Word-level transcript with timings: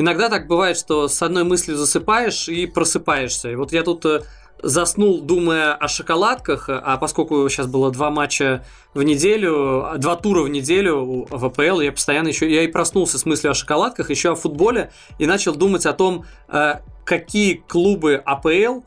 иногда 0.00 0.28
так 0.28 0.46
бывает, 0.46 0.76
что 0.76 1.08
с 1.08 1.22
одной 1.22 1.44
мыслью 1.44 1.76
засыпаешь 1.76 2.48
и 2.48 2.66
просыпаешься. 2.66 3.50
И 3.50 3.54
вот 3.54 3.72
я 3.72 3.82
тут 3.82 4.04
э, 4.06 4.22
заснул, 4.62 5.20
думая 5.20 5.74
о 5.74 5.88
шоколадках, 5.88 6.68
а 6.68 6.96
поскольку 6.96 7.48
сейчас 7.48 7.66
было 7.66 7.90
два 7.90 8.10
матча 8.10 8.64
в 8.94 9.02
неделю, 9.02 9.86
два 9.98 10.16
тура 10.16 10.42
в 10.42 10.48
неделю 10.48 11.26
в 11.30 11.44
АПЛ, 11.44 11.80
я 11.80 11.92
постоянно 11.92 12.28
еще, 12.28 12.52
я 12.52 12.62
и 12.62 12.66
проснулся 12.66 13.18
с 13.18 13.26
мыслью 13.26 13.52
о 13.52 13.54
шоколадках, 13.54 14.10
еще 14.10 14.32
о 14.32 14.34
футболе, 14.34 14.90
и 15.18 15.26
начал 15.26 15.54
думать 15.54 15.84
о 15.86 15.92
том, 15.92 16.24
э, 16.48 16.76
какие 17.04 17.54
клубы 17.54 18.22
АПЛ 18.24 18.80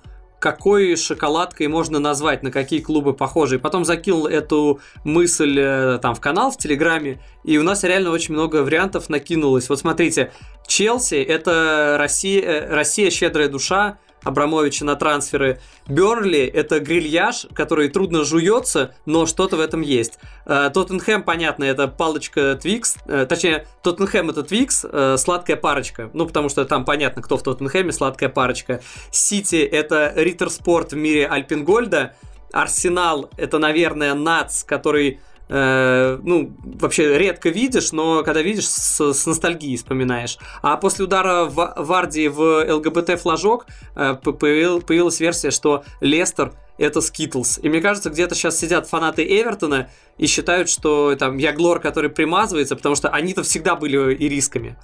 какой 0.43 0.97
шоколадкой 0.97 1.67
можно 1.69 1.99
назвать, 1.99 2.43
на 2.43 2.51
какие 2.51 2.81
клубы 2.81 3.13
похожи. 3.13 3.55
И 3.55 3.59
потом 3.59 3.85
закинул 3.85 4.27
эту 4.27 4.81
мысль 5.05 5.57
э, 5.57 5.99
там 6.01 6.13
в 6.15 6.19
канал, 6.19 6.51
в 6.51 6.57
Телеграме, 6.57 7.21
и 7.45 7.57
у 7.57 7.63
нас 7.63 7.85
реально 7.85 8.11
очень 8.11 8.33
много 8.33 8.57
вариантов 8.57 9.07
накинулось. 9.07 9.69
Вот 9.69 9.79
смотрите, 9.79 10.33
Челси– 10.67 11.15
это 11.23 11.95
Россия, 11.97 12.41
э, 12.41 12.75
Россия 12.75 13.09
щедрая 13.09 13.47
душа, 13.47 13.99
Абрамовича 14.23 14.85
на 14.85 14.95
трансферы. 14.95 15.59
Бернли– 15.87 16.39
это 16.53 16.79
грильяж, 16.79 17.47
который 17.53 17.89
трудно 17.89 18.23
жуется, 18.23 18.95
но 19.05 19.25
что-то 19.25 19.57
в 19.57 19.59
этом 19.59 19.81
есть. 19.81 20.19
Э, 20.45 20.69
Тоттенхэм, 20.73 21.23
понятно, 21.23 21.63
это 21.63 21.87
палочка 21.87 22.55
Twix, 22.61 22.97
э, 23.07 23.25
точнее, 23.27 23.67
Тоттенхэм– 23.83 24.29
это 24.31 24.43
Twix, 24.43 24.85
э, 24.89 25.17
сладкая 25.17 25.57
парочка, 25.57 26.09
ну, 26.13 26.25
потому 26.25 26.49
что 26.49 26.65
там 26.65 26.85
понятно, 26.85 27.21
кто 27.21 27.37
в 27.37 27.43
Тоттенхэме, 27.43 27.91
сладкая 27.91 28.29
парочка. 28.29 28.81
Сити– 29.11 29.55
это 29.71 30.13
Ritter 30.15 30.49
Sport 30.49 30.93
в 30.93 30.97
мире 30.97 31.27
Альпингольда, 31.27 32.15
Арсенал– 32.53 33.31
это, 33.37 33.57
наверное, 33.57 34.13
Nuts, 34.13 34.63
который 34.63 35.19
э, 35.53 36.19
ну, 36.23 36.51
вообще 36.63 37.17
редко 37.17 37.49
видишь, 37.49 37.91
но 37.91 38.23
когда 38.23 38.41
видишь, 38.41 38.67
с, 38.67 39.13
с 39.13 39.25
ностальгией 39.25 39.77
вспоминаешь. 39.77 40.37
А 40.61 40.77
после 40.77 41.05
удара 41.05 41.45
в 41.45 41.73
Варди 41.77 42.27
в 42.27 42.65
ЛГБТ-флажок 42.65 43.67
э, 43.95 44.15
появил, 44.15 44.81
появилась 44.81 45.19
версия, 45.19 45.51
что 45.51 45.83
Лестер 46.01 46.53
это 46.79 47.01
Skittles. 47.01 47.59
И 47.61 47.69
мне 47.69 47.81
кажется, 47.81 48.09
где-то 48.09 48.33
сейчас 48.33 48.57
сидят 48.57 48.87
фанаты 48.87 49.23
Эвертона 49.23 49.89
и 50.17 50.25
считают, 50.25 50.69
что 50.69 51.15
там 51.15 51.37
Яглор, 51.37 51.79
который 51.79 52.09
примазывается, 52.09 52.75
потому 52.75 52.95
что 52.95 53.09
они-то 53.09 53.43
всегда 53.43 53.75
были 53.75 54.15
ирисками. 54.15 54.75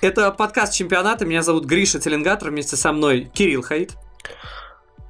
Это 0.00 0.30
подкаст 0.32 0.72
чемпионата. 0.72 1.26
Меня 1.26 1.42
зовут 1.42 1.66
Гриша 1.66 2.00
Теленгатор. 2.00 2.50
Вместе 2.50 2.76
со 2.76 2.92
мной 2.92 3.30
Кирилл 3.32 3.62
Хаит. 3.62 3.92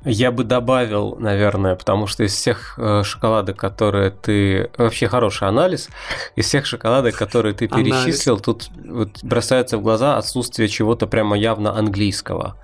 Я 0.05 0.33
бы 0.33 0.43
добавил, 0.43 1.17
наверное, 1.19 1.77
потому 1.77 2.07
что 2.07 2.25
из 2.25 2.35
всех 2.35 2.75
э, 2.79 3.03
шоколадок, 3.05 3.57
которые 3.57 4.11
ты... 4.11 4.71
Вообще 4.77 5.07
хороший 5.07 5.47
анализ. 5.47 5.89
Из 6.35 6.47
всех 6.47 6.67
шоколадок, 6.67 7.15
которые 7.15 7.55
ты 7.55 7.69
перечислил, 7.69 8.35
анализ. 8.35 8.45
тут 8.45 8.71
вот 8.85 9.23
бросается 9.23 9.79
в 9.79 9.83
глаза 9.83 10.17
отсутствие 10.17 10.69
чего-то 10.69 11.07
прямо 11.07 11.37
явно 11.39 11.77
английского. 11.77 12.57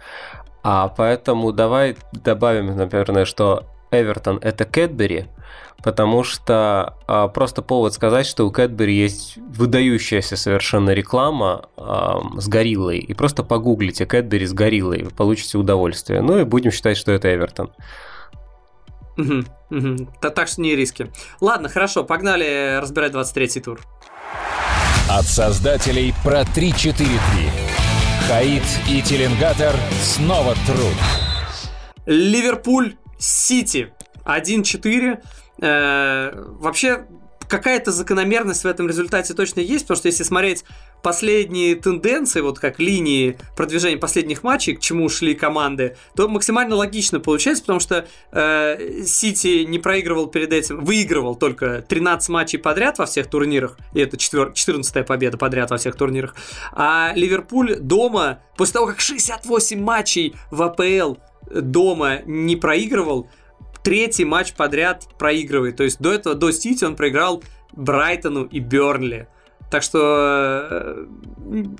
А 0.64 0.88
поэтому 0.88 1.52
давай 1.52 1.96
добавим, 2.12 2.76
наверное, 2.76 3.24
что 3.24 3.64
Эвертон 3.90 4.38
это 4.42 4.64
Кэтбери, 4.64 5.26
потому 5.82 6.24
что 6.24 6.96
а, 7.06 7.28
просто 7.28 7.62
повод 7.62 7.94
сказать, 7.94 8.26
что 8.26 8.46
у 8.46 8.50
Кэтбери 8.50 8.94
есть 8.94 9.36
выдающаяся 9.36 10.36
совершенно 10.36 10.90
реклама 10.90 11.68
а, 11.76 12.20
с 12.36 12.48
гориллой. 12.48 12.98
И 12.98 13.14
просто 13.14 13.44
погуглите 13.44 14.06
Кэтбери 14.06 14.46
с 14.46 14.52
гориллой, 14.52 15.04
вы 15.04 15.10
получите 15.10 15.58
удовольствие. 15.58 16.20
Ну 16.20 16.38
и 16.38 16.44
будем 16.44 16.70
считать, 16.70 16.96
что 16.96 17.12
это 17.12 17.32
Эвертон. 17.32 17.70
Угу, 19.16 19.44
угу. 19.70 20.08
Так 20.20 20.48
что 20.48 20.60
не 20.60 20.76
риски. 20.76 21.10
Ладно, 21.40 21.68
хорошо, 21.68 22.04
погнали 22.04 22.78
разбирать 22.80 23.12
23-й 23.12 23.60
тур. 23.60 23.80
От 25.10 25.24
создателей 25.24 26.14
про 26.22 26.42
3-4-3. 26.42 27.18
Хаид 28.28 28.62
и 28.88 29.00
Теленгатор 29.00 29.74
снова 30.02 30.54
труд. 30.66 30.94
Ливерпуль 32.04 32.96
Сити 33.18 33.92
1-4. 34.24 35.18
Э, 35.60 36.32
вообще, 36.34 37.06
какая-то 37.48 37.90
закономерность 37.90 38.62
в 38.62 38.66
этом 38.66 38.86
результате 38.88 39.34
точно 39.34 39.60
есть, 39.60 39.84
потому 39.84 39.96
что 39.96 40.08
если 40.08 40.22
смотреть 40.22 40.64
последние 41.02 41.76
тенденции, 41.76 42.40
вот 42.40 42.58
как 42.58 42.78
линии 42.78 43.38
продвижения 43.56 43.96
последних 43.96 44.42
матчей, 44.42 44.74
к 44.74 44.80
чему 44.80 45.08
шли 45.08 45.34
команды, 45.34 45.96
то 46.14 46.28
максимально 46.28 46.76
логично 46.76 47.20
получается, 47.20 47.62
потому 47.62 47.80
что 47.80 48.06
э, 48.32 49.02
Сити 49.04 49.64
не 49.64 49.78
проигрывал 49.78 50.26
перед 50.26 50.52
этим, 50.52 50.84
выигрывал 50.84 51.36
только 51.36 51.82
13 51.82 52.28
матчей 52.28 52.58
подряд 52.58 52.98
во 52.98 53.06
всех 53.06 53.28
турнирах, 53.28 53.78
и 53.94 54.00
это 54.00 54.16
14-я 54.16 55.04
победа 55.04 55.38
подряд 55.38 55.70
во 55.70 55.78
всех 55.78 55.96
турнирах, 55.96 56.34
а 56.72 57.12
Ливерпуль 57.14 57.76
дома, 57.76 58.40
после 58.56 58.74
того, 58.74 58.86
как 58.86 59.00
68 59.00 59.80
матчей 59.80 60.34
в 60.50 60.62
АПЛ 60.62 61.14
дома 61.50 62.18
не 62.26 62.56
проигрывал, 62.56 63.28
третий 63.88 64.26
матч 64.26 64.52
подряд 64.52 65.06
проигрывает. 65.18 65.76
То 65.76 65.84
есть 65.84 65.98
до 65.98 66.12
этого, 66.12 66.34
до 66.34 66.52
Сити 66.52 66.84
он 66.84 66.94
проиграл 66.94 67.42
Брайтону 67.72 68.44
и 68.44 68.58
Бернли. 68.58 69.28
Так 69.70 69.82
что 69.82 70.66
э, 70.70 71.06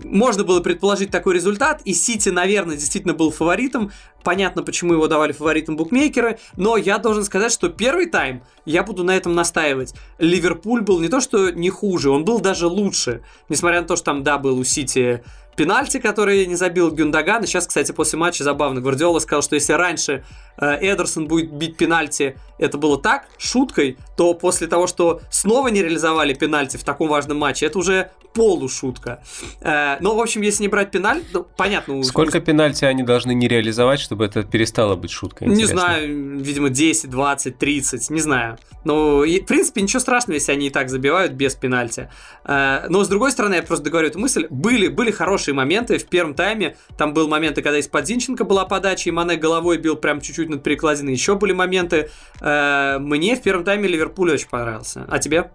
можно 0.04 0.42
было 0.42 0.60
предположить 0.60 1.10
такой 1.10 1.34
результат, 1.34 1.82
и 1.84 1.92
Сити, 1.92 2.30
наверное, 2.30 2.76
действительно 2.76 3.12
был 3.12 3.30
фаворитом. 3.30 3.92
Понятно, 4.24 4.62
почему 4.62 4.94
его 4.94 5.06
давали 5.06 5.32
фаворитом 5.32 5.76
букмекеры, 5.76 6.38
но 6.56 6.78
я 6.78 6.96
должен 6.96 7.24
сказать, 7.24 7.52
что 7.52 7.68
первый 7.68 8.06
тайм, 8.06 8.42
я 8.64 8.84
буду 8.84 9.04
на 9.04 9.14
этом 9.14 9.34
настаивать, 9.34 9.92
Ливерпуль 10.18 10.80
был 10.80 11.00
не 11.00 11.08
то 11.08 11.20
что 11.20 11.50
не 11.50 11.68
хуже, 11.68 12.08
он 12.08 12.24
был 12.24 12.40
даже 12.40 12.68
лучше. 12.68 13.22
Несмотря 13.50 13.82
на 13.82 13.86
то, 13.86 13.96
что 13.96 14.06
там, 14.06 14.22
да, 14.22 14.38
был 14.38 14.58
у 14.58 14.64
Сити 14.64 15.22
пенальти, 15.58 15.98
который 15.98 16.46
не 16.46 16.54
забил 16.54 16.90
Гюндаган. 16.92 17.42
И 17.42 17.46
сейчас, 17.46 17.66
кстати, 17.66 17.90
после 17.90 18.16
матча 18.18 18.44
забавно, 18.44 18.80
Гвардиола 18.80 19.18
сказал, 19.18 19.42
что 19.42 19.56
если 19.56 19.72
раньше 19.72 20.24
э, 20.56 20.78
Эдерсон 20.80 21.26
будет 21.26 21.52
бить 21.52 21.76
пенальти, 21.76 22.38
это 22.58 22.78
было 22.78 22.96
так, 23.00 23.26
шуткой, 23.38 23.98
то 24.16 24.34
после 24.34 24.68
того, 24.68 24.86
что 24.86 25.20
снова 25.30 25.68
не 25.68 25.82
реализовали 25.82 26.32
пенальти 26.32 26.76
в 26.76 26.84
таком 26.84 27.08
важном 27.08 27.38
матче, 27.38 27.66
это 27.66 27.78
уже 27.78 28.10
полушутка. 28.34 29.20
Э, 29.60 29.96
но, 30.00 30.14
в 30.14 30.20
общем, 30.20 30.42
если 30.42 30.62
не 30.62 30.68
брать 30.68 30.92
пенальти, 30.92 31.26
ну, 31.32 31.44
понятно. 31.56 32.02
Сколько 32.04 32.40
пенальти 32.40 32.84
они 32.84 33.02
должны 33.02 33.34
не 33.34 33.48
реализовать, 33.48 33.98
чтобы 33.98 34.24
это 34.24 34.44
перестало 34.44 34.94
быть 34.94 35.10
шуткой? 35.10 35.48
Интересно. 35.48 35.72
Не 35.72 35.78
знаю, 35.80 36.38
видимо, 36.38 36.70
10, 36.70 37.10
20, 37.10 37.58
30, 37.58 38.10
не 38.10 38.20
знаю. 38.20 38.58
Но, 38.84 39.22
в 39.22 39.40
принципе, 39.46 39.82
ничего 39.82 39.98
страшного, 39.98 40.34
если 40.34 40.52
они 40.52 40.68
и 40.68 40.70
так 40.70 40.88
забивают 40.88 41.32
без 41.32 41.56
пенальти. 41.56 42.10
Э, 42.44 42.86
но, 42.88 43.02
с 43.02 43.08
другой 43.08 43.32
стороны, 43.32 43.56
я 43.56 43.62
просто 43.62 43.84
договорю 43.84 44.08
эту 44.08 44.20
мысль, 44.20 44.46
были, 44.50 44.86
были 44.86 45.10
хорошие 45.10 45.47
моменты 45.52 45.98
в 45.98 46.06
первом 46.06 46.34
тайме. 46.34 46.76
Там 46.96 47.14
был 47.14 47.28
моменты, 47.28 47.62
когда 47.62 47.78
из-под 47.78 48.06
Зинченко 48.06 48.44
была 48.44 48.64
подача, 48.64 49.08
и 49.08 49.12
Мане 49.12 49.36
головой 49.36 49.78
бил 49.78 49.96
прям 49.96 50.20
чуть-чуть 50.20 50.48
над 50.48 50.62
перекладиной. 50.62 51.12
Еще 51.12 51.34
были 51.34 51.52
моменты. 51.52 52.10
Э, 52.40 52.98
мне 52.98 53.36
в 53.36 53.42
первом 53.42 53.64
тайме 53.64 53.88
Ливерпуль 53.88 54.32
очень 54.32 54.48
понравился. 54.48 55.04
А 55.08 55.18
тебе? 55.18 55.50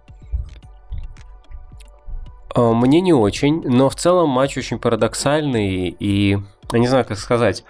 А, 2.54 2.72
мне 2.72 3.00
не 3.00 3.12
очень, 3.12 3.62
но 3.62 3.90
в 3.90 3.96
целом 3.96 4.30
матч 4.30 4.56
очень 4.56 4.78
парадоксальный 4.78 5.88
и, 5.88 6.38
я 6.72 6.78
не 6.78 6.86
знаю, 6.86 7.04
как 7.04 7.18
сказать. 7.18 7.64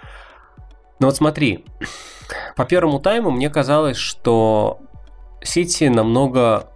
Но 0.99 1.07
вот 1.07 1.15
смотри, 1.17 1.65
по 2.55 2.65
первому 2.65 2.99
тайму 2.99 3.31
мне 3.31 3.49
казалось, 3.49 3.97
что 3.97 4.79
Сити 5.43 5.85
намного 5.85 6.69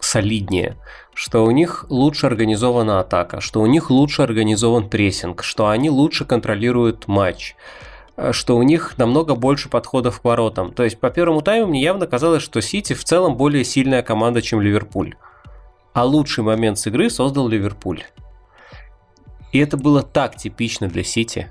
солиднее, 0.00 0.76
что 1.16 1.44
у 1.44 1.50
них 1.50 1.86
лучше 1.88 2.26
организована 2.26 3.00
атака, 3.00 3.40
что 3.40 3.60
у 3.60 3.66
них 3.66 3.90
лучше 3.90 4.22
организован 4.22 4.88
прессинг, 4.88 5.42
что 5.42 5.66
они 5.66 5.90
лучше 5.90 6.24
контролируют 6.24 7.08
матч, 7.08 7.56
что 8.30 8.56
у 8.56 8.62
них 8.62 8.94
намного 8.98 9.34
больше 9.34 9.68
подходов 9.68 10.20
к 10.20 10.24
воротам. 10.24 10.72
То 10.72 10.84
есть 10.84 11.00
по 11.00 11.10
первому 11.10 11.42
тайму 11.42 11.66
мне 11.66 11.82
явно 11.82 12.06
казалось, 12.06 12.44
что 12.44 12.60
Сити 12.60 12.92
в 12.92 13.02
целом 13.02 13.36
более 13.36 13.64
сильная 13.64 14.02
команда, 14.02 14.40
чем 14.42 14.60
Ливерпуль 14.60 15.16
а 15.96 16.04
лучший 16.04 16.44
момент 16.44 16.78
с 16.78 16.86
игры 16.88 17.08
создал 17.08 17.48
Ливерпуль. 17.48 18.04
И 19.52 19.58
это 19.58 19.78
было 19.78 20.02
так 20.02 20.36
типично 20.36 20.88
для 20.88 21.02
Сити. 21.02 21.50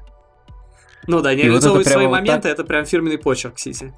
Ну 1.07 1.21
да, 1.21 1.33
не 1.33 1.41
реализовывать 1.41 1.87
вот 1.87 1.91
свои 1.91 2.05
моменты, 2.05 2.43
так... 2.43 2.51
это 2.51 2.63
прям 2.63 2.85
фирменный 2.85 3.17
почерк 3.17 3.57
Сити. 3.57 3.91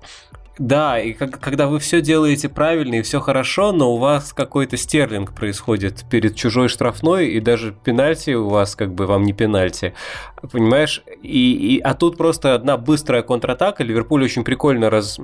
Да, 0.58 1.00
и 1.00 1.14
как, 1.14 1.40
когда 1.40 1.68
вы 1.68 1.80
все 1.80 2.02
делаете 2.02 2.50
правильно 2.50 2.96
и 2.96 3.02
все 3.04 3.20
хорошо, 3.20 3.72
но 3.72 3.94
у 3.94 3.98
вас 3.98 4.34
какой-то 4.34 4.76
стерлинг 4.76 5.34
происходит 5.34 6.06
перед 6.10 6.36
чужой 6.36 6.68
штрафной, 6.68 7.28
и 7.28 7.40
даже 7.40 7.74
пенальти 7.84 8.32
у 8.32 8.50
вас 8.50 8.76
как 8.76 8.94
бы 8.94 9.06
вам 9.06 9.24
не 9.24 9.34
пенальти. 9.34 9.94
Понимаешь? 10.52 11.04
И, 11.22 11.76
и, 11.76 11.80
а 11.80 11.94
тут 11.94 12.18
просто 12.18 12.56
одна 12.56 12.78
быстрая 12.78 13.22
контратака. 13.22 13.84
Ливерпуль 13.84 14.24
очень 14.24 14.44
прикольно 14.44 14.90
раз, 14.90 15.20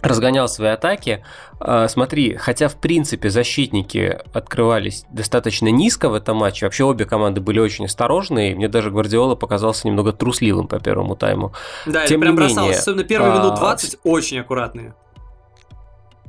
разгонял 0.00 0.48
свои 0.48 0.70
атаки. 0.70 1.24
А, 1.60 1.86
смотри, 1.88 2.34
хотя 2.34 2.68
в 2.68 2.76
принципе 2.76 3.30
защитники 3.30 4.18
открывались 4.32 5.04
достаточно 5.10 5.68
низко 5.68 6.08
в 6.08 6.14
этом 6.14 6.38
матче, 6.38 6.66
вообще 6.66 6.84
обе 6.84 7.04
команды 7.04 7.40
были 7.40 7.60
очень 7.60 7.84
осторожные, 7.84 8.54
мне 8.54 8.68
даже 8.68 8.90
Гвардиола 8.90 9.34
показался 9.34 9.86
немного 9.86 10.12
трусливым 10.12 10.66
по 10.66 10.80
первому 10.80 11.14
тайму. 11.14 11.52
Да, 11.86 12.06
Тем 12.06 12.20
это 12.20 12.26
прям 12.26 12.36
бросалось, 12.36 12.68
менее, 12.68 12.78
особенно 12.78 13.04
первые 13.04 13.32
а... 13.32 13.38
минут 13.38 13.54
20 13.56 13.98
очень 14.02 14.40
аккуратные. 14.40 14.94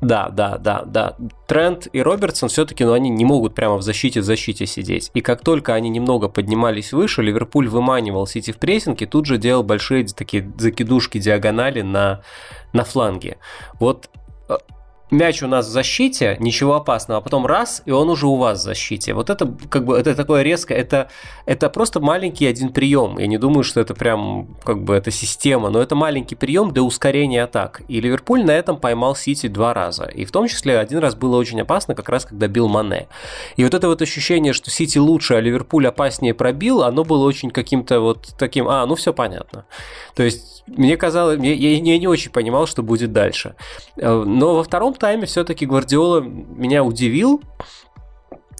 Да, 0.04 0.30
да, 0.30 0.58
да, 0.58 0.84
да. 0.86 1.16
Трент 1.48 1.88
и 1.94 2.02
Робертсон 2.02 2.50
все-таки, 2.50 2.84
ну, 2.84 2.94
они 2.94 3.10
не 3.10 3.24
могут 3.24 3.56
прямо 3.56 3.78
в 3.78 3.82
защите 3.82 4.20
в 4.20 4.24
защите 4.24 4.66
сидеть. 4.66 5.10
И 5.14 5.22
как 5.22 5.42
только 5.42 5.74
они 5.74 5.90
немного 5.90 6.28
поднимались 6.28 6.92
выше, 6.92 7.22
Ливерпуль 7.22 7.70
выманивал 7.70 8.28
Сити 8.28 8.52
в 8.52 8.58
прессинг 8.58 9.02
и 9.02 9.06
тут 9.06 9.26
же 9.26 9.38
делал 9.38 9.64
большие 9.64 10.06
такие 10.06 10.52
закидушки 10.58 11.20
диагонали 11.20 11.82
на, 11.82 12.22
на 12.74 12.84
фланге. 12.84 13.38
Вот 13.80 14.10
э, 14.50 14.58
мяч 15.14 15.44
у 15.44 15.48
нас 15.48 15.68
в 15.68 15.70
защите, 15.70 16.38
ничего 16.40 16.76
опасного, 16.76 17.20
а 17.20 17.22
потом 17.22 17.46
раз, 17.46 17.82
и 17.86 17.92
он 17.92 18.10
уже 18.10 18.28
у 18.28 18.36
вас 18.36 18.60
в 18.60 18.64
защите. 18.64 19.14
Вот 19.14 19.30
это 19.30 19.52
как 19.70 19.86
бы 19.86 19.98
это 19.98 20.16
такое 20.16 20.42
резко, 20.42 20.74
это, 20.74 21.10
это 21.46 21.70
просто 21.70 22.00
маленький 22.00 22.46
один 22.46 22.70
прием. 22.70 23.18
Я 23.18 23.28
не 23.28 23.38
думаю, 23.38 23.64
что 23.64 23.80
это 23.80 23.94
прям 23.94 24.48
как 24.64 24.84
бы 24.84 24.96
это 24.96 25.12
система, 25.12 25.70
но 25.70 25.82
это 25.82 25.96
маленький 25.96 26.36
прием 26.36 26.72
для 26.72 26.84
ускорения 26.84 27.44
атак. 27.44 27.82
И 27.88 28.02
Ливерпуль 28.02 28.44
на 28.44 28.52
этом 28.52 28.78
поймал 28.78 29.16
Сити 29.16 29.48
два 29.48 29.74
раза. 29.74 30.06
И 30.06 30.26
в 30.26 30.32
том 30.32 30.48
числе 30.48 30.80
один 30.80 31.00
раз 31.00 31.16
было 31.16 31.38
очень 31.38 31.62
опасно, 31.62 31.96
как 31.96 32.10
раз 32.10 32.26
когда 32.26 32.48
бил 32.48 32.68
Мане. 32.68 33.08
И 33.56 33.64
вот 33.64 33.74
это 33.74 33.88
вот 33.88 34.02
ощущение, 34.02 34.54
что 34.54 34.70
Сити 34.70 34.98
лучше, 34.98 35.36
а 35.36 35.40
Ливерпуль 35.40 35.88
опаснее 35.88 36.34
пробил, 36.34 36.84
оно 36.84 37.04
было 37.04 37.26
очень 37.26 37.52
каким-то 37.52 38.00
вот 38.00 38.34
таким, 38.38 38.68
а, 38.68 38.86
ну 38.86 38.96
все 38.96 39.14
понятно. 39.14 39.66
То 40.16 40.24
есть 40.24 40.53
мне 40.68 40.98
казалось, 40.98 41.40
я, 41.42 41.54
я, 41.54 41.78
я 41.78 41.98
не 41.98 42.08
очень 42.08 42.32
понимал, 42.32 42.68
что 42.68 42.84
будет 42.84 43.12
дальше. 43.12 43.56
Э, 43.98 44.24
но 44.26 44.56
во 44.56 44.64
втором 44.64 44.94
тайме 44.94 45.26
все-таки 45.26 45.66
Гвардиола 45.66 46.22
меня 46.22 46.84
удивил. 46.84 47.42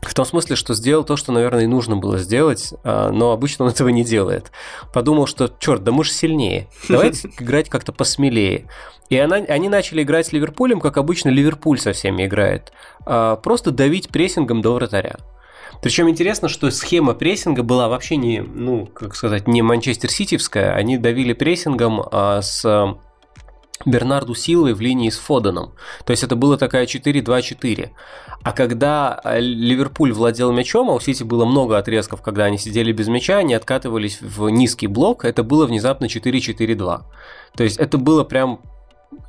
В 0.02 0.14
том 0.14 0.26
смысле, 0.26 0.58
что 0.58 0.74
сделал 0.74 1.06
то, 1.06 1.16
что, 1.16 1.32
наверное, 1.32 1.64
и 1.64 1.68
нужно 1.68 1.96
было 1.96 2.18
сделать, 2.18 2.74
а, 2.84 3.10
но 3.10 3.32
обычно 3.32 3.64
он 3.66 3.72
этого 3.72 3.88
не 3.88 4.04
делает. 4.04 4.52
Подумал, 4.94 5.28
что, 5.28 5.50
черт, 5.60 5.84
да 5.84 5.94
мы 5.94 6.04
же 6.04 6.12
сильнее. 6.12 6.68
Давайте 6.90 7.30
играть 7.40 7.70
как-то 7.70 7.94
посмелее. 7.94 8.68
И 9.10 9.18
она, 9.18 9.38
они 9.38 9.70
начали 9.70 10.04
играть 10.04 10.28
с 10.28 10.34
Ливерпулем, 10.34 10.82
как 10.82 10.98
обычно 10.98 11.30
Ливерпуль 11.30 11.80
со 11.80 11.94
всеми 11.94 12.26
играет. 12.26 12.74
А, 13.06 13.38
просто 13.38 13.72
давить 13.72 14.10
прессингом 14.10 14.62
до 14.62 14.74
вратаря. 14.74 15.16
Причем 15.82 16.10
интересно, 16.10 16.48
что 16.48 16.72
схема 16.72 17.14
прессинга 17.14 17.64
была 17.64 17.88
вообще 17.90 18.16
не, 18.16 18.42
ну, 18.42 18.86
как 18.86 19.16
сказать, 19.16 19.48
не 19.48 19.62
Манчестер 19.62 20.10
Ситивская. 20.10 20.74
Они 20.74 20.98
давили 20.98 21.34
прессингом 21.34 22.04
а, 22.12 22.42
с 22.42 22.64
Бернарду 23.86 24.36
Силой 24.36 24.74
в 24.74 24.82
линии 24.82 25.10
с 25.10 25.18
Фоденом. 25.18 25.74
То 26.06 26.12
есть 26.12 26.24
это 26.24 26.36
была 26.36 26.58
такая 26.58 26.86
4-2-4. 26.86 27.90
А 28.44 28.52
когда 28.52 29.20
э, 29.24 29.40
Ливерпуль 29.40 30.12
владел 30.12 30.52
мячом, 30.52 30.90
а 30.90 30.94
у 30.94 31.00
Сити 31.00 31.24
было 31.24 31.46
много 31.46 31.78
отрезков, 31.78 32.22
когда 32.22 32.46
они 32.46 32.58
сидели 32.58 32.92
без 32.92 33.08
мяча, 33.08 33.38
они 33.38 33.54
откатывались 33.54 34.22
в 34.22 34.50
низкий 34.50 34.88
блок, 34.88 35.26
это 35.26 35.44
было 35.44 35.66
внезапно 35.66 36.06
4-4-2. 36.06 37.02
То 37.56 37.64
есть 37.64 37.78
это 37.78 37.98
было 37.98 38.24
прям 38.24 38.60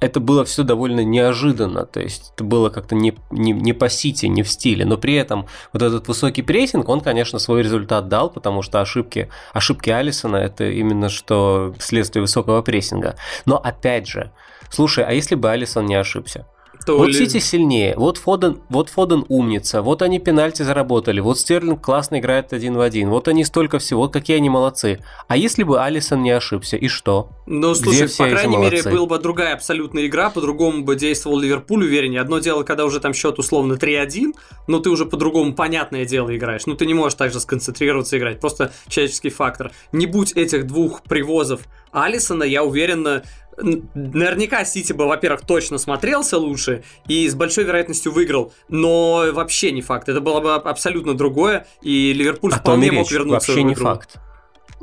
это 0.01 0.21
было 0.21 0.45
все 0.45 0.63
довольно 0.63 1.05
неожиданно, 1.05 1.87
то 1.87 2.01
есть 2.01 2.33
это 2.35 2.45
было 2.45 2.69
как-то 2.71 2.95
не, 2.95 3.17
не, 3.31 3.53
не 3.53 3.73
по 3.73 3.89
сити, 3.89 4.27
не 4.27 4.43
в 4.43 4.49
стиле, 4.49 4.85
но 4.85 4.97
при 4.97 5.15
этом 5.15 5.47
вот 5.73 5.83
этот 5.83 6.09
высокий 6.09 6.43
прессинг, 6.43 6.89
он, 6.89 7.01
конечно, 7.01 7.39
свой 7.39 7.63
результат 7.63 8.09
дал, 8.09 8.31
потому 8.31 8.63
что 8.63 8.81
ошибки, 8.81 9.29
ошибки 9.53 9.91
Алисона 9.91 10.37
это 10.37 10.69
именно 10.71 11.09
что 11.09 11.75
следствие 11.79 12.23
высокого 12.23 12.63
прессинга. 12.63 13.17
Но 13.47 13.57
опять 13.57 14.07
же, 14.07 14.33
слушай, 14.71 15.05
а 15.05 15.13
если 15.13 15.35
бы 15.35 15.51
Алисон 15.51 15.87
не 15.87 15.95
ошибся? 15.95 16.47
То 16.87 16.99
вот 16.99 17.09
ли... 17.09 17.15
Сити 17.15 17.39
сильнее, 17.39 17.95
вот 17.97 18.19
Фоден, 18.19 18.61
вот 18.69 18.91
Фоден 18.91 19.25
умница, 19.29 19.81
вот 19.81 20.03
они 20.03 20.19
пенальти 20.19 20.63
заработали, 20.63 21.21
вот 21.21 21.39
Стерлинг 21.39 21.81
классно 21.81 22.19
играет 22.19 22.53
один 22.53 22.77
в 22.77 22.81
один, 22.81 23.09
вот 23.09 23.27
они 23.29 23.45
столько 23.45 23.79
всего, 23.79 24.03
вот 24.03 24.13
какие 24.13 24.37
они 24.37 24.51
молодцы. 24.51 25.01
А 25.27 25.37
если 25.37 25.63
бы 25.63 25.83
Алисон 25.83 26.23
не 26.23 26.31
ошибся, 26.31 26.77
и 26.77 26.89
что? 26.89 27.31
Ну, 27.47 27.75
слушай, 27.75 28.09
по 28.09 28.29
крайней 28.29 28.57
мере, 28.57 28.83
была 28.83 29.07
бы 29.07 29.19
другая 29.19 29.55
абсолютная 29.55 30.07
игра, 30.07 30.29
по-другому 30.29 30.85
бы 30.85 30.97
действовал 30.97 31.39
Ливерпуль 31.39 31.85
увереннее. 31.85 32.21
Одно 32.21 32.39
дело, 32.39 32.63
когда 32.65 32.85
уже 32.85 33.01
там 33.01 33.15
счет 33.15 33.39
условно 33.39 33.75
3-1, 33.75 34.35
но 34.67 34.79
ты 34.79 34.91
уже 34.91 35.07
по-другому 35.07 35.55
понятное 35.55 36.05
дело 36.05 36.37
играешь. 36.37 36.67
Ну, 36.67 36.75
ты 36.75 36.85
не 36.87 36.95
можешь 36.95 37.17
также 37.17 37.41
сконцентрироваться 37.41 38.17
и 38.17 38.19
играть, 38.19 38.41
просто 38.41 38.73
человеческий 38.89 39.31
фактор. 39.31 39.73
Не 39.93 40.07
будь 40.07 40.33
этих 40.33 40.67
двух 40.67 41.03
привозов 41.03 41.63
Алисона, 41.93 42.43
я 42.43 42.65
уверен, 42.65 43.23
наверняка 43.57 44.65
Сити 44.65 44.93
бы, 44.93 45.07
во-первых, 45.07 45.43
точно 45.43 45.79
смотрелся 45.79 46.39
лучше 46.39 46.85
и 47.07 47.29
с 47.29 47.35
большой 47.35 47.65
вероятностью 47.65 48.13
выиграл, 48.13 48.53
но 48.69 49.27
вообще 49.33 49.73
не 49.73 49.83
факт. 49.83 50.09
Это 50.09 50.21
было 50.21 50.41
бы 50.41 50.55
абсолютно 50.55 51.15
другое, 51.15 51.67
и 51.83 52.13
Ливерпуль 52.13 52.53
а 52.53 52.57
вполне 52.57 52.93
мог 52.93 53.11
вернуться 53.11 53.51
вообще 53.51 53.53
в 53.53 53.57
игру. 53.57 53.69
не 53.69 53.75
факт. 53.75 54.17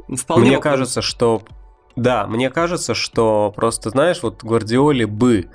Вполне 0.08 0.52
мне 0.52 0.60
кажется, 0.60 1.02
что 1.02 1.44
да, 1.96 2.26
мне 2.28 2.50
кажется, 2.50 2.94
что 2.94 3.54
просто, 3.56 3.90
знаешь, 3.90 4.24
вот 4.24 4.44
Гвардиоле 4.44 5.08
бы 5.08 5.50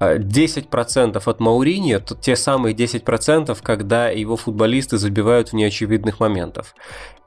10% 0.00 1.22
от 1.24 1.40
Мауриньо, 1.40 2.00
то 2.00 2.14
те 2.14 2.36
самые 2.36 2.74
10%, 2.74 3.56
когда 3.62 4.08
его 4.08 4.36
футболисты 4.36 4.98
забивают 4.98 5.50
в 5.50 5.52
неочевидных 5.54 6.20
моментах. 6.20 6.74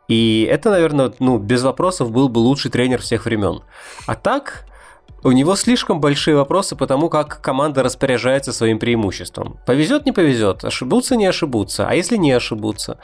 И 0.08 0.48
это, 0.50 0.72
наверное, 0.72 1.14
ну, 1.20 1.38
без 1.38 1.64
вопросов 1.64 2.12
был 2.12 2.30
бы 2.30 2.40
лучший 2.40 2.72
тренер 2.72 3.02
всех 3.02 3.26
времен. 3.26 3.62
А 4.08 4.16
так, 4.16 4.66
у 5.24 5.32
него 5.32 5.56
слишком 5.56 6.00
большие 6.00 6.36
вопросы 6.36 6.76
по 6.76 6.88
тому, 6.88 7.10
как 7.10 7.42
команда 7.42 7.84
распоряжается 7.84 8.54
своим 8.54 8.80
преимуществом. 8.80 9.60
Повезет, 9.66 10.06
не 10.06 10.12
повезет, 10.12 10.64
ошибутся, 10.64 11.16
не 11.16 11.26
ошибутся, 11.26 11.88
а 11.88 11.96
если 11.96 12.18
не 12.18 12.32
ошибутся? 12.32 13.00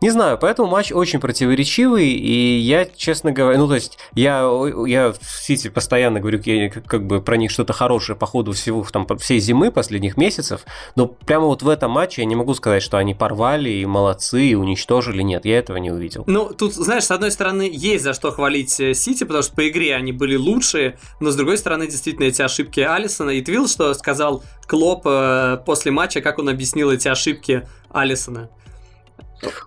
Не 0.00 0.10
знаю, 0.10 0.38
поэтому 0.38 0.68
матч 0.68 0.92
очень 0.92 1.20
противоречивый, 1.20 2.08
и 2.08 2.58
я, 2.58 2.84
честно 2.84 3.32
говоря, 3.32 3.58
ну 3.58 3.68
то 3.68 3.74
есть 3.74 3.98
я, 4.14 4.48
я 4.86 5.12
в 5.12 5.42
Сити 5.42 5.68
постоянно 5.68 6.20
говорю 6.20 6.40
я, 6.44 6.70
как 6.70 7.06
бы 7.06 7.20
про 7.20 7.36
них 7.36 7.50
что-то 7.50 7.72
хорошее 7.72 8.16
по 8.16 8.26
ходу 8.26 8.52
всего, 8.52 8.84
там, 8.90 9.06
всей 9.18 9.40
зимы, 9.40 9.70
последних 9.70 10.16
месяцев, 10.16 10.62
но 10.96 11.06
прямо 11.06 11.46
вот 11.46 11.62
в 11.62 11.68
этом 11.68 11.90
матче 11.90 12.22
я 12.22 12.26
не 12.26 12.36
могу 12.36 12.54
сказать, 12.54 12.82
что 12.82 12.96
они 12.96 13.14
порвали 13.14 13.70
и 13.70 13.86
молодцы, 13.86 14.42
и 14.42 14.54
уничтожили, 14.54 15.22
нет, 15.22 15.44
я 15.44 15.58
этого 15.58 15.76
не 15.76 15.90
увидел. 15.90 16.24
Ну, 16.26 16.50
тут, 16.56 16.74
знаешь, 16.74 17.04
с 17.04 17.10
одной 17.10 17.30
стороны, 17.30 17.68
есть 17.70 18.04
за 18.04 18.14
что 18.14 18.30
хвалить 18.30 18.78
э, 18.80 18.94
Сити, 18.94 19.24
потому 19.24 19.42
что 19.42 19.54
по 19.54 19.68
игре 19.68 19.94
они 19.94 20.12
были 20.12 20.36
лучшие, 20.36 20.98
но 21.20 21.30
с 21.30 21.36
другой 21.36 21.57
стороны, 21.58 21.86
действительно, 21.86 22.26
эти 22.26 22.42
ошибки 22.42 22.80
Алисона. 22.80 23.30
И 23.30 23.42
Твилл, 23.42 23.68
что 23.68 23.92
сказал 23.94 24.42
Клоп 24.66 25.02
э, 25.06 25.58
после 25.66 25.90
матча, 25.90 26.20
как 26.20 26.38
он 26.38 26.48
объяснил 26.48 26.90
эти 26.90 27.08
ошибки 27.08 27.66
Алисона. 27.90 28.50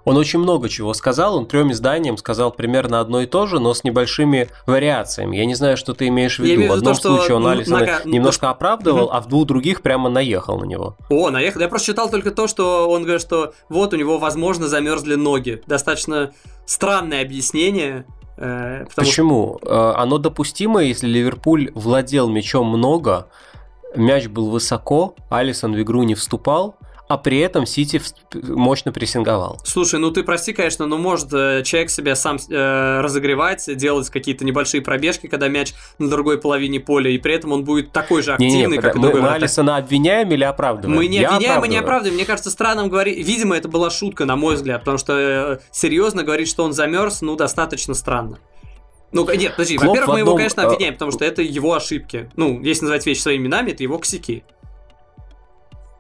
Он 0.04 0.18
очень 0.18 0.40
много 0.40 0.70
чего 0.70 0.94
сказал, 0.94 1.38
он 1.38 1.46
трем 1.46 1.72
изданиям 1.72 2.18
сказал 2.18 2.52
примерно 2.52 3.00
одно 3.00 3.22
и 3.22 3.26
то 3.26 3.48
же, 3.48 3.60
но 3.60 3.74
с 3.74 3.84
небольшими 3.84 4.50
вариациями. 4.66 5.38
Я 5.38 5.46
не 5.46 5.56
знаю, 5.56 5.78
что 5.78 5.94
ты 5.94 6.08
имеешь 6.08 6.40
в 6.40 6.44
виду. 6.44 6.68
в 6.68 6.74
одном 6.74 6.96
то, 6.96 7.02
случае 7.02 7.38
он 7.38 7.48
Алисона 7.48 8.02
на... 8.04 8.10
немножко 8.10 8.50
оправдывал, 8.50 9.06
угу. 9.06 9.14
а 9.14 9.22
в 9.22 9.28
двух 9.28 9.48
других 9.48 9.82
прямо 9.82 10.10
наехал 10.10 10.60
на 10.60 10.66
него. 10.66 10.98
О, 11.10 11.30
наехал. 11.30 11.62
Я 11.62 11.68
просто 11.68 11.88
читал 11.88 12.10
только 12.10 12.32
то, 12.32 12.48
что 12.48 12.90
он 12.90 13.04
говорит, 13.04 13.22
что 13.22 13.54
вот 13.70 13.94
у 13.94 13.98
него, 13.98 14.18
возможно, 14.18 14.68
замерзли 14.68 15.16
ноги. 15.16 15.62
Достаточно 15.68 16.34
странное 16.66 17.22
объяснение. 17.22 18.06
Э, 18.42 18.86
Почему? 18.96 19.60
Что... 19.62 19.98
Оно 19.98 20.18
допустимо, 20.18 20.82
если 20.82 21.08
Ливерпуль 21.08 21.72
владел 21.76 22.28
мячом 22.28 22.68
много, 22.68 23.28
мяч 23.96 24.28
был 24.28 24.50
высоко, 24.50 25.16
Алисон 25.30 25.74
в 25.74 25.82
игру 25.82 26.04
не 26.04 26.16
вступал, 26.16 26.76
а 27.12 27.18
при 27.18 27.40
этом 27.40 27.66
Сити 27.66 28.02
мощно 28.34 28.94
прессинговал. 28.94 29.60
Слушай, 29.66 30.00
ну 30.00 30.12
ты 30.12 30.24
прости, 30.24 30.54
конечно, 30.54 30.86
но 30.86 30.98
может 30.98 31.28
э, 31.34 31.62
человек 31.66 31.90
себя 31.90 32.16
сам 32.16 32.38
э, 32.38 33.02
разогревать, 33.02 33.66
делать 33.76 34.10
какие-то 34.10 34.46
небольшие 34.46 34.82
пробежки, 34.82 35.28
когда 35.28 35.50
мяч 35.50 35.74
на 36.00 36.08
другой 36.08 36.40
половине 36.40 36.80
поля, 36.80 37.12
и 37.12 37.18
при 37.18 37.34
этом 37.34 37.52
он 37.52 37.66
будет 37.66 37.92
такой 37.92 38.22
же 38.22 38.32
активный, 38.32 38.56
не, 38.56 38.66
не, 38.66 38.78
как 38.78 38.96
мы, 38.96 39.02
другой. 39.02 39.22
Мы 39.24 39.28
Алисона 39.28 39.76
обвиняем 39.76 40.32
или 40.32 40.46
оправдываем? 40.46 40.98
Мы 40.98 41.08
не 41.08 41.20
Я 41.20 41.36
обвиняем 41.36 41.66
и 41.66 41.68
не 41.68 41.78
оправдываем. 41.78 42.16
Мне 42.16 42.24
кажется, 42.24 42.50
странным 42.50 42.88
говорить. 42.88 43.18
Видимо, 43.28 43.58
это 43.58 43.68
была 43.68 43.90
шутка, 43.90 44.24
на 44.24 44.38
мой 44.38 44.56
взгляд, 44.56 44.80
потому 44.80 44.98
что 44.98 45.14
э, 45.14 45.60
серьезно 45.72 46.24
говорить, 46.24 46.48
что 46.48 46.64
он 46.64 46.72
замерз, 46.72 47.22
ну, 47.22 47.36
достаточно 47.36 47.94
странно. 47.94 48.40
Ну, 49.12 49.30
нет, 49.36 49.52
подожди, 49.58 49.78
во-первых, 49.78 50.08
мы 50.08 50.20
его, 50.20 50.38
конечно, 50.38 50.62
э, 50.62 50.64
обвиняем, 50.64 50.94
потому 50.94 51.12
что 51.12 51.26
это 51.26 51.42
его 51.42 51.74
ошибки. 51.74 52.30
Ну, 52.38 52.62
если 52.62 52.84
называть 52.84 53.06
вещи 53.06 53.20
своими 53.20 53.44
именами, 53.44 53.72
это 53.72 53.84
его 53.84 54.00
косяки. 54.00 54.46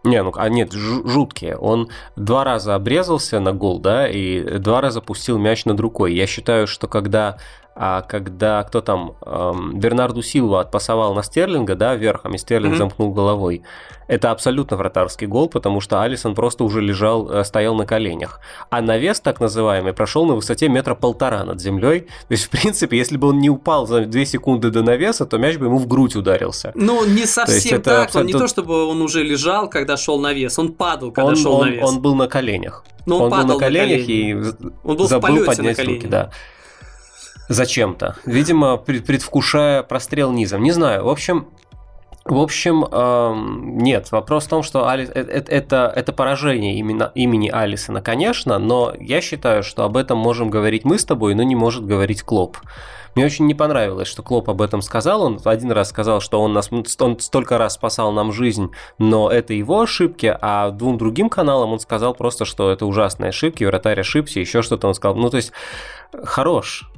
Не, 0.03 0.23
ну, 0.23 0.31
а 0.35 0.49
нет, 0.49 0.73
жуткие. 0.73 1.57
Он 1.57 1.89
два 2.15 2.43
раза 2.43 2.73
обрезался 2.73 3.39
на 3.39 3.53
гол, 3.53 3.79
да, 3.79 4.07
и 4.07 4.57
два 4.57 4.81
раза 4.81 4.99
пустил 4.99 5.37
мяч 5.37 5.65
над 5.65 5.79
рукой. 5.79 6.15
Я 6.15 6.25
считаю, 6.25 6.65
что 6.65 6.87
когда 6.87 7.37
а 7.75 8.01
когда 8.01 8.63
кто 8.63 8.81
там, 8.81 9.15
эм, 9.25 9.79
Бернарду 9.79 10.21
Силва 10.21 10.61
отпасовал 10.61 11.13
на 11.13 11.23
Стерлинга, 11.23 11.75
да, 11.75 11.95
верхом, 11.95 12.33
и 12.33 12.37
Стерлинг 12.37 12.73
mm-hmm. 12.73 12.77
замкнул 12.77 13.13
головой, 13.13 13.63
это 14.11 14.31
абсолютно 14.31 14.75
вратарский 14.75 15.25
гол, 15.25 15.47
потому 15.47 15.79
что 15.79 16.01
Алисон 16.01 16.35
просто 16.35 16.65
уже 16.65 16.81
лежал, 16.81 17.31
э, 17.31 17.45
стоял 17.45 17.73
на 17.75 17.85
коленях. 17.85 18.41
А 18.69 18.81
навес, 18.81 19.21
так 19.21 19.39
называемый, 19.39 19.93
прошел 19.93 20.25
на 20.25 20.35
высоте 20.35 20.67
метра 20.67 20.95
полтора 20.95 21.45
над 21.45 21.61
землей. 21.61 22.01
То 22.01 22.31
есть, 22.31 22.43
в 22.43 22.49
принципе, 22.49 22.97
если 22.97 23.15
бы 23.15 23.29
он 23.29 23.39
не 23.39 23.49
упал 23.49 23.87
за 23.87 24.05
2 24.05 24.25
секунды 24.25 24.69
до 24.69 24.83
навеса, 24.83 25.25
то 25.25 25.37
мяч 25.37 25.57
бы 25.57 25.67
ему 25.67 25.77
в 25.77 25.87
грудь 25.87 26.17
ударился. 26.17 26.73
Ну, 26.75 27.05
не 27.05 27.25
совсем 27.25 27.81
так. 27.81 28.07
Абсолютно... 28.07 28.19
Он 28.19 28.25
не 28.27 28.33
то, 28.33 28.47
чтобы 28.49 28.85
он 28.85 29.01
уже 29.01 29.23
лежал, 29.23 29.69
когда 29.69 29.95
шел 29.95 30.19
навес, 30.19 30.59
он 30.59 30.73
падал, 30.73 31.11
когда 31.13 31.29
он, 31.29 31.35
шел 31.37 31.53
он, 31.53 31.69
навес. 31.69 31.83
Он 31.87 32.01
был 32.01 32.15
на 32.15 32.27
коленях. 32.27 32.83
Но 33.05 33.15
он, 33.15 33.31
он 33.31 33.39
был 33.39 33.53
на 33.53 33.59
коленях 33.59 34.07
на 34.07 34.11
и 34.11 34.33
он 34.83 34.97
был 34.97 35.07
забыл 35.07 35.45
поднять 35.45 35.77
на 35.77 35.83
руки, 35.85 36.07
да 36.07 36.31
зачем-то. 37.53 38.15
Видимо, 38.25 38.77
предвкушая 38.77 39.83
прострел 39.83 40.31
низом. 40.31 40.63
Не 40.63 40.71
знаю. 40.71 41.03
В 41.03 41.09
общем, 41.09 41.47
В 42.23 42.37
общем, 42.37 42.85
эм, 42.85 43.79
нет, 43.79 44.11
вопрос 44.11 44.45
в 44.45 44.49
том, 44.49 44.61
что 44.61 44.87
Али... 44.87 45.05
это, 45.05 45.51
это, 45.51 45.91
это 45.95 46.13
поражение 46.13 46.75
именно, 46.75 47.11
имени 47.15 47.49
Алисона, 47.49 47.99
конечно, 48.01 48.59
но 48.59 48.93
я 48.99 49.21
считаю, 49.21 49.63
что 49.63 49.85
об 49.85 49.97
этом 49.97 50.19
можем 50.19 50.51
говорить 50.51 50.85
мы 50.85 50.99
с 50.99 51.03
тобой, 51.05 51.33
но 51.33 51.41
не 51.41 51.55
может 51.55 51.83
говорить 51.83 52.21
Клоп. 52.21 52.57
Мне 53.15 53.25
очень 53.25 53.47
не 53.47 53.55
понравилось, 53.55 54.07
что 54.07 54.21
Клоп 54.21 54.49
об 54.49 54.61
этом 54.61 54.83
сказал. 54.83 55.23
Он 55.23 55.39
один 55.43 55.71
раз 55.71 55.89
сказал, 55.89 56.21
что 56.21 56.39
он, 56.41 56.53
нас, 56.53 56.69
он 56.99 57.19
столько 57.19 57.57
раз 57.57 57.73
спасал 57.73 58.11
нам 58.11 58.31
жизнь, 58.31 58.69
но 58.99 59.29
это 59.31 59.53
его 59.53 59.81
ошибки, 59.81 60.37
а 60.39 60.69
двум 60.69 60.99
другим 60.99 61.27
каналам 61.27 61.73
он 61.73 61.79
сказал 61.79 62.13
просто, 62.13 62.45
что 62.45 62.71
это 62.71 62.85
ужасные 62.85 63.29
ошибки, 63.29 63.65
вратарь 63.65 63.99
ошибся, 63.99 64.39
еще 64.39 64.61
что-то 64.61 64.87
он 64.87 64.93
сказал. 64.93 65.15
Ну, 65.15 65.29
то 65.29 65.37
есть, 65.37 65.51
хорош, 66.23 66.90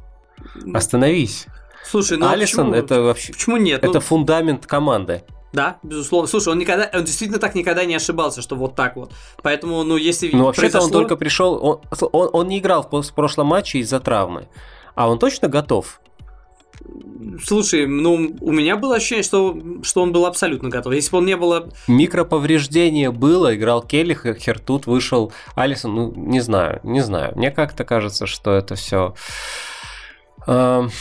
остановись. 0.73 1.47
Слушай, 1.85 2.17
ну 2.17 2.29
Алисон 2.29 2.67
почему, 2.71 2.83
это 2.85 3.01
вообще... 3.01 3.33
Почему 3.33 3.57
нет? 3.57 3.83
Это 3.83 3.95
Ну, 3.95 4.00
фундамент 4.00 4.65
команды. 4.65 5.23
да, 5.51 5.77
безусловно. 5.83 6.27
Слушай, 6.27 6.50
он 6.53 6.59
никогда, 6.59 6.89
он 6.93 7.03
действительно 7.03 7.39
так 7.39 7.55
никогда 7.55 7.83
не 7.85 7.93
ошибался, 7.95 8.41
что 8.41 8.55
вот 8.55 8.75
так 8.75 8.95
вот. 8.95 9.12
Поэтому, 9.41 9.83
ну, 9.83 9.97
если 9.97 10.29
Ну, 10.31 10.45
вообще-то 10.45 10.79
он 10.79 10.89
произошло- 10.89 10.91
только 10.91 11.15
пришел... 11.17 11.59
Он, 11.62 11.81
он, 12.13 12.29
он 12.31 12.47
не 12.47 12.59
играл 12.59 12.83
в 12.89 13.13
прошлом 13.13 13.47
матче 13.47 13.79
из-за 13.79 14.00
травмы. 14.00 14.47
А 14.95 15.09
он 15.09 15.19
точно 15.19 15.47
готов? 15.50 16.00
Слушай, 17.43 17.85
ну, 17.88 18.35
у 18.41 18.51
меня 18.51 18.75
было 18.77 18.95
ощущение, 18.95 19.23
что, 19.23 19.57
что 19.83 20.01
он 20.01 20.12
был 20.12 20.25
абсолютно 20.25 20.69
готов. 20.69 20.93
Если 20.93 21.12
бы 21.12 21.19
он 21.19 21.25
не 21.25 21.38
было... 21.38 21.69
Микроповреждение 21.88 23.12
было, 23.12 23.55
играл 23.55 23.81
Келли, 23.81 24.13
Хер 24.39 24.59
тут 24.59 24.88
вышел 24.88 25.31
Алисон, 25.55 25.95
ну, 25.95 26.13
не 26.15 26.39
знаю, 26.41 26.79
не 26.83 27.01
знаю. 27.01 27.33
Мне 27.35 27.51
как-то 27.51 27.83
кажется, 27.83 28.25
что 28.25 28.51
это 28.53 28.75
все... 28.75 29.13
Um, 30.45 30.91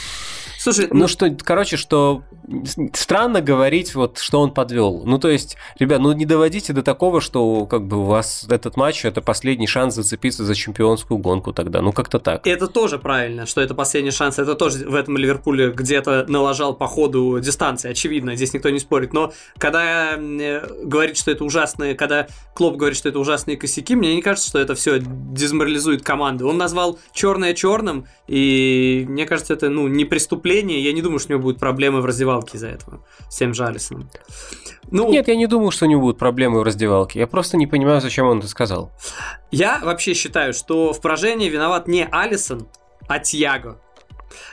Слушай, 0.63 0.87
Ну 0.91 1.09
что, 1.09 1.29
короче, 1.43 1.75
что 1.75 2.23
странно 2.93 3.41
говорить, 3.41 3.95
вот, 3.95 4.17
что 4.17 4.39
он 4.39 4.51
подвел. 4.51 5.03
Ну, 5.03 5.19
то 5.19 5.27
есть, 5.27 5.57
ребят, 5.77 5.99
ну 5.99 6.13
не 6.13 6.25
доводите 6.25 6.71
до 6.71 6.83
такого, 6.83 7.19
что 7.19 7.65
как 7.65 7.85
бы 7.85 7.97
у 7.97 8.03
вас 8.03 8.45
этот 8.49 8.77
матч 8.77 9.03
это 9.03 9.21
последний 9.21 9.67
шанс 9.67 9.95
зацепиться 9.95 10.45
за 10.45 10.55
чемпионскую 10.55 11.17
гонку 11.17 11.51
тогда. 11.51 11.81
Ну, 11.81 11.91
как-то 11.91 12.17
так. 12.17 12.47
Это 12.47 12.67
тоже 12.67 12.97
правильно, 12.97 13.45
что 13.45 13.59
это 13.59 13.75
последний 13.75 14.11
шанс. 14.11 14.39
Это 14.39 14.55
тоже 14.55 14.87
в 14.87 14.95
этом 14.95 15.17
Ливерпуле 15.17 15.69
где-то 15.69 16.27
налажал 16.29 16.73
по 16.73 16.87
ходу 16.87 17.41
дистанции, 17.41 17.91
очевидно, 17.91 18.37
здесь 18.37 18.53
никто 18.53 18.69
не 18.69 18.79
спорит. 18.79 19.11
Но 19.11 19.33
когда 19.57 20.15
э, 20.15 20.65
говорит, 20.85 21.17
что 21.17 21.31
это 21.31 21.43
ужасные, 21.43 21.93
когда 21.93 22.27
Клоп 22.53 22.77
говорит, 22.77 22.97
что 22.97 23.09
это 23.09 23.19
ужасные 23.19 23.57
косяки, 23.57 23.97
мне 23.97 24.15
не 24.15 24.21
кажется, 24.21 24.47
что 24.47 24.59
это 24.59 24.75
все 24.75 24.99
дезморализует 25.01 26.03
команду. 26.03 26.47
Он 26.47 26.57
назвал 26.57 26.99
черное 27.11 27.53
черным, 27.53 28.07
и 28.27 29.03
мне 29.09 29.25
кажется, 29.25 29.53
это 29.53 29.69
ну, 29.69 29.89
не 29.89 30.05
преступление. 30.05 30.52
Я 30.61 30.93
не 30.93 31.01
думаю, 31.01 31.19
что 31.19 31.29
у 31.29 31.31
него 31.33 31.41
будут 31.43 31.59
проблемы 31.59 32.01
в 32.01 32.05
раздевалке 32.05 32.57
из-за 32.57 32.67
этого 32.67 33.05
с 33.29 33.35
тем 33.37 33.53
же 33.53 33.65
Алисоном. 33.65 34.09
Ну, 34.91 35.09
Нет, 35.09 35.27
я 35.27 35.35
не 35.35 35.47
думаю, 35.47 35.71
что 35.71 35.85
у 35.85 35.87
него 35.89 36.01
будут 36.01 36.17
проблемы 36.19 36.59
в 36.59 36.63
раздевалке. 36.63 37.19
Я 37.19 37.27
просто 37.27 37.57
не 37.57 37.67
понимаю, 37.67 37.99
зачем 38.01 38.27
он 38.27 38.39
это 38.39 38.47
сказал. 38.47 38.91
Я 39.51 39.79
вообще 39.83 40.13
считаю, 40.13 40.53
что 40.53 40.93
в 40.93 41.01
поражении 41.01 41.49
виноват 41.49 41.87
не 41.87 42.05
Алисон, 42.11 42.67
а 43.07 43.19
Тьяго. 43.19 43.79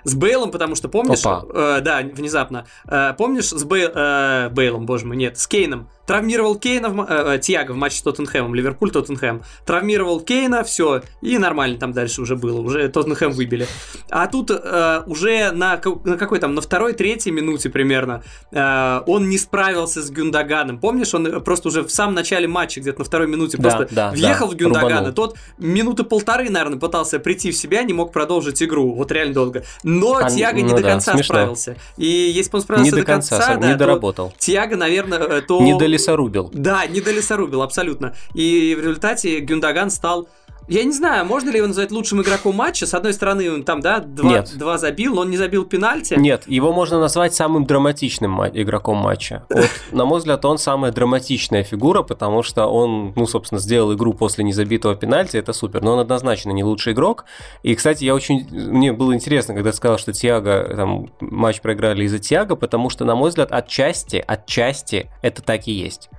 С 0.04 0.14
Бейлом, 0.14 0.50
потому 0.50 0.74
что 0.74 0.88
помнишь, 0.88 1.20
Опа. 1.24 1.44
э, 1.54 1.80
да, 1.80 2.00
внезапно, 2.02 2.66
э, 2.86 3.14
помнишь 3.16 3.48
с 3.48 3.64
Бей- 3.64 3.90
э, 3.92 4.50
Бейлом, 4.50 4.84
боже 4.86 5.06
мой, 5.06 5.16
нет, 5.16 5.38
с 5.38 5.46
Кейном, 5.46 5.88
травмировал 6.10 6.56
Кейна, 6.56 6.88
в, 6.88 7.06
э, 7.08 7.34
э, 7.36 7.38
Тьяго 7.38 7.70
в 7.70 7.76
матче 7.76 7.98
с 7.98 8.02
Тоттенхэмом, 8.02 8.52
Ливерпуль, 8.52 8.90
Тоттенхэм, 8.90 9.44
травмировал 9.64 10.18
Кейна, 10.18 10.64
все, 10.64 11.02
и 11.22 11.38
нормально 11.38 11.78
там 11.78 11.92
дальше 11.92 12.20
уже 12.22 12.34
было, 12.34 12.60
уже 12.60 12.88
Тоттенхэм 12.88 13.30
выбили. 13.30 13.68
А 14.10 14.26
тут 14.26 14.50
э, 14.50 15.02
уже 15.06 15.52
на, 15.52 15.80
на 16.04 16.16
какой 16.16 16.40
там, 16.40 16.56
на 16.56 16.62
второй, 16.62 16.94
третьей 16.94 17.30
минуте 17.30 17.70
примерно, 17.70 18.24
э, 18.50 19.00
он 19.06 19.28
не 19.28 19.38
справился 19.38 20.02
с 20.02 20.10
Гюндаганом, 20.10 20.80
помнишь, 20.80 21.14
он 21.14 21.40
просто 21.44 21.68
уже 21.68 21.84
в 21.84 21.92
самом 21.92 22.14
начале 22.14 22.48
матча, 22.48 22.80
где-то 22.80 22.98
на 22.98 23.04
второй 23.04 23.28
минуте, 23.28 23.56
Да, 23.56 23.70
просто 23.76 23.94
да, 23.94 24.10
въехал 24.10 24.48
да, 24.48 24.52
в 24.52 24.56
Гюндагана, 24.56 24.90
рубанул. 25.10 25.12
тот 25.12 25.36
минуты 25.58 26.02
полторы, 26.02 26.50
наверное, 26.50 26.80
пытался 26.80 27.20
прийти 27.20 27.52
в 27.52 27.56
себя, 27.56 27.84
не 27.84 27.92
мог 27.92 28.12
продолжить 28.12 28.60
игру, 28.64 28.94
вот 28.94 29.12
реально 29.12 29.34
долго. 29.34 29.62
Но 29.84 30.16
А, 30.16 30.28
Тьяго 30.28 30.56
не 30.56 30.70
ну 30.72 30.76
до 30.76 30.82
да, 30.82 30.88
конца 30.88 31.12
смешно. 31.12 31.34
справился. 31.34 31.76
И 31.96 32.04
если 32.06 32.50
бы 32.50 32.56
он 32.58 32.62
справился 32.62 32.96
не 32.96 33.00
до 33.00 33.06
конца, 33.06 33.40
сам- 33.40 33.60
да, 33.60 33.68
не 33.68 33.76
доработал. 33.76 34.32
Тьяго, 34.38 34.74
наверное, 34.74 35.18
э, 35.20 35.40
то... 35.42 35.60
Не 35.60 35.78
долесорубил. 36.00 36.50
Да, 36.52 36.86
не 36.86 37.00
долесорубил, 37.00 37.62
абсолютно. 37.62 38.14
И 38.34 38.74
в 38.74 38.80
результате 38.80 39.40
Гюндаган 39.40 39.90
стал... 39.90 40.28
Я 40.70 40.84
не 40.84 40.92
знаю, 40.92 41.26
можно 41.26 41.50
ли 41.50 41.56
его 41.56 41.66
назвать 41.66 41.90
лучшим 41.90 42.22
игроком 42.22 42.54
матча. 42.54 42.86
С 42.86 42.94
одной 42.94 43.12
стороны, 43.12 43.52
он 43.52 43.64
там, 43.64 43.80
да, 43.80 43.98
два, 43.98 44.30
Нет. 44.30 44.56
два 44.56 44.78
забил, 44.78 45.16
но 45.16 45.22
он 45.22 45.30
не 45.30 45.36
забил 45.36 45.64
пенальти. 45.64 46.14
Нет, 46.16 46.44
его 46.46 46.72
можно 46.72 47.00
назвать 47.00 47.34
самым 47.34 47.66
драматичным 47.66 48.30
ма- 48.30 48.50
игроком 48.52 48.98
матча. 48.98 49.44
Вот, 49.50 49.68
на 49.90 50.04
мой 50.04 50.20
взгляд, 50.20 50.44
он 50.44 50.58
самая 50.58 50.92
драматичная 50.92 51.64
фигура, 51.64 52.02
потому 52.02 52.44
что 52.44 52.66
он, 52.66 53.12
ну, 53.16 53.26
собственно, 53.26 53.60
сделал 53.60 53.92
игру 53.94 54.14
после 54.14 54.44
незабитого 54.44 54.94
пенальти, 54.94 55.36
это 55.36 55.52
супер. 55.52 55.82
Но 55.82 55.94
он 55.94 55.98
однозначно 55.98 56.52
не 56.52 56.62
лучший 56.62 56.92
игрок. 56.92 57.24
И, 57.64 57.74
кстати, 57.74 58.04
я 58.04 58.14
очень... 58.14 58.46
Мне 58.50 58.92
было 58.92 59.12
интересно, 59.12 59.54
когда 59.54 59.72
ты 59.72 59.76
сказал, 59.76 59.98
что 59.98 60.12
Тиаго, 60.12 60.72
там, 60.76 61.10
матч 61.18 61.60
проиграли 61.60 62.04
из-за 62.04 62.20
Тиаго, 62.20 62.54
потому 62.54 62.90
что, 62.90 63.04
на 63.04 63.16
мой 63.16 63.30
взгляд, 63.30 63.50
отчасти, 63.50 64.22
отчасти 64.24 65.10
это 65.20 65.42
так 65.42 65.66
и 65.66 65.72
есть. 65.72 66.10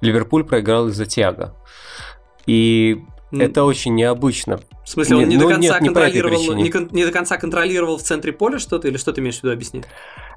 Ливерпуль 0.00 0.44
проиграл 0.44 0.88
из-за 0.88 1.04
Тиаго. 1.04 1.54
И 2.46 3.04
это 3.40 3.64
очень 3.64 3.94
необычно. 3.94 4.60
В 4.84 4.88
смысле, 4.88 5.16
он 5.16 5.20
Нет, 5.22 5.30
не, 5.30 5.36
до 5.36 5.44
ну, 5.44 5.50
конца 5.50 5.72
нет, 5.74 5.82
не 5.82 5.90
по 5.90 5.98
этой 5.98 6.20
контролировал, 6.20 6.54
не, 6.54 6.70
кон- 6.70 6.88
не 6.92 7.04
до 7.04 7.12
конца 7.12 7.36
контролировал 7.36 7.96
в 7.96 8.02
центре 8.02 8.32
поля 8.32 8.58
что-то, 8.58 8.88
или 8.88 8.96
что 8.96 9.12
ты 9.12 9.20
имеешь 9.20 9.38
в 9.38 9.42
виду, 9.42 9.52
объясни? 9.52 9.82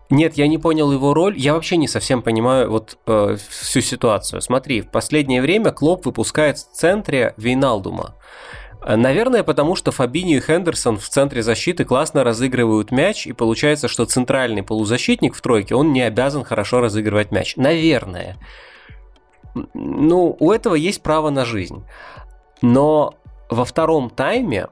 Нет, 0.09 0.37
я 0.37 0.47
не 0.47 0.57
понял 0.57 0.91
его 0.91 1.13
роль. 1.13 1.37
Я 1.37 1.53
вообще 1.53 1.75
не 1.75 1.87
совсем 1.87 2.21
понимаю 2.21 2.71
вот 2.71 2.97
э, 3.07 3.37
всю 3.49 3.81
ситуацию. 3.81 4.41
Смотри, 4.41 4.81
в 4.81 4.89
последнее 4.89 5.41
время 5.41 5.71
Клоп 5.71 6.05
выпускает 6.05 6.57
в 6.57 6.71
центре 6.71 7.33
Вейналдума. 7.35 8.15
Э, 8.81 8.95
Наверное, 8.95 9.43
потому 9.43 9.75
что 9.75 9.91
Фабинho 9.91 10.37
и 10.37 10.39
Хендерсон 10.39 10.97
в 10.97 11.09
центре 11.09 11.43
защиты 11.43 11.83
классно 11.83 12.23
разыгрывают 12.23 12.91
мяч, 12.91 13.27
и 13.27 13.33
получается, 13.33 13.89
что 13.89 14.05
центральный 14.05 14.63
полузащитник 14.63 15.35
в 15.35 15.41
тройке, 15.41 15.75
он 15.75 15.91
не 15.91 16.01
обязан 16.01 16.45
хорошо 16.45 16.79
разыгрывать 16.79 17.31
мяч. 17.31 17.57
Наверное. 17.57 18.37
Ну, 19.73 20.37
у 20.39 20.51
этого 20.51 20.75
есть 20.75 21.01
право 21.01 21.31
на 21.31 21.43
жизнь. 21.43 21.83
Но 22.61 23.15
во 23.49 23.65
втором 23.65 24.09
тайме 24.09 24.67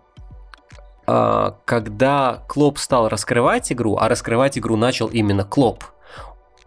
а, 1.08 1.58
когда 1.66 2.44
Клоп 2.48 2.80
стал 2.80 3.10
раскрывать 3.10 3.72
игру, 3.72 3.98
а 3.98 4.10
раскрывать 4.10 4.58
игру 4.58 4.76
начал 4.76 5.08
именно 5.08 5.44
Клоп, 5.44 5.84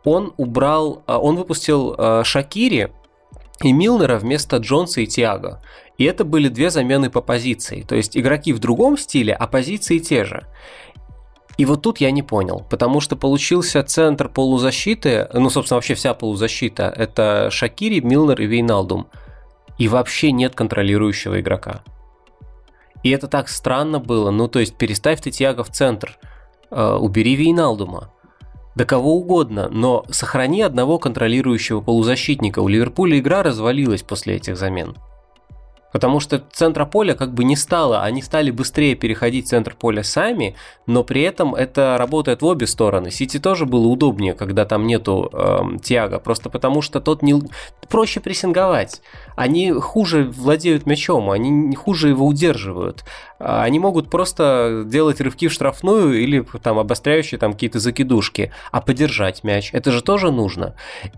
он 0.04 0.32
убрал, 0.37 1.02
а, 1.06 1.18
он 1.18 1.37
выпустил 1.37 1.94
а, 1.96 2.22
Шакири 2.25 2.92
и 3.62 3.72
Милнера 3.72 4.18
вместо 4.18 4.58
Джонса 4.58 5.00
и 5.00 5.06
Тиаго. 5.06 5.60
И 5.96 6.04
это 6.04 6.25
были 6.25 6.48
две 6.48 6.70
замены 6.70 7.10
по 7.10 7.20
позиции. 7.20 7.82
То 7.82 7.96
есть 7.96 8.16
игроки 8.16 8.52
в 8.52 8.60
другом 8.60 8.96
стиле, 8.96 9.34
а 9.34 9.48
позиции 9.48 9.98
те 9.98 10.25
же. 10.25 10.46
И 11.56 11.64
вот 11.64 11.82
тут 11.82 11.98
я 11.98 12.12
не 12.12 12.22
понял, 12.22 12.64
потому 12.70 13.00
что 13.00 13.16
получился 13.16 13.82
центр 13.82 14.28
полузащиты, 14.28 15.28
ну, 15.32 15.50
собственно, 15.50 15.78
вообще 15.78 15.94
вся 15.94 16.14
полузащита, 16.14 16.84
это 16.84 17.48
Шакири, 17.50 17.98
Милнер 17.98 18.40
и 18.40 18.46
Вейналдум. 18.46 19.08
И 19.78 19.88
вообще 19.88 20.32
нет 20.32 20.54
контролирующего 20.54 21.40
игрока. 21.40 21.82
И 23.02 23.11
это 23.11 23.28
так 23.28 23.49
странно 23.49 24.00
было. 24.00 24.30
Ну, 24.30 24.49
то 24.49 24.58
есть, 24.58 24.76
переставь 24.76 25.20
ты 25.20 25.30
Тиаго 25.30 25.62
в 25.62 25.70
центр, 25.70 26.18
э, 26.70 26.92
убери 26.94 27.37
Вейналдума. 27.37 28.12
Да 28.75 28.85
кого 28.85 29.16
угодно, 29.16 29.68
но 29.70 30.04
сохрани 30.11 30.62
одного 30.62 30.99
контролирующего 30.99 31.80
полузащитника. 31.80 32.61
У 32.61 32.68
Ливерпуля 32.68 33.18
игра 33.18 33.42
развалилась 33.42 34.02
после 34.02 34.37
этих 34.37 34.56
замен. 34.56 34.97
Потому 35.92 36.20
что 36.20 36.42
центра 36.52 36.85
поля 36.85 37.14
как 37.14 37.32
бы 37.32 37.44
не 37.44 37.56
стало, 37.56 38.02
они 38.02 38.20
стали 38.20 38.50
быстрее 38.50 38.94
переходить 38.94 39.47
в 39.47 39.49
центр 39.49 39.75
поля 39.75 40.02
сами, 40.02 40.54
но 40.87 41.02
при 41.02 41.23
этом 41.23 41.54
это 41.54 41.97
работает 41.99 42.42
в 42.42 42.44
обе 42.44 42.66
стороны. 42.66 43.11
Сити 43.11 43.38
тоже 43.38 43.64
было 43.64 43.87
удобнее, 43.87 44.35
когда 44.35 44.66
там 44.66 44.87
нету 44.87 45.30
эм, 45.32 45.78
Тиаго, 45.78 46.18
просто 46.18 46.50
потому 46.50 46.82
что 46.82 47.00
тот 47.00 47.23
не 47.23 47.42
проще 47.88 48.20
прессинговать. 48.20 49.00
Они 49.38 49.71
хуже 49.71 50.25
владеют 50.25 50.85
мячом, 50.85 51.30
они 51.30 51.73
хуже 51.76 52.09
его 52.09 52.26
удерживают. 52.26 53.04
А 53.38 53.62
Они 53.62 53.78
могут 53.78 54.11
просто 54.11 54.83
делать 54.85 55.21
рывки 55.21 55.47
в 55.47 55.52
штрафную 55.52 56.21
или 56.21 56.45
там 56.61 56.76
обостряющие 56.78 57.38
там 57.38 57.52
какие-то 57.52 57.78
закидушки, 57.78 58.52
а 58.73 58.80
подержать 58.80 59.45
мяч, 59.45 59.71
это 59.73 59.92
же 59.92 60.02
тоже 60.02 60.33
нужно. 60.33 60.75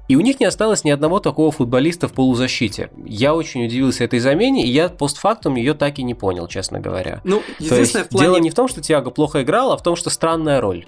И 0.08 0.16
у 0.16 0.20
них 0.20 0.38
не 0.38 0.44
осталось 0.44 0.84
ни 0.84 0.90
одного 0.90 1.18
такого 1.18 1.50
футболиста 1.50 2.08
в 2.08 2.12
полузащите. 2.12 2.90
Я 3.06 3.34
очень 3.34 3.64
удивился 3.64 4.04
этой 4.04 4.18
замене, 4.18 4.66
и 4.66 4.68
я 4.68 4.90
постфактум 4.90 5.54
ее 5.54 5.72
так 5.72 5.98
и 5.98 6.02
не 6.02 6.14
понял, 6.14 6.46
честно 6.46 6.78
говоря. 6.78 7.22
Ну, 7.24 7.40
То 7.40 7.44
есть 7.58 7.70
единственное, 7.70 8.04
в 8.04 8.08
плане... 8.10 8.26
дело 8.26 8.36
не 8.36 8.50
в 8.50 8.54
том, 8.54 8.68
что 8.68 8.82
Тиаго 8.82 9.10
плохо 9.10 9.42
играл, 9.42 9.72
а 9.72 9.78
в 9.78 9.82
том, 9.82 9.96
что 9.96 10.10
странная 10.10 10.60
роль. 10.60 10.84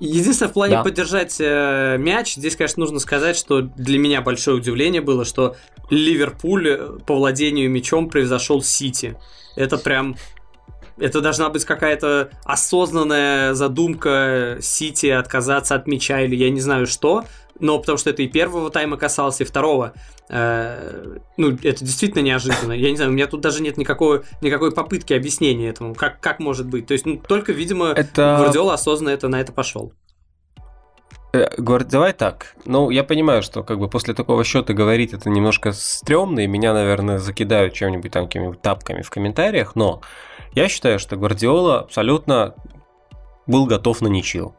Единственное, 0.00 0.50
в 0.50 0.52
плане 0.52 0.74
Да. 0.76 0.82
поддержать 0.82 1.36
э, 1.40 1.96
мяч, 1.98 2.34
здесь, 2.34 2.56
конечно, 2.56 2.80
нужно 2.80 2.98
сказать, 2.98 3.36
что 3.36 3.62
для 3.62 3.98
меня 3.98 4.20
большое 4.20 4.56
удивление 4.58 5.00
было, 5.00 5.24
что 5.24 5.56
Ливерпуль 5.90 6.68
э, 6.68 6.98
по 7.06 7.14
владению 7.14 7.70
мячом 7.70 8.08
превзошел 8.08 8.62
Сити. 8.62 9.16
Это 9.56 9.78
прям... 9.78 10.16
Это 10.98 11.20
должна 11.20 11.50
быть 11.50 11.64
какая-то 11.64 12.30
осознанная 12.44 13.52
задумка 13.54 14.58
Сити 14.60 15.06
отказаться 15.06 15.74
от 15.74 15.86
мяча 15.86 16.22
или 16.22 16.36
я 16.36 16.50
не 16.50 16.60
знаю 16.60 16.86
что, 16.86 17.24
но 17.58 17.78
потому 17.78 17.98
что 17.98 18.10
это 18.10 18.22
и 18.22 18.28
первого 18.28 18.70
тайма 18.70 18.96
касалось, 18.96 19.40
и 19.40 19.44
второго. 19.44 19.92
Э, 20.28 21.18
ну, 21.36 21.52
это 21.54 21.84
действительно 21.84 22.22
неожиданно. 22.22 22.72
Я 22.72 22.90
не 22.90 22.96
знаю, 22.96 23.10
у 23.10 23.14
меня 23.14 23.26
тут 23.26 23.40
даже 23.40 23.62
нет 23.62 23.76
никакой, 23.76 24.22
никакой 24.40 24.72
попытки 24.72 25.12
объяснения 25.12 25.68
этому, 25.68 25.94
как, 25.94 26.20
как 26.20 26.40
может 26.40 26.66
быть. 26.66 26.86
То 26.86 26.92
есть, 26.92 27.06
ну, 27.06 27.16
только, 27.18 27.52
видимо, 27.52 27.88
это... 27.88 28.36
Гвардиола 28.38 28.74
осознанно 28.74 29.10
это, 29.10 29.28
на 29.28 29.40
это 29.40 29.52
пошел. 29.52 29.92
Э, 31.32 31.48
Говорит, 31.56 31.88
давай 31.88 32.12
так. 32.12 32.54
Ну, 32.64 32.90
я 32.90 33.04
понимаю, 33.04 33.42
что 33.42 33.62
как 33.62 33.78
бы 33.78 33.88
после 33.88 34.14
такого 34.14 34.44
счета 34.44 34.72
говорить 34.72 35.12
это 35.12 35.28
немножко 35.30 35.72
стрёмно, 35.72 36.40
и 36.40 36.46
меня, 36.46 36.72
наверное, 36.72 37.18
закидают 37.18 37.74
чем-нибудь 37.74 38.12
там 38.12 38.26
какими-нибудь 38.26 38.62
тапками 38.62 39.02
в 39.02 39.10
комментариях, 39.10 39.76
но 39.76 40.00
я 40.52 40.68
считаю, 40.68 40.98
что 40.98 41.16
Гвардиола 41.16 41.80
абсолютно 41.80 42.54
был 43.46 43.66
готов 43.66 44.00
на 44.00 44.08
ничью. 44.08 44.54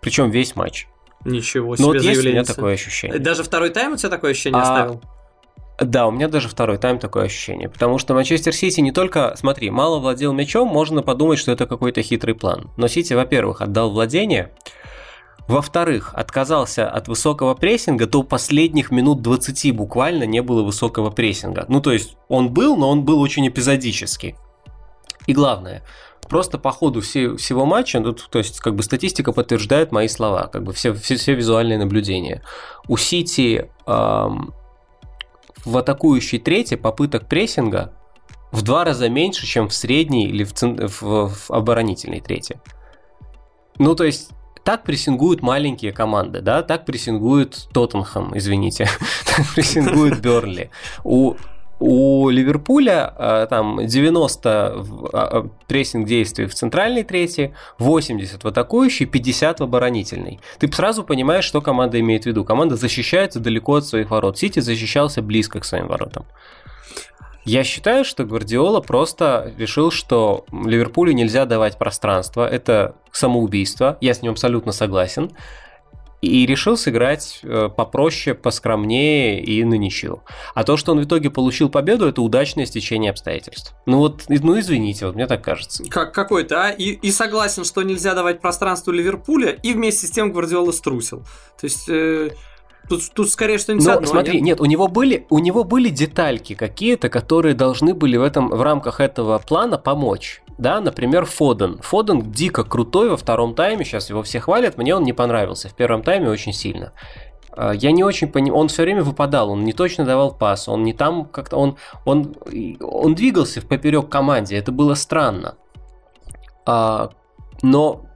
Причем 0.00 0.30
весь 0.30 0.56
матч. 0.56 0.86
Ничего 1.24 1.76
себе 1.76 1.86
Ну 1.86 1.92
вот 1.92 2.02
есть 2.02 2.24
у 2.24 2.28
меня 2.28 2.44
такое 2.44 2.74
ощущение. 2.74 3.18
Даже 3.18 3.42
второй 3.42 3.70
тайм 3.70 3.92
у 3.92 3.96
тебя 3.96 4.08
такое 4.08 4.32
ощущение 4.32 4.60
а... 4.60 4.62
оставил? 4.62 5.02
Да, 5.80 6.08
у 6.08 6.10
меня 6.10 6.28
даже 6.28 6.48
второй 6.48 6.76
тайм 6.78 6.98
такое 6.98 7.26
ощущение. 7.26 7.68
Потому 7.68 7.98
что 7.98 8.12
Манчестер 8.14 8.52
Сити 8.52 8.80
не 8.80 8.90
только, 8.90 9.34
смотри, 9.36 9.70
мало 9.70 10.00
владел 10.00 10.32
мячом, 10.32 10.66
можно 10.66 11.02
подумать, 11.02 11.38
что 11.38 11.52
это 11.52 11.66
какой-то 11.66 12.02
хитрый 12.02 12.34
план. 12.34 12.70
Но 12.76 12.88
Сити, 12.88 13.12
во-первых, 13.12 13.60
отдал 13.60 13.90
владение, 13.90 14.52
во-вторых, 15.46 16.12
отказался 16.14 16.90
от 16.90 17.06
высокого 17.06 17.54
прессинга, 17.54 18.06
до 18.06 18.24
последних 18.24 18.90
минут 18.90 19.22
20 19.22 19.74
буквально 19.74 20.24
не 20.24 20.42
было 20.42 20.62
высокого 20.62 21.10
прессинга. 21.10 21.64
Ну, 21.68 21.80
то 21.80 21.92
есть 21.92 22.16
он 22.28 22.52
был, 22.52 22.76
но 22.76 22.90
он 22.90 23.04
был 23.04 23.20
очень 23.20 23.46
эпизодически. 23.46 24.36
И 25.26 25.32
главное, 25.32 25.82
просто 26.28 26.58
по 26.58 26.70
ходу 26.70 27.00
все, 27.00 27.36
всего 27.36 27.66
матча, 27.66 28.00
ну, 28.00 28.12
то 28.12 28.38
есть 28.38 28.60
как 28.60 28.74
бы 28.74 28.82
статистика 28.82 29.32
подтверждает 29.32 29.92
мои 29.92 30.08
слова, 30.08 30.46
как 30.46 30.62
бы 30.62 30.72
все, 30.72 30.92
все, 30.94 31.16
все 31.16 31.34
визуальные 31.34 31.78
наблюдения. 31.78 32.42
У 32.86 32.96
Сити 32.96 33.70
эм, 33.86 34.54
в 35.64 35.76
атакующей 35.76 36.38
трети 36.38 36.76
попыток 36.76 37.28
прессинга 37.28 37.92
в 38.52 38.62
два 38.62 38.84
раза 38.84 39.08
меньше, 39.08 39.46
чем 39.46 39.68
в 39.68 39.74
средней 39.74 40.26
или 40.26 40.44
в, 40.44 40.52
в, 40.62 41.28
в 41.28 41.50
оборонительной 41.50 42.20
трети. 42.20 42.60
Ну, 43.78 43.94
то 43.94 44.04
есть 44.04 44.30
так 44.64 44.82
прессингуют 44.84 45.42
маленькие 45.42 45.92
команды, 45.92 46.40
да, 46.40 46.62
так 46.62 46.84
прессингует 46.84 47.68
Тоттенхэм, 47.72 48.36
извините, 48.36 48.88
так 49.24 49.46
прессингует 49.54 50.20
Бернли. 50.20 50.70
У 51.04 51.34
у 51.80 52.28
Ливерпуля 52.28 53.14
э, 53.16 53.46
там 53.48 53.86
90 53.86 54.48
э, 54.48 54.84
э, 55.12 55.42
прессинг 55.66 56.06
действий 56.06 56.46
в 56.46 56.54
центральной 56.54 57.04
трети, 57.04 57.54
80 57.78 58.42
в 58.42 58.48
атакующей, 58.48 59.06
50 59.06 59.60
в 59.60 59.62
оборонительной. 59.62 60.40
Ты 60.58 60.72
сразу 60.72 61.04
понимаешь, 61.04 61.44
что 61.44 61.60
команда 61.60 62.00
имеет 62.00 62.24
в 62.24 62.26
виду. 62.26 62.44
Команда 62.44 62.76
защищается 62.76 63.38
далеко 63.38 63.76
от 63.76 63.86
своих 63.86 64.10
ворот. 64.10 64.38
Сити 64.38 64.60
защищался 64.60 65.22
близко 65.22 65.60
к 65.60 65.64
своим 65.64 65.86
воротам. 65.86 66.24
Я 67.44 67.64
считаю, 67.64 68.04
что 68.04 68.24
Гвардиола 68.24 68.80
просто 68.80 69.54
решил, 69.56 69.90
что 69.90 70.44
Ливерпулю 70.52 71.12
нельзя 71.12 71.46
давать 71.46 71.78
пространство. 71.78 72.46
Это 72.46 72.94
самоубийство. 73.12 73.96
Я 74.00 74.12
с 74.14 74.20
ним 74.20 74.32
абсолютно 74.32 74.72
согласен. 74.72 75.30
И 76.20 76.46
решил 76.46 76.76
сыграть 76.76 77.40
э, 77.42 77.68
попроще, 77.74 78.34
поскромнее 78.34 79.40
и 79.40 79.62
на 79.64 79.74
ничью. 79.74 80.22
А 80.54 80.64
то, 80.64 80.76
что 80.76 80.92
он 80.92 81.00
в 81.00 81.04
итоге 81.04 81.30
получил 81.30 81.68
победу, 81.68 82.06
это 82.06 82.22
удачное 82.22 82.66
стечение 82.66 83.10
обстоятельств. 83.10 83.74
Ну 83.86 83.98
вот, 83.98 84.24
ну 84.28 84.58
извините, 84.58 85.06
вот 85.06 85.14
мне 85.14 85.26
так 85.26 85.44
кажется. 85.44 85.84
Как 85.84 86.12
какой-то, 86.12 86.66
а? 86.66 86.70
И, 86.70 86.90
и 86.90 87.12
согласен, 87.12 87.64
что 87.64 87.82
нельзя 87.82 88.14
давать 88.14 88.40
пространство 88.40 88.90
Ливерпуля, 88.90 89.50
и 89.62 89.72
вместе 89.74 90.06
с 90.08 90.10
тем 90.10 90.32
Гвардиола 90.32 90.72
струсил. 90.72 91.20
То 91.60 91.64
есть... 91.64 91.88
Э 91.88 92.30
Тут, 92.88 93.02
тут 93.12 93.28
скорее 93.28 93.58
что-нибудь 93.58 93.86
Но, 93.86 94.04
смотри, 94.06 94.34
нет? 94.34 94.42
нет, 94.42 94.60
у 94.60 94.64
него 94.64 94.88
были, 94.88 95.26
у 95.28 95.38
него 95.40 95.64
были 95.64 95.90
детальки 95.90 96.54
какие-то, 96.54 97.10
которые 97.10 97.54
должны 97.54 97.92
были 97.92 98.16
в 98.16 98.22
этом 98.22 98.48
в 98.48 98.62
рамках 98.62 99.00
этого 99.00 99.38
плана 99.38 99.76
помочь. 99.76 100.40
Да, 100.58 100.80
например, 100.80 101.24
Фоден. 101.24 101.78
Фоден 101.80 102.32
дико 102.32 102.64
крутой 102.64 103.10
во 103.10 103.16
втором 103.16 103.54
тайме, 103.54 103.84
сейчас 103.84 104.10
его 104.10 104.24
все 104.24 104.40
хвалят, 104.40 104.76
мне 104.76 104.94
он 104.94 105.04
не 105.04 105.12
понравился. 105.12 105.68
В 105.68 105.74
первом 105.74 106.02
тайме 106.02 106.28
очень 106.28 106.52
сильно. 106.52 106.92
А, 107.52 107.72
я 107.72 107.92
не 107.92 108.02
очень 108.02 108.28
понимаю, 108.28 108.60
он 108.60 108.68
все 108.68 108.82
время 108.82 109.04
выпадал, 109.04 109.50
он 109.50 109.64
не 109.64 109.72
точно 109.72 110.04
давал 110.04 110.34
пас, 110.34 110.68
он 110.68 110.82
не 110.82 110.92
там 110.92 111.24
как-то, 111.26 111.56
он, 111.56 111.76
он, 112.04 112.34
он 112.80 113.14
двигался 113.14 113.60
в 113.60 113.66
поперек 113.66 114.08
команде, 114.08 114.56
это 114.56 114.72
было 114.72 114.94
странно. 114.94 115.54
А, 116.66 117.10
но 117.62 118.07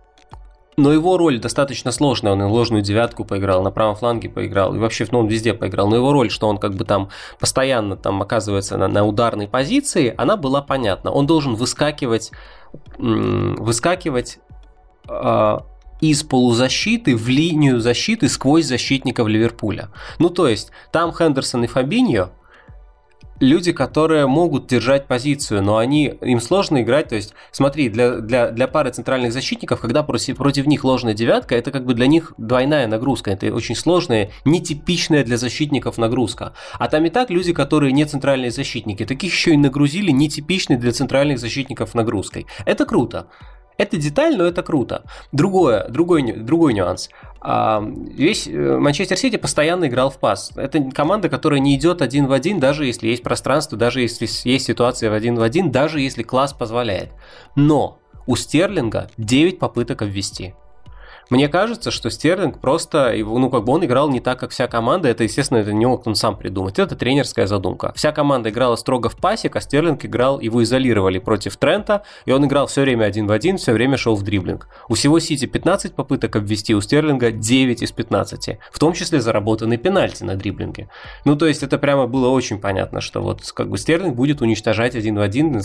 но 0.76 0.92
его 0.92 1.18
роль 1.18 1.38
достаточно 1.38 1.92
сложная. 1.92 2.32
Он 2.32 2.42
и 2.42 2.44
ложную 2.44 2.82
девятку 2.82 3.24
поиграл, 3.24 3.62
на 3.62 3.70
правом 3.70 3.94
фланге 3.94 4.28
поиграл, 4.28 4.74
и 4.74 4.78
вообще, 4.78 5.06
ну, 5.10 5.20
он 5.20 5.26
везде 5.26 5.54
поиграл. 5.54 5.88
Но 5.88 5.96
его 5.96 6.12
роль, 6.12 6.30
что 6.30 6.48
он 6.48 6.58
как 6.58 6.74
бы 6.74 6.84
там 6.84 7.10
постоянно 7.38 7.96
там 7.96 8.22
оказывается 8.22 8.76
на, 8.78 8.88
на 8.88 9.04
ударной 9.04 9.48
позиции, 9.48 10.14
она 10.16 10.36
была 10.36 10.62
понятна. 10.62 11.10
Он 11.10 11.26
должен 11.26 11.54
выскакивать, 11.54 12.32
выскакивать 12.98 14.38
э, 15.08 15.58
из 16.00 16.22
полузащиты 16.22 17.16
в 17.16 17.28
линию 17.28 17.80
защиты 17.80 18.28
сквозь 18.28 18.66
защитников 18.66 19.28
Ливерпуля. 19.28 19.90
Ну, 20.18 20.30
то 20.30 20.48
есть, 20.48 20.70
там 20.90 21.12
Хендерсон 21.12 21.64
и 21.64 21.66
Фабиньо, 21.66 22.30
люди, 23.42 23.72
которые 23.72 24.26
могут 24.26 24.68
держать 24.68 25.06
позицию, 25.06 25.62
но 25.62 25.76
они, 25.76 26.14
им 26.20 26.40
сложно 26.40 26.82
играть. 26.82 27.08
То 27.08 27.16
есть, 27.16 27.34
смотри, 27.50 27.88
для, 27.88 28.20
для, 28.20 28.50
для 28.50 28.68
пары 28.68 28.90
центральных 28.90 29.32
защитников, 29.32 29.80
когда 29.80 30.02
против, 30.02 30.36
против 30.36 30.66
них 30.66 30.84
ложная 30.84 31.12
девятка, 31.12 31.56
это 31.56 31.72
как 31.72 31.84
бы 31.84 31.94
для 31.94 32.06
них 32.06 32.32
двойная 32.38 32.86
нагрузка. 32.86 33.32
Это 33.32 33.52
очень 33.52 33.74
сложная, 33.74 34.30
нетипичная 34.44 35.24
для 35.24 35.36
защитников 35.36 35.98
нагрузка. 35.98 36.54
А 36.78 36.88
там 36.88 37.04
и 37.04 37.10
так 37.10 37.30
люди, 37.30 37.52
которые 37.52 37.92
не 37.92 38.04
центральные 38.04 38.52
защитники, 38.52 39.04
таких 39.04 39.32
еще 39.32 39.52
и 39.54 39.56
нагрузили 39.56 40.12
нетипичной 40.12 40.76
для 40.76 40.92
центральных 40.92 41.38
защитников 41.38 41.94
нагрузкой. 41.94 42.46
Это 42.64 42.86
круто. 42.86 43.26
Это 43.78 43.96
деталь, 43.96 44.36
но 44.36 44.44
это 44.44 44.62
круто. 44.62 45.04
Другое, 45.32 45.88
другой, 45.88 46.32
другой 46.32 46.74
нюанс. 46.74 47.08
А, 47.40 47.82
весь 47.82 48.46
э, 48.46 48.78
Манчестер 48.78 49.16
Сити 49.16 49.36
постоянно 49.36 49.86
играл 49.86 50.10
в 50.10 50.18
пас. 50.18 50.52
Это 50.54 50.80
команда, 50.90 51.28
которая 51.28 51.60
не 51.60 51.74
идет 51.74 52.02
один 52.02 52.26
в 52.26 52.32
один, 52.32 52.60
даже 52.60 52.86
если 52.86 53.08
есть 53.08 53.22
пространство, 53.22 53.76
даже 53.76 54.00
если 54.00 54.28
есть 54.48 54.66
ситуация 54.66 55.10
в 55.10 55.14
один 55.14 55.36
в 55.36 55.42
один, 55.42 55.72
даже 55.72 56.00
если 56.00 56.22
класс 56.22 56.52
позволяет. 56.52 57.10
Но 57.56 57.98
у 58.26 58.36
Стерлинга 58.36 59.10
9 59.18 59.58
попыток 59.58 60.02
обвести. 60.02 60.54
Мне 61.32 61.48
кажется, 61.48 61.90
что 61.90 62.10
Стерлинг 62.10 62.58
просто, 62.58 63.14
ну, 63.16 63.48
как 63.48 63.64
бы 63.64 63.72
он 63.72 63.82
играл 63.82 64.10
не 64.10 64.20
так, 64.20 64.38
как 64.38 64.50
вся 64.50 64.66
команда. 64.66 65.08
Это, 65.08 65.24
естественно, 65.24 65.56
это 65.56 65.72
не 65.72 65.86
мог 65.86 66.06
он 66.06 66.14
сам 66.14 66.36
придумать. 66.36 66.78
Это 66.78 66.94
тренерская 66.94 67.46
задумка. 67.46 67.90
Вся 67.96 68.12
команда 68.12 68.50
играла 68.50 68.76
строго 68.76 69.08
в 69.08 69.16
пасе, 69.16 69.50
а 69.50 69.60
Стерлинг 69.62 70.04
играл, 70.04 70.40
его 70.40 70.62
изолировали 70.62 71.18
против 71.18 71.56
Трента, 71.56 72.02
и 72.26 72.32
он 72.32 72.44
играл 72.44 72.66
все 72.66 72.82
время 72.82 73.06
один 73.06 73.26
в 73.26 73.32
один, 73.32 73.56
все 73.56 73.72
время 73.72 73.96
шел 73.96 74.14
в 74.14 74.22
дриблинг. 74.22 74.68
У 74.90 74.94
всего 74.94 75.20
Сити 75.20 75.46
15 75.46 75.94
попыток 75.94 76.36
обвести, 76.36 76.74
у 76.74 76.82
Стерлинга 76.82 77.30
9 77.30 77.80
из 77.82 77.92
15. 77.92 78.58
В 78.70 78.78
том 78.78 78.92
числе 78.92 79.22
заработанный 79.22 79.78
пенальти 79.78 80.24
на 80.24 80.34
дриблинге. 80.34 80.90
Ну, 81.24 81.34
то 81.36 81.46
есть 81.46 81.62
это 81.62 81.78
прямо 81.78 82.06
было 82.06 82.28
очень 82.28 82.60
понятно, 82.60 83.00
что 83.00 83.22
вот 83.22 83.50
как 83.52 83.70
бы 83.70 83.78
Стерлинг 83.78 84.16
будет 84.16 84.42
уничтожать 84.42 84.94
один 84.94 85.16
в 85.16 85.22
один, 85.22 85.62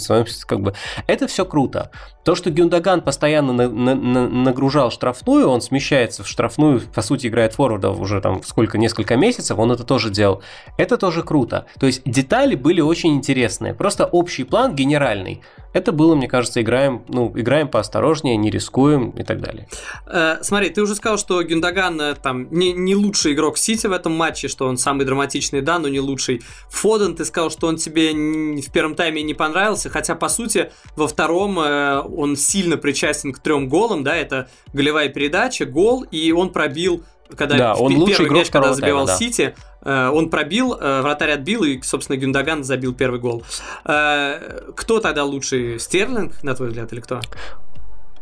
как 0.47 0.61
бы 0.61 0.75
это 1.07 1.27
все 1.27 1.43
круто. 1.43 1.91
То, 2.23 2.35
что 2.35 2.51
Гюндаган 2.51 3.01
постоянно 3.01 3.51
на, 3.51 3.69
на, 3.69 3.95
на, 3.95 4.29
нагружал 4.29 4.91
штрафную, 4.91 5.47
он 5.56 5.56
смещается 5.61 6.23
в 6.23 6.27
штрафную, 6.27 6.81
по 6.93 7.01
сути, 7.01 7.27
играет 7.27 7.53
форварда 7.53 7.89
уже 7.91 8.21
там 8.21 8.43
сколько, 8.43 8.77
несколько 8.77 9.15
месяцев, 9.15 9.57
он 9.57 9.71
это 9.71 9.83
тоже 9.83 10.09
делал. 10.09 10.41
Это 10.77 10.97
тоже 10.97 11.23
круто. 11.23 11.65
То 11.79 11.87
есть 11.87 12.01
детали 12.05 12.55
были 12.55 12.81
очень 12.81 13.15
интересные. 13.15 13.73
Просто 13.73 14.05
общий 14.05 14.43
план 14.43 14.75
генеральный. 14.75 15.41
Это 15.77 15.91
было, 15.91 16.15
мне 16.15 16.27
кажется, 16.27 16.59
играем, 16.59 17.03
ну, 17.07 17.31
играем 17.35 17.67
поосторожнее, 17.67 18.35
не 18.35 18.49
рискуем 18.49 19.11
и 19.11 19.21
так 19.21 19.39
далее. 19.39 19.67
Э, 20.07 20.37
смотри, 20.41 20.71
ты 20.71 20.81
уже 20.81 20.95
сказал, 20.95 21.19
что 21.19 21.43
Гюндаган 21.43 22.01
э, 22.01 22.15
там 22.15 22.47
не, 22.49 22.73
не 22.73 22.95
лучший 22.95 23.33
игрок 23.33 23.59
Сити 23.59 23.85
в 23.85 23.91
этом 23.91 24.13
матче, 24.13 24.47
что 24.47 24.65
он 24.65 24.77
самый 24.77 25.05
драматичный, 25.05 25.61
да, 25.61 25.77
но 25.77 25.87
не 25.87 25.99
лучший. 25.99 26.41
Фоден, 26.71 27.15
ты 27.15 27.25
сказал, 27.25 27.51
что 27.51 27.67
он 27.67 27.75
тебе 27.75 28.11
в 28.59 28.71
первом 28.71 28.95
тайме 28.95 29.21
не 29.21 29.35
понравился, 29.35 29.91
хотя, 29.91 30.15
по 30.15 30.29
сути, 30.29 30.71
во 30.95 31.07
втором 31.07 31.59
э, 31.59 31.99
он 31.99 32.35
сильно 32.37 32.77
причастен 32.77 33.31
к 33.31 33.37
трем 33.37 33.69
голам, 33.69 34.03
да, 34.03 34.15
это 34.15 34.49
голевая 34.73 35.09
передача, 35.09 35.65
гол, 35.65 36.01
и 36.09 36.31
он 36.31 36.49
пробил 36.49 37.03
когда 37.35 37.57
да, 37.57 37.75
он 37.75 38.05
первый 38.05 38.29
мяч, 38.29 38.49
когда 38.49 38.73
забивал 38.73 39.05
тайма, 39.05 39.07
да. 39.07 39.17
Сити, 39.17 39.55
он 39.87 40.29
пробил, 40.29 40.73
э, 40.73 41.01
вратарь 41.01 41.31
отбил, 41.31 41.63
и, 41.63 41.81
собственно, 41.81 42.17
Гюндаган 42.17 42.63
забил 42.63 42.93
первый 42.93 43.19
гол. 43.19 43.43
Э, 43.85 44.71
кто 44.75 44.99
тогда 44.99 45.23
лучший? 45.23 45.79
Стерлинг, 45.79 46.43
на 46.43 46.55
твой 46.55 46.69
взгляд, 46.69 46.91
или 46.91 46.99
кто? 46.99 47.21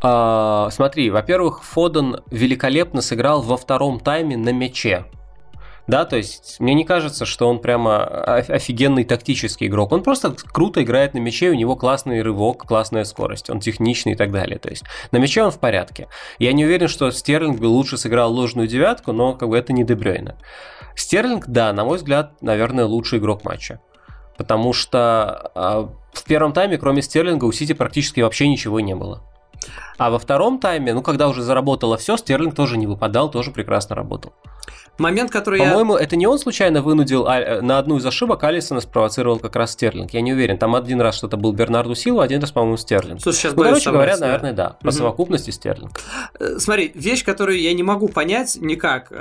А, 0.01 0.69
смотри, 0.71 1.09
во-первых, 1.09 1.63
Фоден 1.63 2.17
великолепно 2.29 3.01
сыграл 3.01 3.41
во 3.41 3.57
втором 3.57 3.99
тайме 3.99 4.37
на 4.37 4.53
мяче. 4.53 5.05
Да, 5.87 6.05
то 6.05 6.17
есть 6.17 6.59
мне 6.59 6.73
не 6.73 6.83
кажется, 6.83 7.25
что 7.25 7.47
он 7.47 7.59
прямо 7.59 8.03
офигенный 8.05 9.03
тактический 9.03 9.67
игрок. 9.67 9.91
Он 9.91 10.01
просто 10.01 10.35
круто 10.51 10.81
играет 10.81 11.13
на 11.13 11.19
мяче, 11.19 11.51
у 11.51 11.53
него 11.53 11.75
классный 11.75 12.23
рывок, 12.23 12.65
классная 12.65 13.03
скорость, 13.03 13.51
он 13.51 13.59
техничный 13.59 14.13
и 14.13 14.15
так 14.15 14.31
далее. 14.31 14.57
То 14.57 14.69
есть 14.69 14.83
на 15.11 15.17
мяче 15.17 15.43
он 15.43 15.51
в 15.51 15.59
порядке. 15.59 16.07
Я 16.39 16.53
не 16.53 16.65
уверен, 16.65 16.87
что 16.87 17.11
Стерлинг 17.11 17.59
бы 17.59 17.65
лучше 17.65 17.97
сыграл 17.97 18.33
ложную 18.33 18.67
девятку, 18.67 19.11
но 19.11 19.33
как 19.33 19.49
бы 19.49 19.57
это 19.57 19.73
не 19.73 19.83
Дебрёйна. 19.83 20.35
Стерлинг, 20.95 21.47
да, 21.47 21.73
на 21.73 21.83
мой 21.85 21.97
взгляд, 21.97 22.41
наверное, 22.41 22.85
лучший 22.85 23.19
игрок 23.19 23.43
матча. 23.43 23.79
Потому 24.37 24.73
что 24.73 25.51
э, 25.55 25.87
в 26.13 26.23
первом 26.25 26.53
тайме, 26.53 26.77
кроме 26.77 27.01
Стерлинга, 27.01 27.45
у 27.45 27.51
Сити 27.51 27.73
практически 27.73 28.21
вообще 28.21 28.47
ничего 28.47 28.79
не 28.79 28.95
было. 28.95 29.23
А 29.97 30.09
во 30.09 30.19
втором 30.19 30.59
тайме, 30.59 30.93
ну, 30.93 31.01
когда 31.01 31.27
уже 31.27 31.41
заработало 31.41 31.97
все, 31.97 32.17
Стерлинг 32.17 32.55
тоже 32.55 32.77
не 32.77 32.87
выпадал, 32.87 33.31
тоже 33.31 33.51
прекрасно 33.51 33.95
работал. 33.95 34.33
Момент, 34.97 35.29
который 35.29 35.59
По-моему, 35.59 35.97
я... 35.97 36.03
это 36.03 36.15
не 36.15 36.25
он 36.25 36.39
случайно 36.39 36.81
вынудил 36.81 37.27
а, 37.27 37.39
э, 37.39 37.61
на 37.61 37.77
одну 37.79 37.97
из 37.97 38.05
ошибок 38.05 38.43
Алисона 38.43 38.79
спровоцировал 38.79 39.39
как 39.39 39.55
раз 39.57 39.71
Стерлинг. 39.73 40.13
Я 40.13 40.21
не 40.21 40.31
уверен. 40.31 40.57
Там 40.57 40.73
один 40.73 41.01
раз 41.01 41.15
что-то 41.15 41.35
был 41.35 41.51
Бернарду 41.51 41.95
Силу, 41.95 42.21
один 42.21 42.39
раз, 42.39 42.51
по-моему, 42.51 42.77
Стерлинг. 42.77 43.21
Слушай, 43.21 43.37
сейчас 43.37 43.55
ну, 43.55 43.63
короче 43.63 43.91
говоря, 43.91 44.17
да. 44.17 44.25
наверное, 44.25 44.53
да. 44.53 44.69
По 44.81 44.87
угу. 44.87 44.91
совокупности 44.93 45.51
Стерлинг. 45.51 45.99
Э, 46.39 46.59
смотри, 46.59 46.91
вещь, 46.95 47.25
которую 47.25 47.59
я 47.59 47.73
не 47.73 47.83
могу 47.83 48.07
понять 48.07 48.57
никак. 48.61 49.11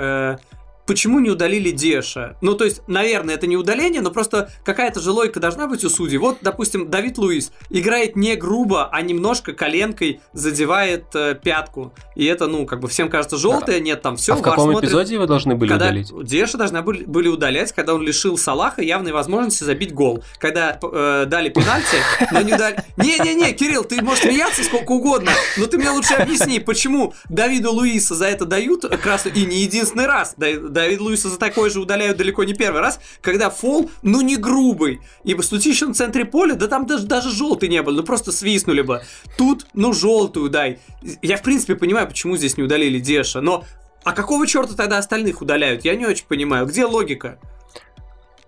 Э, 0.85 0.87
почему 0.87 1.19
не 1.19 1.29
удалили 1.29 1.71
Деша? 1.71 2.37
Ну, 2.41 2.55
то 2.55 2.65
есть, 2.65 2.81
наверное, 2.87 3.35
это 3.35 3.47
не 3.47 3.57
удаление, 3.57 4.01
но 4.01 4.11
просто 4.11 4.49
какая-то 4.63 4.99
же 4.99 5.11
логика 5.11 5.39
должна 5.39 5.67
быть 5.67 5.83
у 5.83 5.89
судей. 5.89 6.17
Вот, 6.17 6.37
допустим, 6.41 6.89
Давид 6.89 7.17
Луис 7.17 7.51
играет 7.69 8.15
не 8.15 8.35
грубо, 8.35 8.89
а 8.91 9.01
немножко 9.01 9.53
коленкой 9.53 10.21
задевает 10.33 11.05
э, 11.13 11.35
пятку. 11.41 11.93
И 12.15 12.25
это, 12.25 12.47
ну, 12.47 12.65
как 12.65 12.79
бы 12.79 12.87
всем 12.87 13.09
кажется 13.09 13.37
желтое, 13.37 13.79
нет, 13.79 14.01
там 14.01 14.17
все. 14.17 14.33
А 14.33 14.35
в 14.37 14.41
каком 14.41 14.71
смотрит, 14.71 14.89
эпизоде 14.89 15.19
вы 15.19 15.27
должны 15.27 15.55
были 15.55 15.69
когда 15.69 15.85
удалить? 15.85 16.11
Деша 16.23 16.57
должны 16.57 16.81
были, 16.81 17.03
были 17.03 17.27
удалять, 17.27 17.71
когда 17.71 17.93
он 17.93 18.01
лишил 18.01 18.37
Салаха 18.37 18.81
явной 18.81 19.11
возможности 19.11 19.63
забить 19.63 19.93
гол. 19.93 20.23
Когда 20.39 20.79
э, 20.81 21.25
дали 21.27 21.49
пенальти, 21.49 21.97
но 22.31 22.41
не 22.41 22.55
дали... 22.55 22.77
Не-не-не, 22.97 23.53
Кирилл, 23.53 23.83
ты 23.83 24.01
можешь 24.01 24.23
смеяться 24.23 24.63
сколько 24.63 24.91
угодно, 24.91 25.31
но 25.57 25.65
ты 25.65 25.77
мне 25.77 25.89
лучше 25.89 26.13
объясни, 26.13 26.59
почему 26.59 27.13
Давиду 27.29 27.71
Луиса 27.71 28.15
за 28.15 28.25
это 28.25 28.45
дают 28.45 28.85
красную 29.01 29.35
и 29.35 29.45
не 29.45 29.61
единственный 29.61 30.05
раз 30.05 30.35
Давид 30.75 30.99
Луиса 30.99 31.29
за 31.29 31.39
такое 31.39 31.69
же 31.69 31.79
удаляют 31.79 32.17
далеко 32.17 32.43
не 32.43 32.53
первый 32.53 32.81
раз, 32.81 32.99
когда 33.21 33.49
фол, 33.49 33.89
ну 34.03 34.21
не 34.21 34.35
грубый. 34.35 34.99
Ибо 35.23 35.41
в 35.41 35.45
в 35.45 35.93
центре 35.93 36.25
поля, 36.25 36.53
да 36.53 36.67
там 36.67 36.85
даже, 36.85 37.07
даже 37.07 37.31
желтый 37.31 37.69
не 37.69 37.81
был, 37.81 37.93
ну 37.93 38.03
просто 38.03 38.31
свистнули 38.31 38.81
бы. 38.81 39.01
Тут, 39.37 39.65
ну 39.73 39.93
желтую 39.93 40.49
дай. 40.49 40.79
Я 41.21 41.37
в 41.37 41.41
принципе 41.41 41.75
понимаю, 41.75 42.07
почему 42.07 42.37
здесь 42.37 42.57
не 42.57 42.63
удалили 42.63 42.99
Деша, 42.99 43.41
но 43.41 43.63
а 44.03 44.11
какого 44.11 44.45
черта 44.45 44.75
тогда 44.75 44.99
остальных 44.99 45.41
удаляют? 45.41 45.83
Я 45.83 45.95
не 45.95 46.05
очень 46.05 46.27
понимаю. 46.27 46.67
Где 46.67 46.85
логика? 46.85 47.39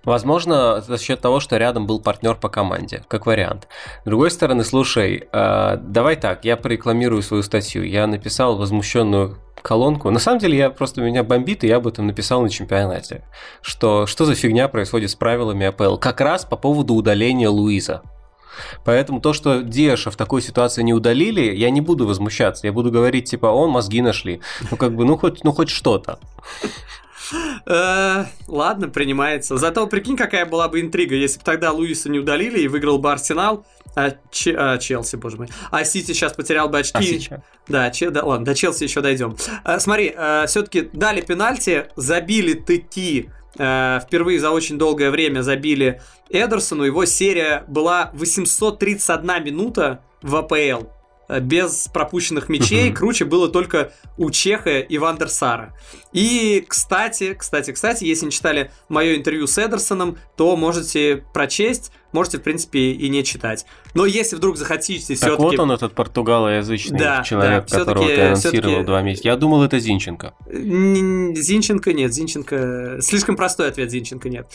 Возможно, 0.08 0.80
за 0.80 0.98
счет 0.98 1.20
того, 1.20 1.41
что 1.41 1.58
рядом 1.58 1.86
был 1.86 2.00
партнер 2.00 2.36
по 2.36 2.48
команде, 2.48 3.04
как 3.10 3.26
вариант. 3.26 3.67
С 4.04 4.06
другой 4.06 4.32
стороны, 4.32 4.63
слушай, 4.63 5.28
э, 5.30 5.78
давай 5.82 6.15
так, 6.15 6.46
я 6.46 6.56
порекламирую 6.56 7.22
свою 7.22 7.43
статью. 7.43 7.84
Я 7.84 8.08
написал 8.08 8.56
возмущенную 8.56 9.38
колонку. 9.62 10.10
На 10.10 10.20
самом 10.20 10.39
деле, 10.39 10.58
я 10.58 10.70
просто 10.70 11.02
меня 11.02 11.26
бомбит, 11.26 11.65
и 11.65 11.67
я 11.67 11.76
об 11.76 11.88
этом 11.88 12.08
написал 12.08 12.41
на 12.41 12.50
чемпионате. 12.50 13.26
Что, 13.62 14.06
что 14.06 14.24
за 14.24 14.36
фигня 14.36 14.70
происходит 14.70 15.10
с 15.10 15.15
правилами 15.15 15.65
АПЛ? 15.65 15.98
Как 15.98 16.22
раз 16.22 16.46
по 16.46 16.56
поводу 16.56 16.93
удаления 16.93 17.50
Луиза. 17.50 18.02
Поэтому 18.86 19.20
то, 19.20 19.34
что 19.34 19.62
Деша 19.62 20.10
в 20.10 20.15
такой 20.15 20.41
ситуации 20.41 20.84
не 20.84 20.93
удалили, 20.93 21.54
я 21.54 21.70
не 21.70 21.82
буду 21.82 22.08
возмущаться. 22.08 22.65
Я 22.65 22.72
буду 22.72 22.91
говорить, 22.91 23.30
типа, 23.30 23.48
он 23.48 23.72
мозги 23.72 24.02
нашли. 24.02 24.39
Ну, 24.72 24.78
как 24.78 24.96
бы, 24.96 25.04
ну, 25.04 25.17
хоть, 25.17 25.43
ну, 25.43 25.52
хоть 25.52 25.67
что-то. 25.67 26.17
Э, 27.65 28.25
ладно, 28.47 28.89
принимается. 28.89 29.57
Зато 29.57 29.87
прикинь, 29.87 30.17
какая 30.17 30.45
была 30.45 30.67
бы 30.67 30.81
интрига, 30.81 31.15
если 31.15 31.39
бы 31.39 31.45
тогда 31.45 31.71
Луиса 31.71 32.09
не 32.09 32.19
удалили 32.19 32.59
и 32.59 32.67
выиграл 32.67 32.99
бы 32.99 33.11
Арсенал, 33.11 33.65
а, 33.95 34.11
Ч... 34.31 34.55
а 34.57 34.77
Челси, 34.77 35.15
боже 35.17 35.37
мой. 35.37 35.49
А 35.71 35.83
Сити 35.83 36.13
сейчас 36.13 36.33
потерял 36.33 36.69
бы 36.69 36.79
очки. 36.79 37.27
А 37.31 37.41
да, 37.67 37.91
Ч... 37.91 38.09
да, 38.09 38.23
ладно, 38.23 38.45
до 38.45 38.55
Челси 38.55 38.83
еще 38.83 39.01
дойдем. 39.01 39.35
А, 39.63 39.79
смотри, 39.79 40.13
а, 40.15 40.45
все-таки 40.47 40.89
дали 40.93 41.21
пенальти, 41.21 41.87
забили 41.95 42.53
таки 42.53 43.29
впервые 43.55 44.39
за 44.39 44.51
очень 44.51 44.77
долгое 44.77 45.09
время 45.09 45.41
забили 45.41 45.99
Эдерсону. 46.29 46.83
Его 46.83 47.05
серия 47.05 47.63
была 47.67 48.11
831 48.13 49.43
минута 49.43 50.01
в 50.21 50.35
АПЛ. 50.35 50.96
Э, 51.27 51.39
без 51.39 51.87
пропущенных 51.87 52.49
мячей. 52.49 52.91
Круче 52.91 53.25
было 53.25 53.49
только 53.49 53.91
у 54.17 54.31
Чеха 54.31 54.79
и 54.79 54.97
Вандерсара. 54.97 55.73
И, 56.13 56.65
кстати, 56.67 57.33
кстати, 57.33 57.71
кстати, 57.71 58.05
если 58.05 58.25
не 58.25 58.31
читали 58.31 58.71
мое 58.89 59.15
интервью 59.15 59.47
с 59.47 59.57
Эдерсоном, 59.57 60.17
то 60.35 60.55
можете 60.55 61.23
прочесть 61.33 61.91
можете, 62.17 62.39
в 62.39 62.41
принципе, 62.41 62.91
и 62.91 63.10
не 63.10 63.23
читать. 63.23 63.65
Но 63.93 64.06
если 64.06 64.36
вдруг 64.36 64.58
захотите 64.58 65.13
все-таки... 65.13 65.30
Так 65.30 65.39
вот 65.39 65.60
он, 65.60 65.71
этот 65.71 65.93
португалоязычный 65.93 66.97
да, 66.97 67.23
человек, 67.23 67.67
да, 67.69 67.77
которого 67.77 68.08
ты 68.08 68.21
анонсировал 68.21 68.84
два 68.84 69.01
месяца. 69.01 69.27
Я 69.27 69.36
думал, 69.36 69.63
это 69.63 69.77
Зинченко. 69.80 70.34
Зинченко 70.47 71.93
нет, 71.93 72.13
Зинченко... 72.13 72.97
Слишком 73.01 73.36
простой 73.36 73.69
ответ, 73.69 73.91
Зинченко 73.91 74.30
нет. 74.30 74.47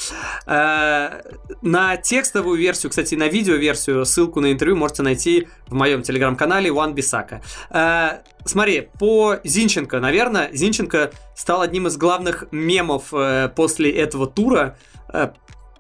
А, 0.47 1.23
на 1.63 1.97
текстовую 1.97 2.59
версию, 2.59 2.91
кстати, 2.91 3.15
на 3.15 3.29
видео-версию, 3.29 4.05
ссылку 4.05 4.41
на 4.41 4.51
интервью 4.51 4.77
можете 4.77 5.03
найти 5.03 5.47
в 5.69 5.75
моем 5.75 6.03
телеграм-канале 6.03 6.71
One 6.71 6.93
Бисака. 6.93 7.43
А, 7.71 8.23
смотри, 8.45 8.89
по 8.99 9.37
Зинченко, 9.45 10.01
наверное, 10.01 10.51
Зинченко 10.53 11.13
стал 11.37 11.63
одним 11.63 11.87
из 11.87 11.97
главных 11.97 12.45
мемов 12.51 13.13
э, 13.13 13.51
после 13.55 13.91
этого 13.91 14.27
тура, 14.27 14.77
э, 15.13 15.31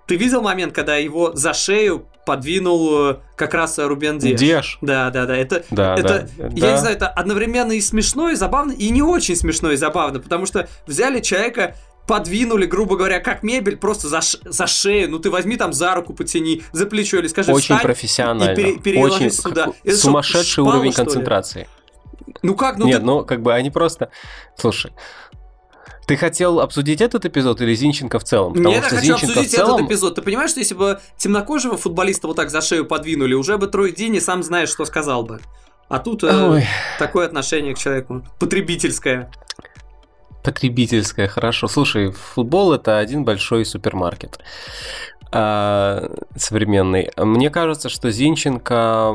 ты 0.06 0.16
видел 0.16 0.42
момент, 0.42 0.74
когда 0.74 0.96
его 0.96 1.32
за 1.34 1.54
шею 1.54 2.06
подвинул 2.24 3.10
э, 3.10 3.16
как 3.36 3.54
раз 3.54 3.78
Рубен 3.78 4.18
Деш? 4.18 4.38
Деш. 4.38 4.78
Да, 4.80 5.10
да, 5.10 5.26
да. 5.26 5.36
Это, 5.36 5.64
да, 5.70 5.94
это 5.96 6.28
да, 6.36 6.44
я 6.44 6.48
да. 6.48 6.72
не 6.72 6.78
знаю, 6.78 6.96
это 6.96 7.08
одновременно 7.08 7.72
и 7.72 7.80
смешно, 7.80 8.30
и 8.30 8.34
забавно, 8.34 8.72
и 8.72 8.90
не 8.90 9.02
очень 9.02 9.36
смешно 9.36 9.72
и 9.72 9.76
забавно, 9.76 10.20
потому 10.20 10.46
что 10.46 10.68
взяли 10.86 11.20
человека, 11.20 11.76
подвинули, 12.06 12.66
грубо 12.66 12.96
говоря, 12.96 13.20
как 13.20 13.42
мебель, 13.42 13.76
просто 13.76 14.08
за, 14.08 14.20
за 14.44 14.66
шею. 14.66 15.10
Ну 15.10 15.18
ты 15.18 15.30
возьми 15.30 15.56
там 15.56 15.72
за 15.72 15.94
руку 15.94 16.14
потяни, 16.14 16.62
за 16.72 16.86
плечо 16.86 17.18
или 17.18 17.28
скажи 17.28 17.52
Очень 17.52 17.78
профессионально. 17.78 18.52
И 18.52 18.56
пере, 18.56 18.78
переложись 18.78 19.16
очень 19.16 19.30
сюда. 19.32 19.68
Это 19.84 19.96
сумасшедший 19.96 20.62
шпала, 20.62 20.76
уровень 20.76 20.92
концентрации. 20.92 21.68
Ну 22.42 22.54
как? 22.54 22.78
Ну 22.78 22.86
Нет, 22.86 23.00
ты... 23.00 23.06
ну 23.06 23.24
как 23.24 23.42
бы 23.42 23.52
они 23.52 23.70
просто... 23.70 24.10
Слушай, 24.56 24.92
ты 26.12 26.18
хотел 26.18 26.60
обсудить 26.60 27.00
этот 27.00 27.24
эпизод 27.24 27.62
или 27.62 27.74
Зинченко 27.74 28.18
в 28.18 28.24
целом? 28.24 28.52
Потому 28.52 28.68
Нет, 28.68 28.84
я 28.84 28.88
хочу 28.90 29.02
Зинченко 29.02 29.24
обсудить 29.24 29.50
целом... 29.50 29.74
этот 29.76 29.86
эпизод. 29.86 30.14
Ты 30.16 30.20
понимаешь, 30.20 30.50
что 30.50 30.60
если 30.60 30.74
бы 30.74 31.00
темнокожего 31.16 31.78
футболиста 31.78 32.26
вот 32.26 32.36
так 32.36 32.50
за 32.50 32.60
шею 32.60 32.84
подвинули, 32.84 33.32
уже 33.32 33.56
бы 33.56 33.66
Трой 33.66 33.92
Дини 33.92 34.18
сам 34.18 34.42
знаешь, 34.42 34.68
что 34.68 34.84
сказал 34.84 35.22
бы. 35.22 35.40
А 35.88 35.98
тут 36.00 36.22
э, 36.22 36.64
такое 36.98 37.24
отношение 37.24 37.74
к 37.74 37.78
человеку. 37.78 38.26
Потребительское. 38.38 39.30
Потребительское, 40.44 41.28
хорошо. 41.28 41.66
Слушай, 41.66 42.12
футбол 42.12 42.74
это 42.74 42.98
один 42.98 43.24
большой 43.24 43.64
супермаркет 43.64 44.38
а, 45.30 46.10
современный. 46.36 47.10
Мне 47.16 47.48
кажется, 47.48 47.88
что 47.88 48.10
Зинченко... 48.10 49.14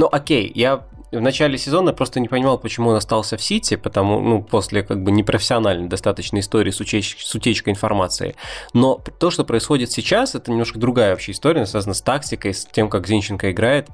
Ну, 0.00 0.08
окей, 0.10 0.50
я 0.52 0.84
в 1.12 1.20
начале 1.20 1.58
сезона 1.58 1.92
просто 1.92 2.20
не 2.20 2.28
понимал, 2.28 2.58
почему 2.58 2.90
он 2.90 2.96
остался 2.96 3.36
в 3.36 3.42
Сити, 3.42 3.76
потому, 3.76 4.20
ну, 4.20 4.42
после 4.42 4.82
как 4.82 5.02
бы 5.02 5.10
непрофессиональной 5.10 5.88
достаточно 5.88 6.38
истории 6.38 6.70
с, 6.70 6.80
утеч- 6.80 7.16
с 7.18 7.34
утечкой 7.34 7.72
информации. 7.72 8.36
Но 8.74 9.02
то, 9.18 9.30
что 9.30 9.44
происходит 9.44 9.90
сейчас, 9.90 10.34
это 10.34 10.50
немножко 10.50 10.78
другая 10.78 11.10
вообще 11.10 11.32
история, 11.32 11.66
связана 11.66 11.94
с 11.94 12.02
тактикой, 12.02 12.54
с 12.54 12.64
тем, 12.64 12.88
как 12.88 13.06
Зинченко 13.06 13.50
играет. 13.50 13.88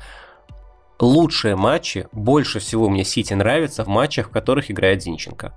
Лучшие 1.00 1.56
матчи, 1.56 2.06
больше 2.12 2.58
всего 2.58 2.88
мне 2.88 3.04
Сити 3.04 3.34
нравится 3.34 3.84
в 3.84 3.88
матчах, 3.88 4.28
в 4.28 4.30
которых 4.30 4.70
играет 4.70 5.02
Зинченко. 5.02 5.54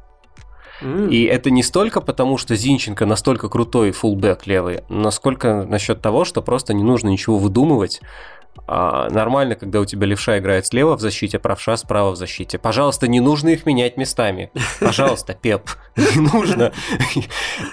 И 1.10 1.26
это 1.26 1.50
не 1.50 1.62
столько 1.62 2.00
потому, 2.00 2.38
что 2.38 2.56
Зинченко 2.56 3.06
настолько 3.06 3.50
крутой 3.50 3.91
фулбэк 3.91 4.48
левый, 4.48 4.84
насколько 4.88 5.65
насчет 5.65 6.02
того, 6.02 6.24
что 6.24 6.41
просто 6.41 6.74
не 6.74 6.84
нужно 6.84 7.10
ничего 7.10 7.38
выдумывать, 7.38 8.00
а, 8.71 9.09
нормально, 9.09 9.55
когда 9.55 9.79
у 9.79 9.85
тебя 9.85 10.05
левша 10.05 10.38
играет 10.38 10.65
слева 10.65 10.95
в 10.95 11.01
защите, 11.01 11.39
правша 11.39 11.75
справа 11.75 12.12
в 12.12 12.15
защите. 12.15 12.59
Пожалуйста, 12.59 13.07
не 13.07 13.19
нужно 13.19 13.49
их 13.49 13.65
менять 13.65 13.97
местами. 13.97 14.51
Пожалуйста, 14.79 15.33
Пеп, 15.33 15.71
не 15.95 16.21
нужно. 16.21 16.71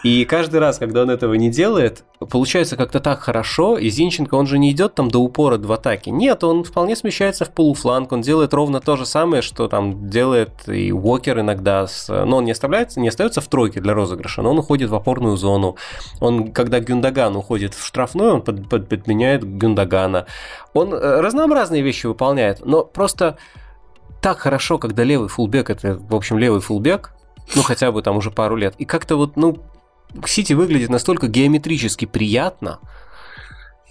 И 0.02 0.24
каждый 0.24 0.60
раз, 0.60 0.78
когда 0.78 1.02
он 1.02 1.10
этого 1.10 1.34
не 1.34 1.50
делает, 1.50 2.04
получается 2.30 2.76
как-то 2.76 3.00
так 3.00 3.20
хорошо, 3.20 3.76
и 3.76 3.90
Зинченко, 3.90 4.34
он 4.34 4.46
же 4.46 4.58
не 4.58 4.70
идет 4.70 4.94
там 4.94 5.10
до 5.10 5.18
упора 5.18 5.58
в 5.58 5.70
атаке. 5.70 6.10
Нет, 6.10 6.42
он 6.44 6.64
вполне 6.64 6.96
смещается 6.96 7.44
в 7.44 7.52
полуфланг, 7.52 8.12
он 8.12 8.22
делает 8.22 8.54
ровно 8.54 8.80
то 8.80 8.96
же 8.96 9.04
самое, 9.04 9.42
что 9.42 9.68
там 9.68 10.08
делает 10.08 10.66
и 10.66 10.92
Уокер 10.92 11.40
иногда. 11.40 11.86
С... 11.86 12.08
Но 12.08 12.38
он 12.38 12.44
не, 12.44 12.52
оставляется, 12.52 13.00
не 13.00 13.08
остается 13.08 13.42
в 13.42 13.48
тройке 13.48 13.80
для 13.80 13.92
розыгрыша, 13.92 14.40
но 14.40 14.52
он 14.52 14.58
уходит 14.58 14.88
в 14.88 14.94
опорную 14.94 15.36
зону. 15.36 15.76
Он, 16.20 16.52
когда 16.52 16.80
Гюндаган 16.80 17.36
уходит 17.36 17.74
в 17.74 17.84
штрафной, 17.84 18.32
он 18.32 18.42
под, 18.42 18.68
под, 18.68 18.88
подменяет 18.88 19.44
Гюндагана. 19.44 20.26
Он 20.76 20.92
э, 20.92 21.20
разнообразные 21.20 21.82
вещи 21.82 22.06
выполняет, 22.06 22.64
но 22.64 22.84
просто 22.84 23.38
так 24.20 24.38
хорошо, 24.38 24.78
когда 24.78 25.04
левый 25.04 25.28
фулбек, 25.28 25.70
это, 25.70 25.98
в 25.98 26.14
общем, 26.14 26.38
левый 26.38 26.60
фулбек, 26.60 27.12
ну, 27.54 27.62
хотя 27.62 27.92
бы 27.92 28.02
там 28.02 28.16
уже 28.16 28.30
пару 28.30 28.56
лет, 28.56 28.74
и 28.78 28.84
как-то 28.84 29.16
вот, 29.16 29.36
ну, 29.36 29.58
Сити 30.26 30.52
выглядит 30.52 30.90
настолько 30.90 31.28
геометрически 31.28 32.04
приятно, 32.06 32.80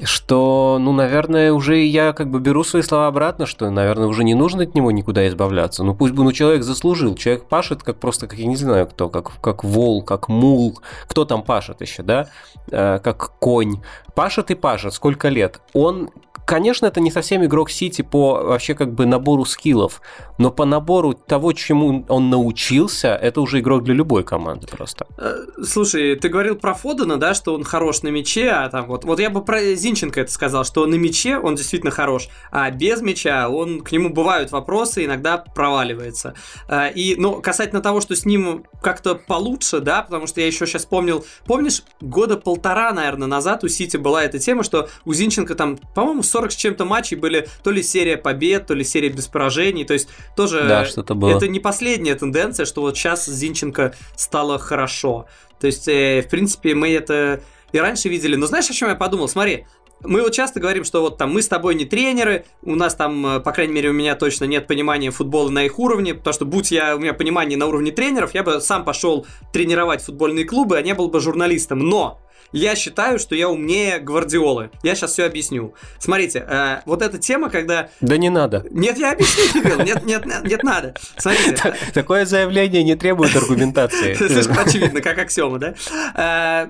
что, 0.04 0.78
ну, 0.80 0.92
наверное, 0.92 1.54
уже 1.54 1.84
я 1.86 2.12
как 2.12 2.30
бы 2.30 2.40
беру 2.40 2.64
свои 2.64 2.82
слова 2.82 3.08
обратно, 3.08 3.46
что, 3.46 3.70
наверное, 3.70 4.08
уже 4.08 4.24
не 4.26 4.34
нужно 4.34 4.64
от 4.64 4.76
него 4.76 4.92
никуда 4.92 5.26
избавляться. 5.28 5.84
Ну, 5.84 5.96
пусть 5.96 6.14
бы, 6.14 6.24
ну, 6.24 6.34
человек 6.34 6.64
заслужил. 6.64 7.16
Человек 7.16 7.46
пашет 7.46 7.82
как 7.82 7.98
просто, 7.98 8.28
как 8.28 8.38
я 8.38 8.46
не 8.46 8.58
знаю 8.58 8.88
кто, 8.88 9.10
как, 9.10 9.40
как 9.40 9.64
вол, 9.64 10.04
как 10.04 10.28
мул. 10.28 10.80
Кто 11.08 11.24
там 11.24 11.44
пашет 11.44 11.80
еще, 11.80 12.04
да? 12.04 12.28
Э, 12.72 13.00
как 13.00 13.40
конь. 13.40 13.82
Пашет 14.16 14.52
и 14.52 14.56
пашет. 14.56 14.94
Сколько 14.94 15.30
лет? 15.30 15.62
Он 15.74 16.10
Конечно, 16.46 16.86
это 16.86 17.02
не 17.02 17.12
совсем 17.12 17.44
игрок 17.44 17.72
Сити 17.72 18.04
по 18.04 18.44
вообще 18.44 18.76
как 18.76 18.94
бы 18.94 19.06
набору 19.06 19.46
скиллов, 19.46 20.02
но 20.38 20.52
по 20.52 20.66
набору 20.66 21.14
того, 21.14 21.54
чему 21.54 22.06
он 22.08 22.30
научился, 22.30 23.16
это 23.16 23.42
уже 23.42 23.60
игрок 23.60 23.84
для 23.84 23.96
любой 23.96 24.24
команды 24.24 24.68
просто. 24.68 25.08
Э, 25.18 25.38
слушай, 25.64 26.16
ты 26.16 26.30
говорил 26.30 26.56
про 26.56 26.74
Фодена, 26.74 27.18
да, 27.18 27.34
что 27.34 27.56
он 27.56 27.64
хорош 27.64 28.04
на 28.04 28.10
мяче, 28.10 28.50
а 28.50 28.70
там 28.70 28.86
вот, 28.86 29.06
вот 29.06 29.20
я 29.20 29.30
бы 29.30 29.44
про 29.44 29.76
Зинченко 29.76 30.22
это 30.22 30.32
сказал, 30.32 30.66
что 30.66 30.86
на 30.86 30.96
мяче 30.96 31.38
он 31.38 31.56
действительно 31.56 31.92
хорош, 31.92 32.30
а 32.52 32.70
без 32.70 33.02
мяча 33.02 33.50
он, 33.50 33.82
к 33.82 33.92
нему 33.92 34.10
бывают 34.10 34.52
вопросы, 34.52 35.06
иногда 35.06 35.38
проваливается. 35.38 36.36
Э, 36.68 36.92
и, 36.94 37.16
ну, 37.18 37.42
касательно 37.42 37.82
того, 37.82 38.02
что 38.02 38.16
с 38.16 38.26
ним 38.26 38.66
как-то 38.82 39.16
получше, 39.16 39.80
да, 39.80 40.04
потому 40.04 40.28
что 40.28 40.42
я 40.42 40.48
еще 40.48 40.68
сейчас 40.68 40.86
помнил, 40.86 41.26
помнишь, 41.46 41.84
года 42.02 42.38
полтора, 42.38 42.92
наверное, 42.92 43.28
назад 43.28 43.64
у 43.64 43.68
Сити 43.68 43.98
была 43.98 44.24
эта 44.24 44.38
тема, 44.38 44.64
что 44.64 44.90
у 45.06 45.14
Зинченко 45.14 45.56
там, 45.56 45.78
по-моему, 45.96 46.22
40 46.36 46.52
с 46.52 46.56
чем-то 46.56 46.84
матчей 46.84 47.16
были 47.16 47.48
то 47.64 47.72
ли 47.72 47.82
серия 47.82 48.18
побед, 48.18 48.68
то 48.68 48.74
ли 48.74 48.84
серия 48.84 49.08
без 49.08 49.28
поражений. 49.28 49.86
То 49.86 49.94
есть 49.94 50.10
тоже 50.36 50.66
да, 50.68 50.84
что-то 50.84 51.16
было. 51.16 51.38
это 51.38 51.48
не 51.48 51.62
последняя 51.62 52.14
тенденция, 52.16 52.66
что 52.66 52.82
вот 52.82 52.98
сейчас 52.98 53.26
Зинченко 53.26 53.94
стало 54.18 54.60
хорошо. 54.60 55.28
То 55.62 55.68
есть, 55.68 55.88
э, 55.88 56.22
в 56.22 56.30
принципе, 56.30 56.76
мы 56.76 56.92
это 56.92 57.42
и 57.72 57.78
раньше 57.78 58.10
видели. 58.10 58.36
Но 58.36 58.48
знаешь, 58.48 58.70
о 58.70 58.74
чем 58.74 58.90
я 58.90 58.96
подумал? 58.96 59.30
Смотри, 59.30 59.66
мы 60.02 60.22
вот 60.22 60.34
часто 60.34 60.60
говорим, 60.60 60.84
что 60.84 61.00
вот 61.00 61.18
там 61.18 61.32
мы 61.32 61.42
с 61.42 61.48
тобой 61.48 61.74
не 61.76 61.86
тренеры, 61.86 62.44
у 62.64 62.76
нас 62.76 62.96
там, 62.96 63.26
э, 63.26 63.40
по 63.40 63.54
крайней 63.54 63.74
мере, 63.74 63.92
у 63.92 63.94
меня 63.94 64.16
точно 64.16 64.44
нет 64.44 64.68
понимания 64.68 65.12
футбола 65.12 65.50
на 65.50 65.64
их 65.64 65.80
уровне, 65.80 66.16
потому 66.16 66.34
что 66.34 66.44
будь 66.44 66.70
я, 66.70 66.98
у 66.98 67.00
меня 67.00 67.14
понимание 67.14 67.58
на 67.58 67.68
уровне 67.68 67.92
тренеров, 67.92 68.34
я 68.34 68.44
бы 68.44 68.60
сам 68.60 68.84
пошел 68.84 69.26
тренировать 69.54 70.02
футбольные 70.02 70.44
клубы, 70.44 70.78
а 70.78 70.82
не 70.82 70.94
был 70.94 71.08
бы 71.08 71.22
журналистом. 71.22 71.80
Но 71.80 72.20
я 72.52 72.76
считаю, 72.76 73.20
что 73.20 73.36
я 73.36 73.50
умнее 73.50 74.00
Гвардиолы. 74.00 74.70
Я 74.84 74.96
сейчас 74.96 75.12
все 75.12 75.26
объясню. 75.26 75.74
Смотрите, 76.00 76.46
э, 76.48 76.82
вот 76.86 77.02
эта 77.02 77.18
тема, 77.18 77.50
когда... 77.50 77.90
Да 78.02 78.18
не 78.18 78.30
надо. 78.30 78.66
Нет, 78.72 78.98
я 78.98 79.12
объясню 79.12 79.44
тебе. 79.62 79.84
Нет, 79.84 80.06
нет, 80.06 80.26
нет, 80.26 80.44
нет 80.44 80.64
надо. 80.64 80.96
Смотрите. 81.18 81.76
Такое 81.94 82.26
заявление 82.26 82.84
не 82.84 82.96
требует 82.96 83.36
аргументации. 83.36 84.16
Очевидно, 84.66 85.02
как 85.02 85.18
аксиома, 85.18 85.60
да? 85.60 85.76
Э, 86.16 86.70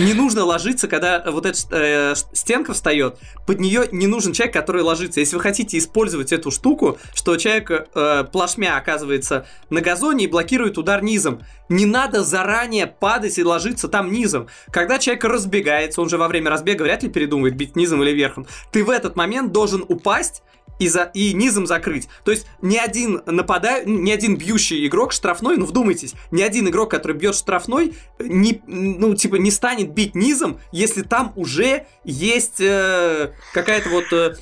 не 0.00 0.14
нужно 0.14 0.44
ложиться, 0.44 0.88
когда 0.88 1.22
вот 1.30 1.46
эта 1.46 1.58
э, 1.70 2.14
стенка 2.32 2.72
встает. 2.72 3.18
Под 3.46 3.60
нее 3.60 3.88
не 3.92 4.06
нужен 4.06 4.32
человек, 4.32 4.54
который 4.54 4.82
ложится. 4.82 5.20
Если 5.20 5.36
вы 5.36 5.42
хотите 5.42 5.78
использовать 5.78 6.32
эту 6.32 6.50
штуку, 6.50 6.98
что 7.14 7.36
человек 7.36 7.88
э, 7.94 8.24
плашмя 8.32 8.76
оказывается 8.76 9.46
на 9.70 9.80
газоне 9.80 10.24
и 10.24 10.28
блокирует 10.28 10.78
удар 10.78 11.02
низом, 11.02 11.42
не 11.72 11.86
надо 11.86 12.22
заранее 12.22 12.86
падать 12.86 13.38
и 13.38 13.44
ложиться 13.44 13.88
там 13.88 14.12
низом. 14.12 14.48
Когда 14.70 14.98
человек 14.98 15.24
разбегается, 15.24 16.00
он 16.00 16.08
же 16.08 16.18
во 16.18 16.28
время 16.28 16.50
разбега 16.50 16.82
вряд 16.82 17.02
ли 17.02 17.08
передумывает 17.08 17.56
бить 17.56 17.76
низом 17.76 18.02
или 18.02 18.12
верхом, 18.12 18.46
ты 18.70 18.84
в 18.84 18.90
этот 18.90 19.16
момент 19.16 19.52
должен 19.52 19.84
упасть 19.88 20.42
и, 20.78 20.88
за, 20.88 21.10
и 21.14 21.32
низом 21.32 21.66
закрыть. 21.66 22.08
То 22.24 22.30
есть 22.30 22.46
ни 22.60 22.76
один 22.76 23.22
нападая, 23.26 23.84
ни 23.84 24.10
один 24.10 24.36
бьющий 24.36 24.86
игрок 24.86 25.12
штрафной, 25.12 25.56
ну 25.56 25.64
вдумайтесь, 25.64 26.14
ни 26.30 26.42
один 26.42 26.68
игрок, 26.68 26.90
который 26.90 27.16
бьет 27.16 27.34
штрафной, 27.34 27.94
не, 28.18 28.62
ну 28.66 29.14
типа 29.14 29.36
не 29.36 29.50
станет 29.50 29.92
бить 29.92 30.14
низом, 30.14 30.60
если 30.72 31.02
там 31.02 31.32
уже 31.36 31.86
есть 32.04 32.60
э, 32.60 33.32
какая-то 33.54 33.88
вот 33.90 34.12
э, 34.12 34.34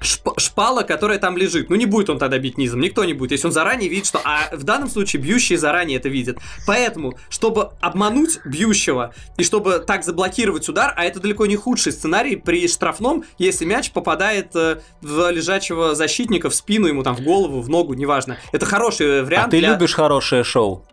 шп- 0.00 0.38
шпала, 0.38 0.82
которая 0.82 1.18
там 1.18 1.36
лежит. 1.36 1.70
Ну 1.70 1.76
не 1.76 1.86
будет 1.86 2.10
он 2.10 2.18
тогда 2.18 2.38
бить 2.38 2.58
низом, 2.58 2.80
никто 2.80 3.04
не 3.04 3.12
будет, 3.12 3.32
если 3.32 3.46
он 3.46 3.52
заранее 3.52 3.88
видит, 3.88 4.06
что... 4.06 4.20
А 4.24 4.54
в 4.54 4.64
данном 4.64 4.88
случае 4.88 5.22
бьющие 5.22 5.58
заранее 5.58 5.98
это 5.98 6.08
видят. 6.08 6.38
Поэтому, 6.66 7.18
чтобы 7.28 7.70
обмануть 7.80 8.38
бьющего 8.44 9.14
и 9.36 9.44
чтобы 9.44 9.78
так 9.80 10.04
заблокировать 10.04 10.68
удар, 10.68 10.92
а 10.96 11.04
это 11.04 11.20
далеко 11.20 11.46
не 11.46 11.56
худший 11.56 11.92
сценарий 11.92 12.36
при 12.36 12.68
штрафном, 12.68 13.24
если 13.38 13.64
мяч 13.64 13.90
попадает 13.90 14.54
э, 14.54 14.80
в 15.00 15.30
лежачего 15.30 15.94
защитника 15.94 16.50
в 16.50 16.54
спину, 16.54 16.86
ему 16.86 17.02
там 17.02 17.14
в 17.14 17.22
голову, 17.22 17.60
в 17.60 17.68
ногу, 17.68 17.94
неважно. 17.94 18.38
Это 18.52 18.66
хороший 18.66 19.22
вариант. 19.22 19.48
А 19.48 19.50
ты 19.50 19.58
для... 19.58 19.72
любишь 19.72 19.94
хорошее 19.94 20.44
шоу? 20.44 20.84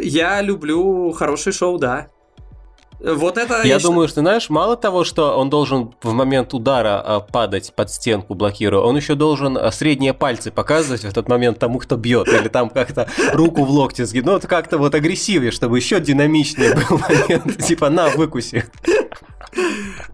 Я 0.00 0.40
люблю 0.40 1.12
хорошее 1.12 1.52
шоу, 1.52 1.78
да. 1.78 2.08
Вот 3.04 3.36
это... 3.36 3.58
Я, 3.62 3.74
я 3.74 3.78
думаю, 3.78 4.08
что, 4.08 4.20
знаешь, 4.20 4.48
мало 4.48 4.76
того, 4.76 5.04
что 5.04 5.36
он 5.36 5.50
должен 5.50 5.92
в 6.02 6.12
момент 6.12 6.54
удара 6.54 7.00
а, 7.04 7.20
падать 7.20 7.72
под 7.74 7.90
стенку, 7.90 8.34
блокируя, 8.34 8.80
он 8.80 8.96
еще 8.96 9.14
должен 9.14 9.58
а, 9.58 9.70
средние 9.70 10.14
пальцы 10.14 10.50
показывать 10.50 11.02
в 11.02 11.08
этот 11.08 11.28
момент 11.28 11.58
тому, 11.58 11.78
кто 11.78 11.96
бьет, 11.96 12.28
или 12.28 12.48
там 12.48 12.70
как-то 12.70 13.08
руку 13.32 13.64
в 13.64 13.70
локте 13.70 14.06
сгибать. 14.06 14.26
Ну, 14.26 14.36
это 14.36 14.48
как-то 14.48 14.78
вот 14.78 14.94
агрессивнее, 14.94 15.50
чтобы 15.50 15.76
еще 15.76 16.00
динамичнее 16.00 16.74
был 16.88 16.98
момент. 16.98 17.62
Типа, 17.62 17.90
на, 17.90 18.08
выкуси. 18.08 18.64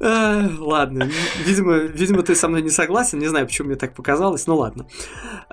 Ладно, 0.00 1.10
видимо, 1.44 1.74
видимо, 1.74 2.22
ты 2.22 2.34
со 2.34 2.48
мной 2.48 2.62
не 2.62 2.70
согласен, 2.70 3.18
не 3.18 3.26
знаю, 3.26 3.46
почему 3.46 3.68
мне 3.68 3.76
так 3.76 3.94
показалось, 3.94 4.46
ну 4.46 4.56
ладно. 4.56 4.86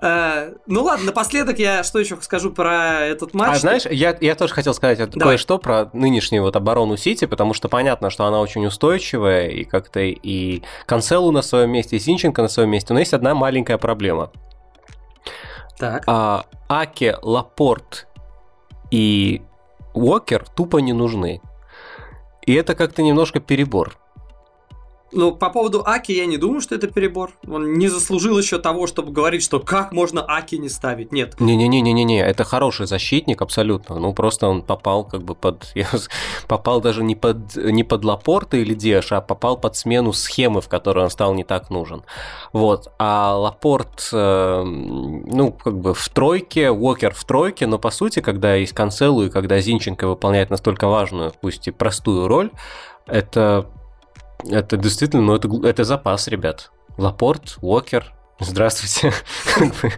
Э, 0.01 0.53
ну 0.67 0.83
ладно, 0.83 1.07
напоследок 1.07 1.59
я 1.59 1.83
что 1.83 1.99
еще 1.99 2.17
скажу 2.21 2.51
про 2.51 3.01
этот 3.01 3.33
матч. 3.33 3.57
А 3.57 3.59
знаешь, 3.59 3.85
я, 3.85 4.15
я 4.21 4.35
тоже 4.35 4.53
хотел 4.53 4.73
сказать 4.73 4.99
кое-что 5.11 5.57
про 5.57 5.89
нынешнюю 5.93 6.43
вот 6.43 6.55
оборону 6.55 6.97
Сити, 6.97 7.25
потому 7.25 7.53
что 7.53 7.67
понятно, 7.69 8.09
что 8.09 8.25
она 8.25 8.39
очень 8.39 8.65
устойчивая, 8.65 9.47
и 9.47 9.63
как-то 9.63 9.99
и 9.99 10.61
Канцелу 10.85 11.31
на 11.31 11.41
своем 11.41 11.71
месте, 11.71 11.97
и 11.97 11.99
Синченко 11.99 12.41
на 12.41 12.47
своем 12.47 12.69
месте, 12.69 12.93
но 12.93 12.99
есть 12.99 13.13
одна 13.13 13.35
маленькая 13.35 13.77
проблема. 13.77 14.31
Так. 15.77 16.03
А, 16.07 16.45
Аке, 16.67 17.17
Лапорт 17.21 18.07
и 18.91 19.41
Уокер 19.93 20.45
тупо 20.55 20.77
не 20.77 20.93
нужны. 20.93 21.41
И 22.47 22.53
это 22.53 22.75
как-то 22.75 23.03
немножко 23.03 23.41
перебор. 23.41 23.97
Ну, 25.11 25.33
по 25.33 25.49
поводу 25.49 25.83
Аки 25.85 26.11
я 26.11 26.25
не 26.25 26.37
думаю, 26.37 26.61
что 26.61 26.75
это 26.75 26.87
перебор. 26.87 27.31
Он 27.47 27.73
не 27.73 27.87
заслужил 27.87 28.37
еще 28.37 28.59
того, 28.59 28.87
чтобы 28.87 29.11
говорить, 29.11 29.41
что 29.41 29.59
как 29.59 29.93
можно 29.93 30.23
Аки 30.27 30.55
не 30.55 30.69
ставить. 30.69 31.11
Нет. 31.11 31.39
Не-не-не-не-не, 31.39 32.19
это 32.19 32.43
хороший 32.43 32.87
защитник 32.87 33.41
абсолютно. 33.41 33.99
Ну, 33.99 34.13
просто 34.13 34.47
он 34.47 34.63
попал 34.63 35.05
как 35.05 35.23
бы 35.23 35.35
под... 35.35 35.73
попал 36.47 36.81
даже 36.81 37.03
не 37.03 37.15
под, 37.15 37.55
не 37.55 37.83
под 37.83 38.03
Лапорта 38.03 38.57
или 38.57 38.73
Деш, 38.73 39.11
а 39.13 39.21
попал 39.21 39.57
под 39.57 39.75
смену 39.75 40.11
схемы, 40.11 40.61
в 40.61 40.67
которой 40.67 41.05
он 41.05 41.09
стал 41.09 41.33
не 41.33 41.43
так 41.43 41.69
нужен. 41.69 42.03
Вот. 42.51 42.91
А 42.99 43.35
Лапорт, 43.37 44.09
э, 44.11 44.63
ну, 44.63 45.51
как 45.51 45.79
бы 45.79 45.93
в 45.93 46.09
тройке, 46.09 46.69
Уокер 46.69 47.13
в 47.13 47.23
тройке, 47.23 47.65
но 47.65 47.79
по 47.79 47.91
сути, 47.91 48.19
когда 48.19 48.55
есть 48.55 48.73
Канцелу 48.73 49.23
и 49.23 49.29
когда 49.29 49.59
Зинченко 49.59 50.07
выполняет 50.07 50.49
настолько 50.49 50.87
важную, 50.87 51.33
пусть 51.39 51.67
и 51.67 51.71
простую 51.71 52.27
роль, 52.27 52.51
это 53.05 53.67
это 54.43 54.77
действительно, 54.77 55.21
ну 55.23 55.35
это, 55.35 55.49
это 55.67 55.83
запас, 55.83 56.27
ребят. 56.27 56.71
Лапорт, 56.97 57.57
Уокер, 57.61 58.13
здравствуйте. 58.39 59.13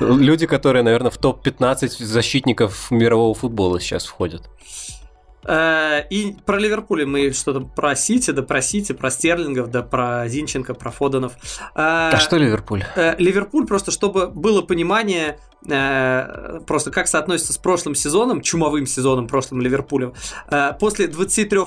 Люди, 0.00 0.46
которые, 0.46 0.82
наверное, 0.82 1.10
в 1.10 1.18
топ-15 1.18 2.02
защитников 2.04 2.90
мирового 2.90 3.34
футбола 3.34 3.80
сейчас 3.80 4.06
входят. 4.06 4.48
Э, 5.46 6.06
и 6.10 6.36
про 6.44 6.58
Ливерпуль 6.58 7.04
мы 7.04 7.32
что-то 7.32 7.60
про 7.60 7.94
Сити, 7.94 8.30
да 8.30 8.42
про 8.42 8.62
Сити, 8.62 8.92
про 8.92 9.10
Стерлингов, 9.10 9.70
да 9.70 9.82
про 9.82 10.26
Зинченко, 10.28 10.74
про 10.74 10.90
Фоденов. 10.90 11.32
Э, 11.74 12.10
а 12.12 12.18
что 12.18 12.36
Ливерпуль? 12.36 12.84
Э, 12.96 13.14
Ливерпуль, 13.18 13.66
просто 13.66 13.90
чтобы 13.90 14.28
было 14.28 14.62
понимание, 14.62 15.38
просто 16.66 16.90
как 16.90 17.08
соотносится 17.08 17.54
с 17.54 17.58
прошлым 17.58 17.94
сезоном, 17.94 18.42
чумовым 18.42 18.86
сезоном 18.86 19.26
прошлым 19.26 19.62
Ливерпулем. 19.62 20.12
После 20.78 21.06
23 21.06 21.60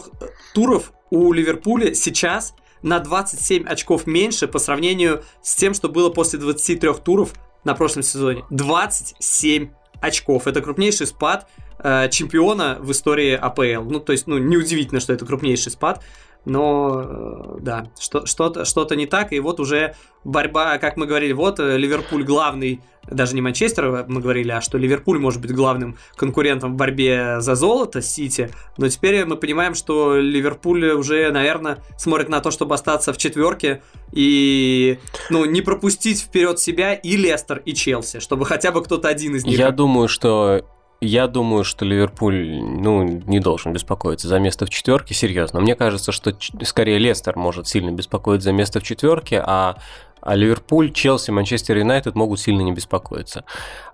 туров 0.54 0.92
у 1.10 1.34
Ливерпуля 1.34 1.96
сейчас 1.96 2.54
на 2.84 3.00
27 3.00 3.66
очков 3.66 4.06
меньше 4.06 4.48
по 4.48 4.60
сравнению 4.60 5.24
с 5.42 5.56
тем, 5.56 5.74
что 5.74 5.90
было 5.90 6.12
после 6.12 6.38
23 6.38 6.94
туров 7.04 7.34
на 7.64 7.74
прошлом 7.74 8.04
сезоне. 8.04 8.46
27 8.52 9.70
очков. 10.00 10.48
Это 10.48 10.62
крупнейший 10.62 11.08
спад 11.08 11.48
э, 11.80 12.10
чемпиона 12.10 12.78
в 12.80 12.92
истории 12.92 13.34
АПЛ. 13.34 13.90
Ну, 13.90 14.00
то 14.00 14.12
есть, 14.12 14.28
ну, 14.28 14.38
неудивительно, 14.38 15.00
что 15.00 15.14
это 15.14 15.26
крупнейший 15.26 15.72
спад 15.72 16.04
но 16.48 17.04
э, 17.04 17.58
да, 17.60 17.92
что, 18.00 18.26
что-то, 18.26 18.64
что-то 18.64 18.96
не 18.96 19.06
так, 19.06 19.34
и 19.34 19.40
вот 19.40 19.60
уже 19.60 19.96
борьба, 20.24 20.78
как 20.78 20.96
мы 20.96 21.06
говорили, 21.06 21.34
вот 21.34 21.60
э, 21.60 21.78
Ливерпуль 21.78 22.24
главный, 22.24 22.82
даже 23.06 23.36
не 23.36 23.42
Манчестер 23.42 23.86
э, 23.86 24.06
мы 24.08 24.22
говорили, 24.22 24.52
а 24.52 24.62
что 24.62 24.78
Ливерпуль 24.78 25.20
может 25.20 25.42
быть 25.42 25.54
главным 25.54 25.98
конкурентом 26.16 26.74
в 26.74 26.76
борьбе 26.78 27.42
за 27.42 27.56
золото 27.56 28.02
Сити, 28.02 28.50
но 28.78 28.88
теперь 28.88 29.26
мы 29.26 29.36
понимаем, 29.36 29.76
что 29.76 30.16
Ливерпуль 30.16 30.92
уже, 30.92 31.30
наверное, 31.32 31.84
смотрит 31.98 32.30
на 32.30 32.40
то, 32.40 32.50
чтобы 32.50 32.76
остаться 32.76 33.12
в 33.12 33.18
четверке 33.18 33.82
и, 34.14 35.00
ну, 35.30 35.44
не 35.44 35.62
пропустить 35.62 36.22
вперед 36.22 36.60
себя 36.60 36.94
и 36.94 37.18
Лестер, 37.18 37.62
и 37.66 37.74
Челси, 37.74 38.22
чтобы 38.22 38.46
хотя 38.46 38.72
бы 38.72 38.82
кто-то 38.82 39.10
один 39.10 39.36
из 39.36 39.44
них... 39.44 39.58
Я 39.58 39.72
думаю, 39.72 40.08
что 40.08 40.62
я 41.02 41.28
думаю, 41.28 41.64
что 41.64 41.86
Ливерпуль 41.86 42.60
ну, 42.60 43.04
не 43.04 43.40
должен 43.40 43.74
беспокоиться 43.74 44.28
за 44.28 44.40
место 44.40 44.66
в 44.66 44.70
четверке, 44.70 45.14
серьезно. 45.14 45.60
Мне 45.60 45.76
кажется, 45.76 46.12
что 46.12 46.36
скорее 46.64 46.98
Лестер 46.98 47.38
может 47.38 47.68
сильно 47.68 47.92
беспокоить 47.92 48.42
за 48.42 48.52
место 48.52 48.80
в 48.80 48.84
четверке, 48.84 49.42
а 49.46 49.78
а 50.20 50.36
Ливерпуль, 50.36 50.92
Челси, 50.92 51.32
Манчестер 51.32 51.78
Юнайтед 51.78 52.16
могут 52.16 52.40
сильно 52.40 52.62
не 52.62 52.74
беспокоиться. 52.74 53.46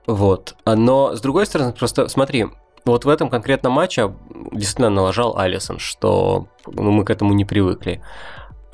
Вот. 0.07 0.55
Но, 0.65 1.15
с 1.15 1.21
другой 1.21 1.45
стороны, 1.45 1.73
просто 1.73 2.07
смотри, 2.07 2.47
вот 2.85 3.05
в 3.05 3.09
этом 3.09 3.29
конкретном 3.29 3.73
матче 3.73 4.13
действительно 4.51 4.89
налажал 4.89 5.37
Алисон, 5.37 5.79
что 5.79 6.47
ну, 6.65 6.91
мы 6.91 7.05
к 7.05 7.09
этому 7.09 7.33
не 7.33 7.45
привыкли. 7.45 8.01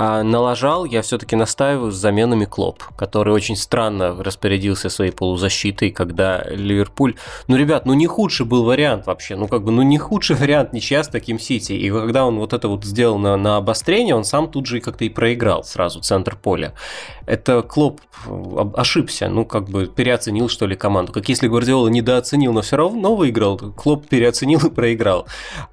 А 0.02 0.24
налажал 0.24 0.86
я 0.86 1.02
все-таки 1.02 1.36
настаиваю 1.36 1.92
с 1.92 1.96
заменами 1.96 2.46
Клоп, 2.46 2.84
который 2.96 3.34
очень 3.34 3.58
странно 3.58 4.16
распорядился 4.24 4.90
своей 4.90 5.12
полузащитой, 5.12 5.92
когда 5.92 6.42
Ливерпуль... 6.50 7.16
Ну, 7.50 7.58
ребят, 7.58 7.86
ну 7.86 7.94
не 7.94 8.08
худший 8.08 8.46
был 8.46 8.64
вариант 8.64 9.08
вообще, 9.08 9.36
ну 9.36 9.50
как 9.50 9.66
бы, 9.66 9.74
ну 9.74 9.82
не 9.82 9.98
худший 9.98 10.38
вариант 10.38 10.72
ничья 10.72 11.04
с 11.04 11.10
таким 11.10 11.38
Сити. 11.38 11.74
И 11.74 11.92
когда 11.92 12.26
он 12.26 12.40
вот 12.40 12.54
это 12.54 12.70
вот 12.70 12.86
сделал 12.86 13.18
на, 13.18 13.36
на 13.36 13.58
обострение, 13.58 14.16
он 14.16 14.24
сам 14.24 14.50
тут 14.50 14.68
же 14.68 14.80
как-то 14.80 15.04
и 15.04 15.10
проиграл 15.10 15.66
сразу 15.66 16.00
центр 16.00 16.38
поля. 16.38 16.74
Это 17.26 17.62
Клоп 17.62 18.00
ошибся, 18.76 19.28
ну 19.28 19.44
как 19.44 19.68
бы 19.68 19.88
переоценил 19.88 20.48
что 20.48 20.66
ли 20.66 20.78
команду. 20.78 21.12
Как 21.12 21.28
если 21.28 21.50
Гвардиола 21.50 21.90
недооценил, 21.90 22.54
но 22.54 22.62
все 22.62 22.78
равно 22.78 23.18
выиграл, 23.18 23.58
Клоп 23.58 24.08
переоценил 24.08 24.66
и 24.66 24.70
проиграл. 24.70 25.28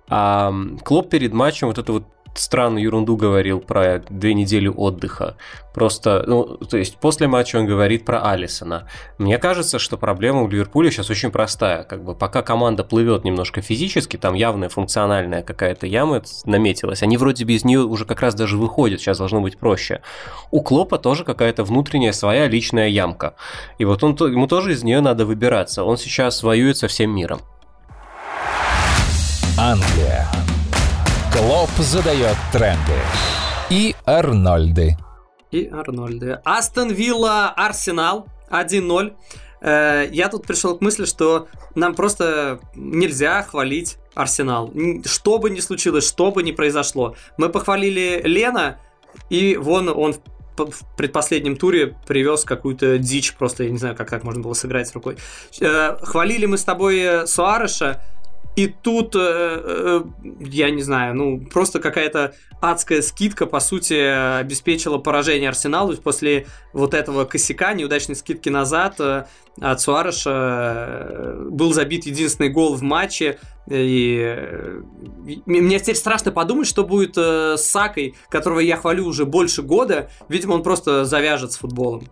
А 0.09 0.53
Клоп 0.85 1.11
перед 1.11 1.33
матчем 1.33 1.69
вот 1.69 1.79
это 1.79 1.93
вот 1.93 2.03
странную 2.39 2.83
ерунду 2.83 3.17
говорил 3.17 3.61
про 3.61 4.03
две 4.09 4.35
недели 4.35 4.69
отдыха. 4.69 5.37
Просто, 5.75 6.25
ну, 6.27 6.57
то 6.57 6.79
есть 6.79 6.97
после 6.97 7.29
матча 7.29 7.57
он 7.57 7.67
говорит 7.67 8.05
про 8.05 8.23
Алисона. 8.23 8.89
Мне 9.19 9.37
кажется, 9.37 9.79
что 9.79 9.99
проблема 9.99 10.43
у 10.43 10.49
Ливерпуля 10.49 10.91
сейчас 10.91 11.11
очень 11.11 11.31
простая. 11.31 11.85
Как 11.85 12.03
бы 12.03 12.15
пока 12.15 12.43
команда 12.43 12.83
плывет 12.83 13.25
немножко 13.25 13.61
физически, 13.61 14.17
там 14.17 14.35
явная 14.35 14.69
функциональная 14.69 15.43
какая-то 15.43 15.87
яма 15.87 16.23
наметилась, 16.45 17.03
они 17.03 17.19
вроде 17.19 17.45
без 17.45 17.65
нее 17.65 17.81
уже 17.81 18.07
как 18.07 18.23
раз 18.23 18.35
даже 18.35 18.57
выходят, 18.57 19.01
сейчас 19.01 19.19
должно 19.19 19.41
быть 19.41 19.59
проще. 19.59 20.01
У 20.51 20.63
Клопа 20.63 20.99
тоже 20.99 21.25
какая-то 21.25 21.63
внутренняя 21.65 22.13
своя 22.13 22.49
личная 22.49 22.89
ямка. 22.89 23.35
И 23.79 23.85
вот 23.85 24.03
он, 24.03 24.15
ему 24.15 24.47
тоже 24.47 24.73
из 24.73 24.83
нее 24.83 25.01
надо 25.01 25.27
выбираться. 25.27 25.85
Он 25.85 25.99
сейчас 25.99 26.43
воюет 26.43 26.79
со 26.79 26.89
всем 26.89 27.11
миром. 27.11 27.41
Англия. 29.59 30.36
Клоп 31.37 31.69
задает 31.81 32.35
тренды. 32.51 32.95
И 33.69 33.95
Арнольды. 34.07 34.97
И 35.51 35.69
Арнольды. 35.69 36.41
Астон 36.47 36.91
Вилла, 36.91 37.51
Арсенал 37.51 38.27
1-0. 38.51 39.15
Э, 39.61 40.09
я 40.11 40.29
тут 40.31 40.47
пришел 40.47 40.79
к 40.79 40.81
мысли, 40.81 41.05
что 41.05 41.49
нам 41.75 41.95
просто 41.95 42.61
нельзя 42.75 43.43
хвалить 43.43 43.99
Арсенал. 44.15 44.73
Что 45.05 45.37
бы 45.37 45.51
ни 45.51 45.61
случилось, 45.61 46.09
что 46.09 46.33
бы 46.33 46.43
ни 46.43 46.53
произошло. 46.53 47.17
Мы 47.37 47.51
похвалили 47.51 48.23
Лена, 48.25 48.81
и 49.29 49.59
вон 49.59 49.91
он 49.91 50.15
в 50.57 50.97
предпоследнем 50.97 51.57
туре 51.57 51.95
привез 52.07 52.45
какую-то 52.45 52.97
дичь, 52.97 53.35
просто 53.35 53.65
я 53.65 53.71
не 53.71 53.77
знаю, 53.77 53.95
как 53.95 54.09
так 54.09 54.25
можно 54.25 54.43
было 54.43 54.55
сыграть 54.55 54.89
с 54.89 54.95
рукой. 54.95 55.19
Э, 55.61 55.99
хвалили 56.01 56.47
мы 56.47 56.57
с 56.57 56.65
тобой 56.65 57.27
Суареша, 57.27 58.03
и 58.57 58.69
тут, 58.69 59.15
э, 59.15 59.19
э, 59.21 60.01
я 60.41 60.71
не 60.71 60.83
знаю, 60.83 61.15
ну, 61.15 61.41
просто 61.41 61.79
какая-то 61.79 62.35
адская 62.63 63.03
скидка, 63.03 63.45
по 63.45 63.61
сути, 63.61 63.93
обеспечила 64.41 64.97
поражение 64.97 65.51
Арсеналу 65.51 65.95
после 65.99 66.47
вот 66.73 66.95
этого 66.95 67.27
косяка, 67.27 67.75
неудачной 67.75 68.17
скидки 68.17 68.49
назад 68.49 68.97
э, 68.99 69.27
от 69.61 69.81
Суареша 69.83 71.37
был 71.51 71.75
забит 71.75 72.07
единственный 72.07 72.49
гол 72.49 72.75
в 72.75 72.83
матче, 72.83 73.39
и 73.69 74.81
мне 75.45 75.79
теперь 75.79 75.97
страшно 75.97 76.33
подумать, 76.33 76.67
что 76.67 76.85
будет 76.85 77.17
с 77.17 77.61
Сакой, 77.61 78.15
которого 78.31 78.61
я 78.61 78.77
хвалю 78.77 79.07
уже 79.07 79.27
больше 79.27 79.63
года. 79.63 80.09
Видимо, 80.29 80.55
он 80.55 80.63
просто 80.63 81.05
завяжет 81.05 81.53
с 81.53 81.57
футболом. 81.57 82.05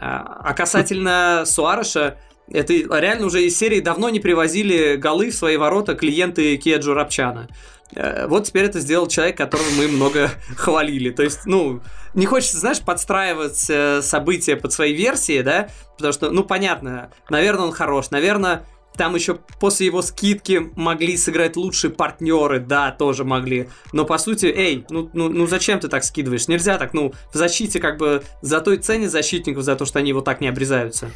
А, 0.00 0.40
а 0.42 0.54
касательно 0.54 1.44
Суареша, 1.46 2.18
это 2.50 2.72
реально 2.72 3.26
уже 3.26 3.44
из 3.44 3.56
серии 3.56 3.80
давно 3.80 4.08
не 4.10 4.20
привозили 4.20 4.96
голы 4.96 5.30
в 5.30 5.34
свои 5.34 5.56
ворота 5.56 5.94
клиенты 5.94 6.56
Кеджу 6.56 6.94
Рапчана. 6.94 7.48
Э, 7.94 8.26
вот 8.26 8.44
теперь 8.44 8.64
это 8.64 8.80
сделал 8.80 9.06
человек, 9.06 9.36
которого 9.36 9.68
мы 9.76 9.88
много 9.88 10.30
хвалили. 10.56 11.10
То 11.10 11.22
есть, 11.22 11.46
ну, 11.46 11.80
не 12.14 12.26
хочется, 12.26 12.58
знаешь, 12.58 12.80
подстраивать 12.80 13.66
э, 13.68 14.02
события 14.02 14.56
под 14.56 14.72
свои 14.72 14.92
версии, 14.92 15.42
да, 15.42 15.68
потому 15.96 16.12
что, 16.12 16.30
ну, 16.30 16.44
понятно, 16.44 17.10
наверное, 17.28 17.66
он 17.66 17.72
хорош, 17.72 18.10
наверное, 18.10 18.64
там 18.96 19.14
еще 19.14 19.38
после 19.58 19.86
его 19.86 20.02
скидки 20.02 20.70
могли 20.76 21.16
сыграть 21.16 21.56
лучшие 21.56 21.90
партнеры, 21.90 22.60
да, 22.60 22.90
тоже 22.90 23.24
могли. 23.24 23.68
Но 23.92 24.04
по 24.04 24.18
сути, 24.18 24.46
эй, 24.46 24.84
ну, 24.90 25.08
ну, 25.14 25.30
ну 25.30 25.46
зачем 25.46 25.80
ты 25.80 25.88
так 25.88 26.04
скидываешь? 26.04 26.48
Нельзя 26.48 26.76
так, 26.76 26.92
ну, 26.92 27.12
в 27.32 27.36
защите 27.36 27.80
как 27.80 27.96
бы 27.96 28.22
за 28.42 28.60
той 28.60 28.76
цене 28.76 29.08
защитников, 29.08 29.62
за 29.62 29.76
то, 29.76 29.86
что 29.86 29.98
они 29.98 30.12
вот 30.12 30.24
так 30.24 30.40
не 30.40 30.48
обрезаются. 30.48 31.10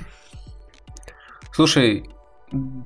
Слушай, 1.57 2.05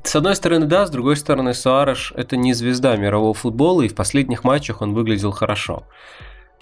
с 0.04 0.14
одной 0.14 0.36
стороны, 0.36 0.64
да, 0.66 0.86
с 0.86 0.90
другой 0.90 1.16
стороны, 1.16 1.54
Суареш– 1.54 2.12
это 2.16 2.36
не 2.36 2.52
звезда 2.52 2.94
мирового 2.94 3.34
футбола, 3.34 3.82
и 3.82 3.88
в 3.88 3.96
последних 3.96 4.44
матчах 4.44 4.80
он 4.80 4.94
выглядел 4.94 5.32
хорошо. 5.32 5.88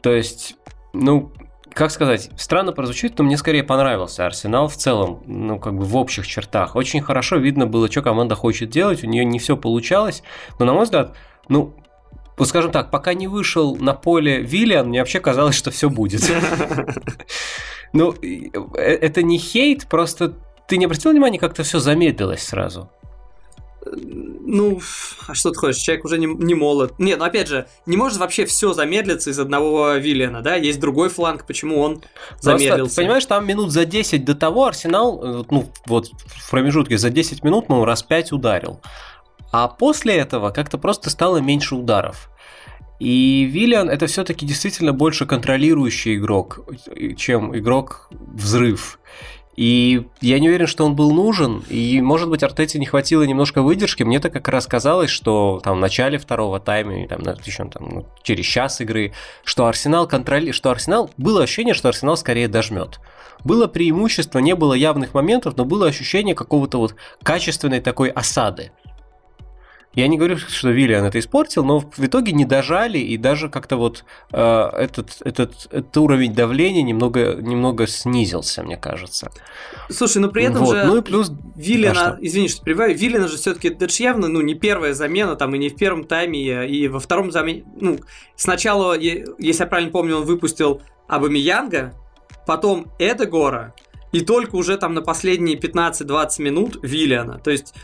То 0.00 0.14
есть, 0.14 0.56
ну, 0.94 1.30
как 1.74 1.90
сказать, 1.90 2.30
странно 2.38 2.72
прозвучит, 2.72 3.18
но 3.18 3.24
мне 3.24 3.36
скорее 3.36 3.62
понравился 3.62 4.24
Арсенал 4.24 4.68
в 4.68 4.76
целом, 4.76 5.22
ну, 5.26 5.58
как 5.58 5.76
бы 5.76 5.84
в 5.84 5.94
общих 5.98 6.26
чертах. 6.26 6.76
Очень 6.76 7.02
хорошо 7.02 7.36
видно 7.36 7.66
было, 7.66 7.90
что 7.90 8.00
команда 8.00 8.36
хочет 8.36 8.70
делать, 8.70 9.04
у 9.04 9.06
нее 9.06 9.26
не 9.26 9.38
все 9.38 9.54
получалось, 9.58 10.22
но, 10.58 10.64
на 10.64 10.72
мой 10.72 10.84
взгляд, 10.84 11.14
ну, 11.50 11.74
вот 12.38 12.48
скажем 12.48 12.70
так, 12.70 12.90
пока 12.90 13.12
не 13.12 13.28
вышел 13.28 13.76
на 13.76 13.92
поле 13.92 14.40
Виллиан, 14.40 14.88
мне 14.88 15.00
вообще 15.00 15.20
казалось, 15.20 15.56
что 15.56 15.70
все 15.70 15.90
будет. 15.90 16.22
Ну, 17.94 18.14
э, 18.22 18.50
это 18.76 19.22
не 19.22 19.38
хейт, 19.38 19.88
просто 19.88 20.34
ты 20.68 20.76
не 20.76 20.84
обратил 20.84 21.10
внимания, 21.10 21.38
как-то 21.38 21.64
все 21.64 21.80
замедлилось 21.80 22.42
сразу? 22.42 22.90
Ну, 23.90 24.80
а 25.26 25.34
что 25.34 25.50
ты 25.50 25.58
хочешь? 25.58 25.80
Человек 25.80 26.04
уже 26.04 26.18
не, 26.18 26.26
не 26.26 26.54
молод. 26.54 26.98
Нет, 26.98 27.18
ну 27.18 27.24
опять 27.24 27.48
же, 27.48 27.66
не 27.86 27.96
может 27.96 28.18
вообще 28.18 28.44
все 28.44 28.74
замедлиться 28.74 29.30
из 29.30 29.38
одного 29.38 29.94
Виллиана, 29.94 30.42
да? 30.42 30.56
Есть 30.56 30.78
другой 30.78 31.08
фланг, 31.08 31.46
почему 31.46 31.80
он 31.80 32.02
замедлился. 32.40 32.76
Просто, 32.76 33.02
понимаешь, 33.02 33.26
там 33.26 33.46
минут 33.46 33.70
за 33.70 33.86
10 33.86 34.24
до 34.24 34.34
того 34.34 34.66
Арсенал, 34.66 35.22
э, 35.22 35.44
ну, 35.50 35.70
вот 35.86 36.10
в 36.26 36.50
промежутке 36.50 36.98
за 36.98 37.08
10 37.08 37.42
минут, 37.44 37.68
ну, 37.68 37.84
раз 37.84 38.02
5 38.02 38.32
ударил. 38.32 38.80
А 39.52 39.68
после 39.68 40.16
этого 40.16 40.50
как-то 40.50 40.76
просто 40.76 41.08
стало 41.08 41.38
меньше 41.38 41.74
ударов. 41.74 42.30
И 42.98 43.48
Виллиан 43.50 43.88
это 43.88 44.06
все-таки 44.06 44.44
действительно 44.44 44.92
больше 44.92 45.24
контролирующий 45.24 46.16
игрок, 46.16 46.60
чем 47.16 47.56
игрок 47.56 48.08
взрыв. 48.10 48.98
И 49.58 50.04
я 50.20 50.38
не 50.38 50.46
уверен, 50.46 50.68
что 50.68 50.86
он 50.86 50.94
был 50.94 51.10
нужен, 51.10 51.64
и, 51.68 52.00
может 52.00 52.28
быть, 52.28 52.44
Артете 52.44 52.78
не 52.78 52.86
хватило 52.86 53.24
немножко 53.24 53.60
выдержки. 53.60 54.04
Мне-то 54.04 54.30
как 54.30 54.46
раз 54.46 54.68
казалось, 54.68 55.10
что 55.10 55.60
там 55.64 55.78
в 55.78 55.80
начале 55.80 56.18
второго 56.18 56.60
тайма, 56.60 57.08
там, 57.08 57.22
еще 57.44 57.64
там, 57.64 57.88
ну, 57.90 58.06
через 58.22 58.46
час 58.46 58.80
игры, 58.80 59.12
что 59.42 59.66
Арсенал 59.66 60.06
контролирует, 60.06 60.54
что 60.54 60.70
Арсенал, 60.70 61.10
было 61.16 61.42
ощущение, 61.42 61.74
что 61.74 61.88
Арсенал 61.88 62.16
скорее 62.16 62.46
дожмет. 62.46 63.00
Было 63.42 63.66
преимущество, 63.66 64.38
не 64.38 64.54
было 64.54 64.74
явных 64.74 65.12
моментов, 65.12 65.56
но 65.56 65.64
было 65.64 65.88
ощущение 65.88 66.36
какого-то 66.36 66.78
вот 66.78 66.94
качественной 67.24 67.80
такой 67.80 68.10
осады. 68.10 68.70
Я 69.94 70.06
не 70.06 70.18
говорю, 70.18 70.36
что 70.36 70.68
Виллиан 70.70 71.04
это 71.04 71.18
испортил, 71.18 71.64
но 71.64 71.80
в 71.80 71.98
итоге 71.98 72.32
не 72.32 72.44
дожали, 72.44 72.98
и 72.98 73.16
даже 73.16 73.48
как-то 73.48 73.76
вот 73.76 74.04
э, 74.32 74.38
этот, 74.38 75.16
этот, 75.24 75.66
этот 75.70 75.96
уровень 75.96 76.34
давления 76.34 76.82
немного, 76.82 77.34
немного 77.34 77.86
снизился, 77.86 78.62
мне 78.62 78.76
кажется. 78.76 79.32
Слушай, 79.90 80.18
ну 80.18 80.30
при 80.30 80.44
этом 80.44 80.64
вот. 80.64 80.76
же 80.76 80.84
ну 80.84 80.98
и 80.98 81.02
плюс... 81.02 81.32
Виллиана, 81.56 82.10
да, 82.10 82.18
извини, 82.20 82.48
что 82.48 82.62
прибавил, 82.62 82.96
Виллиана 82.96 83.28
же 83.28 83.38
все-таки, 83.38 83.68
это 83.68 83.88
же 83.88 84.02
явно 84.02 84.28
ну, 84.28 84.40
не 84.42 84.54
первая 84.54 84.92
замена, 84.92 85.36
там, 85.36 85.54
и 85.54 85.58
не 85.58 85.70
в 85.70 85.76
первом 85.76 86.04
тайме, 86.04 86.68
и 86.68 86.86
во 86.86 87.00
втором 87.00 87.32
замене. 87.32 87.64
Ну, 87.80 87.98
сначала, 88.36 88.96
если 88.96 89.62
я 89.62 89.66
правильно 89.66 89.90
помню, 89.90 90.18
он 90.18 90.24
выпустил 90.24 90.82
Абамиянга, 91.08 91.94
потом 92.46 92.86
Эдегора, 92.98 93.74
и 94.12 94.20
только 94.20 94.54
уже 94.56 94.76
там 94.76 94.94
на 94.94 95.02
последние 95.02 95.58
15-20 95.58 96.42
минут 96.42 96.78
Виллиана. 96.82 97.38
То 97.38 97.50
есть 97.50 97.74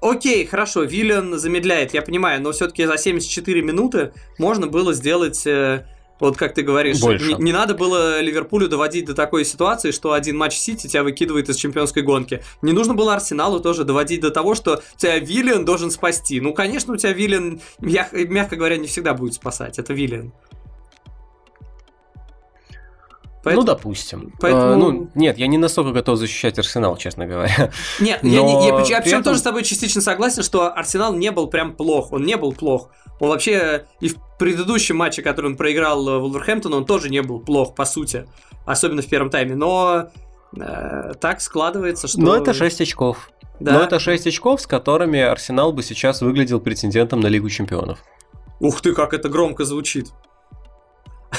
Окей, 0.00 0.46
хорошо, 0.46 0.82
Виллиан 0.82 1.38
замедляет, 1.38 1.94
я 1.94 2.02
понимаю, 2.02 2.42
но 2.42 2.52
все-таки 2.52 2.84
за 2.86 2.98
74 2.98 3.62
минуты 3.62 4.12
можно 4.36 4.66
было 4.66 4.92
сделать, 4.94 5.46
э, 5.46 5.86
вот 6.18 6.36
как 6.36 6.54
ты 6.54 6.62
говоришь, 6.62 7.00
не, 7.00 7.34
не 7.40 7.52
надо 7.52 7.74
было 7.74 8.20
Ливерпулю 8.20 8.68
доводить 8.68 9.04
до 9.04 9.14
такой 9.14 9.44
ситуации, 9.44 9.92
что 9.92 10.12
один 10.12 10.36
матч 10.36 10.54
Сити 10.56 10.88
тебя 10.88 11.04
выкидывает 11.04 11.48
из 11.48 11.56
чемпионской 11.56 12.02
гонки. 12.02 12.42
Не 12.62 12.72
нужно 12.72 12.94
было 12.94 13.14
Арсеналу 13.14 13.60
тоже 13.60 13.84
доводить 13.84 14.20
до 14.20 14.30
того, 14.30 14.56
что 14.56 14.82
тебя 14.96 15.18
Виллиан 15.18 15.64
должен 15.64 15.92
спасти. 15.92 16.40
Ну, 16.40 16.52
конечно, 16.52 16.94
у 16.94 16.96
тебя 16.96 17.12
Виллиан, 17.12 17.60
мягко 17.80 18.56
говоря, 18.56 18.78
не 18.78 18.88
всегда 18.88 19.14
будет 19.14 19.34
спасать, 19.34 19.78
это 19.78 19.92
Виллиан. 19.94 20.32
Поэтому, 23.44 23.66
ну, 23.66 23.74
допустим. 23.74 24.32
Поэтому... 24.40 24.72
А, 24.72 24.76
ну, 24.76 25.10
нет, 25.14 25.36
я 25.36 25.48
не 25.48 25.58
настолько 25.58 25.90
готов 25.90 26.16
защищать 26.16 26.58
Арсенал, 26.58 26.96
честно 26.96 27.26
говоря. 27.26 27.72
Нет, 28.00 28.20
Но 28.22 28.28
я, 28.28 28.42
не, 28.42 28.68
я, 28.68 28.80
я 28.80 29.00
причем 29.00 29.18
этом... 29.18 29.24
тоже 29.24 29.40
с 29.40 29.42
тобой 29.42 29.64
частично 29.64 30.00
согласен, 30.00 30.42
что 30.44 30.72
Арсенал 30.72 31.12
не 31.12 31.32
был 31.32 31.48
прям 31.48 31.74
плох. 31.74 32.12
Он 32.12 32.22
не 32.24 32.36
был 32.36 32.52
плох. 32.52 32.90
Он 33.18 33.30
вообще 33.30 33.86
и 34.00 34.08
в 34.08 34.16
предыдущем 34.38 34.96
матче, 34.96 35.22
который 35.22 35.46
он 35.46 35.56
проиграл 35.56 36.08
э, 36.08 36.18
Вулверхэмптону, 36.18 36.76
он 36.76 36.84
тоже 36.84 37.08
не 37.08 37.22
был 37.22 37.40
плох, 37.40 37.74
по 37.74 37.84
сути. 37.84 38.26
Особенно 38.64 39.02
в 39.02 39.06
первом 39.06 39.30
тайме. 39.30 39.56
Но 39.56 40.10
э, 40.56 41.12
так 41.20 41.40
складывается, 41.40 42.06
что... 42.06 42.20
Но 42.20 42.36
это 42.36 42.54
6 42.54 42.80
очков. 42.80 43.30
Да. 43.58 43.74
Но 43.74 43.80
это 43.82 43.98
6 43.98 44.28
очков, 44.28 44.60
с 44.60 44.66
которыми 44.68 45.20
Арсенал 45.20 45.72
бы 45.72 45.82
сейчас 45.82 46.20
выглядел 46.22 46.60
претендентом 46.60 47.20
на 47.20 47.26
Лигу 47.26 47.48
Чемпионов. 47.48 48.00
Ух 48.60 48.80
ты, 48.80 48.92
как 48.92 49.14
это 49.14 49.28
громко 49.28 49.64
звучит. 49.64 50.12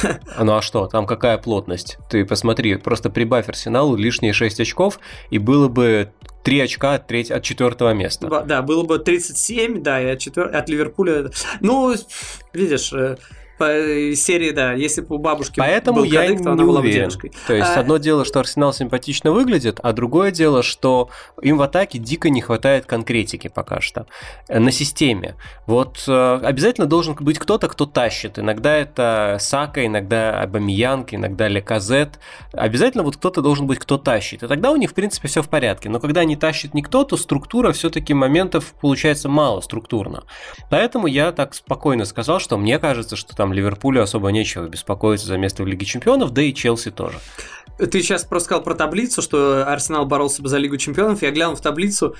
Ну 0.39 0.55
а 0.55 0.61
что, 0.61 0.87
там 0.87 1.05
какая 1.05 1.37
плотность? 1.37 1.97
Ты 2.09 2.25
посмотри, 2.25 2.75
просто 2.75 3.09
прибавь 3.09 3.47
Арсеналу 3.47 3.95
лишние 3.95 4.33
6 4.33 4.59
очков, 4.61 4.99
и 5.29 5.37
было 5.37 5.67
бы 5.67 6.11
3 6.43 6.61
очка 6.61 6.95
от, 6.95 7.07
треть, 7.07 7.31
от 7.31 7.43
четвертого 7.43 7.93
места. 7.93 8.43
Да, 8.45 8.61
было 8.61 8.83
бы 8.83 8.99
37, 8.99 9.81
да, 9.81 10.01
и 10.01 10.05
от, 10.07 10.19
четвер... 10.19 10.55
от 10.55 10.69
Ливерпуля. 10.69 11.31
Ну, 11.61 11.95
видишь, 12.53 12.91
э, 12.93 13.17
по 13.63 14.15
серии, 14.15 14.51
да, 14.51 14.73
если 14.73 15.01
бы 15.01 15.15
у 15.15 15.19
бабушки 15.19 15.59
Поэтому 15.59 15.99
был 15.99 16.03
я 16.03 16.23
кадык, 16.23 16.43
то 16.43 16.51
она 16.51 16.61
не 16.61 16.67
была 16.67 16.81
бы 16.81 16.91
девушкой. 16.91 17.31
То 17.47 17.53
есть, 17.53 17.71
а... 17.75 17.79
одно 17.79 17.97
дело, 17.97 18.25
что 18.25 18.39
Арсенал 18.39 18.73
симпатично 18.73 19.31
выглядит, 19.31 19.79
а 19.81 19.93
другое 19.93 20.31
дело, 20.31 20.63
что 20.63 21.09
им 21.41 21.57
в 21.57 21.61
атаке 21.61 21.99
дико 21.99 22.29
не 22.29 22.41
хватает 22.41 22.85
конкретики 22.85 23.47
пока 23.47 23.79
что 23.81 24.07
э, 24.47 24.59
на 24.59 24.71
системе. 24.71 25.35
Вот 25.65 26.03
э, 26.07 26.39
обязательно 26.43 26.87
должен 26.87 27.15
быть 27.15 27.39
кто-то, 27.39 27.67
кто 27.69 27.85
тащит. 27.85 28.39
Иногда 28.39 28.75
это 28.75 29.37
Сака, 29.39 29.85
иногда 29.85 30.41
Абамиянг, 30.41 31.13
иногда 31.13 31.47
Леказет. 31.47 32.19
Обязательно 32.51 33.03
вот 33.03 33.17
кто-то 33.17 33.41
должен 33.41 33.67
быть, 33.67 33.79
кто 33.79 33.97
тащит. 33.97 34.43
И 34.43 34.47
тогда 34.47 34.71
у 34.71 34.75
них, 34.75 34.91
в 34.91 34.93
принципе, 34.93 35.27
все 35.27 35.41
в 35.41 35.49
порядке. 35.49 35.89
Но 35.89 35.99
когда 35.99 36.23
не 36.25 36.35
тащит 36.35 36.73
никто, 36.73 37.03
то 37.03 37.15
структура 37.17 37.71
все-таки 37.71 38.13
моментов 38.13 38.73
получается 38.81 39.29
мало 39.29 39.61
структурно. 39.61 40.23
Поэтому 40.69 41.07
я 41.07 41.31
так 41.31 41.53
спокойно 41.53 42.05
сказал, 42.05 42.39
что 42.39 42.57
мне 42.57 42.79
кажется, 42.79 43.15
что 43.15 43.35
там 43.35 43.52
Ливерпулю 43.53 44.01
особо 44.01 44.29
нечего 44.29 44.67
беспокоиться 44.67 45.27
за 45.27 45.37
место 45.37 45.63
в 45.63 45.67
Лиге 45.67 45.85
Чемпионов, 45.85 46.31
да 46.31 46.41
и 46.41 46.53
Челси 46.53 46.91
тоже. 46.91 47.19
Ты 47.77 48.01
сейчас 48.01 48.23
просто 48.23 48.45
сказал 48.45 48.63
про 48.63 48.75
таблицу, 48.75 49.21
что 49.21 49.65
Арсенал 49.67 50.05
боролся 50.05 50.41
бы 50.41 50.49
за 50.49 50.57
Лигу 50.57 50.77
Чемпионов. 50.77 51.21
Я 51.21 51.31
глянул 51.31 51.55
в 51.55 51.61
таблицу, 51.61 52.15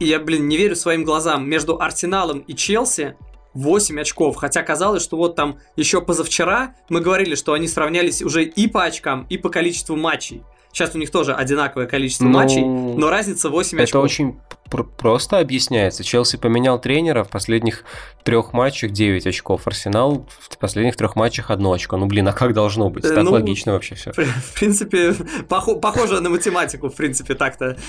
и 0.00 0.06
я, 0.06 0.18
блин, 0.20 0.48
не 0.48 0.56
верю 0.56 0.76
своим 0.76 1.04
глазам. 1.04 1.48
Между 1.48 1.80
Арсеналом 1.80 2.40
и 2.40 2.54
Челси 2.54 3.16
8 3.54 4.00
очков. 4.00 4.36
Хотя 4.36 4.62
казалось, 4.62 5.02
что 5.02 5.16
вот 5.16 5.34
там 5.34 5.58
еще 5.76 6.02
позавчера 6.02 6.74
мы 6.88 7.00
говорили, 7.00 7.34
что 7.34 7.52
они 7.52 7.68
сравнялись 7.68 8.22
уже 8.22 8.44
и 8.44 8.68
по 8.68 8.84
очкам, 8.84 9.26
и 9.30 9.38
по 9.38 9.48
количеству 9.48 9.96
матчей. 9.96 10.42
Сейчас 10.72 10.94
у 10.94 10.98
них 10.98 11.10
тоже 11.10 11.34
одинаковое 11.34 11.86
количество 11.86 12.24
ну, 12.24 12.30
матчей, 12.30 12.64
но 12.64 13.10
разница 13.10 13.48
8 13.48 13.78
очков. 13.78 13.88
Это 13.88 14.00
очень 14.00 14.38
пр- 14.70 14.84
просто 14.84 15.38
объясняется. 15.38 16.04
Челси 16.04 16.36
поменял 16.36 16.80
тренера 16.80 17.24
в 17.24 17.30
последних 17.30 17.84
трех 18.22 18.52
матчах 18.52 18.90
9 18.90 19.26
очков. 19.26 19.66
Арсенал 19.66 20.26
в 20.28 20.58
последних 20.58 20.96
трех 20.96 21.16
матчах 21.16 21.50
одно 21.50 21.72
очко. 21.72 21.96
Ну, 21.96 22.06
блин, 22.06 22.28
а 22.28 22.32
как 22.32 22.52
должно 22.52 22.90
быть? 22.90 23.02
Так 23.02 23.24
ну, 23.24 23.32
логично 23.32 23.72
вообще 23.72 23.94
все. 23.94 24.12
В 24.12 24.54
принципе, 24.54 25.10
пох- 25.48 25.80
похоже 25.80 26.20
на 26.20 26.30
математику, 26.30 26.88
в 26.88 26.94
принципе, 26.94 27.34
так-то. 27.34 27.76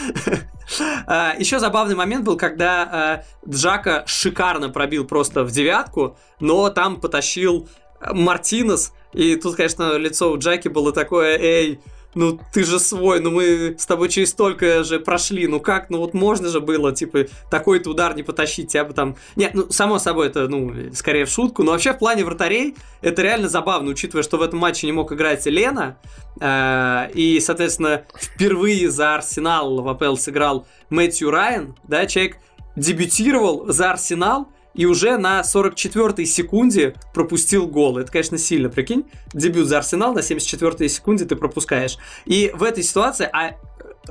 А, 1.08 1.34
Еще 1.40 1.60
забавный 1.60 1.96
момент 1.96 2.24
был, 2.24 2.38
когда 2.38 2.84
а, 2.84 3.24
Джака 3.50 4.04
шикарно 4.06 4.70
пробил 4.70 5.04
просто 5.04 5.44
в 5.44 5.50
девятку, 5.52 6.16
но 6.40 6.70
там 6.70 7.02
потащил 7.02 7.68
Мартинес, 8.00 8.94
и 9.14 9.36
тут, 9.36 9.56
конечно, 9.56 9.98
лицо 9.98 10.32
у 10.32 10.38
Джаки 10.38 10.68
было 10.68 10.94
такое, 10.94 11.38
эй, 11.40 11.80
ну 12.16 12.40
ты 12.54 12.64
же 12.64 12.80
свой, 12.80 13.20
ну 13.20 13.32
мы 13.32 13.76
с 13.78 13.86
тобой 13.86 14.10
через 14.10 14.32
столько 14.32 14.84
же 14.84 15.00
прошли, 15.00 15.48
ну 15.48 15.60
как, 15.60 15.90
ну 15.90 16.00
вот 16.00 16.14
можно 16.14 16.50
же 16.50 16.60
было, 16.60 16.94
типа, 16.94 17.26
такой-то 17.50 17.92
удар 17.92 18.16
не 18.16 18.24
потащить, 18.24 18.72
тебя 18.72 18.86
бы 18.86 18.94
там... 18.94 19.16
Нет, 19.36 19.54
ну, 19.54 19.70
само 19.70 20.00
собой, 20.00 20.28
это, 20.28 20.48
ну, 20.48 20.74
скорее 20.94 21.26
в 21.26 21.30
шутку, 21.30 21.64
но 21.64 21.72
вообще 21.72 21.94
в 21.94 22.00
плане 22.00 22.26
вратарей 22.26 22.76
это 23.02 23.22
реально 23.22 23.48
забавно, 23.48 23.92
учитывая, 23.92 24.24
что 24.24 24.38
в 24.38 24.42
этом 24.42 24.60
матче 24.60 24.88
не 24.88 24.94
мог 24.94 25.12
играть 25.12 25.46
Лена, 25.46 25.98
э, 26.40 27.12
и, 27.14 27.40
соответственно, 27.40 28.04
впервые 28.20 28.90
за 28.90 29.16
Арсенал 29.16 29.82
в 29.82 29.88
АПЛ 29.88 30.16
сыграл 30.16 30.68
Мэтью 30.90 31.32
Райан, 31.32 31.76
да, 31.84 32.06
человек 32.06 32.38
дебютировал 32.76 33.68
за 33.68 33.92
Арсенал, 33.92 34.48
и 34.74 34.86
уже 34.86 35.18
на 35.18 35.42
44-й 35.42 36.26
секунде 36.26 36.96
пропустил 37.14 37.68
гол. 37.68 37.98
Это, 37.98 38.12
конечно, 38.12 38.38
сильно, 38.38 38.70
прикинь. 38.70 39.06
Дебют 39.34 39.68
за 39.68 39.78
Арсенал 39.78 40.14
на 40.14 40.20
74-й 40.20 40.90
секунде 40.90 41.26
ты 41.26 41.36
пропускаешь. 41.36 41.98
И 42.26 42.52
в 42.54 42.64
этой 42.64 42.84
ситуации, 42.84 43.30
а 43.32 43.56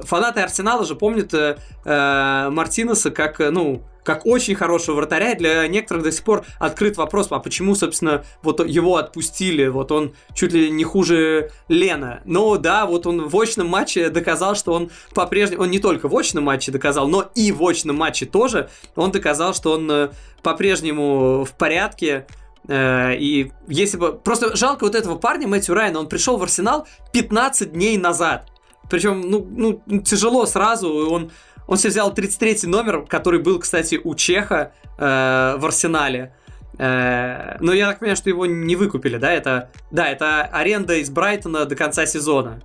фанаты 0.05 0.41
Арсенала 0.41 0.85
же 0.85 0.95
помнят 0.95 1.33
э, 1.35 1.59
э, 1.85 2.49
Мартинеса 2.51 3.11
как, 3.11 3.41
э, 3.41 3.51
ну, 3.51 3.83
как 4.09 4.25
очень 4.25 4.55
хорошего 4.55 4.97
вратаря. 4.97 5.35
Для 5.35 5.69
некоторых 5.69 6.03
до 6.03 6.13
сих 6.13 6.25
пор 6.25 6.47
открыт 6.59 6.97
вопрос, 6.97 7.27
а 7.29 7.41
почему, 7.41 7.75
собственно, 7.75 8.25
вот 8.43 8.67
его 8.67 8.97
отпустили, 8.97 9.67
вот 9.67 9.93
он 9.93 10.15
чуть 10.33 10.55
ли 10.55 10.71
не 10.71 10.83
хуже 10.83 11.51
Лена. 11.69 12.23
Но 12.25 12.57
да, 12.57 12.87
вот 12.87 13.07
он 13.07 13.29
в 13.29 13.39
очном 13.39 13.69
матче 13.69 14.09
доказал, 14.09 14.55
что 14.55 14.73
он 14.73 14.91
по-прежнему, 15.13 15.65
он 15.65 15.71
не 15.71 15.79
только 15.79 16.09
в 16.09 16.17
очном 16.17 16.45
матче 16.45 16.73
доказал, 16.73 17.07
но 17.07 17.31
и 17.35 17.53
в 17.53 17.63
очном 17.63 17.97
матче 17.97 18.25
тоже, 18.25 18.71
он 18.97 19.13
доказал, 19.13 19.53
что 19.53 19.73
он 19.73 19.91
э, 19.91 20.09
по-прежнему 20.43 21.45
в 21.45 21.53
порядке, 21.53 22.27
э, 22.67 23.15
и 23.19 23.53
если 23.67 23.99
бы... 23.99 24.13
Просто 24.15 24.57
жалко 24.57 24.85
вот 24.85 24.95
этого 24.95 25.19
парня, 25.19 25.47
Мэтью 25.47 25.75
Райана, 25.75 25.99
он 25.99 26.09
пришел 26.09 26.39
в 26.39 26.43
Арсенал 26.43 26.89
15 27.13 27.73
дней 27.73 27.99
назад. 27.99 28.49
Причем, 28.89 29.21
ну, 29.21 29.47
ну, 29.87 30.01
тяжело 30.01 30.47
сразу, 30.47 31.11
он, 31.11 31.31
он 31.69 31.77
себе 31.77 31.91
взял 31.91 32.13
33 32.13 32.61
номер, 32.69 33.03
который 33.03 33.41
был, 33.41 33.61
кстати, 33.61 34.01
у 34.03 34.15
Чеха 34.15 34.73
э, 34.97 35.57
в 35.59 35.65
Арсенале. 35.65 36.35
Э, 36.79 37.59
но 37.61 37.75
я 37.75 37.87
так 37.87 37.99
понимаю, 37.99 38.17
что 38.17 38.31
его 38.31 38.47
не 38.47 38.75
выкупили, 38.75 39.19
да? 39.19 39.31
Это, 39.31 39.71
да, 39.91 40.09
это 40.09 40.43
аренда 40.43 40.95
из 40.97 41.11
Брайтона 41.11 41.67
до 41.67 41.77
конца 41.77 42.07
сезона. 42.07 42.63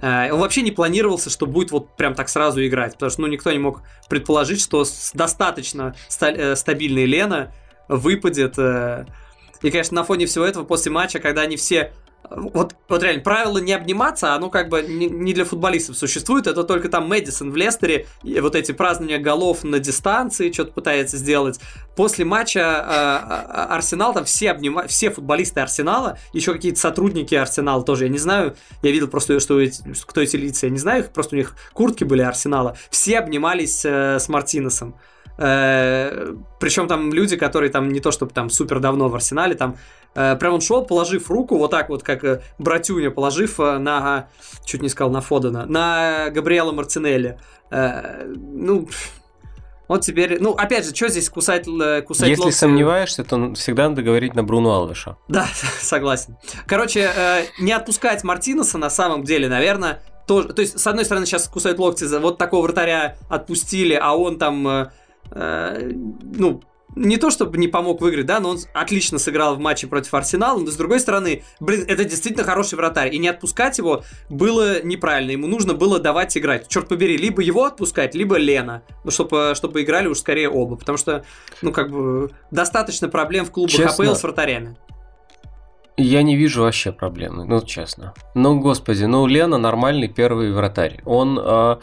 Э, 0.00 0.30
он 0.30 0.38
вообще 0.38 0.62
не 0.62 0.70
планировался, 0.70 1.28
что 1.28 1.46
будет 1.46 1.72
вот 1.72 1.96
прям 1.96 2.14
так 2.14 2.28
сразу 2.28 2.64
играть, 2.64 2.92
потому 2.92 3.10
что 3.10 3.22
ну, 3.22 3.26
никто 3.26 3.50
не 3.50 3.58
мог 3.58 3.82
предположить, 4.08 4.60
что 4.60 4.84
достаточно 5.12 5.96
ста- 6.08 6.30
э, 6.30 6.54
стабильный 6.54 7.04
Лена 7.04 7.52
выпадет. 7.88 8.54
Э, 8.58 9.06
и, 9.60 9.70
конечно, 9.72 9.96
на 9.96 10.04
фоне 10.04 10.26
всего 10.26 10.44
этого 10.44 10.64
после 10.64 10.92
матча, 10.92 11.18
когда 11.18 11.40
они 11.42 11.56
все 11.56 11.92
вот, 12.30 12.74
вот 12.88 13.02
реально, 13.02 13.22
правило 13.22 13.58
не 13.58 13.72
обниматься, 13.72 14.34
оно 14.34 14.50
как 14.50 14.68
бы 14.68 14.82
не, 14.82 15.06
не 15.06 15.32
для 15.32 15.44
футболистов 15.44 15.96
существует, 15.96 16.46
это 16.46 16.64
только 16.64 16.88
там 16.88 17.08
Мэдисон 17.08 17.50
в 17.50 17.56
Лестере, 17.56 18.06
и 18.22 18.40
вот 18.40 18.54
эти 18.54 18.72
празднования 18.72 19.18
голов 19.18 19.64
на 19.64 19.78
дистанции 19.78 20.50
что-то 20.52 20.72
пытается 20.72 21.16
сделать. 21.16 21.60
После 21.96 22.24
матча 22.24 22.60
э, 22.60 23.72
Арсенал, 23.74 24.14
там 24.14 24.24
все 24.24 24.50
обнимают, 24.50 24.90
все 24.90 25.10
футболисты 25.10 25.60
Арсенала, 25.60 26.18
еще 26.32 26.52
какие-то 26.52 26.78
сотрудники 26.78 27.34
Арсенала 27.34 27.82
тоже, 27.82 28.04
я 28.04 28.10
не 28.10 28.18
знаю, 28.18 28.56
я 28.82 28.90
видел 28.90 29.08
просто, 29.08 29.40
что 29.40 29.60
эти, 29.60 29.82
кто 30.06 30.20
эти 30.20 30.36
лица, 30.36 30.66
я 30.66 30.72
не 30.72 30.78
знаю 30.78 31.04
их, 31.04 31.10
просто 31.10 31.36
у 31.36 31.38
них 31.38 31.54
куртки 31.72 32.04
были 32.04 32.22
Арсенала, 32.22 32.76
все 32.90 33.18
обнимались 33.18 33.84
э, 33.84 34.18
с 34.18 34.28
Мартинесом. 34.28 34.96
Э, 35.38 36.34
причем 36.58 36.88
там 36.88 37.12
люди, 37.12 37.36
которые 37.36 37.70
там 37.70 37.90
не 37.90 38.00
то 38.00 38.10
чтобы 38.10 38.32
там 38.32 38.50
супер 38.50 38.80
давно 38.80 39.08
в 39.08 39.14
Арсенале, 39.14 39.54
там 39.54 39.76
э, 40.14 40.36
прям 40.36 40.54
он 40.54 40.60
шел, 40.60 40.84
положив 40.84 41.30
руку, 41.30 41.58
вот 41.58 41.70
так 41.70 41.88
вот, 41.88 42.02
как 42.02 42.24
э, 42.24 42.42
братюня, 42.58 43.10
положив 43.10 43.60
э, 43.60 43.78
на, 43.78 44.28
чуть 44.64 44.82
не 44.82 44.88
сказал, 44.88 45.10
на 45.10 45.20
Фодена, 45.20 45.66
на 45.66 46.30
Габриэла 46.30 46.72
Марцинелли. 46.72 47.38
Э, 47.70 48.24
ну, 48.26 48.88
вот 49.88 50.00
теперь, 50.00 50.38
ну, 50.40 50.52
опять 50.52 50.84
же, 50.84 50.94
что 50.94 51.08
здесь 51.08 51.28
кусать, 51.28 51.68
э, 51.68 52.02
кусать 52.02 52.28
Если 52.28 52.42
локти? 52.42 52.56
сомневаешься, 52.56 53.22
то 53.22 53.54
всегда 53.54 53.88
надо 53.88 54.02
говорить 54.02 54.34
на 54.34 54.42
Бруно 54.42 54.74
Алвеша. 54.74 55.16
Да, 55.28 55.46
согласен. 55.80 56.36
Короче, 56.66 57.10
э, 57.14 57.44
не 57.60 57.72
отпускать 57.72 58.24
Мартинеса 58.24 58.78
на 58.78 58.90
самом 58.90 59.22
деле, 59.22 59.48
наверное, 59.48 60.02
тоже... 60.26 60.48
То 60.48 60.62
есть, 60.62 60.78
с 60.80 60.86
одной 60.86 61.04
стороны, 61.04 61.26
сейчас 61.26 61.46
кусают 61.46 61.78
локти, 61.78 62.04
за 62.04 62.18
вот 62.18 62.36
такого 62.38 62.62
вратаря 62.62 63.16
отпустили, 63.28 63.98
а 64.00 64.16
он 64.16 64.38
там... 64.38 64.90
Э, 65.30 65.78
э, 65.80 65.92
ну, 66.34 66.62
не 66.96 67.18
то 67.18 67.30
чтобы 67.30 67.58
не 67.58 67.68
помог 67.68 68.00
выиграть, 68.00 68.26
да, 68.26 68.40
но 68.40 68.50
он 68.50 68.58
отлично 68.72 69.18
сыграл 69.18 69.54
в 69.54 69.58
матче 69.58 69.86
против 69.86 70.14
Арсенала, 70.14 70.58
но 70.58 70.70
с 70.70 70.76
другой 70.76 70.98
стороны, 70.98 71.44
блин, 71.60 71.84
это 71.86 72.04
действительно 72.04 72.44
хороший 72.44 72.76
вратарь, 72.76 73.14
и 73.14 73.18
не 73.18 73.28
отпускать 73.28 73.78
его 73.78 74.02
было 74.30 74.82
неправильно, 74.82 75.32
ему 75.32 75.46
нужно 75.46 75.74
было 75.74 76.00
давать 76.00 76.36
играть. 76.36 76.68
Черт 76.68 76.88
побери, 76.88 77.16
либо 77.16 77.42
его 77.42 77.64
отпускать, 77.64 78.14
либо 78.14 78.36
Лена, 78.36 78.82
ну, 79.04 79.10
чтобы, 79.10 79.52
чтобы 79.54 79.82
играли 79.82 80.08
уж 80.08 80.18
скорее 80.18 80.48
оба, 80.48 80.76
потому 80.76 80.96
что, 80.96 81.24
ну, 81.60 81.70
как 81.70 81.90
бы, 81.90 82.30
достаточно 82.50 83.08
проблем 83.08 83.44
в 83.44 83.50
клубах 83.50 83.72
Честно, 83.72 84.04
АПЛ 84.04 84.16
с 84.16 84.22
вратарями. 84.22 84.76
Я 85.98 86.22
не 86.22 86.36
вижу 86.36 86.62
вообще 86.62 86.92
проблемы, 86.92 87.46
ну, 87.46 87.62
честно. 87.62 88.12
Ну, 88.34 88.60
господи, 88.60 89.04
ну, 89.04 89.26
Лена 89.26 89.56
нормальный 89.56 90.08
первый 90.08 90.52
вратарь. 90.52 91.00
Он 91.06 91.38
э, 91.38 91.76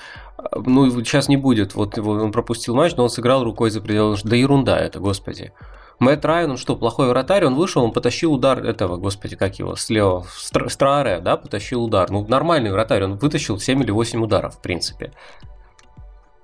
ну, 0.51 0.89
сейчас 1.03 1.27
не 1.27 1.37
будет, 1.37 1.75
вот 1.75 1.97
он 1.97 2.31
пропустил 2.31 2.75
матч, 2.75 2.95
но 2.95 3.03
он 3.03 3.09
сыграл 3.09 3.43
рукой 3.43 3.69
за 3.69 3.81
пределы, 3.81 4.17
да 4.23 4.35
ерунда 4.35 4.77
это, 4.77 4.99
господи. 4.99 5.53
Мэтт 5.99 6.25
Райан, 6.25 6.51
он 6.51 6.57
что, 6.57 6.75
плохой 6.75 7.07
вратарь, 7.09 7.45
он 7.45 7.55
вышел, 7.55 7.83
он 7.83 7.91
потащил 7.91 8.33
удар 8.33 8.63
этого, 8.65 8.97
господи, 8.97 9.35
как 9.35 9.59
его, 9.59 9.75
слева, 9.75 10.25
Страре, 10.67 11.19
да, 11.19 11.37
потащил 11.37 11.83
удар. 11.83 12.09
Ну, 12.09 12.25
нормальный 12.27 12.71
вратарь, 12.71 13.03
он 13.03 13.17
вытащил 13.17 13.59
7 13.59 13.83
или 13.83 13.91
8 13.91 14.21
ударов, 14.21 14.55
в 14.55 14.61
принципе. 14.61 15.13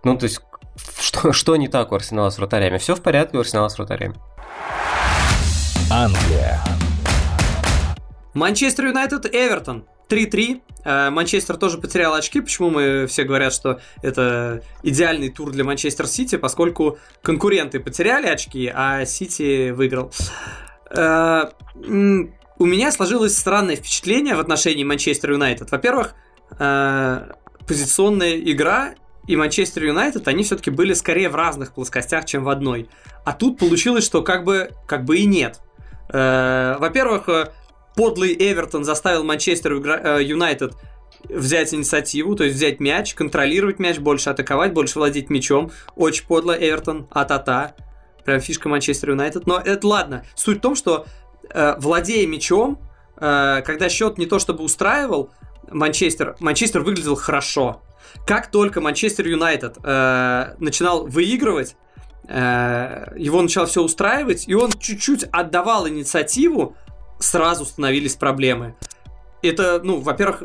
Ну, 0.04 0.18
то 0.18 0.26
есть, 0.26 0.39
что, 1.00 1.34
что 1.34 1.56
не 1.56 1.68
так 1.68 1.91
у 1.91 1.95
Арсенала 1.95 2.30
с 2.30 2.38
вратарями? 2.38 2.78
Все 2.78 2.95
в 2.95 3.02
порядке 3.02 3.38
у 3.38 3.41
Арсенала 3.41 3.68
с 3.68 3.78
вратарями. 3.78 4.16
Англия. 5.91 6.62
Манчестер 8.34 8.86
Юнайтед, 8.86 9.26
Эвертон. 9.26 9.86
3-3. 10.10 10.62
Э, 10.84 11.10
Манчестер 11.10 11.57
тоже 11.57 11.78
потерял 11.78 12.14
очки. 12.14 12.41
Почему 12.41 12.70
мы 12.70 13.05
все 13.07 13.24
говорят, 13.24 13.53
что 13.53 13.80
это 14.01 14.64
идеальный 14.84 15.30
тур 15.30 15.51
для 15.51 15.64
Манчестер 15.64 16.07
Сити? 16.07 16.38
Поскольку 16.38 16.97
конкуренты 17.22 17.80
потеряли 17.80 18.28
очки, 18.28 18.72
а 18.74 19.05
Сити 19.05 19.72
выиграл. 19.72 20.12
Э, 20.95 21.49
у 21.76 22.66
меня 22.66 22.91
сложилось 22.91 23.38
странное 23.38 23.76
впечатление 23.76 24.36
в 24.36 24.39
отношении 24.39 24.84
Манчестер 24.84 25.32
Юнайтед. 25.32 25.72
Во-первых, 25.72 26.16
э, 26.57 27.32
позиционная 27.68 28.38
игра 28.38 28.95
и 29.28 29.36
Манчестер 29.36 29.86
Юнайтед, 29.86 30.28
они 30.28 30.43
все-таки 30.43 30.72
были 30.72 30.93
скорее 30.93 31.30
в 31.30 31.36
разных 31.36 31.74
плоскостях, 31.74 32.26
чем 32.26 32.43
в 32.43 32.49
одной. 32.49 32.89
А 33.26 33.34
тут 33.34 33.60
получилось, 33.60 34.03
что 34.03 34.24
как 34.24 34.43
бы, 34.43 34.72
как 34.88 35.05
бы 35.05 35.18
и 35.18 35.26
нет. 35.26 35.60
Во-первых, 36.12 37.30
подлый 38.00 38.34
Эвертон 38.34 38.86
заставил 38.86 39.26
Манчестер 39.26 39.74
э, 39.74 40.24
Юнайтед 40.24 40.72
взять 41.28 41.74
инициативу, 41.74 42.34
то 42.34 42.45
есть 42.45 42.56
взять 42.56 42.80
мяч, 42.80 43.14
контролировать 43.14 43.78
мяч, 43.78 43.97
больше 43.97 44.30
атаковать, 44.30 44.72
больше 44.72 45.00
владеть 45.00 45.30
мячом. 45.30 45.72
Очень 45.97 46.26
подло 46.26 46.54
Эвертон, 46.58 47.10
а-та-та. 47.12 47.74
Прям 48.24 48.39
фишка 48.39 48.70
Манчестер 48.70 49.10
Юнайтед. 49.10 49.47
Но 49.47 49.60
это 49.60 49.86
ладно. 49.86 50.24
Суть 50.36 50.60
в 50.60 50.62
том, 50.62 50.76
что 50.76 51.08
э, 51.50 51.76
владея 51.78 52.26
мячом, 52.26 52.80
э, 53.18 53.62
когда 53.66 53.89
счет 53.89 54.18
не 54.18 54.28
то 54.28 54.39
чтобы 54.39 54.64
устраивал, 54.64 55.32
Манчестер, 55.70 56.38
Манчестер 56.39 56.80
выглядел 56.80 57.16
хорошо. 57.16 57.82
Как 58.26 58.50
только 58.50 58.80
Манчестер 58.80 59.28
Юнайтед 59.28 59.76
э, 59.84 60.54
начинал 60.58 61.06
выигрывать, 61.06 61.76
э, 62.30 63.12
его 63.18 63.41
начало 63.41 63.68
все 63.68 63.84
устраивать, 63.84 64.47
и 64.47 64.54
он 64.54 64.72
чуть-чуть 64.72 65.26
отдавал 65.34 65.86
инициативу, 65.86 66.78
сразу 67.20 67.66
становились 67.66 68.16
проблемы. 68.16 68.76
Это, 69.42 69.80
ну, 69.84 70.00
во-первых, 70.00 70.44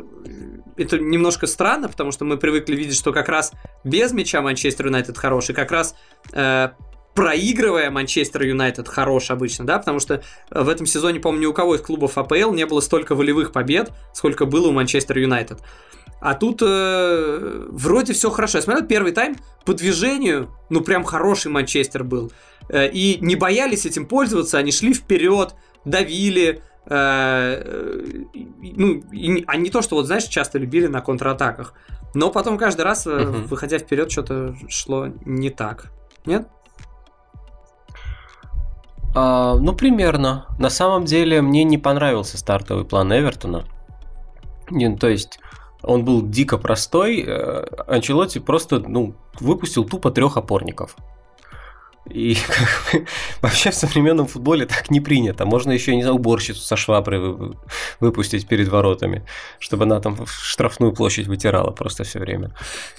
это 0.77 0.99
немножко 0.99 1.47
странно, 1.47 1.89
потому 1.89 2.11
что 2.11 2.25
мы 2.25 2.37
привыкли 2.37 2.75
видеть, 2.75 2.95
что 2.95 3.11
как 3.11 3.29
раз 3.29 3.51
без 3.83 4.11
мяча 4.11 4.41
Манчестер 4.41 4.87
Юнайтед 4.87 5.17
хороший, 5.17 5.55
как 5.55 5.71
раз 5.71 5.95
э, 6.33 6.69
проигрывая 7.13 7.89
Манчестер 7.89 8.43
Юнайтед 8.43 8.87
хорош 8.87 9.31
обычно, 9.31 9.65
да, 9.65 9.79
потому 9.79 9.99
что 9.99 10.21
в 10.51 10.69
этом 10.69 10.85
сезоне, 10.85 11.19
помню, 11.19 11.41
ни 11.41 11.45
у 11.45 11.53
кого 11.53 11.75
из 11.75 11.81
клубов 11.81 12.17
АПЛ 12.17 12.51
не 12.51 12.65
было 12.65 12.81
столько 12.81 13.15
волевых 13.15 13.51
побед, 13.51 13.91
сколько 14.13 14.45
было 14.45 14.67
у 14.67 14.71
Манчестер 14.71 15.17
Юнайтед. 15.17 15.59
А 16.19 16.33
тут 16.33 16.61
э, 16.61 17.65
вроде 17.69 18.13
все 18.13 18.29
хорошо. 18.29 18.57
Я 18.57 18.61
смотрел 18.63 18.87
первый 18.87 19.11
тайм 19.11 19.37
по 19.63 19.73
движению, 19.73 20.49
ну 20.69 20.81
прям 20.81 21.03
хороший 21.03 21.51
Манчестер 21.51 22.03
был. 22.03 22.31
Э, 22.67 22.89
и 22.89 23.17
не 23.21 23.35
боялись 23.35 23.85
этим 23.85 24.05
пользоваться, 24.05 24.57
они 24.57 24.71
шли 24.71 24.93
вперед, 24.93 25.55
давили, 25.85 26.61
э, 26.87 28.23
ну, 28.33 29.03
и, 29.11 29.43
а 29.47 29.55
не 29.57 29.69
то, 29.69 29.81
что 29.81 29.95
вот, 29.95 30.05
знаешь, 30.05 30.25
часто 30.25 30.59
любили 30.59 30.87
на 30.87 31.01
контратаках. 31.01 31.73
Но 32.13 32.31
потом 32.31 32.57
каждый 32.57 32.81
раз, 32.81 33.05
uh-huh. 33.07 33.47
выходя 33.47 33.77
вперед, 33.77 34.11
что-то 34.11 34.55
шло 34.69 35.07
не 35.25 35.49
так. 35.49 35.91
Нет? 36.25 36.47
А, 39.15 39.55
ну, 39.55 39.73
примерно. 39.73 40.45
На 40.59 40.69
самом 40.69 41.05
деле, 41.05 41.41
мне 41.41 41.63
не 41.63 41.77
понравился 41.77 42.37
стартовый 42.37 42.85
план 42.85 43.13
Эвертона. 43.13 43.65
Не, 44.69 44.95
то 44.95 45.07
есть, 45.07 45.39
он 45.81 46.03
был 46.03 46.21
дико 46.21 46.57
простой. 46.57 47.23
Э, 47.25 47.65
Анчелотти 47.87 48.39
просто 48.39 48.79
ну, 48.79 49.15
выпустил 49.39 49.85
тупо 49.85 50.11
трех 50.11 50.37
опорников. 50.37 50.95
И 52.09 52.35
как 52.47 52.93
бы, 52.93 53.07
вообще 53.41 53.71
в 53.71 53.75
современном 53.75 54.27
футболе 54.27 54.65
так 54.65 54.91
не 54.91 54.99
принято. 54.99 55.45
Можно 55.45 55.71
еще, 55.71 55.95
не 55.95 56.03
знаю, 56.03 56.15
уборщицу 56.15 56.61
со 56.61 56.75
шваброй 56.75 57.53
выпустить 57.99 58.47
перед 58.47 58.67
воротами, 58.67 59.25
чтобы 59.59 59.83
она 59.83 59.99
там 59.99 60.17
штрафную 60.27 60.93
площадь 60.93 61.27
вытирала 61.27 61.71
просто 61.71 62.03
все 62.03 62.19
время. 62.19 62.51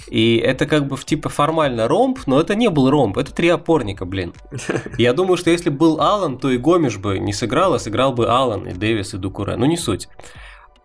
И 0.09 0.37
это 0.37 0.67
как 0.67 0.87
бы 0.89 0.97
в 0.97 1.05
типа 1.05 1.29
формально 1.29 1.89
ромб, 1.89 2.19
но 2.27 2.41
это 2.41 2.55
не 2.55 2.69
был 2.69 2.91
ромб, 2.91 3.17
это 3.19 3.33
три 3.33 3.49
опорника, 3.49 4.05
блин. 4.05 4.35
Я 4.99 5.13
думаю, 5.13 5.37
что 5.37 5.51
если 5.51 5.71
был 5.71 6.01
Алан, 6.01 6.39
то 6.39 6.51
и 6.51 6.59
Гомиш 6.59 6.99
бы 6.99 7.19
не 7.19 7.33
сыграл, 7.33 7.75
а 7.75 7.79
сыграл 7.79 8.13
бы 8.13 8.29
Алан 8.29 8.67
и 8.67 8.73
Дэвис 8.73 9.15
и 9.15 9.19
Дукуре. 9.19 9.57
Ну 9.57 9.67
не 9.67 9.77
суть. 9.77 10.09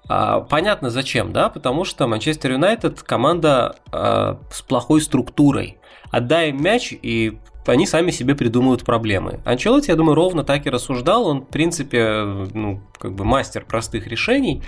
А, 0.08 0.42
понятно 0.42 0.90
зачем, 0.90 1.34
да? 1.34 1.50
Потому 1.50 1.86
что 1.86 2.08
Манчестер 2.08 2.52
Юнайтед 2.52 3.02
команда 3.02 3.78
а, 3.92 4.40
с 4.52 4.62
плохой 4.62 5.02
структурой. 5.02 5.78
Отдай 6.12 6.50
им 6.50 6.62
мяч, 6.62 6.92
и 6.92 7.38
они 7.66 7.86
сами 7.86 8.12
себе 8.12 8.36
придумывают 8.36 8.84
проблемы. 8.84 9.40
Анчелотти, 9.46 9.92
я 9.92 9.96
думаю, 9.96 10.16
ровно 10.16 10.44
так 10.44 10.66
и 10.66 10.70
рассуждал. 10.70 11.28
Он, 11.28 11.42
в 11.42 11.48
принципе, 11.48 12.24
ну, 12.54 12.82
как 12.98 13.14
бы 13.14 13.24
мастер 13.24 13.66
простых 13.66 14.08
решений. 14.08 14.64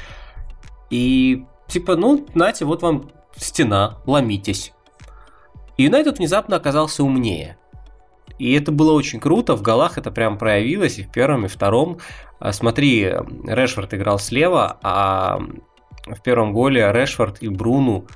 И 0.89 1.46
типа, 1.68 1.96
ну, 1.96 2.26
знаете, 2.34 2.66
вот 2.66 2.82
вам 2.82 3.10
стена, 3.36 3.98
ломитесь. 4.06 4.74
И 5.78 5.84
Юнайтед 5.84 6.20
внезапно 6.20 6.56
оказался 6.56 7.04
умнее. 7.04 7.58
И 8.39 8.54
это 8.54 8.72
было 8.72 8.94
очень 8.94 9.20
круто, 9.20 9.56
в 9.56 9.62
голах 9.62 9.98
это 9.98 10.12
прям 10.12 10.38
проявилось, 10.38 11.00
и 11.00 11.04
в 11.04 11.12
первом, 11.12 11.46
и 11.46 11.48
втором. 11.48 12.00
А, 12.39 12.52
смотри, 12.52 13.12
Решфорд 13.48 13.94
играл 13.94 14.20
слева, 14.20 14.78
а 14.82 15.39
в 16.06 16.22
первом 16.22 16.54
голе 16.54 16.91
Решфорд 16.91 17.41
и 17.41 17.48
Бруну 17.48 18.08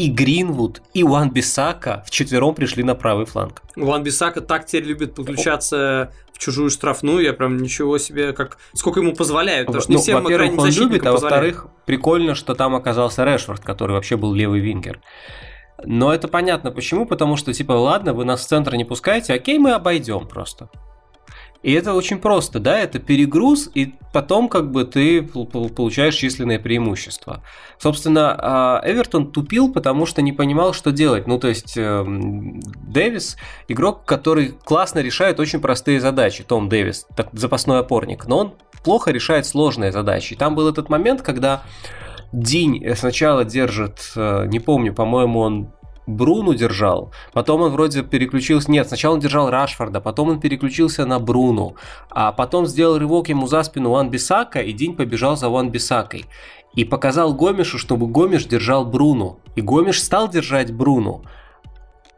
и 0.00 0.08
Гринвуд, 0.08 0.80
и 0.94 1.04
Уан 1.04 1.30
Бисака 1.30 2.02
в 2.06 2.10
четвером 2.10 2.54
пришли 2.54 2.82
на 2.82 2.94
правый 2.94 3.26
фланг. 3.26 3.60
Уан 3.76 4.02
Бисака 4.02 4.40
так 4.40 4.64
теперь 4.64 4.84
любит 4.84 5.14
подключаться 5.14 6.10
в 6.32 6.38
чужую 6.38 6.70
штрафную, 6.70 7.22
я 7.22 7.34
прям 7.34 7.58
ничего 7.58 7.98
себе, 7.98 8.32
как 8.32 8.56
сколько 8.72 9.00
ему 9.00 9.14
позволяют, 9.14 9.66
потому 9.66 9.82
что 9.82 9.90
не 9.90 9.96
ну, 9.96 10.02
всем 10.02 10.22
во-первых, 10.22 10.58
он 10.58 10.70
любит, 10.70 11.06
а 11.06 11.12
во-вторых, 11.12 11.66
прикольно, 11.84 12.34
что 12.34 12.54
там 12.54 12.74
оказался 12.74 13.24
Решфорд, 13.24 13.60
который 13.60 13.92
вообще 13.92 14.16
был 14.16 14.32
левый 14.32 14.60
вингер. 14.60 15.00
Но 15.84 16.14
это 16.14 16.28
понятно 16.28 16.70
почему, 16.70 17.04
потому 17.04 17.36
что, 17.36 17.52
типа, 17.52 17.72
ладно, 17.72 18.14
вы 18.14 18.24
нас 18.24 18.40
в 18.40 18.46
центр 18.46 18.76
не 18.76 18.86
пускаете, 18.86 19.34
окей, 19.34 19.58
мы 19.58 19.72
обойдем 19.72 20.26
просто. 20.26 20.70
И 21.62 21.72
это 21.72 21.92
очень 21.92 22.18
просто, 22.18 22.58
да, 22.58 22.78
это 22.78 22.98
перегруз, 22.98 23.70
и 23.74 23.94
потом 24.14 24.48
как 24.48 24.70
бы 24.70 24.84
ты 24.84 25.22
получаешь 25.22 26.14
численное 26.14 26.58
преимущество. 26.58 27.42
Собственно, 27.78 28.34
а, 28.38 28.82
Эвертон 28.84 29.30
тупил, 29.30 29.70
потому 29.70 30.06
что 30.06 30.22
не 30.22 30.32
понимал, 30.32 30.72
что 30.72 30.90
делать. 30.90 31.26
Ну, 31.26 31.38
то 31.38 31.48
есть, 31.48 31.76
эм, 31.76 32.60
Дэвис, 32.60 33.36
игрок, 33.68 34.04
который 34.06 34.54
классно 34.64 35.00
решает 35.00 35.38
очень 35.38 35.60
простые 35.60 36.00
задачи, 36.00 36.44
Том 36.44 36.70
Дэвис, 36.70 37.06
так, 37.14 37.28
запасной 37.32 37.80
опорник, 37.80 38.26
но 38.26 38.38
он 38.38 38.54
плохо 38.82 39.10
решает 39.10 39.44
сложные 39.44 39.92
задачи. 39.92 40.32
И 40.32 40.36
там 40.36 40.54
был 40.54 40.66
этот 40.66 40.88
момент, 40.88 41.20
когда 41.20 41.64
Динь 42.32 42.82
сначала 42.96 43.44
держит, 43.44 44.12
э, 44.16 44.46
не 44.46 44.60
помню, 44.60 44.94
по-моему, 44.94 45.40
он 45.40 45.72
Бруну 46.10 46.54
держал, 46.54 47.12
потом 47.32 47.62
он 47.62 47.72
вроде 47.72 48.02
переключился, 48.02 48.70
нет, 48.70 48.88
сначала 48.88 49.14
он 49.14 49.20
держал 49.20 49.50
Рашфорда, 49.50 50.00
потом 50.00 50.28
он 50.28 50.40
переключился 50.40 51.06
на 51.06 51.18
Бруну, 51.18 51.76
а 52.10 52.32
потом 52.32 52.66
сделал 52.66 52.98
рывок 52.98 53.28
ему 53.28 53.46
за 53.46 53.62
спину 53.62 53.90
Ван 53.90 54.10
Бисака, 54.10 54.60
и 54.60 54.72
День 54.72 54.96
побежал 54.96 55.36
за 55.36 55.48
Ван 55.48 55.70
Бисакой. 55.70 56.26
И 56.74 56.84
показал 56.84 57.34
Гомешу, 57.34 57.78
чтобы 57.78 58.06
Гомеш 58.06 58.44
держал 58.44 58.84
Бруну. 58.86 59.40
И 59.56 59.60
Гомеш 59.60 60.00
стал 60.00 60.28
держать 60.28 60.72
Бруну. 60.72 61.24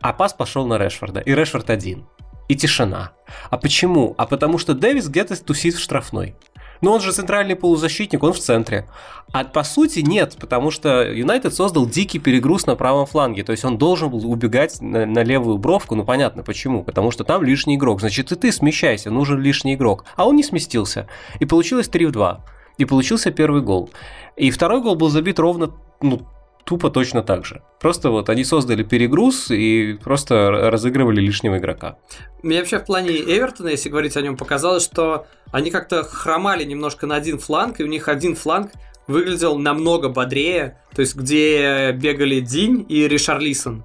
А 0.01 0.13
пас 0.13 0.35
пошел 0.35 0.67
на 0.67 0.77
Решфорда. 0.77 1.21
И 1.21 1.35
Решфорд 1.35 1.71
один. 1.71 2.07
И 2.49 2.57
тишина. 2.57 3.13
А 3.51 3.57
почему? 3.57 4.15
А 4.19 4.27
потому 4.27 4.59
что 4.59 4.75
Дэвис 4.75 5.09
где-то 5.09 5.43
тусит 5.43 5.75
в 5.75 5.81
штрафной. 5.81 6.35
Но 6.83 6.93
он 6.93 7.01
же 7.01 7.13
центральный 7.13 7.57
полузащитник, 7.57 8.23
он 8.23 8.33
в 8.33 8.39
центре. 8.39 8.87
А 9.33 9.45
по 9.45 9.63
сути 9.63 10.01
нет, 10.01 10.37
потому 10.39 10.71
что 10.71 11.11
Юнайтед 11.11 11.55
создал 11.55 11.87
дикий 11.87 12.19
перегруз 12.19 12.67
на 12.67 12.77
правом 12.77 13.07
фланге. 13.07 13.45
То 13.45 13.53
есть 13.53 13.65
он 13.65 13.79
должен 13.79 14.11
был 14.11 14.31
убегать 14.31 14.81
на, 14.83 15.07
на 15.07 15.23
левую 15.23 15.59
бровку. 15.59 15.95
Ну 15.95 16.05
понятно 16.05 16.43
почему. 16.43 16.83
Потому 16.83 17.11
что 17.11 17.25
там 17.25 17.43
лишний 17.43 17.77
игрок. 17.77 18.01
Значит 18.01 18.33
и 18.33 18.35
ты 18.35 18.53
смещайся, 18.53 19.11
нужен 19.11 19.41
лишний 19.41 19.75
игрок. 19.75 20.05
А 20.17 20.27
он 20.27 20.37
не 20.37 20.43
сместился. 20.43 21.09
И 21.39 21.47
получилось 21.47 21.89
3 21.89 22.07
в 22.07 22.11
2. 22.11 22.45
И 22.79 22.85
получился 22.85 23.31
первый 23.31 23.63
гол. 23.63 23.91
И 24.37 24.51
второй 24.51 24.83
гол 24.83 24.97
был 24.97 25.09
забит 25.09 25.39
ровно 25.39 25.71
ну, 26.03 26.23
тупо 26.65 26.91
точно 26.91 27.23
так 27.23 27.45
же. 27.45 27.63
Просто 27.81 28.11
вот 28.11 28.29
они 28.29 28.45
создали 28.45 28.83
перегруз 28.83 29.51
и 29.51 29.99
просто 30.03 30.51
разыгрывали 30.71 31.21
лишнего 31.21 31.59
игрока. 31.59 31.97
Мне 32.43 32.59
вообще 32.59 32.79
в 32.79 32.85
плане 32.85 33.11
Эвертона, 33.11 33.69
если 33.69 33.89
говорить 33.89 34.17
о 34.17 34.23
нем, 34.23 34.37
показалось, 34.37 34.85
что 34.85 35.27
они 35.51 35.71
как-то 35.71 36.03
хромали 36.03 36.65
немножко 36.65 37.07
на 37.07 37.17
один 37.17 37.39
фланг, 37.39 37.81
и 37.81 37.85
у 37.85 37.87
них 37.87 38.09
один 38.09 38.37
фланг 38.37 38.73
выглядел 39.07 39.59
намного 39.59 40.09
бодрее, 40.09 40.79
то 40.95 41.01
есть 41.01 41.17
где 41.17 41.93
бегали 41.93 42.41
Динь 42.41 42.87
и 42.89 43.09
Ришарлисон. 43.09 43.85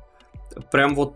Прям 0.72 0.96
вот 0.96 1.16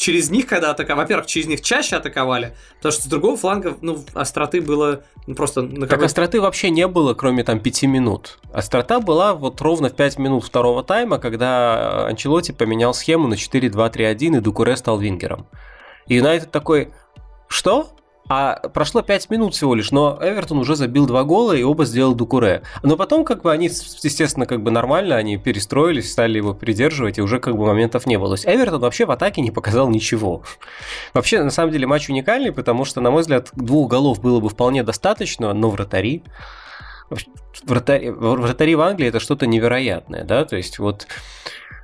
через 0.00 0.30
них, 0.30 0.46
когда 0.46 0.70
атаковали, 0.70 1.02
во-первых, 1.02 1.26
через 1.26 1.46
них 1.46 1.60
чаще 1.60 1.96
атаковали, 1.96 2.56
потому 2.76 2.92
что 2.92 3.02
с 3.02 3.06
другого 3.06 3.36
фланга, 3.36 3.76
ну, 3.82 4.02
остроты 4.14 4.62
было 4.62 5.02
ну, 5.26 5.34
просто... 5.34 5.60
На 5.60 5.86
так 5.86 6.02
остроты 6.02 6.40
вообще 6.40 6.70
не 6.70 6.86
было, 6.88 7.12
кроме 7.12 7.44
там 7.44 7.60
пяти 7.60 7.86
минут. 7.86 8.38
Острота 8.50 9.00
была 9.00 9.34
вот 9.34 9.60
ровно 9.60 9.90
в 9.90 9.94
5 9.94 10.18
минут 10.18 10.42
второго 10.42 10.82
тайма, 10.82 11.18
когда 11.18 12.06
Анчелоти 12.06 12.52
поменял 12.52 12.94
схему 12.94 13.28
на 13.28 13.34
4-2-3-1, 13.34 14.38
и 14.38 14.40
Дукуре 14.40 14.74
стал 14.76 14.98
вингером. 14.98 15.46
И 16.06 16.14
Юнайтед 16.14 16.50
такой, 16.50 16.94
что? 17.48 17.90
А 18.32 18.60
прошло 18.68 19.02
5 19.02 19.28
минут 19.30 19.56
всего 19.56 19.74
лишь, 19.74 19.90
но 19.90 20.16
Эвертон 20.22 20.58
уже 20.58 20.76
забил 20.76 21.04
два 21.04 21.24
гола, 21.24 21.52
и 21.52 21.64
оба 21.64 21.84
сделал 21.84 22.14
Дукуре. 22.14 22.62
Но 22.84 22.96
потом, 22.96 23.24
как 23.24 23.42
бы, 23.42 23.50
они, 23.50 23.66
естественно, 23.66 24.46
как 24.46 24.62
бы 24.62 24.70
нормально, 24.70 25.16
они 25.16 25.36
перестроились, 25.36 26.12
стали 26.12 26.36
его 26.36 26.54
придерживать, 26.54 27.18
и 27.18 27.22
уже, 27.22 27.40
как 27.40 27.56
бы, 27.56 27.66
моментов 27.66 28.06
не 28.06 28.16
было. 28.18 28.28
То 28.28 28.34
есть 28.34 28.46
Эвертон 28.46 28.82
вообще 28.82 29.04
в 29.04 29.10
атаке 29.10 29.40
не 29.40 29.50
показал 29.50 29.90
ничего. 29.90 30.44
Вообще, 31.12 31.42
на 31.42 31.50
самом 31.50 31.72
деле, 31.72 31.88
матч 31.88 32.08
уникальный, 32.08 32.52
потому 32.52 32.84
что, 32.84 33.00
на 33.00 33.10
мой 33.10 33.22
взгляд, 33.22 33.48
двух 33.52 33.90
голов 33.90 34.20
было 34.20 34.38
бы 34.38 34.48
вполне 34.48 34.84
достаточно, 34.84 35.52
но 35.52 35.68
вратари... 35.68 36.22
Вратари, 37.64 38.10
вратари 38.10 38.76
в 38.76 38.80
Англии 38.80 39.08
это 39.08 39.18
что-то 39.18 39.48
невероятное, 39.48 40.22
да, 40.22 40.44
то 40.44 40.56
есть 40.56 40.78
вот 40.78 41.08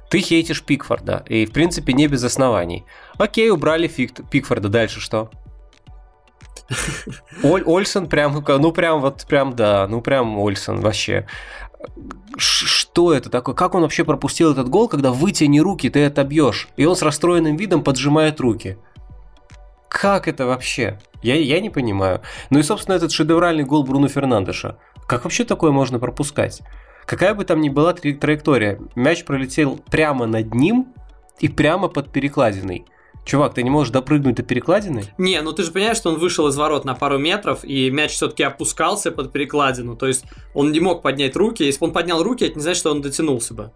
ты 0.09 0.21
хейтишь 0.21 0.63
Пикфорда, 0.63 1.25
и 1.29 1.45
в 1.45 1.51
принципе 1.51 1.93
не 1.93 2.07
без 2.07 2.23
оснований. 2.23 2.85
Окей, 3.19 3.51
убрали 3.51 3.89
Пикфорда, 3.89 4.69
дальше 4.69 5.01
что? 5.01 5.29
Оль, 7.43 7.63
Ольсон 7.65 8.09
прям, 8.09 8.33
ну 8.33 8.73
прям 8.73 9.01
вот 9.01 9.25
прям 9.29 9.55
да, 9.55 9.87
ну 9.89 10.01
прям 10.01 10.39
Ольсон 10.39 10.81
вообще. 10.81 11.27
Что 12.37 13.13
это 13.13 13.31
такое? 13.31 13.55
Как 13.55 13.75
он 13.75 13.83
вообще 13.83 14.05
пропустил 14.05 14.53
этот 14.53 14.69
гол, 14.69 14.89
когда 14.89 15.13
вытяни 15.13 15.61
руки, 15.61 15.89
ты 15.91 16.07
отобьешь? 16.07 16.69
И 16.77 16.85
он 16.85 16.97
с 16.97 17.03
расстроенным 17.03 17.57
видом 17.57 17.85
поджимает 17.85 18.41
руки. 18.41 18.79
Как 19.89 20.29
это 20.29 20.47
вообще? 20.47 20.99
Я, 21.23 21.37
я 21.37 21.61
не 21.61 21.71
понимаю. 21.71 22.21
Ну 22.51 22.59
и, 22.59 22.63
собственно, 22.63 22.97
этот 22.97 23.13
шедевральный 23.13 23.65
гол 23.65 23.85
Бруно 23.85 24.09
Фернандеша. 24.09 24.79
Как 25.07 25.25
вообще 25.25 25.45
такое 25.45 25.71
можно 25.71 25.99
пропускать? 25.99 26.63
Какая 27.07 27.35
бы 27.35 27.45
там 27.45 27.61
ни 27.61 27.69
была 27.69 27.93
траектория, 27.93 28.81
мяч 28.97 29.25
пролетел 29.25 29.79
прямо 29.91 30.27
над 30.27 30.55
ним 30.55 30.89
и 31.39 31.49
прямо 31.49 31.89
под 31.89 32.11
перекладиной. 32.11 32.85
Чувак, 33.27 33.55
ты 33.55 33.65
не 33.65 33.71
можешь 33.71 33.93
допрыгнуть 33.93 34.37
до 34.37 34.45
перекладины? 34.45 35.03
Не, 35.19 35.43
ну 35.43 35.53
ты 35.53 35.65
же 35.65 35.73
понимаешь, 35.73 35.97
что 35.97 36.11
он 36.11 36.19
вышел 36.19 36.47
из 36.47 36.57
ворот 36.57 36.85
на 36.85 36.95
пару 36.95 37.19
метров, 37.19 37.65
и 37.65 37.91
мяч 37.91 38.13
все-таки 38.13 38.45
опускался 38.45 39.11
под 39.11 39.33
перекладину. 39.33 39.97
То 39.97 40.07
есть 40.07 40.25
он 40.55 40.71
не 40.71 40.79
мог 40.79 41.03
поднять 41.03 41.35
руки. 41.35 41.65
Если 41.65 41.81
бы 41.81 41.89
он 41.89 41.93
поднял 41.93 42.23
руки, 42.23 42.45
это 42.45 42.55
не 42.55 42.63
значит, 42.63 42.79
что 42.79 42.93
он 42.93 43.03
дотянулся 43.03 43.53
бы. 43.53 43.73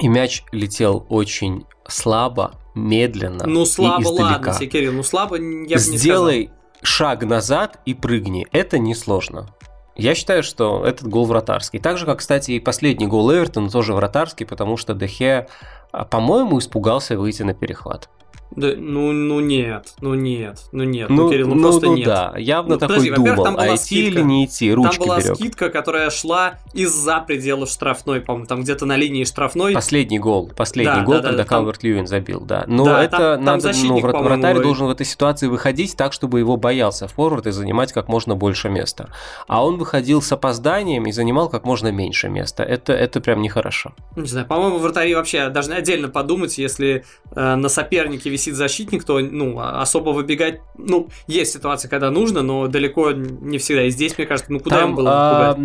И 0.00 0.06
мяч 0.06 0.44
летел 0.52 1.04
очень 1.08 1.64
слабо, 1.88 2.52
медленно. 2.76 3.46
Ну 3.46 3.64
слабо, 3.64 4.02
и 4.02 4.04
издалека. 4.04 4.32
ладно, 4.34 4.52
себе, 4.52 4.66
Кирилл, 4.68 4.92
ну 4.92 5.02
слабо 5.02 5.36
я 5.36 5.40
бы 5.40 5.66
не 5.66 5.76
Сделай 5.76 6.50
шаг 6.82 7.24
назад 7.24 7.80
и 7.84 7.94
прыгни. 7.94 8.46
Это 8.52 8.78
несложно. 8.78 9.48
Я 9.96 10.14
считаю, 10.14 10.44
что 10.44 10.86
этот 10.86 11.08
гол 11.08 11.24
вратарский. 11.24 11.80
Так 11.80 11.98
же, 11.98 12.06
как, 12.06 12.20
кстати, 12.20 12.52
и 12.52 12.60
последний 12.60 13.08
гол 13.08 13.32
Эвертона 13.32 13.70
тоже 13.70 13.92
вратарский, 13.92 14.46
потому 14.46 14.76
что 14.76 14.94
Дехе, 14.94 15.48
а, 15.90 16.04
по-моему, 16.04 16.60
испугался 16.60 17.18
выйти 17.18 17.42
на 17.42 17.54
перехват. 17.54 18.08
Да, 18.52 18.68
ну, 18.76 19.12
ну 19.12 19.40
нет, 19.40 19.94
ну 20.00 20.14
нет, 20.14 20.60
ну 20.72 20.84
нет, 20.84 21.10
ну, 21.10 21.24
ну 21.24 21.30
Кирилл, 21.30 21.48
ну, 21.48 21.54
ну 21.56 21.62
просто 21.62 21.86
ну, 21.86 21.96
нет. 21.96 22.06
да, 22.06 22.34
явно 22.38 22.74
ну, 22.74 22.78
такой 22.78 22.96
подожди, 22.96 23.14
думал, 23.14 23.44
там 23.44 23.54
была 23.54 23.64
а 23.64 23.74
идти 23.74 23.84
скидка, 23.84 24.18
или 24.18 24.22
не 24.22 24.44
идти, 24.46 24.72
ручки 24.72 24.96
Там 24.98 25.06
была 25.06 25.20
берег. 25.20 25.34
скидка, 25.34 25.68
которая 25.68 26.10
шла 26.10 26.58
из-за 26.72 27.20
пределов 27.20 27.68
штрафной, 27.68 28.20
по-моему, 28.20 28.46
там 28.46 28.62
где-то 28.62 28.86
на 28.86 28.96
линии 28.96 29.24
штрафной. 29.24 29.74
Последний 29.74 30.18
гол, 30.18 30.50
последний 30.56 31.00
да, 31.00 31.04
гол, 31.04 31.14
да, 31.16 31.22
когда 31.22 31.38
да, 31.38 31.44
Калверт 31.44 31.80
там... 31.80 31.90
Льюин 31.90 32.06
забил, 32.06 32.40
да. 32.40 32.64
Но 32.66 32.84
да, 32.84 33.02
это 33.02 33.16
там, 33.36 33.44
надо, 33.44 33.72
там 33.72 33.88
ну, 33.88 34.00
вратарь 34.00 34.60
должен 34.60 34.86
в 34.86 34.90
этой 34.90 35.06
ситуации 35.06 35.48
выходить 35.48 35.96
так, 35.96 36.12
чтобы 36.12 36.38
его 36.38 36.56
боялся 36.56 37.08
форвард 37.08 37.46
и 37.46 37.50
занимать 37.50 37.92
как 37.92 38.08
можно 38.08 38.36
больше 38.36 38.68
места. 38.68 39.10
А 39.48 39.64
он 39.64 39.76
выходил 39.76 40.22
с 40.22 40.32
опозданием 40.32 41.06
и 41.06 41.12
занимал 41.12 41.48
как 41.48 41.64
можно 41.64 41.90
меньше 41.92 42.28
места. 42.28 42.62
Это, 42.62 42.92
это 42.92 43.20
прям 43.20 43.42
нехорошо. 43.42 43.92
Не 44.14 44.26
знаю, 44.26 44.46
по-моему, 44.46 44.78
вратари 44.78 45.14
вообще 45.14 45.48
должны 45.48 45.74
отдельно 45.74 46.08
подумать, 46.08 46.58
если 46.58 47.04
э, 47.34 47.54
на 47.54 47.68
сопернике 47.68 48.30
висит 48.36 48.54
защитник, 48.54 49.04
то 49.04 49.18
ну, 49.18 49.58
а-, 49.58 49.80
особо 49.82 50.10
выбегать, 50.10 50.60
ну, 50.76 51.08
есть 51.26 51.52
ситуация, 51.52 51.88
когда 51.88 52.10
нужно, 52.10 52.42
но 52.42 52.68
далеко 52.68 53.12
не 53.12 53.58
всегда. 53.58 53.84
И 53.84 53.90
здесь, 53.90 54.16
мне 54.16 54.26
кажется, 54.26 54.52
ну 54.52 54.60
куда 54.60 54.80
Там, 54.80 54.90
им 54.90 54.96
было 54.96 55.10
а, 55.10 55.58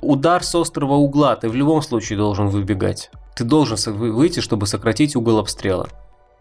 Удар 0.00 0.42
с 0.42 0.54
острого 0.54 0.94
угла, 0.94 1.36
ты 1.36 1.48
в 1.48 1.54
любом 1.54 1.82
случае 1.82 2.18
должен 2.18 2.48
выбегать. 2.48 3.10
Ты 3.36 3.44
должен 3.44 3.76
выйти, 3.94 4.40
чтобы 4.40 4.66
сократить 4.66 5.16
угол 5.16 5.38
обстрела. 5.38 5.88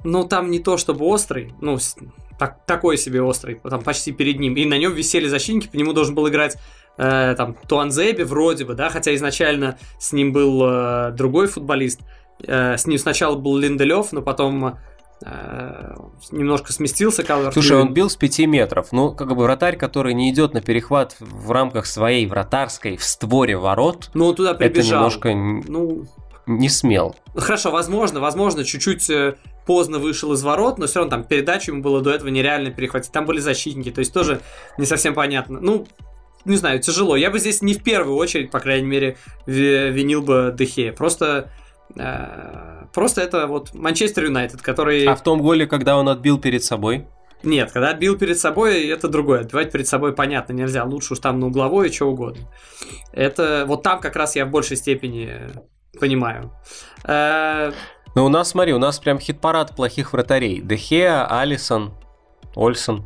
Ну, 0.03 0.25
там 0.25 0.51
не 0.51 0.59
то 0.59 0.77
чтобы 0.77 1.05
острый, 1.05 1.53
ну, 1.61 1.77
так, 2.37 2.65
такой 2.65 2.97
себе 2.97 3.21
острый, 3.21 3.59
там 3.69 3.81
почти 3.81 4.11
перед 4.11 4.39
ним. 4.39 4.55
И 4.55 4.65
на 4.65 4.77
нем 4.77 4.93
висели 4.93 5.27
защитники, 5.27 5.67
по 5.67 5.75
нему 5.75 5.93
должен 5.93 6.13
был 6.13 6.27
играть 6.27 6.57
э, 6.97 7.35
там 7.37 7.55
Туанзеби 7.67 8.23
вроде 8.23 8.65
бы, 8.65 8.73
да, 8.73 8.89
хотя 8.89 9.15
изначально 9.15 9.77
с 9.99 10.11
ним 10.11 10.33
был 10.33 10.61
э, 10.63 11.11
другой 11.11 11.47
футболист. 11.47 12.01
Э, 12.45 12.77
с 12.77 12.85
ним 12.85 12.97
сначала 12.97 13.35
был 13.35 13.57
Линделев, 13.57 14.11
но 14.11 14.21
потом 14.21 14.77
немножко 15.25 16.73
сместился 16.73 17.23
Калверт. 17.23 17.53
Слушай, 17.53 17.77
он 17.77 17.93
бил 17.93 18.09
с 18.09 18.15
5 18.15 18.39
метров. 18.39 18.91
Ну, 18.91 19.13
как 19.13 19.29
бы 19.29 19.43
вратарь, 19.43 19.77
который 19.77 20.13
не 20.13 20.29
идет 20.31 20.53
на 20.53 20.61
перехват 20.61 21.15
в 21.19 21.51
рамках 21.51 21.85
своей 21.85 22.25
вратарской 22.25 22.97
в 22.97 23.03
створе 23.03 23.57
ворот. 23.57 24.09
Ну, 24.13 24.25
он 24.27 24.35
туда 24.35 24.53
прибежал. 24.53 25.07
Это 25.07 25.31
немножко 25.31 25.69
ну... 25.69 26.05
не 26.45 26.69
смел. 26.69 27.15
Хорошо, 27.35 27.71
возможно, 27.71 28.19
возможно, 28.19 28.65
чуть-чуть 28.65 29.09
э, 29.09 29.35
поздно 29.65 29.99
вышел 29.99 30.33
из 30.33 30.43
ворот, 30.43 30.77
но 30.77 30.87
все 30.87 30.99
равно 30.99 31.11
там 31.11 31.23
передачу 31.23 31.71
ему 31.71 31.81
было 31.81 32.01
до 32.01 32.11
этого 32.11 32.29
нереально 32.29 32.71
перехватить. 32.71 33.11
Там 33.11 33.25
были 33.25 33.39
защитники, 33.39 33.91
то 33.91 33.99
есть 33.99 34.13
тоже 34.13 34.41
не 34.77 34.85
совсем 34.85 35.13
понятно. 35.13 35.59
Ну, 35.61 35.87
не 36.43 36.57
знаю, 36.57 36.81
тяжело. 36.81 37.15
Я 37.15 37.31
бы 37.31 37.39
здесь 37.39 37.61
не 37.61 37.73
в 37.73 37.83
первую 37.83 38.17
очередь, 38.17 38.51
по 38.51 38.59
крайней 38.59 38.87
мере, 38.87 39.17
винил 39.45 40.21
бы 40.21 40.53
Дехе. 40.57 40.91
Просто 40.91 41.49
Э, 41.95 42.72
просто 42.93 43.21
это 43.21 43.47
вот 43.47 43.73
Манчестер 43.73 44.25
Юнайтед, 44.25 44.61
который... 44.61 45.05
А 45.05 45.15
в 45.15 45.23
том 45.23 45.41
голе, 45.41 45.67
когда 45.67 45.97
он 45.97 46.09
отбил 46.09 46.39
перед 46.39 46.63
собой? 46.63 47.07
Нет, 47.43 47.71
когда 47.71 47.89
отбил 47.89 48.17
перед 48.17 48.39
собой, 48.39 48.87
это 48.87 49.09
другое. 49.09 49.41
Отбивать 49.41 49.71
перед 49.71 49.87
собой, 49.87 50.13
понятно, 50.13 50.53
нельзя. 50.53 50.85
Лучше 50.85 51.13
уж 51.13 51.19
там 51.19 51.39
на 51.39 51.47
угловой 51.47 51.89
и 51.89 51.91
что 51.91 52.09
угодно. 52.09 52.43
Это 53.11 53.65
вот 53.67 53.83
там 53.83 53.99
как 53.99 54.15
раз 54.15 54.35
я 54.35 54.45
в 54.45 54.49
большей 54.49 54.77
степени 54.77 55.51
понимаю. 55.99 56.51
Э, 57.03 57.73
ну, 58.15 58.25
у 58.25 58.29
нас, 58.29 58.49
смотри, 58.49 58.73
у 58.73 58.79
нас 58.79 58.99
прям 58.99 59.19
хит-парад 59.19 59.75
плохих 59.75 60.13
вратарей. 60.13 60.61
Дехеа, 60.61 61.25
Алисон, 61.25 61.93
Ольсон. 62.55 63.05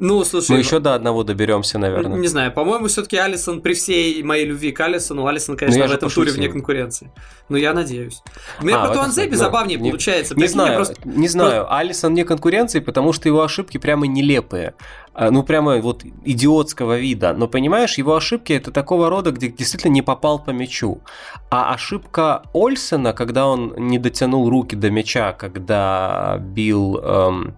Ну, 0.00 0.24
слушай... 0.24 0.50
Мы 0.50 0.58
еще 0.58 0.80
до 0.80 0.94
одного 0.94 1.22
доберемся, 1.22 1.78
наверное. 1.78 2.18
Не 2.18 2.26
знаю, 2.26 2.52
по-моему, 2.52 2.88
все-таки 2.88 3.16
Алисон, 3.16 3.60
при 3.60 3.74
всей 3.74 4.22
моей 4.24 4.44
любви 4.44 4.72
к 4.72 4.80
Алисону, 4.80 5.26
Алисон, 5.26 5.56
конечно, 5.56 5.84
ну, 5.84 5.88
в 5.88 5.94
этом 5.94 6.10
туре 6.10 6.32
вне 6.32 6.48
конкуренции. 6.48 7.12
Ну, 7.48 7.56
я 7.56 7.72
надеюсь. 7.72 8.22
Мне 8.60 8.74
а, 8.74 8.88
по 8.88 8.94
Туанзепе 8.94 9.36
забавнее 9.36 9.78
не, 9.78 9.90
получается. 9.90 10.34
Не 10.34 10.48
знаю, 10.48 10.76
просто... 10.76 10.96
не 11.04 11.28
знаю. 11.28 11.72
Алисон 11.72 12.12
вне 12.12 12.24
конкуренции, 12.24 12.80
потому 12.80 13.12
что 13.12 13.28
его 13.28 13.42
ошибки 13.42 13.78
прямо 13.78 14.06
нелепые. 14.06 14.74
А, 15.12 15.30
ну, 15.30 15.44
прямо 15.44 15.76
вот 15.78 16.04
идиотского 16.24 16.98
вида. 16.98 17.32
Но, 17.32 17.46
понимаешь, 17.46 17.96
его 17.96 18.16
ошибки 18.16 18.52
это 18.52 18.72
такого 18.72 19.08
рода, 19.08 19.30
где 19.30 19.48
действительно 19.48 19.92
не 19.92 20.02
попал 20.02 20.40
по 20.40 20.50
мячу. 20.50 21.02
А 21.50 21.72
ошибка 21.72 22.42
Ольсена, 22.52 23.12
когда 23.12 23.46
он 23.46 23.74
не 23.76 24.00
дотянул 24.00 24.50
руки 24.50 24.74
до 24.74 24.90
мяча, 24.90 25.32
когда 25.32 26.38
бил... 26.40 26.98
Эм, 26.98 27.56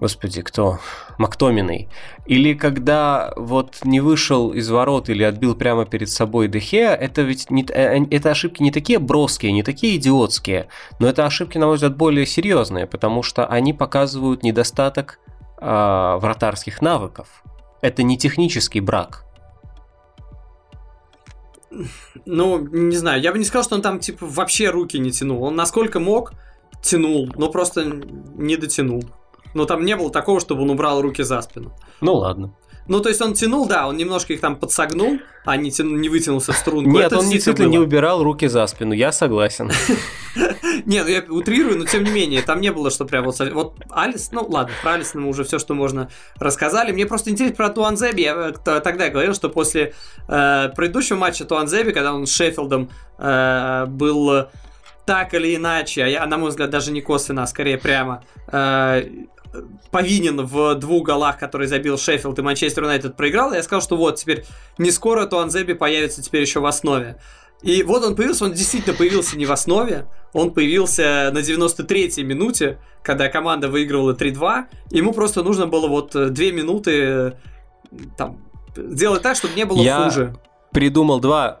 господи, 0.00 0.42
кто? 0.42 0.78
Мактоминой. 1.18 1.88
Или 2.26 2.54
когда 2.54 3.32
вот 3.36 3.80
не 3.84 4.00
вышел 4.00 4.52
из 4.52 4.70
ворот 4.70 5.08
или 5.10 5.22
отбил 5.22 5.54
прямо 5.54 5.84
перед 5.84 6.08
собой 6.08 6.48
Дехе, 6.48 6.86
это 6.86 7.22
ведь 7.22 7.50
не, 7.50 7.62
э, 7.64 8.04
это 8.10 8.30
ошибки 8.30 8.62
не 8.62 8.70
такие 8.70 8.98
броские, 8.98 9.52
не 9.52 9.62
такие 9.62 9.96
идиотские, 9.96 10.68
но 10.98 11.06
это 11.06 11.26
ошибки, 11.26 11.58
на 11.58 11.66
мой 11.66 11.74
взгляд, 11.74 11.96
более 11.96 12.26
серьезные, 12.26 12.86
потому 12.86 13.22
что 13.22 13.46
они 13.46 13.72
показывают 13.74 14.42
недостаток 14.42 15.20
э, 15.60 16.18
вратарских 16.20 16.80
навыков. 16.80 17.44
Это 17.82 18.02
не 18.02 18.16
технический 18.16 18.80
брак. 18.80 19.26
Ну, 22.26 22.58
не 22.58 22.96
знаю, 22.96 23.22
я 23.22 23.32
бы 23.32 23.38
не 23.38 23.44
сказал, 23.44 23.64
что 23.64 23.76
он 23.76 23.82
там, 23.82 24.00
типа, 24.00 24.26
вообще 24.26 24.70
руки 24.70 24.98
не 24.98 25.12
тянул. 25.12 25.44
Он 25.44 25.54
насколько 25.54 26.00
мог, 26.00 26.32
тянул, 26.82 27.30
но 27.36 27.48
просто 27.50 27.84
не 27.84 28.56
дотянул. 28.56 29.04
Но 29.54 29.64
там 29.64 29.84
не 29.84 29.96
было 29.96 30.10
такого, 30.10 30.40
чтобы 30.40 30.62
он 30.62 30.70
убрал 30.70 31.00
руки 31.02 31.22
за 31.22 31.40
спину. 31.42 31.72
Ну 32.00 32.14
ладно. 32.14 32.54
Ну, 32.90 32.98
то 33.00 33.08
есть 33.08 33.20
он 33.20 33.34
тянул, 33.34 33.68
да, 33.68 33.86
он 33.86 33.96
немножко 33.96 34.32
их 34.32 34.40
там 34.40 34.56
подсогнул, 34.56 35.20
а 35.44 35.56
не, 35.56 35.70
тянул, 35.70 35.96
не 35.96 36.08
вытянулся 36.08 36.52
в 36.52 36.56
струнку. 36.56 36.90
Нет, 36.90 37.12
он 37.12 37.30
действительно 37.30 37.68
не 37.68 37.78
убирал 37.78 38.22
руки 38.24 38.48
за 38.48 38.66
спину, 38.66 38.94
я 38.94 39.12
согласен. 39.12 39.70
Не, 40.86 41.02
ну 41.02 41.08
я 41.08 41.22
утрирую, 41.28 41.78
но 41.78 41.84
тем 41.84 42.04
не 42.04 42.10
менее, 42.10 42.42
там 42.42 42.60
не 42.60 42.72
было, 42.72 42.90
что 42.90 43.04
прям 43.04 43.24
вот... 43.24 43.38
Вот 43.52 43.74
Алис, 43.90 44.30
ну 44.32 44.46
ладно, 44.48 44.72
про 44.82 44.94
Алисона 44.94 45.24
мы 45.24 45.30
уже 45.30 45.44
все, 45.44 45.58
что 45.58 45.74
можно, 45.74 46.08
рассказали. 46.36 46.92
Мне 46.92 47.06
просто 47.06 47.30
интересно 47.30 47.56
про 47.56 47.68
Туанзеби. 47.68 48.22
Я 48.22 48.52
э, 48.64 48.80
тогда 48.80 49.08
говорил, 49.08 49.34
что 49.34 49.48
после 49.48 49.92
э, 50.28 50.68
предыдущего 50.74 51.16
матча 51.16 51.44
Туанзеби, 51.44 51.92
когда 51.92 52.14
он 52.14 52.26
с 52.26 52.32
Шеффилдом 52.32 52.88
э, 53.18 53.86
был 53.86 54.46
так 55.06 55.34
или 55.34 55.56
иначе, 55.56 56.04
а 56.04 56.06
я, 56.06 56.26
на 56.26 56.38
мой 56.38 56.50
взгляд, 56.50 56.70
даже 56.70 56.92
не 56.92 57.00
косвенно, 57.00 57.42
а 57.42 57.46
скорее 57.46 57.78
прямо, 57.78 58.22
э, 58.52 59.04
повинен 59.90 60.44
в 60.44 60.74
двух 60.76 61.04
голах, 61.04 61.38
которые 61.38 61.68
забил 61.68 61.98
Шеффилд 61.98 62.38
и 62.38 62.42
Манчестер 62.42 62.84
Юнайтед 62.84 63.16
проиграл, 63.16 63.52
я 63.52 63.62
сказал, 63.62 63.82
что 63.82 63.96
вот, 63.96 64.16
теперь 64.16 64.44
не 64.78 64.90
скоро 64.90 65.26
Туанзеби 65.26 65.74
появится 65.74 66.22
теперь 66.22 66.42
еще 66.42 66.60
в 66.60 66.66
основе. 66.66 67.18
И 67.62 67.82
вот 67.82 68.02
он 68.04 68.16
появился, 68.16 68.46
он 68.46 68.52
действительно 68.52 68.96
появился 68.96 69.36
не 69.36 69.44
в 69.44 69.52
основе, 69.52 70.06
он 70.32 70.52
появился 70.52 71.30
на 71.32 71.38
93-й 71.38 72.22
минуте, 72.22 72.78
когда 73.02 73.28
команда 73.28 73.68
выигрывала 73.68 74.14
3-2, 74.14 74.64
ему 74.90 75.12
просто 75.12 75.42
нужно 75.42 75.66
было 75.66 75.86
вот 75.86 76.12
2 76.12 76.30
минуты 76.52 77.36
там, 78.16 78.38
сделать 78.74 79.22
так, 79.22 79.36
чтобы 79.36 79.54
не 79.54 79.64
было 79.64 79.80
я 79.82 80.04
хуже. 80.04 80.34
придумал 80.72 81.20
два 81.20 81.60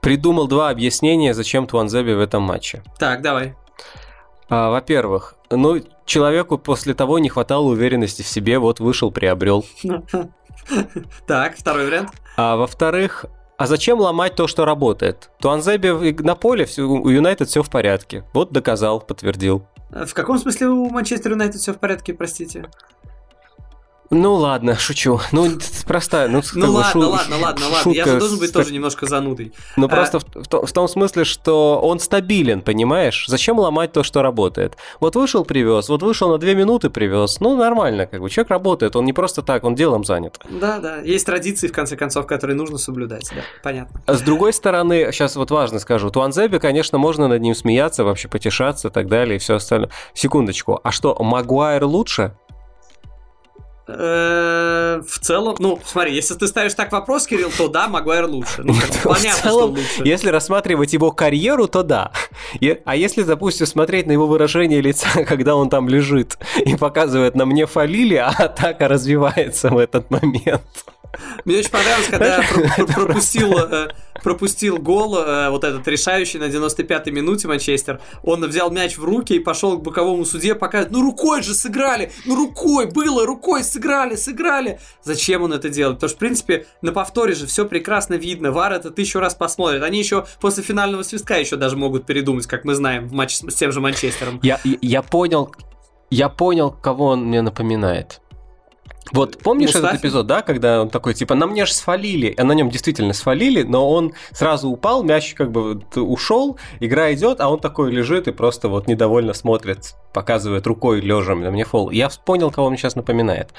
придумал 0.00 0.46
два 0.46 0.70
объяснения, 0.70 1.34
зачем 1.34 1.66
Туанзеби 1.66 2.12
в 2.12 2.20
этом 2.20 2.42
матче. 2.42 2.82
Так, 2.98 3.22
давай. 3.22 3.54
А, 4.48 4.70
во-первых, 4.70 5.36
ну, 5.50 5.82
человеку 6.04 6.58
после 6.58 6.94
того 6.94 7.18
не 7.18 7.28
хватало 7.28 7.66
уверенности 7.66 8.22
в 8.22 8.28
себе, 8.28 8.58
вот 8.58 8.80
вышел, 8.80 9.10
приобрел. 9.10 9.64
Так, 11.26 11.56
второй 11.56 11.86
вариант. 11.86 12.10
А 12.36 12.56
во-вторых, 12.56 13.24
а 13.56 13.66
зачем 13.66 14.00
ломать 14.00 14.34
то, 14.34 14.46
что 14.46 14.66
работает? 14.66 15.30
Туанзеби 15.40 16.22
на 16.22 16.34
поле, 16.34 16.66
у 16.76 17.08
Юнайтед 17.08 17.48
все 17.48 17.62
в 17.62 17.70
порядке. 17.70 18.24
Вот 18.34 18.52
доказал, 18.52 19.00
подтвердил. 19.00 19.66
В 19.90 20.12
каком 20.12 20.38
смысле 20.38 20.68
у 20.68 20.90
Манчестер 20.90 21.30
Юнайтед 21.30 21.60
все 21.60 21.72
в 21.72 21.78
порядке, 21.78 22.12
простите? 22.12 22.66
Ну 24.10 24.34
ладно, 24.34 24.74
шучу. 24.76 25.20
Ну, 25.32 25.58
простая. 25.86 26.28
Ну, 26.28 26.40
ну 26.54 26.72
ладно, 26.72 26.92
шу- 26.92 27.10
ладно, 27.10 27.36
ладно, 27.38 27.68
ладно. 27.68 27.92
Я 27.92 28.06
же 28.06 28.18
должен 28.18 28.38
быть 28.38 28.52
тоже 28.52 28.72
немножко 28.72 29.06
занудой. 29.06 29.52
Ну 29.76 29.86
а... 29.86 29.88
просто 29.88 30.20
в, 30.20 30.24
в, 30.34 30.66
в 30.66 30.72
том 30.72 30.88
смысле, 30.88 31.24
что 31.24 31.78
он 31.82 32.00
стабилен, 32.00 32.62
понимаешь? 32.62 33.26
Зачем 33.28 33.58
ломать 33.58 33.92
то, 33.92 34.02
что 34.02 34.22
работает? 34.22 34.76
Вот 35.00 35.14
вышел, 35.14 35.44
привез, 35.44 35.90
вот 35.90 36.02
вышел 36.02 36.30
на 36.30 36.38
две 36.38 36.54
минуты, 36.54 36.88
привез. 36.88 37.40
Ну, 37.40 37.56
нормально, 37.56 38.06
как 38.06 38.22
бы. 38.22 38.30
Человек 38.30 38.50
работает, 38.50 38.96
он 38.96 39.04
не 39.04 39.12
просто 39.12 39.42
так, 39.42 39.64
он 39.64 39.74
делом 39.74 40.04
занят. 40.04 40.40
Да, 40.48 40.78
да. 40.78 40.98
Есть 40.98 41.26
традиции, 41.26 41.68
в 41.68 41.72
конце 41.72 41.96
концов, 41.96 42.26
которые 42.26 42.56
нужно 42.56 42.78
соблюдать, 42.78 43.30
да, 43.34 43.42
понятно. 43.62 44.00
С 44.06 44.22
другой 44.22 44.54
стороны, 44.54 45.12
сейчас 45.12 45.36
вот 45.36 45.50
важно 45.50 45.78
скажу, 45.80 46.10
Туанзеби, 46.10 46.58
конечно, 46.58 46.96
можно 46.96 47.28
над 47.28 47.42
ним 47.42 47.54
смеяться, 47.54 48.04
вообще 48.04 48.28
потешаться 48.28 48.88
и 48.88 48.90
так 48.90 49.08
далее, 49.08 49.36
и 49.36 49.38
все 49.38 49.56
остальное. 49.56 49.90
Секундочку, 50.14 50.80
а 50.82 50.92
что, 50.92 51.14
Магуайр 51.22 51.84
лучше? 51.84 52.32
Э, 53.90 55.00
в 55.06 55.18
целом, 55.18 55.56
ну, 55.58 55.80
смотри, 55.84 56.14
если 56.14 56.34
ты 56.34 56.46
ставишь 56.46 56.74
так 56.74 56.92
вопрос, 56.92 57.26
Кирилл, 57.26 57.50
то 57.56 57.68
да, 57.68 57.88
Магуайр 57.88 58.26
лучше. 58.26 58.62
Ну, 58.62 58.74
понятно, 59.02 59.30
в 59.30 59.42
целом, 59.42 59.76
что 59.76 59.80
лучше. 59.80 60.02
Если 60.04 60.28
рассматривать 60.28 60.92
его 60.92 61.10
карьеру, 61.10 61.68
то 61.68 61.82
да. 61.82 62.12
А 62.84 62.96
если, 62.96 63.22
допустим, 63.22 63.66
смотреть 63.66 64.06
на 64.06 64.12
его 64.12 64.26
выражение 64.26 64.82
лица, 64.82 65.08
когда 65.26 65.56
он 65.56 65.70
там 65.70 65.88
лежит 65.88 66.38
и 66.58 66.76
показывает 66.76 67.34
на 67.34 67.46
мне 67.46 67.64
фалили, 67.66 68.16
а 68.16 68.28
атака 68.28 68.88
развивается 68.88 69.70
в 69.70 69.78
этот 69.78 70.10
момент. 70.10 70.62
Мне 71.44 71.58
очень 71.58 71.70
понравилось, 71.70 72.08
когда 72.08 72.36
я 72.36 72.86
пропустил, 72.94 73.52
э, 73.58 73.88
пропустил 74.22 74.78
гол, 74.78 75.18
э, 75.18 75.50
вот 75.50 75.64
этот 75.64 75.86
решающий 75.88 76.38
на 76.38 76.44
95-й 76.44 77.10
минуте 77.10 77.48
Манчестер. 77.48 78.00
Он 78.22 78.44
взял 78.46 78.70
мяч 78.70 78.98
в 78.98 79.04
руки 79.04 79.34
и 79.34 79.38
пошел 79.38 79.78
к 79.78 79.82
боковому 79.82 80.24
суде, 80.24 80.54
показывает, 80.54 80.92
ну 80.92 81.02
рукой 81.02 81.42
же 81.42 81.54
сыграли, 81.54 82.12
ну 82.26 82.36
рукой 82.36 82.86
было, 82.86 83.24
рукой 83.26 83.64
сыграли, 83.64 83.77
сыграли. 84.16 84.80
Зачем 85.02 85.42
он 85.42 85.52
это 85.52 85.68
делает? 85.68 85.96
Потому 85.96 86.08
что, 86.08 86.16
в 86.16 86.20
принципе, 86.20 86.66
на 86.82 86.92
повторе 86.92 87.34
же 87.34 87.46
все 87.46 87.64
прекрасно 87.64 88.14
видно. 88.14 88.52
Вар 88.52 88.72
это 88.72 88.90
тысячу 88.90 89.20
раз 89.20 89.34
посмотрит. 89.34 89.82
Они 89.82 89.98
еще 89.98 90.26
после 90.40 90.62
финального 90.62 91.02
свистка 91.02 91.38
еще 91.38 91.56
даже 91.56 91.76
могут 91.76 92.06
передумать, 92.06 92.46
как 92.46 92.64
мы 92.64 92.74
знаем, 92.74 93.08
в 93.08 93.12
матче 93.12 93.50
с 93.50 93.54
тем 93.54 93.72
же 93.72 93.80
Манчестером. 93.80 94.40
Я, 94.42 94.60
я 94.64 95.02
понял, 95.02 95.54
я 96.10 96.28
понял, 96.28 96.70
кого 96.70 97.06
он 97.06 97.26
мне 97.26 97.42
напоминает. 97.42 98.20
Вот 99.12 99.38
помнишь 99.38 99.68
Мустафи? 99.74 99.86
этот 99.86 100.00
эпизод, 100.00 100.26
да, 100.26 100.42
когда 100.42 100.82
он 100.82 100.90
такой, 100.90 101.14
типа, 101.14 101.34
на 101.34 101.46
мне 101.46 101.66
же 101.66 101.72
свалили, 101.72 102.34
а 102.36 102.44
на 102.44 102.52
нем 102.52 102.70
действительно 102.70 103.12
свалили, 103.12 103.62
но 103.62 103.90
он 103.90 104.12
сразу 104.32 104.68
упал, 104.68 105.02
мяч 105.02 105.34
как 105.34 105.50
бы 105.50 105.82
ушел, 105.96 106.58
игра 106.80 107.12
идет, 107.12 107.40
а 107.40 107.48
он 107.48 107.60
такой 107.60 107.90
лежит 107.90 108.28
и 108.28 108.32
просто 108.32 108.68
вот 108.68 108.86
недовольно 108.86 109.32
смотрит, 109.32 109.94
показывает 110.12 110.66
рукой 110.66 111.00
лежа 111.00 111.34
на 111.34 111.50
мне 111.50 111.64
фол. 111.64 111.90
Я 111.90 112.08
понял, 112.24 112.50
кого 112.50 112.66
он 112.66 112.76
сейчас 112.76 112.96
напоминает. 112.96 113.50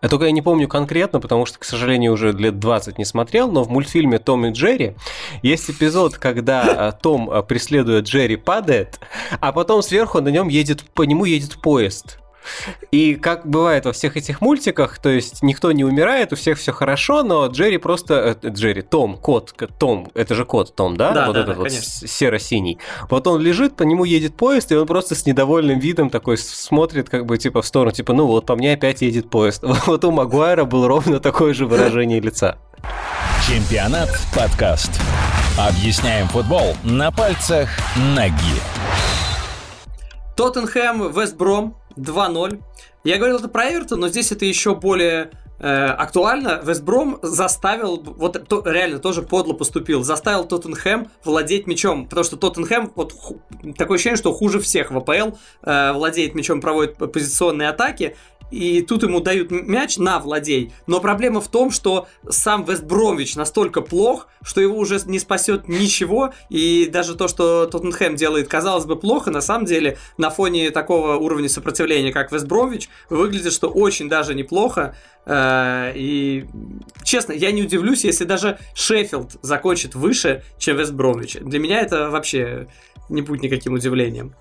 А 0.00 0.08
только 0.08 0.24
я 0.24 0.30
не 0.30 0.42
помню 0.42 0.66
конкретно, 0.66 1.20
потому 1.20 1.44
что, 1.44 1.58
к 1.58 1.64
сожалению, 1.64 2.12
уже 2.12 2.32
лет 2.32 2.58
20 2.58 2.98
не 2.98 3.04
смотрел, 3.04 3.50
но 3.50 3.62
в 3.62 3.70
мультфильме 3.70 4.18
«Том 4.18 4.46
и 4.46 4.50
Джерри» 4.50 4.96
есть 5.42 5.70
эпизод, 5.70 6.16
когда 6.16 6.88
а, 6.88 6.92
Том, 6.92 7.30
а, 7.30 7.42
преследует 7.42 8.06
Джерри, 8.06 8.36
падает, 8.36 8.98
а 9.40 9.52
потом 9.52 9.82
сверху 9.82 10.20
на 10.20 10.28
нем 10.28 10.48
едет, 10.48 10.84
по 10.94 11.02
нему 11.02 11.26
едет 11.26 11.60
поезд. 11.60 12.18
И 12.90 13.14
как 13.14 13.46
бывает 13.46 13.84
во 13.84 13.92
всех 13.92 14.16
этих 14.16 14.40
мультиках, 14.40 14.98
то 14.98 15.08
есть 15.08 15.42
никто 15.42 15.72
не 15.72 15.84
умирает, 15.84 16.32
у 16.32 16.36
всех 16.36 16.58
все 16.58 16.72
хорошо, 16.72 17.22
но 17.22 17.46
Джерри 17.46 17.78
просто... 17.78 18.38
Э, 18.42 18.48
Джерри, 18.48 18.82
Том, 18.82 19.16
кот, 19.16 19.54
Том, 19.78 20.10
это 20.14 20.34
же 20.34 20.44
кот 20.44 20.74
Том, 20.74 20.96
да? 20.96 21.12
Да, 21.12 21.26
вот 21.26 21.34
да, 21.34 21.42
этот 21.42 21.56
да, 21.56 21.62
вот 21.62 21.72
серо-синий. 21.72 22.78
Вот 23.08 23.26
он 23.26 23.40
лежит, 23.40 23.76
по 23.76 23.82
нему 23.82 24.04
едет 24.04 24.36
поезд, 24.36 24.72
и 24.72 24.76
он 24.76 24.86
просто 24.86 25.14
с 25.14 25.26
недовольным 25.26 25.78
видом 25.78 26.10
такой 26.10 26.36
смотрит 26.38 27.08
как 27.08 27.26
бы 27.26 27.38
типа 27.38 27.62
в 27.62 27.66
сторону, 27.66 27.92
типа, 27.92 28.12
ну 28.12 28.26
вот 28.26 28.46
по 28.46 28.56
мне 28.56 28.72
опять 28.72 29.02
едет 29.02 29.30
поезд. 29.30 29.64
Вот 29.90 30.04
у 30.04 30.12
Магуайра 30.12 30.64
было 30.64 30.86
ровно 30.86 31.20
такое 31.20 31.52
же 31.52 31.66
выражение 31.66 32.20
лица. 32.20 32.58
Чемпионат 33.46 34.10
подкаст. 34.34 34.90
Объясняем 35.58 36.28
футбол 36.28 36.76
на 36.84 37.10
пальцах 37.10 37.68
ноги. 38.14 38.60
Тоттенхэм, 40.36 41.12
Вестбром 41.12 41.79
2-0. 42.00 42.60
Я 43.04 43.16
говорил 43.16 43.38
это 43.38 43.48
про 43.48 43.70
Эвертон, 43.70 44.00
но 44.00 44.08
здесь 44.08 44.32
это 44.32 44.44
еще 44.44 44.74
более 44.74 45.30
э, 45.58 45.86
актуально. 45.86 46.60
Вестбром 46.62 47.18
заставил, 47.22 48.02
вот 48.02 48.48
то, 48.48 48.62
реально 48.64 48.98
тоже 48.98 49.22
подло 49.22 49.54
поступил, 49.54 50.02
заставил 50.02 50.44
Тоттенхэм 50.44 51.08
владеть 51.24 51.66
мячом, 51.66 52.06
потому 52.06 52.24
что 52.24 52.36
Тоттенхэм, 52.36 52.92
вот 52.94 53.12
ху, 53.12 53.40
такое 53.76 53.96
ощущение, 53.96 54.16
что 54.16 54.32
хуже 54.32 54.60
всех 54.60 54.90
в 54.90 54.96
АПЛ 54.96 55.36
э, 55.62 55.92
владеет 55.92 56.34
мячом, 56.34 56.60
проводит 56.60 56.96
позиционные 56.96 57.68
атаки, 57.68 58.16
и 58.50 58.82
тут 58.82 59.02
ему 59.02 59.20
дают 59.20 59.50
мяч 59.50 59.96
на 59.96 60.18
владей. 60.18 60.72
Но 60.86 61.00
проблема 61.00 61.40
в 61.40 61.48
том, 61.48 61.70
что 61.70 62.08
сам 62.28 62.64
Вестбромвич 62.64 63.36
настолько 63.36 63.80
плох, 63.80 64.28
что 64.42 64.60
его 64.60 64.76
уже 64.76 65.00
не 65.06 65.18
спасет 65.18 65.68
ничего. 65.68 66.32
И 66.48 66.88
даже 66.90 67.14
то, 67.14 67.28
что 67.28 67.66
Тоттенхэм 67.66 68.16
делает, 68.16 68.48
казалось 68.48 68.84
бы, 68.84 68.96
плохо, 68.96 69.30
на 69.30 69.40
самом 69.40 69.66
деле 69.66 69.98
на 70.18 70.30
фоне 70.30 70.70
такого 70.70 71.16
уровня 71.16 71.48
сопротивления, 71.48 72.12
как 72.12 72.32
Вестбромвич, 72.32 72.88
выглядит, 73.08 73.52
что 73.52 73.68
очень 73.68 74.08
даже 74.08 74.34
неплохо. 74.34 74.96
Э, 75.26 75.92
и 75.94 76.46
честно, 77.04 77.32
я 77.32 77.52
не 77.52 77.62
удивлюсь, 77.62 78.04
если 78.04 78.24
даже 78.24 78.58
Шеффилд 78.74 79.38
закончит 79.42 79.94
выше, 79.94 80.42
чем 80.58 80.76
Вестбромвич. 80.76 81.36
Для 81.40 81.58
меня 81.58 81.80
это 81.80 82.10
вообще 82.10 82.68
не 83.08 83.22
будет 83.22 83.42
никаким 83.42 83.74
удивлением. 83.74 84.34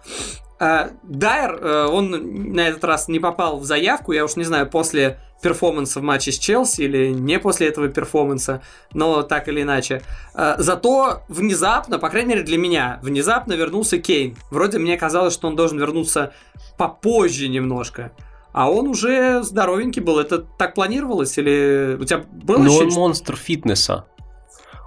А, 0.59 0.89
Дайер, 1.03 1.57
э, 1.61 1.85
он 1.85 2.53
на 2.53 2.67
этот 2.67 2.83
раз 2.83 3.07
не 3.07 3.19
попал 3.19 3.59
в 3.59 3.63
заявку, 3.63 4.11
я 4.11 4.25
уж 4.25 4.35
не 4.35 4.43
знаю, 4.43 4.69
после 4.69 5.17
перформанса 5.41 6.01
в 6.01 6.03
матче 6.03 6.33
с 6.33 6.37
Челси 6.37 6.81
или 6.81 7.07
не 7.13 7.39
после 7.39 7.69
этого 7.69 7.87
перформанса, 7.87 8.61
но 8.93 9.21
так 9.21 9.47
или 9.47 9.61
иначе. 9.61 10.01
А, 10.33 10.55
зато 10.59 11.21
внезапно, 11.29 11.97
по 11.97 12.09
крайней 12.09 12.29
мере 12.29 12.43
для 12.43 12.57
меня, 12.57 12.99
внезапно 13.01 13.53
вернулся 13.53 13.99
Кейн. 13.99 14.35
Вроде 14.51 14.79
мне 14.79 14.97
казалось, 14.97 15.33
что 15.33 15.47
он 15.47 15.55
должен 15.55 15.79
вернуться 15.79 16.33
попозже 16.77 17.47
немножко. 17.47 18.11
А 18.51 18.69
он 18.69 18.89
уже 18.89 19.41
здоровенький 19.43 20.01
был. 20.01 20.19
Это 20.19 20.39
так 20.39 20.73
планировалось? 20.73 21.37
Или 21.37 21.97
у 22.01 22.03
тебя 22.03 22.25
было 22.29 22.57
Но 22.57 22.75
он 22.75 22.89
монстр 22.89 23.37
фитнеса. 23.37 24.07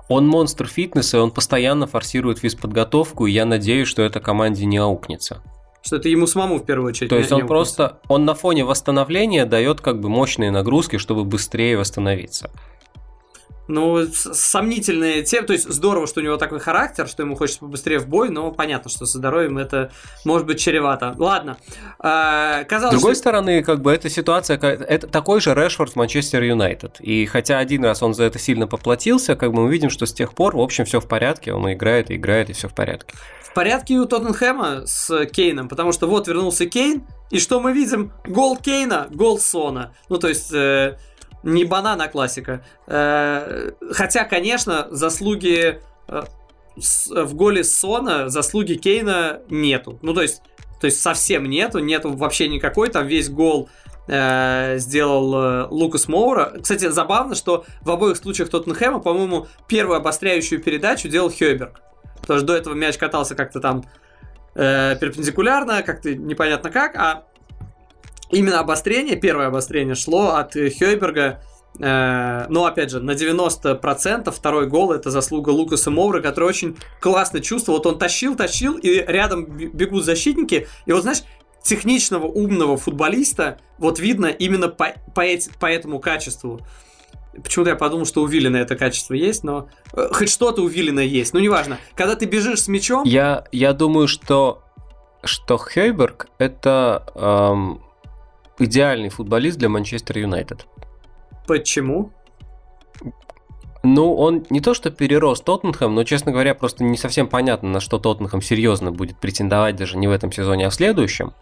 Он 0.09 0.27
монстр 0.27 0.67
фитнеса, 0.67 1.17
и 1.17 1.21
он 1.21 1.31
постоянно 1.31 1.87
форсирует 1.87 2.41
физподготовку, 2.41 3.27
и 3.27 3.33
я 3.33 3.47
надеюсь, 3.47 3.89
что 3.89 4.03
эта 4.03 4.21
команде 4.21 4.67
не 4.67 4.77
аукнется 4.77 5.43
что 5.83 5.97
это 5.97 6.09
ему 6.09 6.27
самому 6.27 6.59
в 6.59 6.65
первую 6.65 6.89
очередь. 6.89 7.11
То 7.11 7.19
есть 7.19 7.33
он 7.33 7.47
просто, 7.47 7.99
он 8.09 8.25
на 8.25 8.35
фоне 8.35 8.65
восстановления 8.65 9.45
дает 9.45 9.81
как 9.81 10.01
бы 10.01 10.09
мощные 10.09 10.51
нагрузки, 10.51 10.97
чтобы 10.97 11.25
быстрее 11.25 11.77
восстановиться. 11.77 12.51
Ну, 13.73 14.07
сомнительные 14.13 15.23
темы. 15.23 15.47
То 15.47 15.55
есть 15.55 15.67
здорово, 15.67 16.07
что 16.07 16.21
у 16.21 16.23
него 16.23 16.37
такой 16.37 16.61
характер, 16.61 17.09
что 17.09 17.23
ему 17.23 17.37
хочется 17.37 17.61
побыстрее 17.61 18.01
в 18.01 18.07
бой, 18.07 18.29
но 18.29 18.53
понятно, 18.53 18.91
что 18.91 19.07
со 19.07 19.17
здоровьем 19.17 19.57
это 19.57 19.91
может 20.27 20.47
быть 20.47 20.61
чревато. 20.61 21.15
Ладно. 21.17 21.57
А, 21.99 22.65
казалось, 22.65 22.97
С 22.97 22.99
другой 22.99 23.15
что... 23.15 23.21
стороны, 23.21 23.63
как 23.63 23.81
бы 23.81 23.91
эта 23.91 24.11
ситуация, 24.11 24.59
это 24.59 25.07
такой 25.07 25.41
же 25.41 25.55
Решфорд 25.55 25.97
Манчестер 25.97 26.43
Юнайтед. 26.43 27.01
И 27.01 27.25
хотя 27.25 27.59
один 27.61 27.83
раз 27.83 28.03
он 28.03 28.13
за 28.13 28.25
это 28.25 28.39
сильно 28.39 28.67
поплатился, 28.67 29.37
как 29.37 29.55
бы 29.55 29.63
мы 29.63 29.73
видим, 29.73 29.89
что 29.89 30.05
с 30.05 30.13
тех 30.13 30.35
пор, 30.35 30.55
в 30.55 30.61
общем, 30.61 30.85
все 30.85 31.01
в 31.01 31.09
порядке, 31.09 31.55
он 31.55 31.73
играет 31.73 32.11
и 32.11 32.17
играет, 32.17 32.51
и 32.51 32.53
все 32.53 32.69
в 32.69 32.75
порядке. 32.75 33.15
В 33.41 33.55
порядке 33.55 33.95
у 33.95 34.05
Тоттенхэма 34.05 34.87
с 34.87 35.25
Кейном, 35.27 35.71
потому 35.71 35.93
что 35.93 36.07
вот 36.07 36.29
вернулся 36.29 36.67
Кейн, 36.67 37.07
и 37.31 37.39
что 37.39 37.59
мы 37.59 37.73
видим? 37.73 38.13
Гол 38.27 38.59
Кейна, 38.59 39.09
гол 39.11 39.39
Сона. 39.39 39.95
Ну, 40.11 40.19
то 40.19 40.29
есть... 40.29 40.53
Э, 40.53 40.99
не 41.43 41.65
банана 41.65 42.09
классика. 42.09 42.65
Э, 42.87 43.71
хотя, 43.93 44.25
конечно, 44.25 44.89
заслуги 44.91 45.81
э, 46.09 46.23
в 46.77 47.35
голе 47.35 47.65
Сона 47.65 48.29
заслуги 48.29 48.75
Кейна 48.75 49.41
нету. 49.51 49.99
Ну, 50.03 50.15
то 50.15 50.23
есть, 50.23 50.43
то 50.81 50.87
есть 50.87 51.01
совсем 51.01 51.45
нету, 51.45 51.79
нету 51.79 52.13
вообще 52.13 52.49
никакой, 52.49 52.89
там 52.89 53.07
весь 53.07 53.29
гол 53.29 53.69
э, 54.09 54.79
сделал 54.79 55.69
Лукас 55.71 56.09
Моура. 56.09 56.55
Кстати, 56.61 56.89
забавно, 56.89 57.35
что 57.35 57.65
в 57.83 57.91
обоих 57.91 58.17
случаях 58.17 58.49
Тоттенхэма, 58.49 59.01
по-моему, 59.01 59.47
первую 59.69 59.97
обостряющую 59.97 60.63
передачу 60.63 61.09
делал 61.09 61.31
Хёберг. 61.31 61.81
Потому 62.21 62.39
что 62.39 62.47
до 62.47 62.57
этого 62.57 62.75
мяч 62.75 62.97
катался 62.99 63.35
как-то 63.35 63.61
там 63.61 63.85
э, 64.55 64.97
перпендикулярно, 65.01 65.83
как-то 65.83 66.15
непонятно 66.15 66.71
как, 66.71 66.97
а 66.97 67.25
именно 68.33 68.61
обострение, 68.61 69.17
первое 69.17 69.47
обострение 69.47 69.95
шло 69.95 70.35
от 70.35 70.55
Хёйберга 70.55 71.41
Э, 71.79 72.47
но, 72.49 72.67
опять 72.67 72.91
же, 72.91 73.01
на 73.01 73.13
90% 73.13 74.31
второй 74.31 74.67
гол 74.67 74.93
это 74.93 75.11
заслуга 75.11 75.51
Лукаса 75.51 75.91
Моура, 75.91 76.21
который 76.21 76.49
очень 76.49 76.77
классно 77.01 77.41
чувствовал. 77.41 77.79
Вот 77.79 77.87
он 77.87 77.99
тащил, 77.99 78.37
тащил, 78.37 78.77
и 78.77 79.05
рядом 79.07 79.45
бегут 79.47 80.05
защитники. 80.05 80.69
И 80.87 80.93
вот, 80.93 81.03
знаешь, 81.03 81.23
техничного, 81.63 82.27
умного 82.27 82.77
футболиста 82.77 83.59
вот 83.79 83.99
видно 84.01 84.27
именно 84.27 84.69
по, 84.69 84.95
по, 85.15 85.21
эти, 85.21 85.51
по 85.59 85.67
этому 85.67 86.01
качеству. 86.01 86.61
Почему-то 87.43 87.71
я 87.71 87.77
подумал, 87.77 88.05
что 88.05 88.23
у 88.23 88.27
Виллина 88.27 88.59
это 88.59 88.77
качество 88.77 89.15
есть, 89.15 89.43
но 89.43 89.69
э, 89.95 90.09
хоть 90.13 90.29
что-то 90.29 90.63
у 90.63 90.67
Виллина 90.67 91.01
есть. 91.01 91.33
Ну, 91.33 91.41
неважно. 91.41 91.79
Когда 91.95 92.15
ты 92.17 92.27
бежишь 92.27 92.63
с 92.63 92.69
мячом... 92.69 93.05
Я, 93.05 93.47
я 93.53 93.73
думаю, 93.73 94.07
что, 94.07 94.63
что 95.25 95.57
Хейберг 95.57 96.29
это 96.37 97.07
эм, 97.15 97.81
идеальный 98.59 99.09
футболист 99.09 99.59
для 99.59 99.69
Манчестер 99.69 100.19
Юнайтед. 100.19 100.67
Почему? 101.47 102.13
Ну, 103.83 104.15
он 104.15 104.47
не 104.49 104.61
то 104.61 104.75
что 104.75 104.91
перерос 104.91 105.41
Тоттенхэм, 105.41 105.95
но, 105.95 106.05
честно 106.05 106.31
говоря, 106.31 106.55
просто 106.55 106.85
не 106.85 106.97
совсем 106.97 107.27
понятно, 107.27 107.69
на 107.69 107.81
что 107.81 107.99
Тоттенхэм 107.99 108.41
серьезно 108.41 108.93
будет 108.93 109.19
претендовать 109.19 109.75
даже 109.75 109.99
не 109.99 110.07
в 110.07 110.13
этом 110.13 110.31
сезоне, 110.31 110.67
а 110.67 110.71
в 110.71 110.75
следующем. 110.75 111.33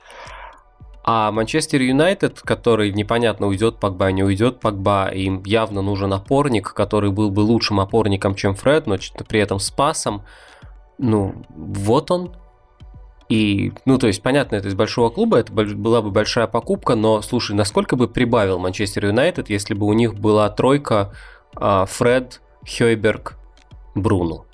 А 1.02 1.32
Манчестер 1.32 1.82
Юнайтед, 1.82 2.40
который 2.40 2.92
непонятно 2.92 3.46
уйдет 3.46 3.78
Погба, 3.78 4.12
не 4.12 4.22
уйдет 4.22 4.60
Погба, 4.60 5.08
им 5.08 5.42
явно 5.44 5.82
нужен 5.82 6.12
опорник, 6.12 6.72
который 6.72 7.10
был 7.10 7.30
бы 7.30 7.40
лучшим 7.40 7.80
опорником, 7.80 8.34
чем 8.34 8.54
Фред, 8.54 8.86
но 8.86 8.96
при 9.28 9.40
этом 9.40 9.58
с 9.58 9.70
пасом. 9.70 10.22
Ну, 10.98 11.44
вот 11.48 12.10
он, 12.10 12.36
и, 13.30 13.72
ну, 13.84 13.96
то 13.96 14.08
есть, 14.08 14.22
понятно, 14.22 14.56
это 14.56 14.66
из 14.66 14.74
большого 14.74 15.08
клуба, 15.08 15.38
это 15.38 15.52
была 15.52 16.02
бы 16.02 16.10
большая 16.10 16.48
покупка, 16.48 16.96
но, 16.96 17.22
слушай, 17.22 17.54
насколько 17.54 17.94
бы 17.94 18.08
прибавил 18.08 18.58
Манчестер 18.58 19.06
Юнайтед, 19.06 19.48
если 19.50 19.72
бы 19.72 19.86
у 19.86 19.92
них 19.92 20.16
была 20.16 20.50
тройка 20.50 21.14
а, 21.54 21.86
Фред, 21.86 22.40
Хойберг, 22.66 23.36
Бруно? 23.94 24.46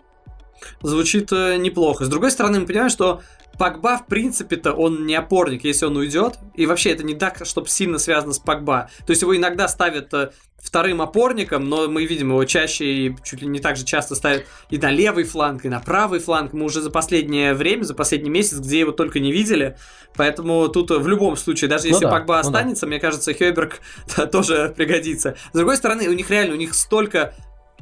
Звучит 0.83 1.33
э, 1.33 1.57
неплохо. 1.57 2.05
С 2.05 2.09
другой 2.09 2.31
стороны, 2.31 2.61
мы 2.61 2.67
понимаем, 2.67 2.91
что 2.91 3.23
Пакба, 3.59 3.99
в 3.99 4.07
принципе-то, 4.07 4.73
он 4.73 5.07
не 5.07 5.15
опорник, 5.15 5.65
если 5.65 5.87
он 5.87 5.97
уйдет. 5.97 6.39
И 6.55 6.67
вообще 6.67 6.91
это 6.91 7.05
не 7.05 7.15
так, 7.15 7.45
чтобы 7.45 7.69
сильно 7.69 7.99
связано 7.99 8.33
с 8.33 8.39
Пакба. 8.39 8.91
То 9.07 9.11
есть 9.11 9.23
его 9.23 9.37
иногда 9.37 9.69
ставят 9.69 10.13
э, 10.15 10.31
вторым 10.59 11.01
опорником, 11.01 11.69
но 11.69 11.89
мы 11.89 12.05
видим 12.05 12.31
его 12.31 12.45
чаще 12.45 12.85
и 12.85 13.17
чуть 13.25 13.43
ли 13.43 13.49
не 13.49 13.61
так 13.61 13.77
же 13.77 13.85
часто 13.85 14.15
ставят 14.15 14.45
и 14.71 14.79
на 14.79 14.91
левый 14.91 15.25
фланг, 15.25 15.65
и 15.65 15.69
на 15.69 15.81
правый 15.81 16.21
фланг. 16.21 16.53
Мы 16.53 16.65
уже 16.65 16.81
за 16.81 16.91
последнее 16.91 17.55
время, 17.55 17.85
за 17.85 17.95
последний 17.95 18.31
месяц, 18.31 18.59
где 18.59 18.81
его 18.81 18.93
только 18.93 19.21
не 19.21 19.33
видели. 19.33 19.77
Поэтому 20.17 20.69
тут 20.69 20.91
в 20.91 21.07
любом 21.07 21.37
случае, 21.37 21.69
даже 21.69 21.89
если 21.89 22.05
ну 22.05 22.11
да, 22.11 22.17
Пакба 22.19 22.35
ну 22.35 22.41
останется, 22.41 22.83
да. 22.83 22.89
мне 22.89 23.01
кажется, 23.01 23.33
Хёберг 23.33 23.81
тоже 24.33 24.73
пригодится. 24.77 25.37
С 25.53 25.57
другой 25.57 25.77
стороны, 25.77 26.09
у 26.09 26.13
них 26.13 26.31
реально, 26.31 26.55
у 26.55 26.59
них 26.59 26.75
столько 26.75 27.35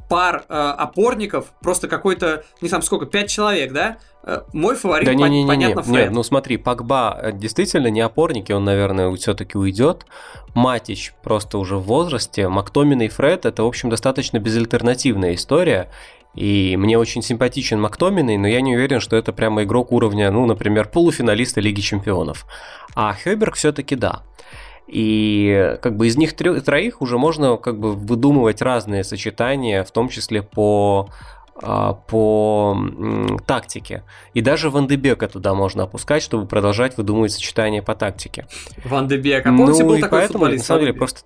пар 0.09 0.45
э, 0.47 0.53
опорников, 0.53 1.53
просто 1.61 1.87
какой-то, 1.87 2.43
не 2.61 2.69
знаю, 2.69 2.83
сколько, 2.83 3.05
пять 3.05 3.29
человек, 3.29 3.73
да? 3.73 3.97
Э, 4.23 4.41
мой 4.53 4.75
фаворит, 4.75 5.05
да 5.05 5.13
не, 5.13 5.23
не, 5.29 5.43
не, 5.43 5.47
понятно, 5.47 5.79
не, 5.79 5.85
Фред. 5.85 6.05
Нет, 6.05 6.11
ну 6.11 6.23
смотри, 6.23 6.57
Пакба 6.57 7.17
э, 7.21 7.31
действительно 7.31 7.87
не 7.87 8.01
опорники, 8.01 8.51
он, 8.51 8.63
наверное, 8.63 9.13
все-таки 9.15 9.57
уйдет. 9.57 10.05
Матич 10.53 11.13
просто 11.23 11.57
уже 11.57 11.77
в 11.77 11.83
возрасте. 11.83 12.47
Мактомин 12.47 13.01
и 13.01 13.07
Фред 13.07 13.45
это, 13.45 13.63
в 13.63 13.67
общем, 13.67 13.89
достаточно 13.89 14.39
безальтернативная 14.39 15.35
история. 15.35 15.89
И 16.33 16.75
мне 16.77 16.97
очень 16.97 17.21
симпатичен 17.21 17.79
Мактоминой, 17.79 18.37
но 18.37 18.47
я 18.47 18.59
не 18.59 18.75
уверен, 18.75 18.99
что 18.99 19.15
это 19.15 19.31
прямо 19.31 19.63
игрок 19.63 19.91
уровня, 19.91 20.29
ну, 20.31 20.45
например, 20.45 20.89
полуфиналиста 20.89 21.61
Лиги 21.61 21.79
Чемпионов. 21.79 22.45
А 22.93 23.13
Хёберг 23.13 23.55
все-таки 23.55 23.95
да. 23.95 24.23
И 24.87 25.77
как 25.81 25.97
бы 25.97 26.07
из 26.07 26.17
них 26.17 26.35
трех, 26.35 26.63
троих 26.63 27.01
уже 27.01 27.17
можно 27.17 27.57
как 27.57 27.79
бы 27.79 27.93
выдумывать 27.93 28.61
разные 28.61 29.03
сочетания, 29.03 29.83
в 29.83 29.91
том 29.91 30.09
числе 30.09 30.43
по 30.43 31.09
а, 31.61 31.93
по 31.93 32.77
тактике. 33.47 34.03
И 34.33 34.41
даже 34.41 34.69
Ван 34.69 34.87
Дебека 34.87 35.27
туда 35.27 35.53
можно 35.53 35.83
опускать, 35.83 36.21
чтобы 36.21 36.47
продолжать 36.47 36.97
выдумывать 36.97 37.31
сочетания 37.31 37.81
по 37.81 37.95
тактике. 37.95 38.45
Ван 38.83 39.07
Дебек. 39.07 39.45
А 39.45 39.49
помните, 39.49 39.83
ну, 39.83 39.89
был 39.89 39.95
и 39.95 40.01
такой 40.01 40.19
поэтому, 40.19 40.45
на 40.47 40.59
самом 40.59 40.81
деле, 40.81 40.93
просто 40.93 41.21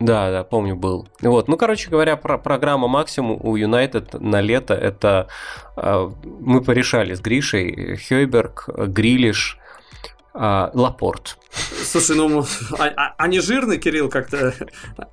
да, 0.00 0.30
да, 0.30 0.44
помню, 0.44 0.76
был. 0.76 1.08
Вот, 1.22 1.48
ну, 1.48 1.56
короче 1.56 1.88
говоря, 1.88 2.16
про 2.16 2.36
программа 2.36 2.88
максимум 2.88 3.38
у 3.40 3.56
Юнайтед 3.56 4.12
на 4.20 4.42
лето 4.42 4.74
это 4.74 5.28
э, 5.76 6.10
мы 6.40 6.62
порешали 6.62 7.14
с 7.14 7.20
Гришей 7.20 7.96
Хейберг, 7.96 8.68
Грилиш, 8.68 9.58
а, 10.34 10.70
Лапорт. 10.74 11.38
Слушай, 11.84 12.16
ну, 12.16 12.44
а, 12.78 12.86
а, 12.96 13.14
они 13.18 13.38
жирные, 13.38 13.78
Кирилл, 13.78 14.08
как-то. 14.08 14.52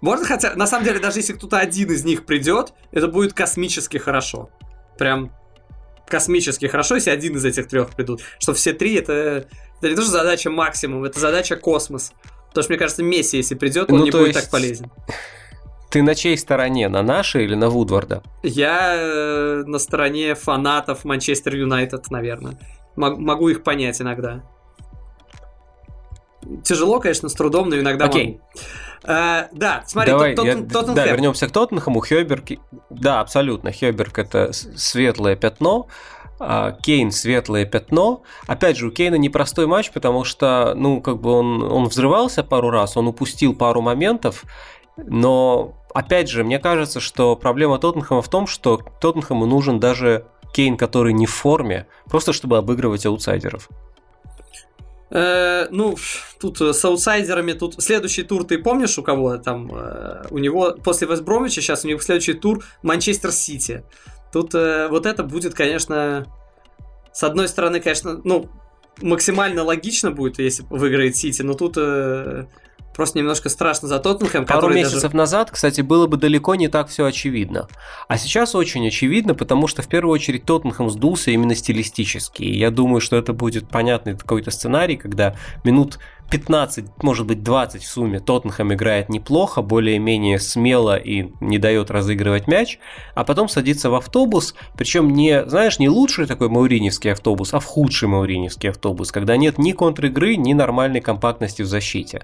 Можно 0.02 0.26
хотя, 0.26 0.56
на 0.56 0.66
самом 0.66 0.84
деле, 0.84 1.00
даже 1.00 1.20
если 1.20 1.34
кто-то 1.34 1.60
один 1.60 1.92
из 1.92 2.04
них 2.04 2.26
придет, 2.26 2.74
это 2.92 3.08
будет 3.08 3.34
космически 3.34 3.98
хорошо. 3.98 4.50
Прям 4.98 5.32
космически 6.08 6.66
хорошо, 6.66 6.96
если 6.96 7.12
один 7.12 7.38
из 7.38 7.46
этих 7.46 7.68
трех 7.68 7.92
придут. 7.92 8.22
Что 8.40 8.54
все 8.54 8.74
три 8.74 8.96
это, 8.96 9.48
это 9.78 9.90
не 9.90 9.96
тоже 9.96 10.10
задача 10.10 10.50
максимум, 10.50 11.04
это 11.04 11.20
задача 11.20 11.56
космос. 11.56 12.14
Потому 12.50 12.64
что, 12.64 12.72
мне 12.74 12.80
кажется, 12.80 13.04
Месси, 13.04 13.38
если 13.38 13.56
придет, 13.56 13.92
он 13.92 14.00
ну, 14.00 14.06
не 14.06 14.12
будет 14.12 14.28
есть... 14.28 14.42
так 14.42 14.50
полезен. 14.50 14.92
Ты 15.90 16.04
на 16.04 16.16
чьей 16.16 16.38
стороне? 16.38 16.90
На 16.90 17.04
нашей 17.04 17.46
или 17.46 17.54
на 17.54 17.70
Вудварда? 17.70 18.24
Я 18.44 18.96
э, 18.96 19.64
на 19.66 19.78
стороне 19.78 20.36
фанатов 20.36 21.06
Манчестер 21.06 21.56
Юнайтед, 21.56 22.10
наверное. 22.10 22.58
М- 22.98 23.22
могу 23.22 23.50
их 23.50 23.64
понять 23.64 24.02
иногда. 24.02 24.44
Тяжело, 26.64 27.00
конечно, 27.00 27.30
с 27.30 27.34
трудом, 27.34 27.70
но 27.70 27.80
иногда 27.80 28.06
Окей. 28.06 28.26
могу. 28.28 28.42
А, 29.04 29.48
да, 29.52 29.84
смотри, 29.88 30.12
Давай, 30.12 30.36
тот, 30.36 30.46
я, 30.46 30.56
Тоттенхэм. 30.56 30.96
Да, 30.96 31.08
вернемся 31.08 31.48
к 31.48 31.52
Тоттенхэму. 31.52 32.02
Хёберг, 32.02 32.46
да, 32.90 33.20
абсолютно. 33.20 33.72
Хёберг 33.72 34.20
это 34.20 34.52
светлое 34.54 35.36
пятно. 35.36 35.88
А, 36.40 36.72
Кейн 36.72 37.12
светлое 37.12 37.66
пятно. 37.66 38.24
Опять 38.48 38.78
же, 38.78 38.88
у 38.88 38.92
Кейна 38.92 39.16
непростой 39.16 39.68
матч, 39.68 39.92
потому 39.92 40.24
что, 40.24 40.74
ну, 40.76 41.02
как 41.02 41.20
бы 41.20 41.32
он, 41.32 41.64
он 41.64 41.86
взрывался 41.86 42.44
пару 42.44 42.70
раз, 42.70 42.98
он 42.98 43.08
упустил 43.08 43.56
пару 43.56 43.82
моментов, 43.82 44.44
но, 44.98 45.76
опять 45.94 46.30
же, 46.30 46.44
мне 46.44 46.58
кажется, 46.58 47.00
что 47.00 47.36
проблема 47.36 47.78
Тоттенхэма 47.78 48.22
в 48.22 48.30
том, 48.30 48.48
что 48.48 48.78
Тоттенхэму 49.00 49.46
нужен 49.46 49.80
даже 49.80 50.26
Кейн, 50.54 50.78
который 50.78 51.14
не 51.14 51.28
в 51.28 51.34
форме, 51.34 51.88
просто 52.10 52.34
чтобы 52.34 52.58
обыгрывать 52.58 53.06
аутсайдеров. 53.06 53.70
Э, 55.12 55.68
ну, 55.72 55.98
тут 56.40 56.62
с 56.62 56.86
аутсайдерами, 56.86 57.52
тут 57.52 57.76
следующий 57.84 58.24
тур, 58.24 58.46
ты 58.46 58.58
помнишь, 58.58 58.98
у 58.98 59.04
кого 59.04 59.38
там? 59.38 59.70
Э, 59.74 60.24
у 60.30 60.38
него 60.38 60.72
после 60.84 61.08
Вестбромича 61.08 61.62
сейчас 61.62 61.84
у 61.84 61.90
него 61.90 62.00
следующий 62.00 62.34
тур 62.34 62.64
Манчестер 62.82 63.32
Сити. 63.32 63.84
Тут 64.32 64.56
э, 64.56 64.88
вот 64.90 65.06
это 65.06 65.24
будет, 65.24 65.54
конечно, 65.54 66.26
с 67.12 67.24
одной 67.24 67.50
стороны, 67.50 67.82
конечно, 67.82 68.22
ну, 68.24 68.50
максимально 69.02 69.64
логично 69.64 70.12
будет, 70.12 70.40
если 70.40 70.66
выиграет 70.70 71.18
Сити, 71.18 71.42
но 71.42 71.56
тут 71.56 71.74
э, 71.78 72.46
Просто 73.02 73.18
немножко 73.18 73.50
страшно 73.50 73.88
за 73.88 73.98
Тоттенхэм. 73.98 74.46
Пару 74.46 74.70
месяцев 74.70 75.02
даже... 75.02 75.18
назад, 75.18 75.50
кстати, 75.50 75.82
было 75.82 76.06
бы 76.06 76.18
далеко 76.18 76.54
не 76.54 76.68
так 76.68 76.88
все 76.88 77.06
очевидно. 77.06 77.68
А 78.08 78.20
сейчас 78.20 78.54
очень 78.54 78.88
очевидно, 78.88 79.34
потому 79.34 79.66
что 79.66 79.82
в 79.82 79.88
первую 79.88 80.14
очередь 80.14 80.46
Тоттенхэм 80.46 80.88
сдулся 80.92 81.32
именно 81.32 81.56
стилистически. 81.56 82.44
И 82.44 82.60
я 82.60 82.70
думаю, 82.70 83.02
что 83.02 83.18
это 83.18 83.34
будет 83.34 83.68
понятный 83.68 84.16
какой-то 84.16 84.52
сценарий, 84.52 84.98
когда 84.98 85.36
минут 85.64 85.98
15, 86.32 87.04
может 87.04 87.28
быть 87.28 87.44
20 87.44 87.84
в 87.84 87.88
сумме 87.88 88.22
Тоттенхэм 88.22 88.74
играет 88.74 89.10
неплохо, 89.10 89.62
более-менее 89.62 90.40
смело 90.40 90.96
и 90.96 91.28
не 91.42 91.58
дает 91.58 91.92
разыгрывать 91.92 92.48
мяч, 92.48 92.80
а 93.16 93.26
потом 93.26 93.50
садится 93.50 93.90
в 93.90 93.96
автобус, 93.96 94.56
причем 94.78 95.14
не, 95.14 95.46
знаешь, 95.46 95.78
не 95.78 95.90
лучший 95.90 96.28
такой 96.28 96.48
мауриневский 96.48 97.12
автобус, 97.12 97.54
а 97.54 97.60
в 97.60 97.66
худший 97.66 98.08
мауриневский 98.08 98.70
автобус, 98.70 99.12
когда 99.12 99.36
нет 99.36 99.58
ни 99.58 99.74
контр-игры, 99.74 100.38
ни 100.38 100.54
нормальной 100.54 101.02
компактности 101.02 101.64
в 101.64 101.68
защите. 101.68 102.24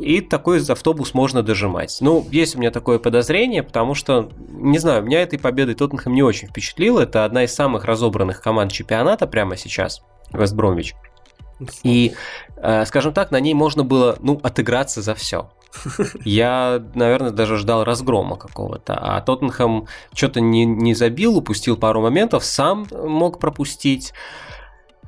И 0.00 0.20
такой 0.20 0.60
автобус 0.68 1.14
можно 1.14 1.44
дожимать. 1.44 1.98
Ну, 2.00 2.26
есть 2.32 2.56
у 2.56 2.58
меня 2.58 2.72
такое 2.72 2.98
подозрение, 2.98 3.62
потому 3.62 3.94
что, 3.94 4.28
не 4.48 4.78
знаю, 4.78 5.04
меня 5.04 5.22
этой 5.22 5.38
победой 5.38 5.76
Тоттенхэм 5.76 6.12
не 6.12 6.24
очень 6.24 6.48
впечатлил. 6.48 6.98
Это 6.98 7.24
одна 7.24 7.44
из 7.44 7.54
самых 7.54 7.84
разобранных 7.84 8.42
команд 8.42 8.72
чемпионата 8.72 9.28
прямо 9.28 9.56
сейчас, 9.56 10.02
Вестбромвич. 10.32 10.94
И, 11.82 12.14
э, 12.56 12.84
скажем 12.84 13.12
так, 13.12 13.30
на 13.30 13.40
ней 13.40 13.54
можно 13.54 13.82
было, 13.82 14.16
ну, 14.20 14.40
отыграться 14.42 15.02
за 15.02 15.14
все. 15.14 15.50
Я, 16.24 16.82
наверное, 16.94 17.30
даже 17.30 17.56
ждал 17.56 17.84
разгрома 17.84 18.36
какого-то. 18.36 18.94
А 18.94 19.20
Тоттенхэм 19.20 19.86
что-то 20.14 20.40
не, 20.40 20.64
не 20.64 20.94
забил, 20.94 21.36
упустил 21.36 21.76
пару 21.76 22.00
моментов, 22.00 22.44
сам 22.44 22.86
мог 22.90 23.38
пропустить. 23.38 24.12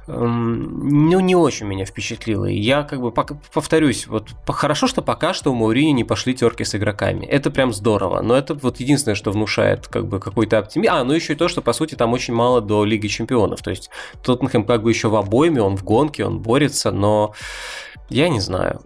Эм, 0.08 1.10
ну, 1.10 1.20
не 1.20 1.36
очень 1.36 1.66
меня 1.66 1.84
впечатлило. 1.84 2.46
Я 2.46 2.82
как 2.82 3.00
бы 3.02 3.12
повторюсь, 3.12 4.06
вот 4.06 4.30
хорошо, 4.48 4.86
что 4.86 5.02
пока 5.02 5.34
что 5.34 5.50
у 5.52 5.54
Маурини 5.54 5.90
не 5.90 6.04
пошли 6.04 6.34
терки 6.34 6.64
с 6.64 6.74
игроками. 6.74 7.26
Это 7.26 7.50
прям 7.50 7.74
здорово. 7.74 8.22
Но 8.22 8.34
это 8.34 8.54
вот 8.54 8.80
единственное, 8.80 9.14
что 9.14 9.30
внушает 9.30 9.86
как 9.86 10.06
бы 10.06 10.18
какой-то 10.18 10.58
оптимизм. 10.58 10.92
А, 10.94 11.04
ну 11.04 11.12
еще 11.12 11.34
и 11.34 11.36
то, 11.36 11.48
что 11.48 11.60
по 11.60 11.74
сути 11.74 11.94
там 11.94 12.14
очень 12.14 12.32
мало 12.32 12.62
до 12.62 12.84
Лиги 12.84 13.06
Чемпионов. 13.06 13.60
То 13.60 13.68
есть 13.68 13.90
Тоттенхэм 14.22 14.64
как 14.64 14.82
бы 14.82 14.90
еще 14.90 15.08
в 15.08 15.16
обойме, 15.16 15.60
он 15.60 15.76
в 15.76 15.84
гонке, 15.84 16.24
он 16.24 16.38
борется, 16.38 16.90
но 16.90 17.34
я 18.08 18.30
не 18.30 18.40
знаю. 18.40 18.80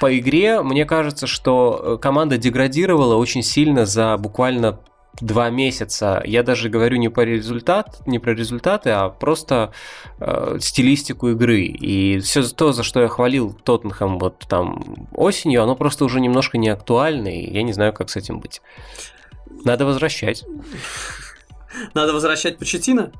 По 0.00 0.18
игре 0.18 0.62
мне 0.62 0.86
кажется, 0.86 1.26
что 1.26 1.98
команда 2.00 2.38
деградировала 2.38 3.16
очень 3.16 3.42
сильно 3.42 3.84
за 3.84 4.16
буквально 4.16 4.80
два 5.20 5.50
месяца. 5.50 6.22
Я 6.24 6.42
даже 6.42 6.68
говорю 6.68 6.96
не 6.96 7.08
по 7.08 7.20
результат, 7.20 8.06
не 8.06 8.18
про 8.18 8.34
результаты, 8.34 8.90
а 8.90 9.08
просто 9.08 9.72
э, 10.18 10.58
стилистику 10.60 11.28
игры. 11.28 11.62
И 11.62 12.18
все 12.20 12.42
то, 12.42 12.72
за 12.72 12.82
что 12.82 13.00
я 13.00 13.08
хвалил 13.08 13.52
Тоттенхэм 13.52 14.18
вот 14.18 14.40
там 14.48 15.08
осенью, 15.12 15.62
оно 15.62 15.76
просто 15.76 16.04
уже 16.04 16.20
немножко 16.20 16.58
не 16.58 16.68
актуально, 16.68 17.28
и 17.28 17.52
я 17.52 17.62
не 17.62 17.72
знаю, 17.72 17.92
как 17.92 18.10
с 18.10 18.16
этим 18.16 18.40
быть. 18.40 18.62
Надо 19.64 19.84
возвращать. 19.84 20.44
Надо 21.94 22.12
возвращать 22.12 22.58
Почетина? 22.58 23.12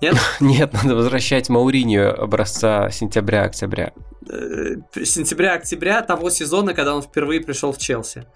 Нет? 0.00 0.16
Нет, 0.40 0.72
надо 0.72 0.96
возвращать 0.96 1.48
Мауринию 1.48 2.20
образца 2.20 2.90
сентября-октября. 2.90 3.92
Э, 4.28 4.76
сентября-октября 5.04 6.02
того 6.02 6.28
сезона, 6.30 6.74
когда 6.74 6.94
он 6.94 7.02
впервые 7.02 7.40
пришел 7.40 7.72
в 7.72 7.78
Челси. 7.78 8.26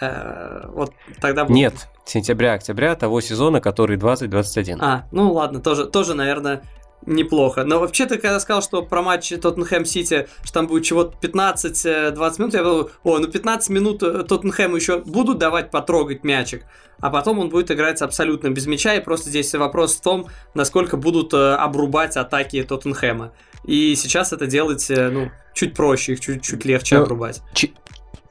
Э, 0.00 0.68
вот 0.72 0.92
тогда 1.20 1.44
был... 1.44 1.54
Нет, 1.54 1.88
сентября-октября 2.04 2.94
того 2.96 3.20
сезона, 3.20 3.60
который 3.60 3.96
2021. 3.96 4.80
А, 4.80 5.06
ну 5.12 5.32
ладно, 5.32 5.60
тоже, 5.60 5.86
тоже 5.86 6.14
наверное, 6.14 6.62
неплохо. 7.06 7.64
Но 7.64 7.80
вообще 7.80 8.06
ты 8.06 8.18
когда 8.18 8.40
сказал, 8.40 8.62
что 8.62 8.82
про 8.82 9.02
матч 9.02 9.32
Тоттенхэм-Сити, 9.32 10.28
что 10.42 10.52
там 10.52 10.66
будет 10.66 10.84
чего-то 10.84 11.16
15-20 11.20 12.38
минут, 12.38 12.54
я 12.54 12.62
подумал, 12.62 12.90
о, 13.02 13.18
ну 13.18 13.26
15 13.28 13.70
минут 13.70 14.02
э, 14.02 14.22
Тоттенхэму 14.24 14.76
еще 14.76 15.00
будут 15.00 15.38
давать 15.38 15.70
потрогать 15.70 16.24
мячик, 16.24 16.64
а 17.00 17.10
потом 17.10 17.38
он 17.38 17.48
будет 17.48 17.70
играть 17.70 18.02
абсолютно 18.02 18.50
без 18.50 18.66
мяча, 18.66 18.94
и 18.94 19.00
просто 19.00 19.30
здесь 19.30 19.54
вопрос 19.54 19.96
в 19.96 20.02
том, 20.02 20.26
насколько 20.54 20.96
будут 20.96 21.32
э, 21.34 21.54
обрубать 21.54 22.16
атаки 22.16 22.62
Тоттенхэма. 22.62 23.32
И 23.64 23.94
сейчас 23.94 24.32
это 24.32 24.46
делать, 24.46 24.86
ну, 24.88 25.30
чуть 25.52 25.74
проще, 25.74 26.14
их 26.14 26.20
чуть-чуть 26.20 26.64
легче 26.64 26.96
Но, 26.96 27.02
обрубать 27.02 27.42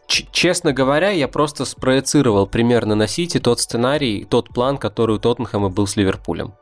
честно 0.09 0.73
говоря, 0.73 1.11
я 1.11 1.27
просто 1.27 1.65
спроецировал 1.65 2.47
примерно 2.47 2.95
на 2.95 3.07
Сити 3.07 3.39
тот 3.39 3.59
сценарий, 3.59 4.25
тот 4.25 4.49
план, 4.49 4.77
который 4.77 5.15
у 5.15 5.19
Тоттенхэма 5.19 5.69
был 5.69 5.87
с 5.87 5.95
Ливерпулем. 5.95 6.53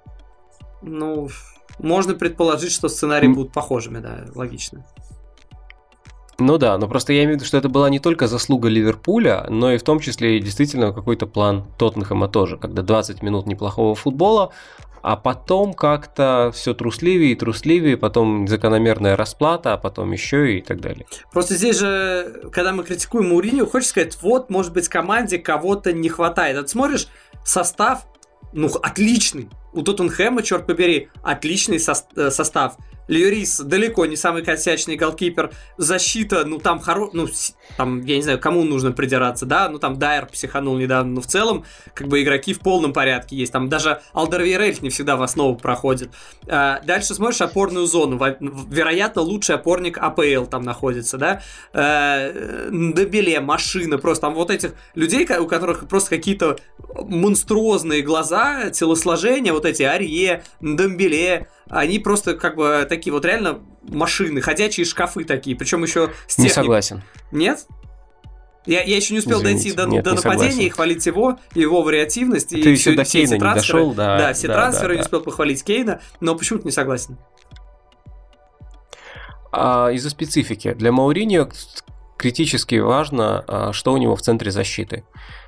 Ну, 0.81 1.29
можно 1.79 2.13
предположить, 2.13 2.71
что 2.71 2.89
сценарии 2.89 3.27
будут 3.27 3.53
похожими, 3.53 3.99
да, 3.99 4.25
логично. 4.35 4.85
Ну 6.39 6.59
да, 6.59 6.77
но 6.77 6.87
просто 6.87 7.13
я 7.13 7.23
имею 7.23 7.31
в 7.31 7.35
виду, 7.37 7.45
что 7.45 7.57
это 7.57 7.67
была 7.67 7.89
не 7.89 7.99
только 7.99 8.27
заслуга 8.27 8.69
Ливерпуля, 8.69 9.47
но 9.49 9.71
и 9.71 9.77
в 9.77 9.83
том 9.83 9.99
числе 9.99 10.39
действительно 10.39 10.93
какой-то 10.93 11.25
план 11.25 11.65
Тоттенхэма 11.79 12.27
тоже, 12.27 12.57
когда 12.57 12.83
20 12.83 13.23
минут 13.23 13.47
неплохого 13.47 13.95
футбола, 13.95 14.51
а 15.01 15.15
потом 15.15 15.73
как-то 15.73 16.51
все 16.53 16.73
трусливее 16.73 17.31
и 17.31 17.35
трусливее, 17.35 17.97
потом 17.97 18.47
закономерная 18.47 19.15
расплата, 19.15 19.73
а 19.73 19.77
потом 19.77 20.11
еще 20.11 20.57
и 20.57 20.61
так 20.61 20.81
далее. 20.81 21.05
Просто 21.31 21.55
здесь 21.55 21.79
же, 21.79 22.49
когда 22.51 22.73
мы 22.73 22.83
критикуем 22.83 23.29
Муриню, 23.29 23.65
хочешь 23.65 23.89
сказать, 23.89 24.17
вот, 24.21 24.49
может 24.49 24.73
быть, 24.73 24.87
команде 24.87 25.37
кого-то 25.37 25.93
не 25.93 26.09
хватает. 26.09 26.57
Вот 26.57 26.69
смотришь, 26.69 27.07
состав, 27.43 28.07
ну, 28.53 28.69
отличный. 28.81 29.49
У 29.73 29.81
Тоттенхэма, 29.81 30.41
черт 30.41 30.65
побери, 30.65 31.09
отличный 31.21 31.77
э, 31.77 32.31
состав. 32.31 32.77
Льюрис 33.07 33.59
далеко 33.59 34.05
не 34.05 34.15
самый 34.15 34.43
косячный 34.43 34.95
голкипер. 34.95 35.51
Защита, 35.77 36.45
ну 36.45 36.59
там 36.59 36.79
хоро... 36.79 37.09
ну 37.13 37.27
там, 37.77 38.03
я 38.05 38.17
не 38.17 38.21
знаю, 38.21 38.39
кому 38.39 38.63
нужно 38.63 38.91
придираться, 38.91 39.45
да, 39.45 39.69
ну 39.69 39.79
там 39.79 39.97
Дайер 39.97 40.27
психанул 40.27 40.77
недавно, 40.77 41.13
но 41.13 41.21
в 41.21 41.27
целом, 41.27 41.65
как 41.93 42.07
бы 42.07 42.21
игроки 42.21 42.53
в 42.53 42.59
полном 42.59 42.93
порядке 42.93 43.35
есть. 43.35 43.51
Там 43.51 43.69
даже 43.69 44.01
Алдервейрельф 44.13 44.81
не 44.81 44.89
всегда 44.89 45.15
в 45.15 45.21
основу 45.21 45.55
проходит. 45.55 46.11
А, 46.47 46.81
дальше 46.81 47.13
смотришь 47.13 47.41
опорную 47.41 47.85
зону. 47.85 48.19
Вероятно, 48.69 49.21
лучший 49.21 49.55
опорник 49.55 49.97
АПЛ 49.97 50.45
там 50.49 50.63
находится, 50.63 51.17
да. 51.17 51.41
А, 51.73 52.31
Дебеле, 52.69 53.39
машина, 53.39 53.97
просто 53.97 54.21
там 54.21 54.35
вот 54.35 54.51
этих 54.51 54.73
людей, 54.95 55.27
у 55.37 55.47
которых 55.47 55.87
просто 55.87 56.09
какие-то 56.09 56.57
монструозные 56.95 58.01
глаза, 58.01 58.69
телосложения, 58.71 59.53
вот 59.53 59.65
эти 59.65 59.83
Арье, 59.83 60.43
Дембеле, 60.61 61.47
они 61.69 61.99
просто 61.99 62.35
как 62.35 62.55
бы 62.55 62.85
такие 62.87 63.13
вот 63.13 63.25
реально 63.25 63.59
машины, 63.87 64.41
ходячие 64.41 64.85
шкафы 64.85 65.23
такие, 65.23 65.55
причем 65.55 65.83
еще 65.83 66.11
с 66.27 66.35
техник... 66.35 66.49
Не 66.49 66.53
согласен. 66.53 67.03
Нет? 67.31 67.65
Я, 68.65 68.83
я 68.83 68.97
еще 68.97 69.13
не 69.13 69.19
успел 69.19 69.39
Извините, 69.39 69.63
дойти 69.63 69.77
до, 69.77 69.85
нет, 69.85 70.03
до 70.03 70.13
нападения 70.15 70.49
согласен. 70.49 70.67
и 70.67 70.69
хвалить 70.69 71.05
его, 71.05 71.39
его 71.55 71.81
вариативность. 71.83 72.49
Ты 72.49 72.59
и 72.59 72.69
еще 72.69 72.95
до 72.95 73.05
Кейна 73.05 73.33
не 73.33 73.39
дошел, 73.39 73.93
да. 73.93 74.17
Да, 74.17 74.33
все 74.33 74.47
да, 74.47 74.55
трансферы, 74.55 74.87
да, 74.89 74.93
да. 74.93 74.95
не 74.95 75.01
успел 75.01 75.21
похвалить 75.21 75.63
Кейна, 75.63 76.01
но 76.19 76.35
почему-то 76.35 76.65
не 76.65 76.73
согласен. 76.73 77.17
А, 79.53 79.89
из-за 79.91 80.09
специфики. 80.09 80.73
Для 80.73 80.91
Мауриньо 80.91 81.49
критически 82.17 82.75
важно, 82.75 83.45
а, 83.47 83.73
что 83.73 83.93
у 83.93 83.97
него 83.97 84.17
в 84.17 84.21
центре 84.21 84.51
защиты. 84.51 85.05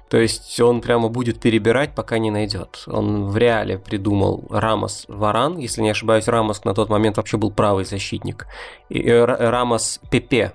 То 0.10 0.18
есть 0.18 0.60
он 0.60 0.82
прямо 0.82 1.08
будет 1.08 1.40
перебирать, 1.40 1.94
пока 1.94 2.18
не 2.18 2.32
найдет. 2.32 2.84
Он 2.88 3.30
в 3.30 3.38
реале 3.38 3.78
придумал 3.78 4.44
Рамос 4.50 5.06
Варан, 5.08 5.58
если 5.58 5.82
не 5.82 5.92
ошибаюсь, 5.92 6.28
Рамос 6.28 6.66
на 6.66 6.74
тот 6.74 6.90
момент 6.90 7.18
вообще 7.18 7.38
был 7.38 7.52
правый 7.52 7.86
защитник. 7.86 8.48
И 8.90 9.02
э, 9.02 9.24
Рамос 9.24 10.00
Пепе, 10.10 10.54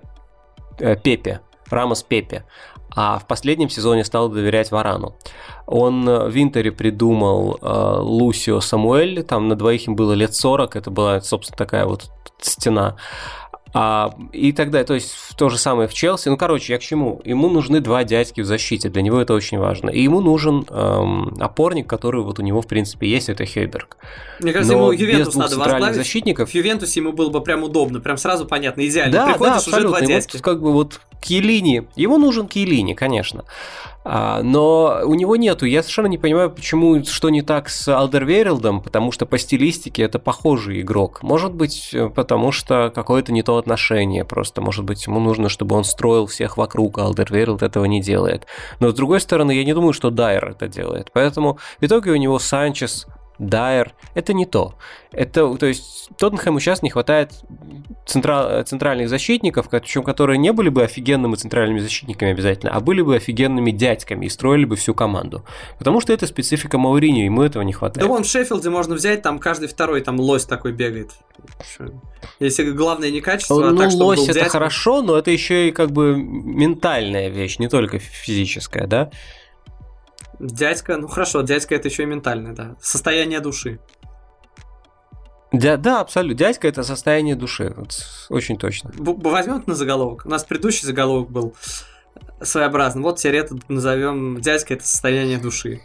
э, 0.81 0.97
Пепе, 0.97 1.41
Рамос 1.71 2.03
Пепе. 2.03 2.45
А 2.97 3.19
в 3.19 3.27
последнем 3.27 3.71
сезоне 3.71 4.05
стал 4.05 4.29
доверять 4.29 4.71
Варану. 4.71 5.15
Он 5.67 6.05
в 6.05 6.37
Интере 6.37 6.71
придумал 6.73 7.59
э, 7.61 7.97
Лусио 8.01 8.61
Самуэль, 8.61 9.23
там 9.23 9.49
на 9.49 9.55
двоих 9.55 9.87
им 9.87 9.95
было 9.95 10.13
лет 10.13 10.35
40, 10.35 10.77
это 10.77 10.91
была, 10.91 11.21
собственно, 11.21 11.57
такая 11.57 11.87
вот 11.87 12.11
стена. 12.41 12.97
А, 13.77 14.15
и 14.33 14.53
тогда, 14.53 14.85
то 14.85 14.95
есть 14.95 15.13
то 15.37 15.49
же 15.49 15.59
самое 15.59 15.89
в 15.89 15.95
Челси. 15.95 16.29
Ну, 16.29 16.37
короче, 16.37 16.73
я 16.73 16.79
к 16.79 16.83
чему? 16.83 17.21
Ему 17.25 17.51
нужны 17.51 17.81
два 17.81 18.05
дядьки 18.05 18.41
в 18.41 18.45
защите, 18.47 18.89
для 18.89 19.03
него 19.03 19.21
это 19.21 19.35
очень 19.35 19.59
важно. 19.59 19.91
И 19.91 20.01
ему 20.01 20.21
нужен 20.21 20.65
эм, 20.71 21.35
опорник, 21.41 21.89
который 21.89 22.23
вот 22.23 22.39
у 22.39 22.43
него, 22.43 22.63
в 22.63 22.69
принципе, 22.69 23.09
есть, 23.09 23.29
это 23.29 23.45
Хейберг. 23.45 23.97
Мне 24.39 24.53
кажется, 24.53 24.75
Но 24.75 24.93
ему 24.93 24.93
Ювентус 24.93 25.35
надо 25.35 25.59
возглавить. 25.59 25.97
защитников. 25.97 26.51
В 26.51 26.55
Ювентусе 26.55 27.01
ему 27.01 27.13
было 27.13 27.31
бы 27.31 27.41
прям 27.43 27.65
удобно, 27.65 27.99
прям 27.99 28.17
сразу 28.17 28.47
понятно, 28.47 28.87
идеально. 28.87 29.13
Да, 29.13 29.27
Приходишь, 29.27 29.53
да, 29.53 29.57
абсолютно. 29.57 29.91
уже 29.91 29.99
два 29.99 30.07
дядьки. 30.07 30.37
Вот, 30.37 30.43
как 30.43 30.63
бы 30.63 30.73
вот 30.73 31.01
Киелини, 31.21 31.89
ему 31.97 32.19
нужен 32.19 32.47
Киелини, 32.47 32.95
конечно. 32.95 33.45
А, 34.05 34.43
но 34.43 35.01
у 35.05 35.15
него 35.15 35.37
нету. 35.37 35.65
Я 35.65 35.83
совершенно 35.83 36.09
не 36.09 36.19
понимаю, 36.19 36.51
почему, 36.51 37.03
что 37.05 37.31
не 37.31 37.41
так 37.41 37.71
с 37.71 37.89
Алдервейрелдом, 37.89 38.83
потому 38.83 39.13
что 39.13 39.25
по 39.25 39.39
стилистике 39.39 40.03
это 40.03 40.19
похожий 40.19 40.83
игрок. 40.83 41.23
Может 41.23 41.55
быть, 41.55 41.91
э, 41.95 42.11
потому 42.11 42.53
что 42.53 42.93
какое-то 42.95 43.33
не 43.33 43.43
то 43.43 43.57
отношение 43.57 44.25
просто. 44.25 44.61
Может 44.61 44.85
быть, 44.85 45.07
ему 45.07 45.21
нужно, 45.21 45.49
чтобы 45.49 45.75
он 45.75 45.85
строил 45.85 46.27
всех 46.27 46.59
вокруг, 46.59 46.99
а 46.99 47.05
Алдервейрелд 47.05 47.63
этого 47.63 47.87
не 47.87 48.03
делает. 48.03 48.47
Но 48.79 48.91
с 48.91 48.95
другой 48.95 49.21
стороны, 49.21 49.53
я 49.53 49.65
не 49.65 49.73
думаю, 49.73 49.95
что 49.95 50.11
Дайер 50.11 50.51
это 50.51 50.69
делает. 50.69 51.11
Поэтому 51.15 51.59
в 51.81 51.85
итоге 51.85 52.11
у 52.11 52.17
него 52.17 52.39
Санчес 52.39 53.07
Дайер. 53.39 53.95
Это 54.15 54.33
не 54.33 54.47
то. 54.47 54.75
Это, 55.11 55.55
то 55.57 55.67
есть, 55.67 56.11
Тоттенхэму 56.19 56.61
сейчас 56.61 56.83
не 56.83 56.91
хватает 56.91 57.33
централ, 58.07 58.63
центральных 58.65 59.09
защитников, 59.09 59.69
причем 59.69 60.03
которые 60.03 60.39
не 60.39 60.53
были 60.53 60.69
бы 60.69 60.83
офигенными 60.83 61.35
центральными 61.35 61.79
защитниками 61.79 62.33
обязательно, 62.33 62.73
а 62.73 62.81
были 62.81 63.03
бы 63.03 63.17
офигенными 63.17 63.71
дядьками 63.71 64.27
и 64.27 64.29
строили 64.29 64.65
бы 64.65 64.77
всю 64.77 64.95
команду. 64.95 65.45
Потому 65.79 66.01
что 66.01 66.13
это 66.13 66.27
специфика 66.27 66.79
Маурини, 66.79 67.21
ему 67.21 67.43
этого 67.43 67.63
не 67.63 67.73
хватает. 67.73 68.07
Да 68.07 68.13
вон 68.13 68.25
в 68.25 68.27
Шеффилде 68.27 68.71
можно 68.71 68.95
взять, 68.95 69.23
там 69.23 69.39
каждый 69.39 69.69
второй 69.69 70.01
там 70.01 70.19
лось 70.21 70.45
такой 70.45 70.73
бегает. 70.73 71.13
Если 72.41 72.71
главное 72.71 73.11
не 73.11 73.21
качество, 73.21 73.61
ну, 73.61 73.75
а 73.75 73.77
так, 73.77 73.91
чтобы 73.91 74.05
лось 74.05 74.25
это 74.25 74.35
дядька. 74.35 74.51
хорошо, 74.51 75.03
но 75.03 75.17
это 75.17 75.31
еще 75.31 75.69
и 75.69 75.73
как 75.73 75.91
бы 75.91 76.17
ментальная 76.17 77.29
вещь, 77.29 77.59
не 77.59 77.69
только 77.69 77.99
физическая, 77.99 78.87
да? 78.87 79.11
Дядька, 80.39 80.97
ну 80.97 81.09
хорошо, 81.09 81.43
дядька 81.43 81.75
это 81.75 81.89
еще 81.89 82.03
и 82.03 82.07
ментальное, 82.07 82.53
да. 82.53 82.77
Состояние 82.81 83.41
души. 83.41 83.79
Дя, 85.53 85.77
да, 85.77 86.01
абсолютно. 86.01 86.37
Дядька 86.37 86.67
это 86.67 86.83
состояние 86.83 87.37
души. 87.37 87.73
Вот, 87.77 87.95
очень 88.29 88.59
точно. 88.59 88.91
Возьмем 88.97 89.59
это 89.59 89.71
на 89.71 89.77
заголовок. 89.77 90.27
У 90.27 90.29
нас 90.29 90.45
предыдущий 90.45 90.85
заголовок 90.85 91.31
был 91.31 91.55
своеобразный. 92.43 93.03
Вот 93.03 93.19
теперь 93.19 93.37
это 93.37 93.57
назовем 93.69 94.41
дядька 94.41 94.75
это 94.75 94.87
состояние 94.87 95.39
души. 95.39 95.81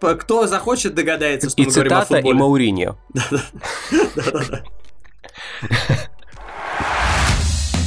Кто 0.00 0.46
захочет, 0.46 0.94
догадается, 0.94 1.50
что 1.50 1.62
и 1.62 1.66
мы 1.66 1.72
говорим 1.72 1.92
о 1.92 2.00
футболе. 2.04 2.30
и 2.30 2.32
Мауриньо. 2.32 2.96
Да-да-да. 3.14 4.64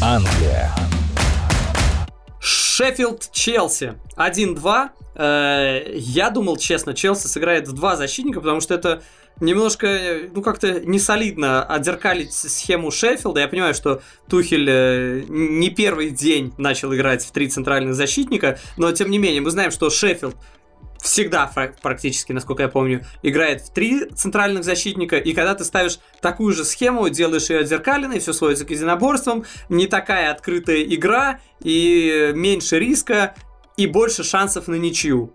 Англия. 0.02 0.72
Шеффилд 2.78 3.32
Челси 3.32 3.96
1-2. 4.18 4.90
Э, 5.16 5.94
я 5.96 6.30
думал, 6.30 6.58
честно, 6.58 6.94
Челси 6.94 7.26
сыграет 7.26 7.68
в 7.68 7.74
два 7.74 7.96
защитника, 7.96 8.40
потому 8.40 8.62
что 8.62 8.76
это 8.76 9.02
немножко, 9.40 10.20
ну, 10.32 10.44
как-то 10.44 10.80
не 10.82 11.00
солидно 11.00 11.64
отзеркалить 11.64 12.34
схему 12.34 12.92
Шеффилда. 12.92 13.40
Я 13.40 13.48
понимаю, 13.48 13.74
что 13.74 14.04
Тухель 14.30 14.70
э, 14.70 15.24
не 15.28 15.72
первый 15.72 16.12
день 16.12 16.54
начал 16.60 16.94
играть 16.94 17.26
в 17.26 17.32
три 17.32 17.48
центральных 17.48 17.96
защитника, 17.96 18.60
но, 18.78 18.92
тем 18.92 19.10
не 19.10 19.18
менее, 19.18 19.42
мы 19.42 19.50
знаем, 19.50 19.72
что 19.72 19.90
Шеффилд 19.90 20.36
всегда 21.02 21.52
практически, 21.82 22.32
насколько 22.32 22.64
я 22.64 22.70
помню, 22.70 23.06
играет 23.24 23.62
в 23.62 23.72
три 23.72 24.06
центральных 24.06 24.64
защитника, 24.64 25.18
и 25.18 25.34
когда 25.34 25.56
ты 25.56 25.64
ставишь 25.64 26.00
такую 26.22 26.54
же 26.54 26.66
схему, 26.66 27.10
делаешь 27.10 27.50
ее 27.50 27.60
отзеркаленной, 27.60 28.20
все 28.20 28.34
сводится 28.34 28.66
к 28.66 28.70
единоборствам, 28.70 29.46
не 29.70 29.88
такая 29.88 30.32
открытая 30.32 30.84
игра, 30.84 31.40
и 31.64 32.32
меньше 32.34 32.80
риска, 32.80 33.36
и 33.78 33.88
больше 33.88 34.24
шансов 34.24 34.68
на 34.68 34.76
ничью. 34.76 35.34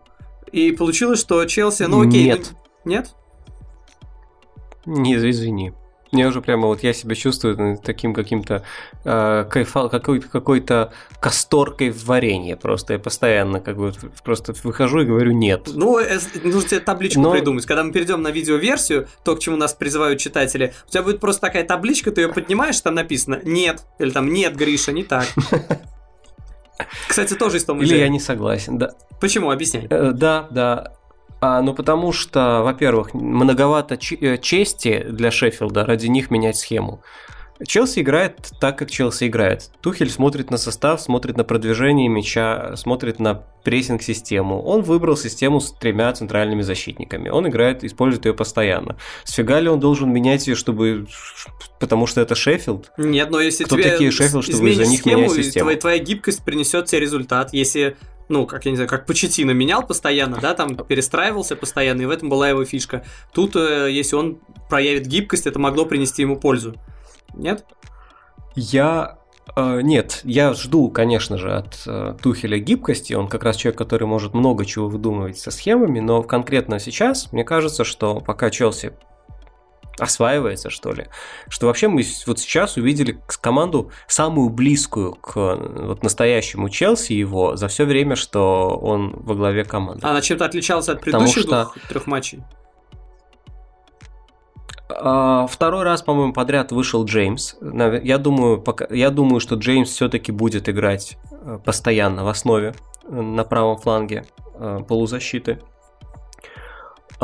И 0.51 0.73
получилось, 0.73 1.21
что 1.21 1.45
Челси, 1.45 1.85
ну 1.85 2.07
окей. 2.07 2.25
Нет. 2.25 2.53
Нет? 2.85 3.15
Не, 4.85 5.17
извини. 5.17 5.73
Мне 6.13 6.27
уже 6.27 6.43
прямо 6.43 6.67
вот 6.67 6.83
я 6.83 6.93
себя 6.93 7.15
чувствую 7.15 7.79
таким 7.83 8.13
каким-то 8.13 8.63
э, 9.05 9.47
кайфал, 9.51 9.89
какой-то 9.89 10.29
какой-то 10.29 10.93
касторкой 11.21 11.89
в 11.91 12.05
варенье. 12.05 12.57
Просто 12.57 12.93
я 12.93 12.99
постоянно 12.99 13.61
как 13.61 13.79
бы 13.79 13.95
просто 14.23 14.53
выхожу 14.63 15.01
и 15.01 15.05
говорю 15.07 15.33
нет. 15.33 15.71
Ну, 15.73 15.99
э, 15.99 16.19
нужно 16.45 16.69
тебе 16.69 16.81
табличку 16.81 17.21
Но... 17.21 17.33
придумать. 17.33 17.65
Когда 17.65 17.83
мы 17.83 17.93
перейдем 17.93 18.21
на 18.21 18.31
видеоверсию, 18.31 19.09
то, 19.25 19.35
к 19.37 19.41
чему 19.41 19.57
нас 19.57 19.73
призывают 19.73 20.21
читатели, 20.21 20.75
у 20.87 20.91
тебя 20.91 21.03
будет 21.03 21.19
просто 21.19 21.41
такая 21.41 21.65
табличка, 21.65 22.13
ты 22.13 22.21
ее 22.21 22.29
поднимаешь, 22.29 22.79
там 22.83 22.95
написано 22.95 23.41
нет, 23.43 23.83
или 23.99 24.11
там 24.11 24.31
нет, 24.31 24.55
Гриша, 24.55 24.93
не 24.93 25.05
так. 25.05 25.27
Кстати, 27.09 27.35
тоже 27.35 27.57
из 27.57 27.65
Тома 27.65 27.83
Или 27.83 27.97
я 27.97 28.09
не 28.09 28.21
согласен, 28.21 28.79
да. 28.79 28.93
Почему? 29.21 29.51
Объясняй. 29.51 29.87
Э, 29.89 30.13
да, 30.13 30.49
да. 30.51 30.93
А, 31.43 31.61
ну, 31.61 31.75
потому 31.75 32.13
что, 32.13 32.63
во-первых, 32.63 33.15
многовато 33.15 33.97
э, 33.97 34.39
чести 34.39 35.05
для 35.09 35.33
Шеффилда 35.33 35.85
ради 35.85 36.07
них 36.07 36.31
менять 36.31 36.57
схему. 36.57 37.03
Челси 37.67 38.01
играет 38.01 38.53
так, 38.61 38.79
как 38.79 38.93
Челси 38.93 39.27
играет. 39.27 39.71
Тухель 39.81 40.09
смотрит 40.09 40.53
на 40.53 40.57
состав, 40.57 41.01
смотрит 41.01 41.37
на 41.37 41.43
продвижение 41.43 42.09
мяча, 42.09 42.77
смотрит 42.77 43.19
на 43.19 43.43
прессинг-систему. 43.65 44.63
Он 44.63 44.83
выбрал 44.83 45.17
систему 45.17 45.61
с 45.61 45.73
тремя 45.73 46.13
центральными 46.13 46.63
защитниками. 46.63 47.29
Он 47.29 47.49
играет, 47.49 47.83
использует 47.83 48.25
ее 48.27 48.35
постоянно. 48.35 48.97
Сфига 49.25 49.59
ли 49.59 49.69
он 49.69 49.81
должен 49.81 50.13
менять 50.13 50.47
ее, 50.47 50.55
чтобы... 50.55 51.09
Потому 51.81 52.07
что 52.07 52.21
это 52.21 52.37
Шеффилд? 52.37 52.93
Нет, 52.99 53.31
но 53.31 53.41
если 53.41 53.65
Кто 53.65 53.77
тебе 53.77 53.91
такие 53.91 54.13
Шеффилд, 54.13 54.45
чтобы 54.45 54.71
из-за 54.71 54.87
них 54.87 55.01
схему, 55.01 55.23
менять 55.23 55.33
систему? 55.33 55.65
Твоя, 55.65 55.79
твоя 55.79 55.99
гибкость 55.99 56.45
принесет 56.45 56.87
тебе 56.87 57.01
результат. 57.01 57.53
Если 57.53 57.97
ну, 58.33 58.47
как 58.47 58.65
я 58.65 58.71
не 58.71 58.77
знаю, 58.77 58.89
как 58.89 59.07
Почетина 59.07 59.53
менял 59.53 59.87
постоянно, 59.87 60.39
да, 60.41 60.55
там 60.55 60.75
перестраивался 60.75 61.55
постоянно, 61.55 62.03
и 62.03 62.07
в 62.07 62.11
этом 62.11 62.29
была 62.29 62.49
его 62.49 62.65
фишка. 62.65 63.05
Тут, 63.33 63.55
э, 63.55 63.89
если 63.91 64.17
он 64.17 64.39
проявит 64.69 65.07
гибкость, 65.07 65.47
это 65.47 65.59
могло 65.59 65.85
принести 65.85 66.23
ему 66.23 66.37
пользу. 66.37 66.75
Нет? 67.35 67.67
Я 68.55 69.19
э, 69.55 69.81
нет, 69.83 70.23
я 70.25 70.55
жду, 70.55 70.91
конечно 70.91 71.37
же, 71.37 71.53
от 71.53 71.83
э, 71.87 72.17
Тухеля 72.23 72.59
гибкости. 72.59 73.13
Он 73.13 73.29
как 73.29 73.45
раз 73.45 73.57
человек, 73.57 73.79
который 73.79 74.07
может 74.07 74.33
много 74.33 74.65
чего 74.65 74.89
выдумывать 74.89 75.39
со 75.39 75.51
схемами, 75.51 76.01
но 76.01 76.23
конкретно 76.23 76.79
сейчас 76.79 77.33
мне 77.33 77.45
кажется, 77.45 77.85
что 77.85 78.21
пока 78.21 78.51
Челси 78.51 78.95
осваивается, 80.03 80.71
что 80.71 80.93
ли. 80.93 81.07
Что 81.49 81.67
вообще 81.67 81.89
мы 81.89 82.05
вот 82.27 82.39
сейчас 82.39 82.77
увидели 82.77 83.19
команду 83.41 83.91
самую 84.07 84.51
близкую 84.51 85.15
к 85.15 85.35
вот 85.35 86.03
настоящему 86.03 86.69
Челси 86.69 87.13
его 87.13 87.57
за 87.57 87.69
все 87.69 87.85
время, 87.85 88.17
что 88.17 88.79
он 88.81 89.15
во 89.21 89.35
главе 89.35 89.65
команды. 89.65 90.07
Она 90.07 90.21
чем-то 90.21 90.45
отличалась 90.45 90.89
от 90.89 91.01
предыдущих 91.01 91.43
что... 91.43 91.63
двух, 91.65 91.89
трех 91.89 92.07
матчей? 92.07 92.43
А, 95.01 95.47
второй 95.47 95.85
раз, 95.85 96.03
по-моему, 96.03 96.33
подряд 96.33 96.73
вышел 96.73 97.05
Джеймс. 97.05 97.55
Я 97.61 98.19
думаю, 98.19 98.61
пока, 98.61 98.87
я 98.91 99.11
думаю, 99.11 99.41
что 99.41 99.57
Джеймс 99.57 99.91
все-таки 99.91 100.33
будет 100.33 100.69
играть 100.69 101.17
э, 101.31 101.59
постоянно 101.65 102.25
в 102.25 102.29
основе 102.29 102.75
э, 103.05 103.21
на 103.21 103.45
правом 103.45 103.79
фланге 103.79 104.25
э, 104.55 104.81
полузащиты. 104.87 105.61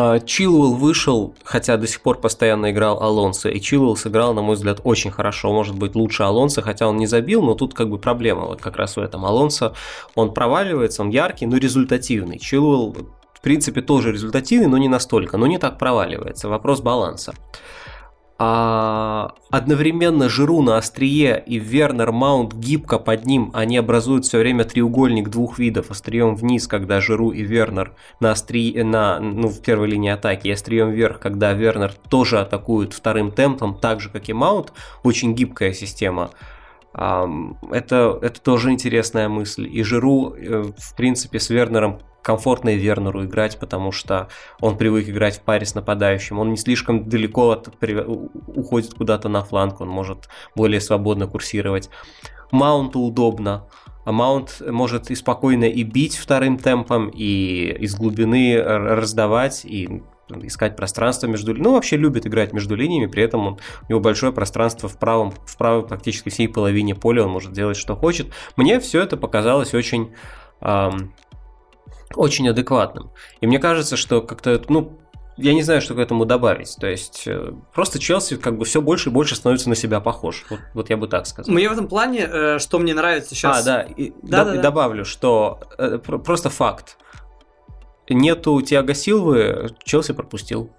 А, 0.01 0.21
Чилуэлл 0.21 0.75
вышел, 0.75 1.35
хотя 1.43 1.77
до 1.77 1.89
сих 1.89 2.03
пор 2.03 2.21
постоянно 2.21 2.71
играл 2.71 3.03
Алонсо, 3.03 3.49
и 3.49 3.61
Чилуэлл 3.61 3.97
сыграл, 3.97 4.33
на 4.33 4.43
мой 4.43 4.55
взгляд, 4.55 4.81
очень 4.85 5.11
хорошо, 5.11 5.53
может 5.53 5.75
быть, 5.75 5.97
лучше 5.97 6.23
Алонсо, 6.23 6.63
хотя 6.63 6.87
он 6.87 6.99
не 6.99 7.09
забил, 7.09 7.43
но 7.43 7.57
тут 7.57 7.75
как 7.75 7.91
бы 7.91 7.99
проблема 7.99 8.43
вот 8.43 8.61
как 8.61 8.77
раз 8.77 8.97
в 8.97 9.01
этом. 9.01 9.25
Алонсо, 9.25 9.75
он 10.15 10.33
проваливается, 10.33 11.03
он 11.03 11.11
яркий, 11.11 11.47
но 11.47 11.57
результативный. 11.57 12.39
Чилуэлл, 12.39 12.97
в 13.35 13.41
принципе, 13.41 13.81
тоже 13.81 14.13
результативный, 14.13 14.69
но 14.69 14.79
не 14.79 14.89
настолько, 14.89 15.37
но 15.37 15.49
не 15.49 15.59
так 15.59 15.79
проваливается. 15.81 16.49
Вопрос 16.49 16.81
баланса 16.81 17.35
а 18.41 19.35
одновременно 19.51 20.29
Жиру 20.29 20.63
на 20.63 20.77
острие 20.77 21.43
и 21.45 21.59
Вернер 21.59 22.13
Маунт 22.13 22.55
гибко 22.55 23.01
под 23.01 23.25
ним, 23.27 23.51
они 23.53 23.77
образуют 23.77 24.27
все 24.27 24.39
время 24.39 24.65
треугольник 24.65 25.29
двух 25.29 25.59
видов, 25.59 25.91
острием 25.91 26.37
вниз, 26.37 26.69
когда 26.69 27.01
Жиру 27.01 27.31
и 27.31 27.43
Вернер 27.43 27.95
на 28.21 28.31
острие, 28.31 28.85
на, 28.85 29.19
ну, 29.19 29.49
в 29.49 29.61
первой 29.61 29.89
линии 29.89 30.11
атаки, 30.11 30.47
и 30.47 30.53
острием 30.53 30.91
вверх, 30.91 31.19
когда 31.19 31.53
Вернер 31.53 31.93
тоже 32.09 32.39
атакует 32.39 32.93
вторым 32.93 33.33
темпом, 33.33 33.75
так 33.75 34.01
же, 34.01 34.09
как 34.09 34.29
и 34.29 34.33
Маунт, 34.33 34.73
очень 35.03 35.35
гибкая 35.35 35.73
система. 35.73 36.31
Это, 36.93 38.19
это 38.23 38.41
тоже 38.41 38.71
интересная 38.71 39.29
мысль. 39.29 39.69
И 39.71 39.83
Жиру, 39.83 40.35
э, 40.35 40.73
в 40.77 40.97
принципе, 40.97 41.39
с 41.39 41.51
Вернером 41.51 42.01
комфортно 42.29 42.69
и 42.69 42.77
Вернеру 42.77 43.25
играть, 43.25 43.59
потому 43.59 43.91
что 43.91 44.29
он 44.61 44.77
привык 44.77 45.09
играть 45.09 45.39
в 45.39 45.41
паре 45.41 45.65
с 45.65 45.75
нападающим. 45.75 46.39
Он 46.39 46.51
не 46.51 46.59
слишком 46.59 47.09
далеко 47.09 47.53
от, 47.53 47.69
уходит 48.49 48.93
куда-то 48.93 49.31
на 49.31 49.43
фланг, 49.43 49.81
он 49.81 49.89
может 49.89 50.29
более 50.55 50.83
свободно 50.83 51.27
курсировать. 51.27 51.89
Маунту 52.53 53.01
удобно. 53.01 53.65
А 54.05 54.13
Маунт 54.13 54.61
может 54.61 55.11
и 55.11 55.15
спокойно 55.15 55.65
и 55.65 55.83
бить 55.85 56.19
вторым 56.19 56.59
темпом, 56.59 57.09
и 57.09 57.75
из 57.81 57.95
глубины 57.95 58.61
раздавать, 58.63 59.65
и 59.65 60.03
искать 60.43 60.77
пространство 60.77 61.29
между... 61.29 61.55
Ну, 61.55 61.73
вообще 61.73 61.97
любит 61.97 62.27
играть 62.27 62.53
между 62.53 62.75
линиями, 62.77 63.07
при 63.07 63.23
этом 63.23 63.47
он, 63.47 63.55
у 63.55 63.87
него 63.89 64.01
большое 64.01 64.35
пространство 64.35 64.87
в 64.87 64.99
правом, 64.99 65.33
в 65.47 65.57
правой 65.57 65.87
практически 65.87 66.29
всей 66.29 66.47
половине 66.47 66.95
поля, 66.95 67.25
он 67.25 67.31
может 67.31 67.53
делать, 67.53 67.79
что 67.79 67.97
хочет. 67.97 68.27
Мне 68.57 68.81
все 68.81 69.01
это 69.03 69.17
показалось 69.17 69.73
очень 69.73 70.13
эм, 70.61 71.15
очень 72.15 72.49
адекватным. 72.49 73.11
И 73.41 73.47
мне 73.47 73.59
кажется, 73.59 73.97
что 73.97 74.23
как-то, 74.23 74.61
ну, 74.69 74.99
я 75.37 75.55
не 75.55 75.63
знаю, 75.63 75.81
что 75.81 75.95
к 75.95 75.99
этому 75.99 76.25
добавить. 76.25 76.77
То 76.81 76.89
есть 76.89 77.25
э, 77.27 77.53
просто 77.73 77.99
Челси 77.99 78.37
как 78.37 78.59
бы 78.59 78.65
все 78.65 78.83
больше 78.83 79.09
и 79.09 79.13
больше 79.13 79.37
становится 79.37 79.69
на 79.69 79.77
себя 79.77 80.01
похож. 80.01 80.45
Вот, 80.51 80.61
вот 80.75 80.91
я 80.91 80.97
бы 80.97 81.07
так 81.07 81.27
сказал. 81.27 81.55
Мне 81.55 81.69
в 81.69 81.73
этом 81.73 81.87
плане, 81.87 82.29
э, 82.31 82.59
что 82.59 82.79
мне 82.79 82.93
нравится 82.93 83.35
сейчас. 83.35 83.63
А, 83.63 83.65
да, 83.65 83.83
и, 83.83 84.13
да, 84.23 84.45
да, 84.45 84.55
да. 84.55 84.61
добавлю, 84.61 85.05
что 85.05 85.61
э, 85.79 85.99
просто 85.99 86.51
факт. 86.51 86.99
Нету 88.11 88.61
Тиаго 88.63 88.95
Силвы, 88.95 89.71
Челси 89.85 90.13
пропустил. 90.13 90.71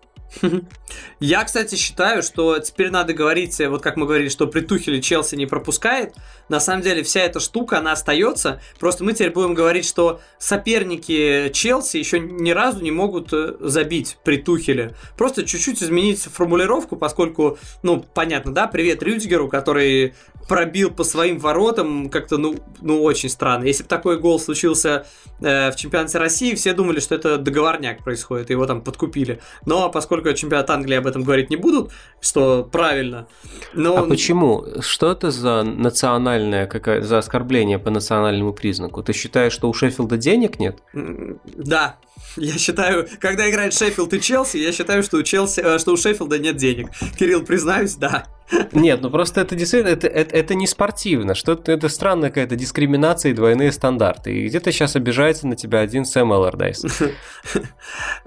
Я, 1.20 1.44
кстати, 1.44 1.76
считаю, 1.76 2.24
что 2.24 2.60
теперь 2.60 2.92
надо 2.92 3.14
говорить, 3.14 3.60
вот 3.60 3.82
как 3.82 3.98
мы 3.98 4.06
говорили, 4.06 4.30
что 4.30 4.48
при 4.48 4.62
Тухеле 4.62 5.02
Челси 5.02 5.36
не 5.36 5.46
пропускает. 5.46 6.16
На 6.48 6.60
самом 6.60 6.82
деле 6.82 7.04
вся 7.04 7.22
эта 7.22 7.40
штука, 7.40 7.80
она 7.80 7.92
остается. 7.92 8.62
Просто 8.80 9.04
мы 9.04 9.14
теперь 9.14 9.32
будем 9.32 9.54
говорить, 9.54 9.86
что 9.86 10.22
соперники 10.38 11.50
Челси 11.54 11.98
еще 11.98 12.20
ни 12.20 12.52
разу 12.52 12.82
не 12.82 12.92
могут 12.92 13.34
э, 13.34 13.56
забить 13.60 14.18
при 14.24 14.38
Тухеле. 14.38 14.96
Просто 15.18 15.46
чуть-чуть 15.46 15.84
изменить 15.84 16.22
формулировку, 16.22 16.96
поскольку, 16.96 17.58
ну, 17.84 18.04
понятно, 18.14 18.54
да, 18.54 18.68
привет 18.68 19.04
Рюдигеру, 19.04 19.48
который 19.48 20.14
пробил 20.48 20.90
по 20.90 21.04
своим 21.04 21.38
воротам 21.38 22.10
как-то, 22.10 22.38
ну, 22.38 22.58
ну 22.82 23.04
очень 23.04 23.30
странно. 23.30 23.66
Если 23.66 23.84
бы 23.84 23.90
такой 23.90 24.20
гол 24.20 24.40
случился 24.40 25.06
э, 25.42 25.72
в 25.72 25.76
чемпионате 25.76 26.18
России, 26.18 26.56
все 26.56 26.74
думали, 26.74 27.00
что 27.00 27.16
это 27.16 27.38
договорняк 27.38 28.04
происходит, 28.04 28.50
его 28.50 28.66
там 28.66 28.82
подкупили. 28.82 29.40
Но 29.66 29.90
поскольку 29.90 30.32
чемпионат 30.34 30.70
Англии 30.70 30.96
об 30.96 31.08
этом 31.08 31.24
говорить 31.24 31.50
не 31.50 31.56
будут, 31.56 31.92
что 32.22 32.64
правильно. 32.64 33.28
Но... 33.74 33.98
А 33.98 34.04
почему? 34.04 34.66
Что 34.82 35.12
это 35.12 35.32
за 35.32 35.64
национальное, 35.64 36.68
какая, 36.68 37.02
за 37.02 37.18
оскорбление 37.18 37.80
по 37.80 37.90
национальному 37.90 38.54
признаку? 38.54 39.04
Ты 39.04 39.14
считаешь, 39.14 39.54
что 39.54 39.70
у 39.70 39.74
Шеффилда 39.74 40.18
денег 40.18 40.60
нет? 40.60 40.80
Да, 40.94 41.98
я 42.36 42.58
считаю, 42.58 43.08
когда 43.20 43.50
играет 43.50 43.74
Шеффилд 43.74 44.14
и 44.14 44.22
Челси, 44.22 44.58
я 44.58 44.72
считаю, 44.72 45.04
что 45.04 45.18
у, 45.18 45.24
Челси, 45.24 45.62
э, 45.62 45.80
что 45.80 45.94
у 45.94 45.98
Шеффилда 45.98 46.40
нет 46.40 46.58
денег. 46.58 46.90
Кирилл, 47.18 47.44
признаюсь, 47.44 47.96
да. 47.96 48.26
Нет, 48.72 49.02
ну 49.02 49.10
просто 49.10 49.42
это 49.42 49.56
действительно, 49.56 49.92
это, 49.92 50.08
это, 50.08 50.36
это 50.36 50.56
не 50.56 50.68
спортивно, 50.68 51.36
что 51.36 51.54
это, 51.54 51.72
это 51.72 51.90
странная 51.90 52.30
какая-то 52.30 52.56
дискриминация 52.56 53.32
и 53.32 53.36
двойные 53.36 53.72
стандарты. 53.72 54.34
И 54.34 54.48
где-то 54.48 54.72
сейчас 54.72 54.96
обижается 54.96 55.48
на 55.48 55.56
тебя 55.56 55.80
один 55.80 56.06
Сэм 56.06 56.32
Эллардайс. 56.34 56.86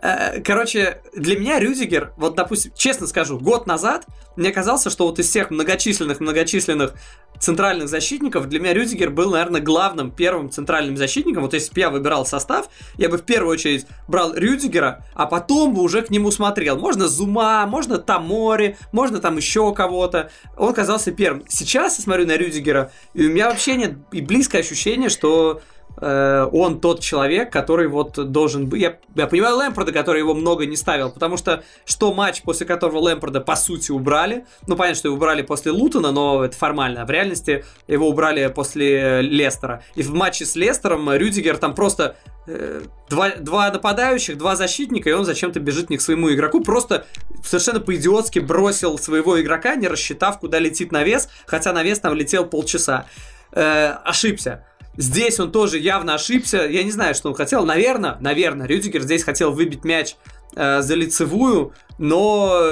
Э, 0.03 0.41
короче, 0.41 1.01
для 1.15 1.39
меня 1.39 1.61
Рюдигер, 1.61 2.13
вот, 2.17 2.35
допустим, 2.35 2.73
честно 2.75 3.07
скажу, 3.07 3.39
год 3.39 3.67
назад 3.67 4.05
мне 4.37 4.51
казалось, 4.51 4.87
что 4.91 5.07
вот 5.07 5.19
из 5.19 5.29
всех 5.29 5.51
многочисленных-многочисленных 5.51 6.95
центральных 7.39 7.89
защитников, 7.89 8.49
для 8.49 8.61
меня 8.61 8.73
Рюдигер 8.73 9.11
был, 9.11 9.31
наверное, 9.31 9.61
главным 9.61 10.11
первым 10.11 10.51
центральным 10.51 10.97
защитником. 10.97 11.43
Вот 11.43 11.55
если 11.55 11.73
бы 11.73 11.81
я 11.81 11.91
выбирал 11.91 12.25
состав, 12.25 12.69
я 12.97 13.09
бы 13.09 13.19
в 13.19 13.23
первую 13.23 13.53
очередь 13.53 13.87
брал 14.07 14.35
Рюдигера, 14.35 15.05
а 15.15 15.27
потом 15.27 15.75
бы 15.75 15.83
уже 15.83 16.03
к 16.03 16.11
нему 16.11 16.31
смотрел. 16.31 16.79
Можно 16.79 17.09
Зума, 17.09 17.67
можно 17.67 17.99
Тамори, 17.99 18.77
можно 18.93 19.19
там 19.19 19.37
еще 19.37 19.75
кого-то. 19.75 20.31
Он 20.57 20.73
казался 20.73 21.11
первым. 21.11 21.45
Сейчас 21.49 21.99
я 21.99 22.05
смотрю 22.05 22.27
на 22.27 22.37
Рюдигера, 22.37 22.93
и 23.15 23.27
у 23.27 23.31
меня 23.31 23.49
вообще 23.51 23.77
нет 23.77 23.95
и 24.13 24.21
близкое 24.21 24.61
ощущение, 24.61 25.09
что 25.09 25.61
он 26.01 26.81
тот 26.81 27.01
человек, 27.01 27.53
который 27.53 27.87
вот 27.87 28.33
должен 28.33 28.67
быть... 28.67 28.81
Я, 28.81 28.99
я 29.15 29.27
понимаю 29.27 29.57
Лэмпорда, 29.57 29.93
который 29.93 30.19
его 30.19 30.35
много 30.35 30.67
не 30.67 30.77
ставил, 30.77 31.11
потому 31.11 31.37
что 31.37 31.63
что 31.85 32.13
матч, 32.13 32.43
после 32.43 32.67
которого 32.67 32.99
Лэмпорда 32.99 33.41
по 33.41 33.57
сути 33.57 33.91
убрали, 33.91 34.47
ну 34.67 34.77
понятно, 34.77 34.99
что 34.99 35.09
его 35.09 35.17
убрали 35.17 35.43
после 35.43 35.71
Лутона, 35.71 36.11
но 36.11 36.45
это 36.45 36.57
формально, 36.57 37.03
а 37.03 37.07
в 37.07 37.11
реальности 37.11 37.65
его 37.87 38.09
убрали 38.09 38.47
после 38.49 39.21
Лестера. 39.23 39.83
И 39.95 40.03
в 40.03 40.13
матче 40.13 40.45
с 40.45 40.57
Лестером 40.57 41.13
Рюдигер 41.13 41.59
там 41.59 41.75
просто 41.75 42.17
э, 42.47 42.83
два, 43.09 43.31
два 43.37 43.71
нападающих, 43.71 44.39
два 44.39 44.57
защитника, 44.57 45.11
и 45.11 45.13
он 45.13 45.25
зачем-то 45.25 45.61
бежит 45.61 45.91
не 45.91 45.97
к 45.97 46.01
своему 46.01 46.33
игроку, 46.33 46.63
просто 46.63 47.07
совершенно 47.45 47.81
по-идиотски 47.81 48.39
бросил 48.39 48.99
своего 48.99 49.41
игрока, 49.41 49.75
не 49.77 49.89
рассчитав, 49.89 50.41
куда 50.41 50.59
летит 50.59 50.93
навес, 50.93 51.29
хотя 51.47 51.73
навес 51.73 52.01
там 52.01 52.15
летел 52.15 52.47
полчаса. 52.47 53.07
Э, 53.53 53.97
ошибся. 54.05 54.65
Здесь 54.97 55.41
он 55.41 55.51
тоже 55.51 55.79
явно 55.79 56.15
ошибся. 56.15 56.67
Я 56.67 56.83
не 56.83 56.91
знаю, 56.91 57.15
что 57.15 57.29
он 57.29 57.35
хотел. 57.35 57.65
Наверное, 57.65 58.17
наверное, 58.21 58.67
Рюдигер 58.67 59.03
здесь 59.03 59.25
хотел 59.25 59.53
выбить 59.53 59.85
мяч 59.85 60.17
э, 60.55 60.83
за 60.83 60.95
лицевую, 60.95 61.73
но 61.99 62.63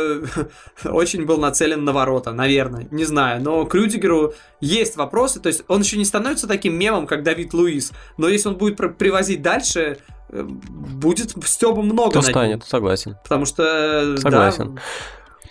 очень 0.84 1.24
был 1.24 1.38
нацелен 1.38 1.84
на 1.84 1.92
ворота, 1.92 2.32
наверное, 2.32 2.86
не 2.90 3.04
знаю. 3.04 3.42
Но 3.42 3.64
к 3.64 3.74
Рюдигеру 3.74 4.34
есть 4.60 4.96
вопросы, 4.96 5.40
то 5.40 5.48
есть 5.48 5.64
он 5.68 5.80
еще 5.80 5.96
не 5.96 6.04
становится 6.04 6.46
таким 6.46 6.78
мемом, 6.78 7.06
как 7.06 7.22
Давид 7.22 7.54
Луис, 7.54 7.92
но 8.18 8.28
если 8.28 8.48
он 8.48 8.56
будет 8.56 8.76
привозить 8.98 9.40
дальше, 9.40 9.98
э, 10.28 10.42
будет 10.42 11.34
Стеба 11.44 11.82
много. 11.82 12.12
То 12.12 12.22
станет, 12.22 12.64
согласен. 12.64 13.16
Потому 13.22 13.46
что, 13.46 13.62
э, 13.62 14.16
согласен. 14.18 14.74
Да, 14.74 14.82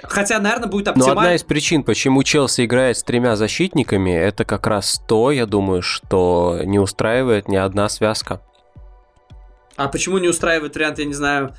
Хотя, 0.04 0.40
наверное, 0.40 0.70
будет 0.70 0.88
оптимально. 0.88 1.14
Но 1.14 1.20
одна 1.22 1.36
из 1.36 1.44
причин, 1.44 1.84
почему 1.84 2.24
Челси 2.24 2.66
играет 2.66 2.98
с 2.98 3.04
тремя 3.04 3.36
защитниками, 3.36 4.12
это 4.12 4.46
как 4.46 4.66
раз 4.68 5.02
то, 5.08 5.32
я 5.32 5.46
думаю, 5.46 5.82
что 5.82 6.60
не 6.64 6.80
устраивает 6.80 7.48
ни 7.48 7.58
одна 7.58 7.90
связка. 7.90 8.42
А 9.76 9.88
почему 9.88 10.18
не 10.18 10.28
устраивает 10.28 10.76
вариант, 10.76 11.00
я 11.00 11.06
не 11.06 11.14
знаю, 11.14 11.54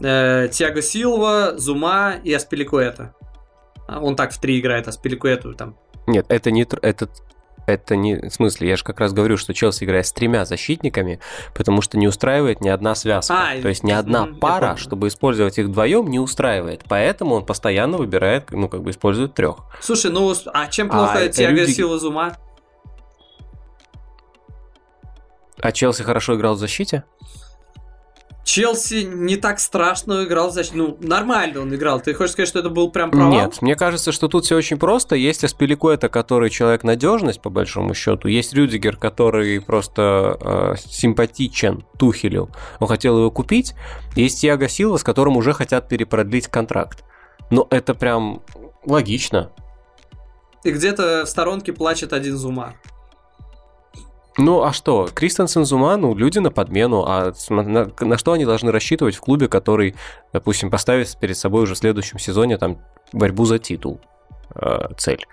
э, 0.00 0.48
Тиаго 0.52 0.82
Силва, 0.82 1.54
Зума 1.56 2.14
и 2.22 2.32
Аспиликуэта? 2.32 3.14
А 3.88 4.00
он 4.00 4.14
так 4.14 4.32
в 4.32 4.40
три 4.40 4.60
играет, 4.60 4.86
Аспиликуэту 4.86 5.54
там. 5.54 5.76
Нет, 6.06 6.26
это 6.28 6.50
не 6.50 6.66
это 6.82 7.08
это 7.70 7.96
не... 7.96 8.16
В 8.16 8.30
смысле, 8.30 8.68
я 8.68 8.76
же 8.76 8.84
как 8.84 9.00
раз 9.00 9.12
говорю, 9.12 9.36
что 9.36 9.54
Челси 9.54 9.84
играет 9.84 10.06
с 10.06 10.12
тремя 10.12 10.44
защитниками, 10.44 11.20
потому 11.54 11.82
что 11.82 11.98
не 11.98 12.08
устраивает 12.08 12.60
ни 12.60 12.68
одна 12.68 12.94
связка. 12.94 13.34
А, 13.34 13.60
То 13.60 13.68
есть 13.68 13.84
ни 13.84 13.92
одна 13.92 14.26
пара, 14.26 14.76
чтобы 14.76 15.08
использовать 15.08 15.58
их 15.58 15.66
вдвоем, 15.66 16.08
не 16.08 16.18
устраивает. 16.18 16.82
Поэтому 16.88 17.34
он 17.34 17.46
постоянно 17.46 17.96
выбирает, 17.98 18.50
ну, 18.50 18.68
как 18.68 18.82
бы 18.82 18.90
использует 18.90 19.34
трех. 19.34 19.56
Слушай, 19.80 20.10
ну, 20.10 20.34
а 20.52 20.66
чем 20.68 20.88
плохо 20.88 21.18
а, 21.18 21.28
Тиаго 21.28 21.60
Рюди... 21.60 21.72
Сила 21.72 21.98
Зума? 21.98 22.36
А 25.62 25.72
Челси 25.72 26.02
хорошо 26.02 26.36
играл 26.36 26.54
в 26.54 26.58
защите? 26.58 27.04
Челси 28.50 29.04
не 29.04 29.36
так 29.36 29.60
страшно 29.60 30.24
играл, 30.24 30.50
значит, 30.50 30.74
ну, 30.74 30.98
нормально 31.00 31.60
он 31.60 31.72
играл. 31.72 32.00
Ты 32.00 32.14
хочешь 32.14 32.32
сказать, 32.32 32.48
что 32.48 32.58
это 32.58 32.68
был 32.68 32.90
прям 32.90 33.12
провал? 33.12 33.30
Нет, 33.30 33.62
мне 33.62 33.76
кажется, 33.76 34.10
что 34.10 34.26
тут 34.26 34.44
все 34.44 34.56
очень 34.56 34.76
просто. 34.76 35.14
Есть 35.14 35.44
Аспиликуэта, 35.44 36.08
который 36.08 36.50
человек 36.50 36.82
надежность, 36.82 37.40
по 37.40 37.48
большому 37.48 37.94
счету. 37.94 38.26
Есть 38.26 38.52
Рюдигер, 38.52 38.96
который 38.96 39.60
просто 39.60 40.36
э, 40.40 40.74
симпатичен 40.84 41.84
Тухелю. 41.96 42.50
Он 42.80 42.88
хотел 42.88 43.18
его 43.18 43.30
купить. 43.30 43.74
Есть 44.16 44.42
Яго 44.42 44.68
Силва, 44.68 44.96
с 44.96 45.04
которым 45.04 45.36
уже 45.36 45.52
хотят 45.52 45.88
перепродлить 45.88 46.48
контракт. 46.48 47.04
Но 47.52 47.68
это 47.70 47.94
прям 47.94 48.42
логично. 48.84 49.52
И 50.64 50.72
где-то 50.72 51.22
в 51.24 51.28
сторонке 51.28 51.72
плачет 51.72 52.12
один 52.12 52.36
Зума. 52.36 52.74
Ну, 54.38 54.62
а 54.62 54.72
что? 54.72 55.08
Кристенсен 55.12 55.64
Зума, 55.64 55.96
ну, 55.96 56.14
люди 56.14 56.38
на 56.38 56.50
подмену. 56.50 57.04
А 57.06 57.32
на, 57.48 57.90
на 58.00 58.18
что 58.18 58.32
они 58.32 58.44
должны 58.44 58.70
рассчитывать 58.70 59.16
в 59.16 59.20
клубе, 59.20 59.48
который, 59.48 59.96
допустим, 60.32 60.70
поставит 60.70 61.16
перед 61.18 61.36
собой 61.36 61.64
уже 61.64 61.74
в 61.74 61.78
следующем 61.78 62.18
сезоне 62.18 62.56
там 62.56 62.78
борьбу 63.12 63.44
за 63.44 63.58
титул? 63.58 64.00
Э, 64.54 64.88
цель. 64.96 65.26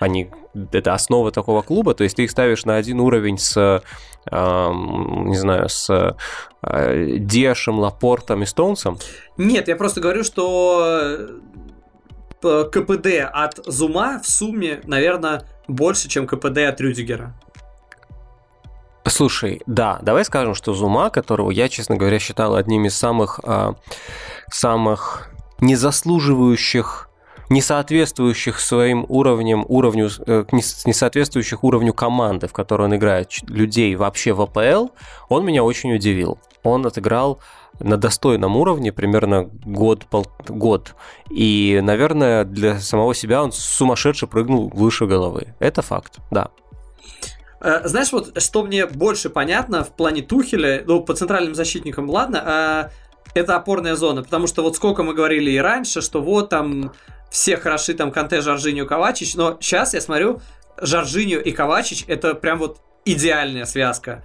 Они, 0.00 0.30
это 0.72 0.94
основа 0.94 1.32
такого 1.32 1.62
клуба, 1.62 1.94
то 1.94 2.04
есть 2.04 2.16
ты 2.16 2.24
их 2.24 2.30
ставишь 2.30 2.64
на 2.64 2.76
один 2.76 3.00
уровень 3.00 3.38
с, 3.38 3.56
э, 3.56 3.80
не 4.34 5.36
знаю, 5.36 5.68
с 5.68 6.16
э, 6.62 7.18
Диашем, 7.18 7.78
Лапортом 7.78 8.42
и 8.42 8.46
Стоунсом? 8.46 8.98
Нет, 9.36 9.68
я 9.68 9.76
просто 9.76 10.00
говорю, 10.00 10.24
что 10.24 11.28
э, 12.42 12.64
КПД 12.70 13.06
от 13.32 13.60
Зума 13.66 14.20
в 14.22 14.28
сумме, 14.28 14.80
наверное, 14.84 15.44
больше, 15.68 16.08
чем 16.08 16.26
КПД 16.26 16.58
от 16.58 16.80
Рюдигера. 16.80 17.34
Слушай, 19.08 19.62
да, 19.66 19.98
давай 20.02 20.24
скажем, 20.24 20.54
что 20.54 20.74
Зума, 20.74 21.10
которого 21.10 21.50
я, 21.50 21.68
честно 21.68 21.96
говоря, 21.96 22.18
считал 22.18 22.56
одним 22.56 22.86
из 22.86 22.96
самых, 22.96 23.40
а, 23.44 23.74
самых 24.50 25.30
незаслуживающих 25.60 27.08
не 27.48 27.62
соответствующих 27.62 28.58
своим 28.58 29.06
уровнем, 29.08 29.64
уровню, 29.68 30.10
э, 30.26 30.44
не 30.50 30.92
соответствующих 30.92 31.62
уровню 31.62 31.92
команды, 31.92 32.48
в 32.48 32.52
которой 32.52 32.82
он 32.82 32.96
играет, 32.96 33.30
людей 33.48 33.94
вообще 33.94 34.32
в 34.32 34.40
АПЛ, 34.40 34.88
он 35.28 35.44
меня 35.44 35.62
очень 35.62 35.94
удивил. 35.94 36.38
Он 36.64 36.84
отыграл 36.84 37.38
на 37.78 37.96
достойном 37.96 38.56
уровне 38.56 38.92
примерно 38.92 39.44
год, 39.64 40.06
пол, 40.06 40.26
год. 40.48 40.96
И, 41.30 41.80
наверное, 41.82 42.44
для 42.44 42.80
самого 42.80 43.14
себя 43.14 43.42
он 43.42 43.52
сумасшедше 43.52 44.26
прыгнул 44.26 44.72
выше 44.74 45.06
головы. 45.06 45.54
Это 45.60 45.82
факт, 45.82 46.18
да. 46.30 46.48
Э, 47.60 47.80
знаешь, 47.84 48.12
вот 48.12 48.40
что 48.42 48.62
мне 48.62 48.86
больше 48.86 49.30
понятно 49.30 49.84
в 49.84 49.94
плане 49.94 50.22
Тухеля, 50.22 50.82
ну, 50.86 51.02
по 51.02 51.14
центральным 51.14 51.54
защитникам, 51.54 52.10
ладно, 52.10 52.42
а 52.44 52.90
это 53.34 53.56
опорная 53.56 53.96
зона, 53.96 54.22
потому 54.22 54.46
что 54.46 54.62
вот 54.62 54.76
сколько 54.76 55.02
мы 55.02 55.14
говорили 55.14 55.50
и 55.50 55.58
раньше, 55.58 56.00
что 56.00 56.22
вот 56.22 56.50
там 56.50 56.92
все 57.30 57.56
хороши, 57.56 57.94
там 57.94 58.12
Канте, 58.12 58.40
Жоржиньо, 58.40 58.86
Ковачич, 58.86 59.34
но 59.34 59.58
сейчас 59.60 59.94
я 59.94 60.00
смотрю, 60.00 60.40
Жоржиньо 60.80 61.38
и 61.38 61.52
Ковачич 61.52 62.04
это 62.06 62.34
прям 62.34 62.58
вот 62.58 62.78
идеальная 63.04 63.64
связка. 63.64 64.22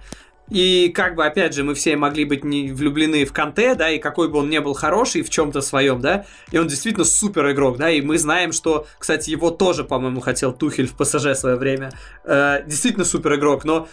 И 0.52 0.90
как 0.90 1.14
бы, 1.14 1.24
опять 1.24 1.54
же, 1.54 1.64
мы 1.64 1.74
все 1.74 1.96
могли 1.96 2.26
быть 2.26 2.44
не 2.44 2.70
влюблены 2.70 3.24
в 3.24 3.32
Канте, 3.32 3.74
да, 3.74 3.88
и 3.90 3.98
какой 3.98 4.28
бы 4.28 4.40
он 4.40 4.50
ни 4.50 4.58
был 4.58 4.74
хороший 4.74 5.22
в 5.22 5.30
чем-то 5.30 5.62
своем, 5.62 6.00
да, 6.02 6.26
и 6.50 6.58
он 6.58 6.68
действительно 6.68 7.06
супер 7.06 7.50
игрок, 7.52 7.78
да, 7.78 7.88
и 7.88 8.02
мы 8.02 8.18
знаем, 8.18 8.52
что, 8.52 8.86
кстати, 8.98 9.30
его 9.30 9.50
тоже, 9.50 9.82
по-моему, 9.82 10.20
хотел 10.20 10.52
Тухель 10.52 10.86
в 10.86 10.94
ПСЖ 10.94 11.28
в 11.28 11.34
свое 11.36 11.56
время. 11.56 11.90
Э, 12.24 12.62
действительно 12.66 13.06
супер 13.06 13.36
игрок, 13.36 13.64
но 13.64 13.88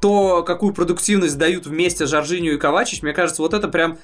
то, 0.00 0.42
какую 0.44 0.72
продуктивность 0.72 1.36
дают 1.36 1.66
вместе 1.66 2.06
Жоржиню 2.06 2.54
и 2.54 2.56
Ковачич, 2.56 3.02
мне 3.02 3.12
кажется, 3.12 3.42
вот 3.42 3.52
это 3.52 3.68
прям 3.68 3.98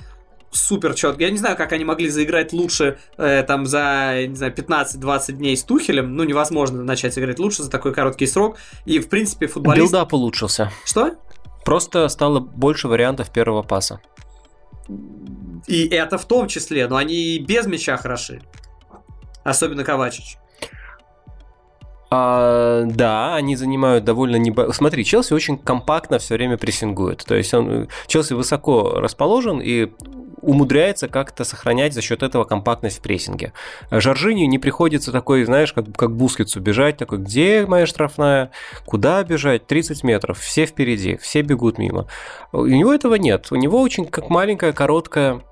супер 0.51 0.95
четко. 0.95 1.23
Я 1.23 1.31
не 1.31 1.39
знаю, 1.39 1.57
как 1.57 1.73
они 1.73 1.85
могли 1.85 2.09
заиграть 2.09 2.53
лучше 2.53 2.99
э, 3.17 3.43
там 3.47 3.67
за, 3.67 4.27
не 4.29 4.35
знаю, 4.37 4.55
15-20 4.55 5.33
дней 5.33 5.57
с 5.57 5.65
Тухелем. 5.65 6.15
Ну, 6.15 6.25
невозможно 6.25 6.83
начать 6.83 7.19
играть 7.19 7.39
лучше 7.39 7.63
за 7.63 7.71
такой 7.71 7.93
короткий 7.93 8.27
срок. 8.27 8.57
И, 8.85 8.99
в 8.99 9.09
принципе, 9.09 9.47
футболист... 9.47 9.85
Build-up 9.85 10.13
улучшился. 10.13 10.71
Что? 10.85 11.17
Просто 11.65 12.09
стало 12.09 12.41
больше 12.41 12.89
вариантов 12.89 13.31
первого 13.31 13.63
паса. 13.63 14.01
И 15.67 15.87
это 15.87 16.19
в 16.19 16.27
том 16.27 16.49
числе, 16.49 16.87
но 16.89 16.97
они 16.97 17.39
без 17.39 17.67
мяча 17.67 17.97
хороши. 17.97 18.43
Особенно 19.45 19.85
Ковачич. 19.85 20.39
А, 22.11 22.85
да, 22.85 23.35
они 23.35 23.57
занимают 23.57 24.05
довольно 24.05 24.37
небо... 24.37 24.73
Смотри, 24.73 25.05
Челси 25.05 25.33
очень 25.33 25.59
компактно 25.59 26.19
все 26.19 26.35
время 26.35 26.57
прессингует. 26.57 27.25
То 27.25 27.35
есть 27.35 27.53
он 27.55 27.89
Челси 28.07 28.35
высоко 28.35 29.01
расположен 29.01 29.61
и 29.61 29.91
умудряется 30.45 31.09
как-то 31.09 31.45
сохранять 31.45 31.95
за 31.95 32.03
счет 32.03 32.23
этого 32.23 32.45
компактность 32.45 32.99
в 32.99 33.03
прессинге. 33.03 33.53
Жоржинию 33.91 34.49
не 34.49 34.59
приходится 34.59 35.13
такой, 35.13 35.45
знаешь, 35.45 35.73
как, 35.73 35.87
как 35.97 36.15
Бускетсу 36.15 36.61
бежать, 36.61 36.97
такой, 36.97 37.19
где 37.19 37.67
моя 37.67 37.87
штрафная, 37.87 38.51
куда 38.85 39.23
бежать, 39.25 39.67
30 39.67 40.05
метров, 40.05 40.39
все 40.39 40.67
впереди, 40.67 41.17
все 41.17 41.43
бегут 41.43 41.79
мимо. 41.79 42.07
У 42.53 42.67
него 42.67 42.93
этого 42.93 43.15
нет, 43.15 43.49
у 43.51 43.57
него 43.57 43.81
очень 43.81 44.07
как 44.07 44.31
маленькая, 44.31 44.73
короткая 44.73 45.43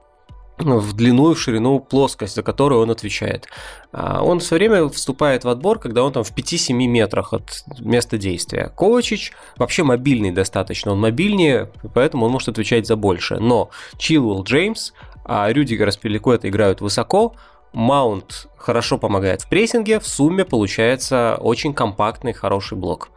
в 0.65 0.93
длину 0.95 1.33
и 1.33 1.35
в 1.35 1.41
ширину 1.41 1.81
плоскость, 1.81 2.35
за 2.35 2.43
которую 2.43 2.81
он 2.83 2.91
отвечает. 2.91 3.49
А 3.93 4.23
он 4.23 4.41
все 4.41 4.57
время 4.57 4.89
вступает 4.89 5.45
в 5.45 5.49
отбор, 5.49 5.79
когда 5.79 6.03
он 6.03 6.13
там 6.13 6.25
в 6.25 6.35
5-7 6.35 6.73
метрах 6.73 7.33
от 7.33 7.65
места 7.81 8.19
действия. 8.19 8.73
Ковачич 8.77 9.33
вообще 9.57 9.83
мобильный 9.83 10.31
достаточно, 10.31 10.93
он 10.93 11.01
мобильнее, 11.01 11.71
поэтому 11.95 12.27
он 12.27 12.33
может 12.33 12.49
отвечать 12.49 12.87
за 12.87 12.97
большее. 12.97 13.41
Но 13.41 13.71
Чилуэлл 13.99 14.45
Джеймс, 14.45 14.93
а 15.25 15.53
Рюдигер 15.53 15.91
с 15.91 15.97
Пеликуэта 15.97 16.49
играют 16.49 16.81
высоко, 16.81 17.35
Маунт 17.73 18.49
хорошо 18.59 18.99
помогает 18.99 19.43
в 19.43 19.49
прессинге, 19.49 19.99
в 19.99 20.07
сумме 20.07 20.45
получается 20.45 21.39
очень 21.41 21.73
компактный, 21.73 22.33
хороший 22.33 22.77
блок. 22.77 23.09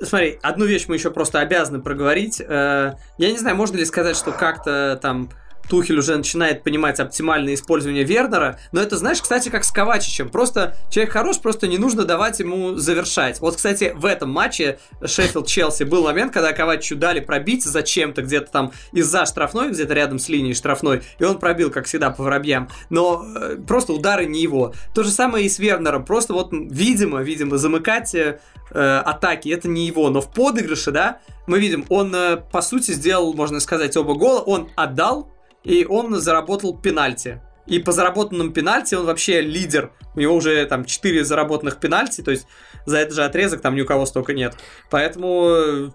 Смотри, 0.00 0.38
одну 0.42 0.64
вещь 0.64 0.86
мы 0.88 0.96
еще 0.96 1.10
просто 1.10 1.38
обязаны 1.38 1.80
проговорить. 1.80 2.40
Э, 2.40 2.94
я 3.18 3.30
не 3.30 3.38
знаю, 3.38 3.56
можно 3.56 3.76
ли 3.76 3.84
сказать, 3.84 4.16
что 4.16 4.32
как-то 4.32 4.98
там 5.00 5.30
Тухель 5.68 5.98
уже 5.98 6.16
начинает 6.16 6.62
понимать 6.62 7.00
оптимальное 7.00 7.54
использование 7.54 8.04
Вернера, 8.04 8.58
но 8.72 8.80
это, 8.80 8.96
знаешь, 8.96 9.20
кстати, 9.20 9.48
как 9.48 9.64
с 9.64 9.70
Ковачичем. 9.70 10.28
Просто 10.28 10.76
человек 10.90 11.12
хорош, 11.12 11.38
просто 11.38 11.66
не 11.66 11.78
нужно 11.78 12.04
давать 12.04 12.40
ему 12.40 12.76
завершать. 12.76 13.40
Вот, 13.40 13.56
кстати, 13.56 13.92
в 13.96 14.04
этом 14.06 14.30
матче 14.30 14.78
Шеффилд-Челси 15.00 15.84
был 15.84 16.02
момент, 16.04 16.32
когда 16.32 16.52
Ковачичу 16.52 16.96
дали 16.96 17.20
пробить 17.20 17.64
зачем-то 17.64 18.22
где-то 18.22 18.50
там 18.50 18.72
из-за 18.92 19.26
штрафной, 19.26 19.70
где-то 19.70 19.94
рядом 19.94 20.18
с 20.18 20.28
линией 20.28 20.54
штрафной, 20.54 21.02
и 21.18 21.24
он 21.24 21.38
пробил, 21.38 21.70
как 21.70 21.86
всегда, 21.86 22.10
по 22.10 22.22
воробьям. 22.22 22.68
Но 22.90 23.24
э, 23.24 23.56
просто 23.66 23.92
удары 23.92 24.26
не 24.26 24.40
его. 24.40 24.74
То 24.94 25.02
же 25.02 25.10
самое 25.10 25.46
и 25.46 25.48
с 25.48 25.58
Вернером. 25.58 26.04
Просто 26.04 26.34
вот, 26.34 26.50
видимо, 26.52 27.22
видимо, 27.22 27.56
замыкать 27.56 28.14
э, 28.14 28.38
атаки 28.70 29.48
это 29.48 29.68
не 29.68 29.86
его. 29.86 30.10
Но 30.10 30.20
в 30.20 30.32
подыгрыше, 30.32 30.90
да, 30.90 31.20
мы 31.46 31.58
видим, 31.58 31.84
он, 31.88 32.14
э, 32.14 32.36
по 32.36 32.62
сути, 32.62 32.92
сделал, 32.92 33.34
можно 33.34 33.60
сказать, 33.60 33.96
оба 33.96 34.14
гола. 34.14 34.40
Он 34.40 34.68
отдал, 34.76 35.31
и 35.64 35.84
он 35.84 36.14
заработал 36.20 36.76
пенальти. 36.76 37.40
И 37.66 37.78
по 37.78 37.92
заработанным 37.92 38.52
пенальти 38.52 38.94
он 38.94 39.06
вообще 39.06 39.40
лидер. 39.40 39.92
У 40.14 40.20
него 40.20 40.34
уже 40.34 40.64
там 40.66 40.84
4 40.84 41.24
заработанных 41.24 41.78
пенальти, 41.78 42.20
то 42.20 42.30
есть 42.30 42.46
за 42.86 42.98
этот 42.98 43.14
же 43.14 43.24
отрезок 43.24 43.60
там 43.60 43.76
ни 43.76 43.82
у 43.82 43.86
кого 43.86 44.04
столько 44.04 44.34
нет. 44.34 44.56
Поэтому 44.90 45.48
э, 45.48 45.90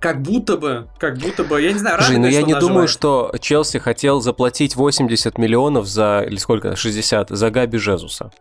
как 0.00 0.22
будто 0.22 0.56
бы, 0.56 0.88
как 0.98 1.18
будто 1.18 1.44
бы, 1.44 1.60
я 1.60 1.72
не 1.72 1.78
знаю, 1.78 2.00
Жень, 2.00 2.16
но 2.16 2.22
ну 2.22 2.28
я 2.28 2.42
не 2.42 2.54
думаю, 2.54 2.88
что 2.88 3.32
Челси 3.38 3.78
хотел 3.78 4.20
заплатить 4.20 4.74
80 4.74 5.36
миллионов 5.36 5.86
за, 5.86 6.24
или 6.26 6.36
сколько, 6.36 6.74
60, 6.74 7.28
за 7.30 7.50
Габи 7.50 7.78
Жезуса. 7.78 8.32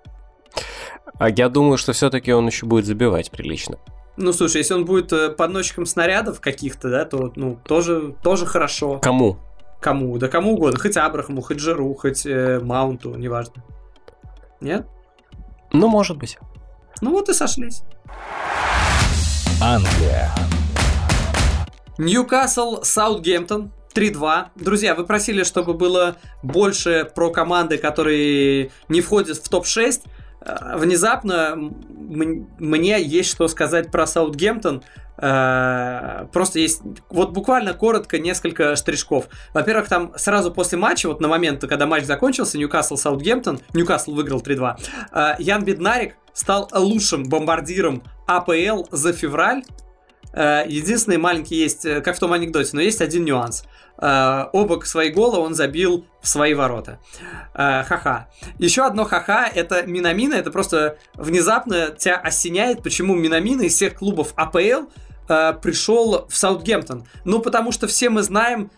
А 1.19 1.29
я 1.29 1.49
думаю, 1.49 1.77
что 1.77 1.91
все-таки 1.91 2.31
он 2.31 2.47
еще 2.47 2.65
будет 2.65 2.85
забивать 2.85 3.29
прилично. 3.29 3.77
Ну, 4.15 4.31
слушай, 4.33 4.57
если 4.57 4.73
он 4.73 4.85
будет 4.85 5.11
э, 5.11 5.29
подносчиком 5.29 5.85
снарядов 5.85 6.39
каких-то, 6.39 6.89
да, 6.89 7.05
то, 7.05 7.31
ну, 7.35 7.59
тоже, 7.65 8.15
тоже 8.23 8.45
хорошо. 8.45 8.99
Кому? 8.99 9.37
Кому? 9.79 10.17
Да 10.17 10.27
кому 10.27 10.53
угодно. 10.53 10.79
Хоть 10.79 10.97
Абрахаму, 10.97 11.41
хоть 11.41 11.59
Жиру, 11.59 11.93
хоть 11.93 12.25
э, 12.25 12.59
Маунту, 12.59 13.15
неважно. 13.15 13.63
Нет? 14.59 14.87
Ну, 15.71 15.87
может 15.87 16.17
быть. 16.17 16.37
Ну 17.01 17.11
вот 17.11 17.29
и 17.29 17.33
сошлись. 17.33 17.83
Англия. 19.61 20.31
Ньюкасл, 21.97 22.83
Саутгемптон. 22.83 23.71
3-2. 23.93 24.49
Друзья, 24.55 24.95
вы 24.95 25.05
просили, 25.05 25.43
чтобы 25.43 25.73
было 25.73 26.15
больше 26.43 27.09
про 27.15 27.31
команды, 27.31 27.77
которые 27.77 28.71
не 28.87 29.01
входят 29.01 29.37
в 29.37 29.49
топ-6. 29.49 30.01
Э, 30.41 30.77
внезапно 30.77 31.73
мне 32.09 33.01
есть 33.01 33.29
что 33.29 33.47
сказать 33.47 33.91
про 33.91 34.07
Саутгемптон. 34.07 34.83
Э, 35.21 36.27
просто 36.31 36.59
есть, 36.59 36.81
вот 37.09 37.31
буквально 37.31 37.73
коротко 37.73 38.19
несколько 38.19 38.75
штришков. 38.75 39.27
Во-первых, 39.53 39.87
там 39.87 40.13
сразу 40.15 40.51
после 40.51 40.77
матча, 40.77 41.07
вот 41.07 41.19
на 41.19 41.27
момент, 41.27 41.61
когда 41.61 41.85
матч 41.85 42.05
закончился, 42.05 42.57
Ньюкасл 42.57 42.95
Саутгемптон, 42.95 43.59
Ньюкасл 43.73 44.13
выиграл 44.13 44.41
3-2, 44.41 44.77
э, 45.11 45.35
Ян 45.39 45.63
Беднарик 45.63 46.15
стал 46.33 46.69
лучшим 46.73 47.25
бомбардиром 47.25 48.03
АПЛ 48.27 48.85
за 48.91 49.13
февраль. 49.13 49.63
Э, 50.33 50.63
единственный 50.67 51.17
маленький 51.17 51.55
есть, 51.55 51.83
как 52.03 52.15
в 52.15 52.19
том 52.19 52.33
анекдоте, 52.33 52.71
но 52.73 52.81
есть 52.81 53.01
один 53.01 53.25
нюанс. 53.25 53.63
Оба 54.01 54.79
свои 54.85 55.09
гола 55.09 55.39
он 55.39 55.55
забил 55.55 56.05
в 56.21 56.27
свои 56.29 56.53
ворота. 56.53 56.99
Ха-ха. 57.53 58.29
Еще 58.57 58.85
одно 58.85 59.03
ха-ха, 59.03 59.51
это 59.53 59.83
Минамина, 59.85 60.35
это 60.35 60.51
просто 60.51 60.97
внезапно 61.15 61.89
тебя 61.97 62.15
осеняет, 62.15 62.81
почему 62.81 63.13
Минамина 63.15 63.63
из 63.63 63.75
всех 63.75 63.95
клубов 63.95 64.31
АПЛ 64.37 64.87
э, 65.27 65.53
пришел 65.61 66.27
в 66.29 66.35
Саутгемптон? 66.37 67.07
Ну, 67.25 67.39
потому 67.39 67.73
что 67.73 67.87
все 67.87 68.09
мы 68.09 68.23
знаем, 68.23 68.71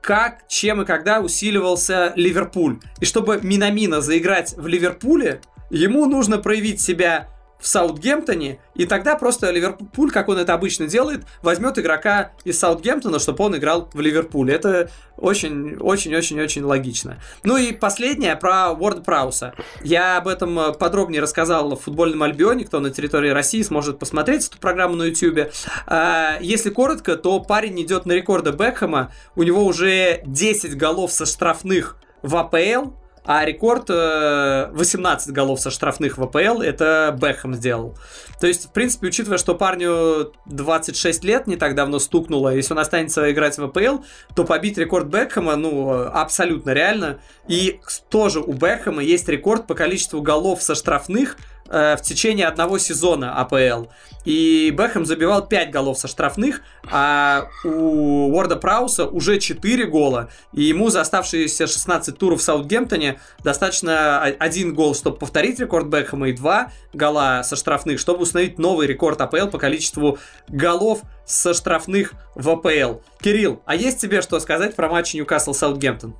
как, 0.00 0.46
чем 0.46 0.82
и 0.82 0.84
когда 0.84 1.20
усиливался 1.20 2.12
Ливерпуль. 2.14 2.78
И 3.00 3.04
чтобы 3.04 3.40
Минамина 3.42 4.00
заиграть 4.00 4.54
в 4.56 4.66
Ливерпуле, 4.66 5.40
ему 5.70 6.06
нужно 6.06 6.38
проявить 6.38 6.80
себя 6.80 7.28
в 7.58 7.66
Саутгемптоне, 7.66 8.60
и 8.74 8.86
тогда 8.86 9.16
просто 9.16 9.50
Ливерпуль, 9.50 10.10
как 10.10 10.28
он 10.28 10.38
это 10.38 10.54
обычно 10.54 10.86
делает, 10.86 11.24
возьмет 11.42 11.78
игрока 11.78 12.32
из 12.44 12.58
Саутгемптона, 12.58 13.18
чтобы 13.18 13.44
он 13.44 13.56
играл 13.56 13.90
в 13.92 14.00
Ливерпуле. 14.00 14.54
Это 14.54 14.90
очень-очень-очень-очень 15.16 16.62
логично. 16.62 17.20
Ну 17.42 17.56
и 17.56 17.72
последнее 17.72 18.36
про 18.36 18.70
Уорд 18.70 19.04
Прауса. 19.04 19.54
Я 19.82 20.18
об 20.18 20.28
этом 20.28 20.58
э, 20.58 20.72
подробнее 20.72 21.20
рассказал 21.20 21.74
в 21.74 21.82
футбольном 21.82 22.22
Альбионе, 22.22 22.64
кто 22.64 22.78
на 22.78 22.90
территории 22.90 23.30
России 23.30 23.62
сможет 23.62 23.98
посмотреть 23.98 24.46
эту 24.46 24.58
программу 24.58 24.94
на 24.94 25.04
YouTube. 25.04 25.50
А, 25.86 26.38
если 26.40 26.70
коротко, 26.70 27.16
то 27.16 27.40
парень 27.40 27.82
идет 27.82 28.06
на 28.06 28.12
рекорды 28.12 28.52
Бекхэма, 28.52 29.12
у 29.34 29.42
него 29.42 29.64
уже 29.64 30.22
10 30.24 30.76
голов 30.76 31.12
со 31.12 31.26
штрафных 31.26 31.96
в 32.22 32.36
АПЛ, 32.36 32.92
а 33.24 33.44
рекорд 33.44 33.88
18 33.88 35.28
э, 35.28 35.32
голов 35.32 35.60
со 35.60 35.70
штрафных 35.70 36.18
в 36.18 36.22
АПЛ 36.22 36.60
это 36.60 37.16
Бэхэм 37.18 37.54
сделал. 37.54 37.96
То 38.40 38.46
есть, 38.46 38.66
в 38.66 38.72
принципе, 38.72 39.08
учитывая, 39.08 39.38
что 39.38 39.54
парню 39.54 40.32
26 40.46 41.24
лет 41.24 41.46
не 41.46 41.56
так 41.56 41.74
давно 41.74 41.98
стукнуло, 41.98 42.54
если 42.54 42.72
он 42.72 42.78
останется 42.78 43.30
играть 43.30 43.58
в 43.58 43.64
АПЛ, 43.64 44.04
то 44.34 44.44
побить 44.44 44.78
рекорд 44.78 45.06
Бекхэма, 45.06 45.56
ну, 45.56 45.90
абсолютно 45.90 46.70
реально. 46.70 47.20
И 47.48 47.80
тоже 48.10 48.40
у 48.40 48.52
Бекхэма 48.52 49.02
есть 49.02 49.28
рекорд 49.28 49.66
по 49.66 49.74
количеству 49.74 50.22
голов 50.22 50.62
со 50.62 50.74
штрафных 50.74 51.36
Э, 51.70 51.96
в 51.96 52.02
течение 52.02 52.46
одного 52.46 52.78
сезона 52.78 53.34
АПЛ. 53.34 53.88
И 54.24 54.72
Бэхэм 54.74 55.04
забивал 55.04 55.46
5 55.46 55.70
голов 55.70 55.98
со 55.98 56.08
штрафных, 56.08 56.62
а 56.90 57.48
у 57.62 58.32
Уорда 58.32 58.56
Прауса 58.56 59.04
уже 59.04 59.38
4 59.38 59.84
гола. 59.84 60.30
И 60.54 60.62
ему 60.62 60.88
за 60.88 61.02
оставшиеся 61.02 61.66
16 61.66 62.16
туров 62.16 62.40
в 62.40 62.42
Саутгемптоне 62.42 63.20
достаточно 63.44 64.22
один 64.22 64.72
гол, 64.74 64.94
чтобы 64.94 65.18
повторить 65.18 65.60
рекорд 65.60 65.88
Бэхэма, 65.88 66.30
и 66.30 66.32
2 66.32 66.72
гола 66.94 67.42
со 67.44 67.54
штрафных, 67.54 68.00
чтобы 68.00 68.22
установить 68.22 68.58
новый 68.58 68.86
рекорд 68.86 69.20
АПЛ 69.20 69.48
по 69.48 69.58
количеству 69.58 70.18
голов 70.48 71.02
со 71.26 71.52
штрафных 71.52 72.14
в 72.34 72.48
АПЛ. 72.48 73.00
Кирилл, 73.20 73.60
а 73.66 73.74
есть 73.74 74.00
тебе 74.00 74.22
что 74.22 74.40
сказать 74.40 74.74
про 74.74 74.88
матч 74.88 75.14
Ньюкасл-Саутгемптон? 75.14 76.14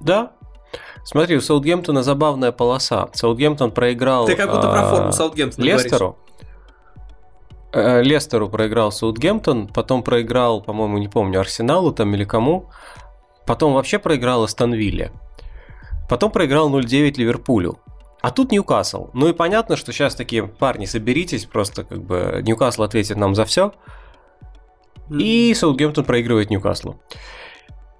Да, 0.00 0.32
Смотри, 1.08 1.36
у 1.36 1.40
Саутгемптона 1.40 2.02
забавная 2.02 2.52
полоса. 2.52 3.08
Саутгемптон 3.14 3.70
проиграл... 3.70 4.26
Ты 4.26 4.36
как 4.36 4.50
будто 4.50 4.68
про 4.68 4.82
а, 4.82 4.90
форму 4.90 5.12
Саутгемптона 5.12 5.64
Лестеру. 5.64 6.18
Говоришь. 7.72 8.02
Э, 8.02 8.02
Лестеру 8.02 8.50
проиграл 8.50 8.92
Саутгемптон, 8.92 9.68
потом 9.68 10.02
проиграл, 10.02 10.60
по-моему, 10.60 10.98
не 10.98 11.08
помню, 11.08 11.40
Арсеналу 11.40 11.92
там 11.92 12.14
или 12.14 12.24
кому. 12.24 12.68
Потом 13.46 13.72
вообще 13.72 13.98
проиграл 13.98 14.44
Астонвилле. 14.44 15.10
Потом 16.10 16.30
проиграл 16.30 16.70
0-9 16.70 17.14
Ливерпулю. 17.16 17.78
А 18.20 18.30
тут 18.30 18.52
Ньюкасл. 18.52 19.08
Ну 19.14 19.28
и 19.28 19.32
понятно, 19.32 19.76
что 19.76 19.94
сейчас 19.94 20.14
такие 20.14 20.46
парни, 20.46 20.84
соберитесь, 20.84 21.46
просто 21.46 21.84
как 21.84 22.02
бы 22.02 22.42
Ньюкасл 22.44 22.82
ответит 22.82 23.16
нам 23.16 23.34
за 23.34 23.46
все. 23.46 23.72
И 25.08 25.54
Саутгемптон 25.54 26.04
проигрывает 26.04 26.50
Ньюкаслу. 26.50 27.00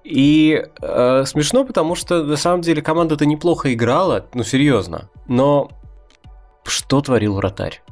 И 0.09 0.65
э, 0.81 1.23
смешно, 1.25 1.63
потому 1.65 1.93
что 1.93 2.23
на 2.23 2.35
самом 2.35 2.61
деле 2.61 2.81
команда-то 2.81 3.27
неплохо 3.27 3.71
играла, 3.73 4.25
ну 4.33 4.43
серьезно. 4.43 5.09
Но 5.27 5.69
что 6.63 7.01
творил 7.01 7.35
вратарь? 7.35 7.83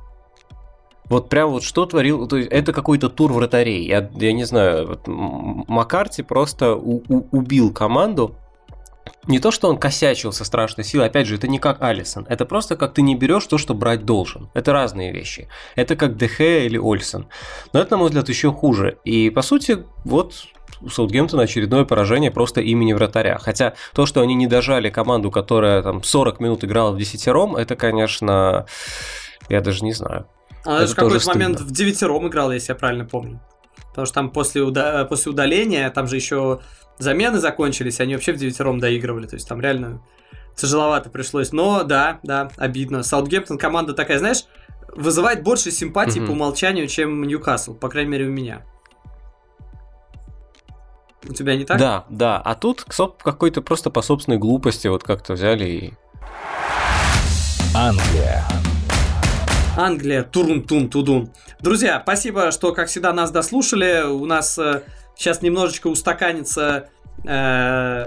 Вот 1.06 1.30
прям 1.30 1.52
вот 1.52 1.64
что 1.64 1.86
творил, 1.86 2.28
то 2.28 2.38
есть 2.38 2.50
это 2.52 2.74
какой-то 2.74 3.10
тур 3.10 3.32
вратарей. 3.32 3.86
Я, 3.86 4.10
я 4.16 4.34
не 4.34 4.46
знаю, 4.46 4.88
вот 4.88 5.02
Маккарти 5.06 6.24
просто 6.24 6.76
у, 6.76 7.04
у, 7.08 7.28
убил 7.32 7.72
команду. 7.72 8.36
Не 9.28 9.40
то, 9.40 9.52
что 9.52 9.70
он 9.70 9.78
косячил 9.78 10.34
со 10.34 10.44
страшной 10.44 10.86
силой, 10.86 11.08
опять 11.08 11.28
же, 11.28 11.36
это 11.36 11.48
не 11.48 11.60
как 11.60 11.84
Алисон. 11.84 12.26
Это 12.28 12.46
просто 12.46 12.76
как 12.76 12.94
ты 12.94 13.04
не 13.04 13.16
берешь 13.16 13.46
то, 13.46 13.60
что 13.60 13.76
брать 13.76 14.06
должен. 14.06 14.50
Это 14.56 14.74
разные 14.74 15.14
вещи. 15.14 15.50
Это 15.76 15.96
как 15.96 16.18
ДХ 16.18 16.42
или 16.42 16.78
Ольсон. 16.78 17.28
Но 17.74 17.80
это, 17.80 17.92
на 17.92 17.98
мой 17.98 18.08
взгляд, 18.08 18.28
еще 18.28 18.52
хуже. 18.52 18.98
И, 19.06 19.30
по 19.30 19.44
сути, 19.44 19.86
вот 20.04 20.48
у 20.82 20.90
Саутгемптона 20.90 21.44
очередное 21.44 21.86
поражение 21.86 22.32
просто 22.32 22.62
имени 22.62 22.94
вратаря. 22.94 23.38
Хотя 23.38 23.74
то, 23.94 24.06
что 24.06 24.22
они 24.22 24.36
не 24.36 24.48
дожали 24.48 24.90
команду, 24.90 25.32
которая 25.32 25.82
там 25.82 26.04
40 26.04 26.40
минут 26.40 26.64
играла 26.64 26.92
в 26.92 26.98
десятером, 26.98 27.56
это, 27.56 27.76
конечно, 27.76 28.66
я 29.50 29.62
даже 29.62 29.84
не 29.84 29.94
знаю. 29.94 30.28
Она 30.64 30.80
даже 30.80 30.94
в 30.94 30.96
какой-то 30.96 31.28
момент 31.28 31.62
в 31.62 31.72
девятером 31.72 32.28
играла, 32.28 32.52
если 32.52 32.72
я 32.72 32.76
правильно 32.76 33.06
помню. 33.06 33.42
Потому 33.90 34.06
что 34.06 34.16
там 34.16 34.30
после, 34.30 34.62
уда- 34.62 35.06
после 35.06 35.32
удаления, 35.32 35.90
там 35.90 36.08
же 36.08 36.16
еще 36.16 36.60
замены 37.00 37.40
закончились, 37.40 38.00
они 38.00 38.16
вообще 38.16 38.34
в 38.34 38.38
девятером 38.38 38.80
доигрывали. 38.80 39.28
То 39.28 39.36
есть 39.36 39.48
там 39.48 39.62
реально 39.62 40.02
тяжеловато 40.56 41.10
пришлось. 41.10 41.52
Но 41.52 41.84
да, 41.84 42.20
да, 42.24 42.52
обидно. 42.58 43.04
Саутгемптон 43.04 43.58
команда 43.58 43.94
такая, 43.94 44.20
знаешь, 44.20 44.44
вызывает 44.96 45.44
больше 45.44 45.72
симпатии 45.72 46.22
mm-hmm. 46.22 46.28
по 46.28 46.32
умолчанию, 46.32 46.88
чем 46.88 47.24
Ньюкасл, 47.24 47.76
по 47.76 47.90
крайней 47.90 48.12
мере, 48.12 48.26
у 48.26 48.32
меня. 48.32 48.66
У 51.30 51.34
тебя 51.34 51.56
не 51.56 51.66
так? 51.66 51.78
Да, 51.78 52.06
да. 52.10 52.38
А 52.38 52.56
тут 52.56 52.86
какой-то 53.24 53.62
просто 53.62 53.90
по 53.90 54.02
собственной 54.02 54.38
глупости 54.38 54.88
вот 54.88 55.04
как-то 55.04 55.34
взяли 55.34 55.66
и... 55.66 55.94
Англия. 57.76 58.44
Англия, 59.78 60.24
турун-тун-тудун. 60.24 61.30
Друзья, 61.62 62.00
спасибо, 62.02 62.52
что, 62.52 62.74
как 62.74 62.88
всегда, 62.88 63.14
нас 63.14 63.30
дослушали. 63.30 64.04
У 64.08 64.26
нас 64.26 64.58
э, 64.58 64.82
сейчас 65.16 65.44
немножечко 65.44 65.88
устаканится 65.88 66.90
э, 67.24 68.06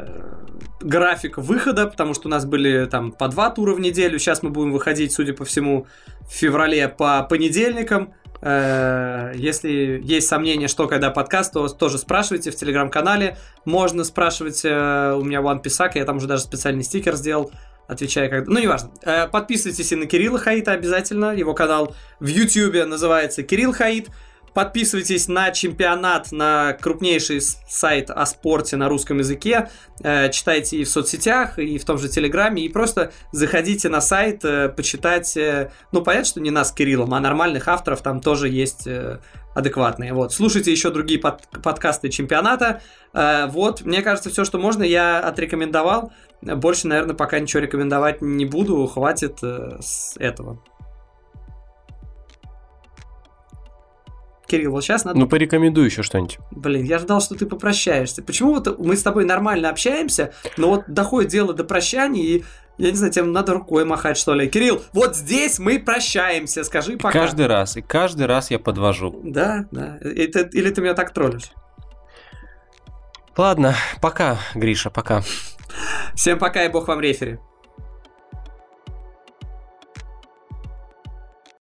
график 0.81 1.39
выхода, 1.39 1.87
потому 1.87 2.15
что 2.15 2.27
у 2.27 2.31
нас 2.31 2.45
были 2.45 2.87
там 2.87 3.13
по 3.13 3.29
два 3.29 3.51
тура 3.51 3.75
в 3.75 3.81
неделю. 3.81 4.19
Сейчас 4.19 4.43
мы 4.43 4.51
будем 4.51 4.73
выходить, 4.73 5.13
судя 5.13 5.33
по 5.33 5.45
всему, 5.45 5.87
в 6.23 6.33
феврале 6.33 6.89
по 6.89 7.23
понедельникам. 7.23 8.15
Э, 8.43 9.33
если 9.35 10.01
есть 10.03 10.29
сомнения, 10.29 10.69
что 10.69 10.89
когда 10.89 11.11
подкаст, 11.11 11.53
то 11.53 11.69
тоже 11.69 11.99
спрашивайте 11.99 12.51
в 12.51 12.57
телеграм-канале. 12.57 13.37
Можно 13.65 14.05
спрашивать, 14.05 14.63
э, 14.65 15.15
у 15.19 15.23
меня 15.23 15.41
One 15.41 15.61
Писак, 15.61 15.97
я 15.97 16.05
там 16.05 16.17
уже 16.17 16.27
даже 16.27 16.43
специальный 16.43 16.85
стикер 16.85 17.17
сделал 17.17 17.53
отвечая 17.91 18.29
когда... 18.29 18.51
Ну, 18.51 18.61
неважно. 18.61 18.91
Э, 19.03 19.27
подписывайтесь 19.27 19.91
и 19.91 19.97
на 19.97 20.07
Кирилла 20.07 20.39
Хаита 20.39 20.71
обязательно. 20.73 21.35
Его 21.35 21.55
канал 21.55 21.95
в 22.21 22.27
Ютьюбе 22.29 22.85
называется 22.85 23.43
Кирилл 23.43 23.73
Хаит. 23.73 24.11
Подписывайтесь 24.55 25.29
на 25.29 25.53
чемпионат, 25.53 26.33
на 26.33 26.73
крупнейший 26.73 27.41
сайт 27.41 28.11
о 28.11 28.27
спорте 28.27 28.77
на 28.77 28.89
русском 28.89 29.19
языке. 29.19 29.71
Э, 30.03 30.29
читайте 30.31 30.79
и 30.79 30.85
в 30.85 30.89
соцсетях, 30.89 31.59
и 31.59 31.79
в 31.79 31.85
том 31.85 31.99
же 31.99 32.09
Телеграме. 32.09 32.65
И 32.65 32.69
просто 32.69 33.13
заходите 33.31 33.89
на 33.89 34.01
сайт, 34.01 34.45
э, 34.45 34.69
почитать. 34.69 35.37
Э, 35.37 35.71
ну, 35.93 36.03
понятно, 36.03 36.27
что 36.27 36.41
не 36.41 36.51
нас 36.51 36.71
с 36.71 36.73
Кириллом, 36.73 37.15
а 37.15 37.21
нормальных 37.21 37.69
авторов 37.69 38.03
там 38.03 38.21
тоже 38.21 38.49
есть 38.49 38.89
адекватные. 39.55 40.13
Вот. 40.15 40.33
Слушайте 40.33 40.73
еще 40.73 40.91
другие 40.91 41.21
под, 41.21 41.43
подкасты 41.63 42.09
чемпионата. 42.09 42.81
Вот, 43.13 43.83
мне 43.83 44.03
кажется, 44.03 44.31
все, 44.31 44.45
что 44.45 44.59
можно, 44.59 44.85
я 44.85 45.19
отрекомендовал. 45.19 46.13
Больше, 46.41 46.87
наверное, 46.87 47.17
пока 47.17 47.41
ничего 47.41 47.61
рекомендовать 47.61 48.23
не 48.23 48.47
буду. 48.47 48.87
Хватит 48.87 49.41
с 49.43 50.17
этого. 50.19 50.63
Кирилл, 54.51 54.73
вот 54.73 54.83
сейчас 54.83 55.05
надо... 55.05 55.17
Ну, 55.17 55.29
порекомендуй 55.29 55.85
еще 55.85 56.03
что-нибудь. 56.03 56.39
Блин, 56.51 56.85
я 56.85 56.99
ждал, 56.99 57.21
что 57.21 57.37
ты 57.37 57.47
попрощаешься. 57.47 58.21
Почему 58.21 58.55
вот 58.55 58.81
мы 58.81 58.97
с 58.97 59.03
тобой 59.03 59.25
нормально 59.25 59.71
общаемся, 59.71 60.33
но 60.57 60.71
вот 60.71 60.85
доходит 60.89 61.31
дело 61.31 61.55
до 61.55 61.63
прощания, 61.63 62.23
и 62.23 62.45
я 62.79 62.91
не 62.91 62.97
знаю, 62.97 63.13
тебе 63.13 63.27
надо 63.27 63.53
рукой 63.53 63.85
махать, 63.85 64.17
что 64.17 64.35
ли. 64.35 64.49
Кирилл, 64.49 64.83
вот 64.93 65.15
здесь 65.15 65.61
мы 65.61 65.79
прощаемся, 65.79 66.65
скажи 66.65 66.97
пока. 66.97 67.13
Каждый 67.13 67.47
раз, 67.47 67.77
и 67.77 67.83
каждый 67.83 68.27
раз 68.27 68.51
я 68.51 68.59
подвожу. 68.59 69.21
Да, 69.23 69.67
да. 69.71 69.99
Это, 70.01 70.41
или 70.41 70.71
ты 70.71 70.81
меня 70.81 70.95
так 70.95 71.15
троллишь? 71.15 71.53
Ладно, 73.37 73.77
пока, 74.03 74.39
Гриша, 74.55 74.91
пока. 74.91 75.23
Всем 76.17 76.41
пока 76.41 76.65
и 76.65 76.69
бог 76.69 76.89
вам 76.89 77.01
рефери. 77.01 77.39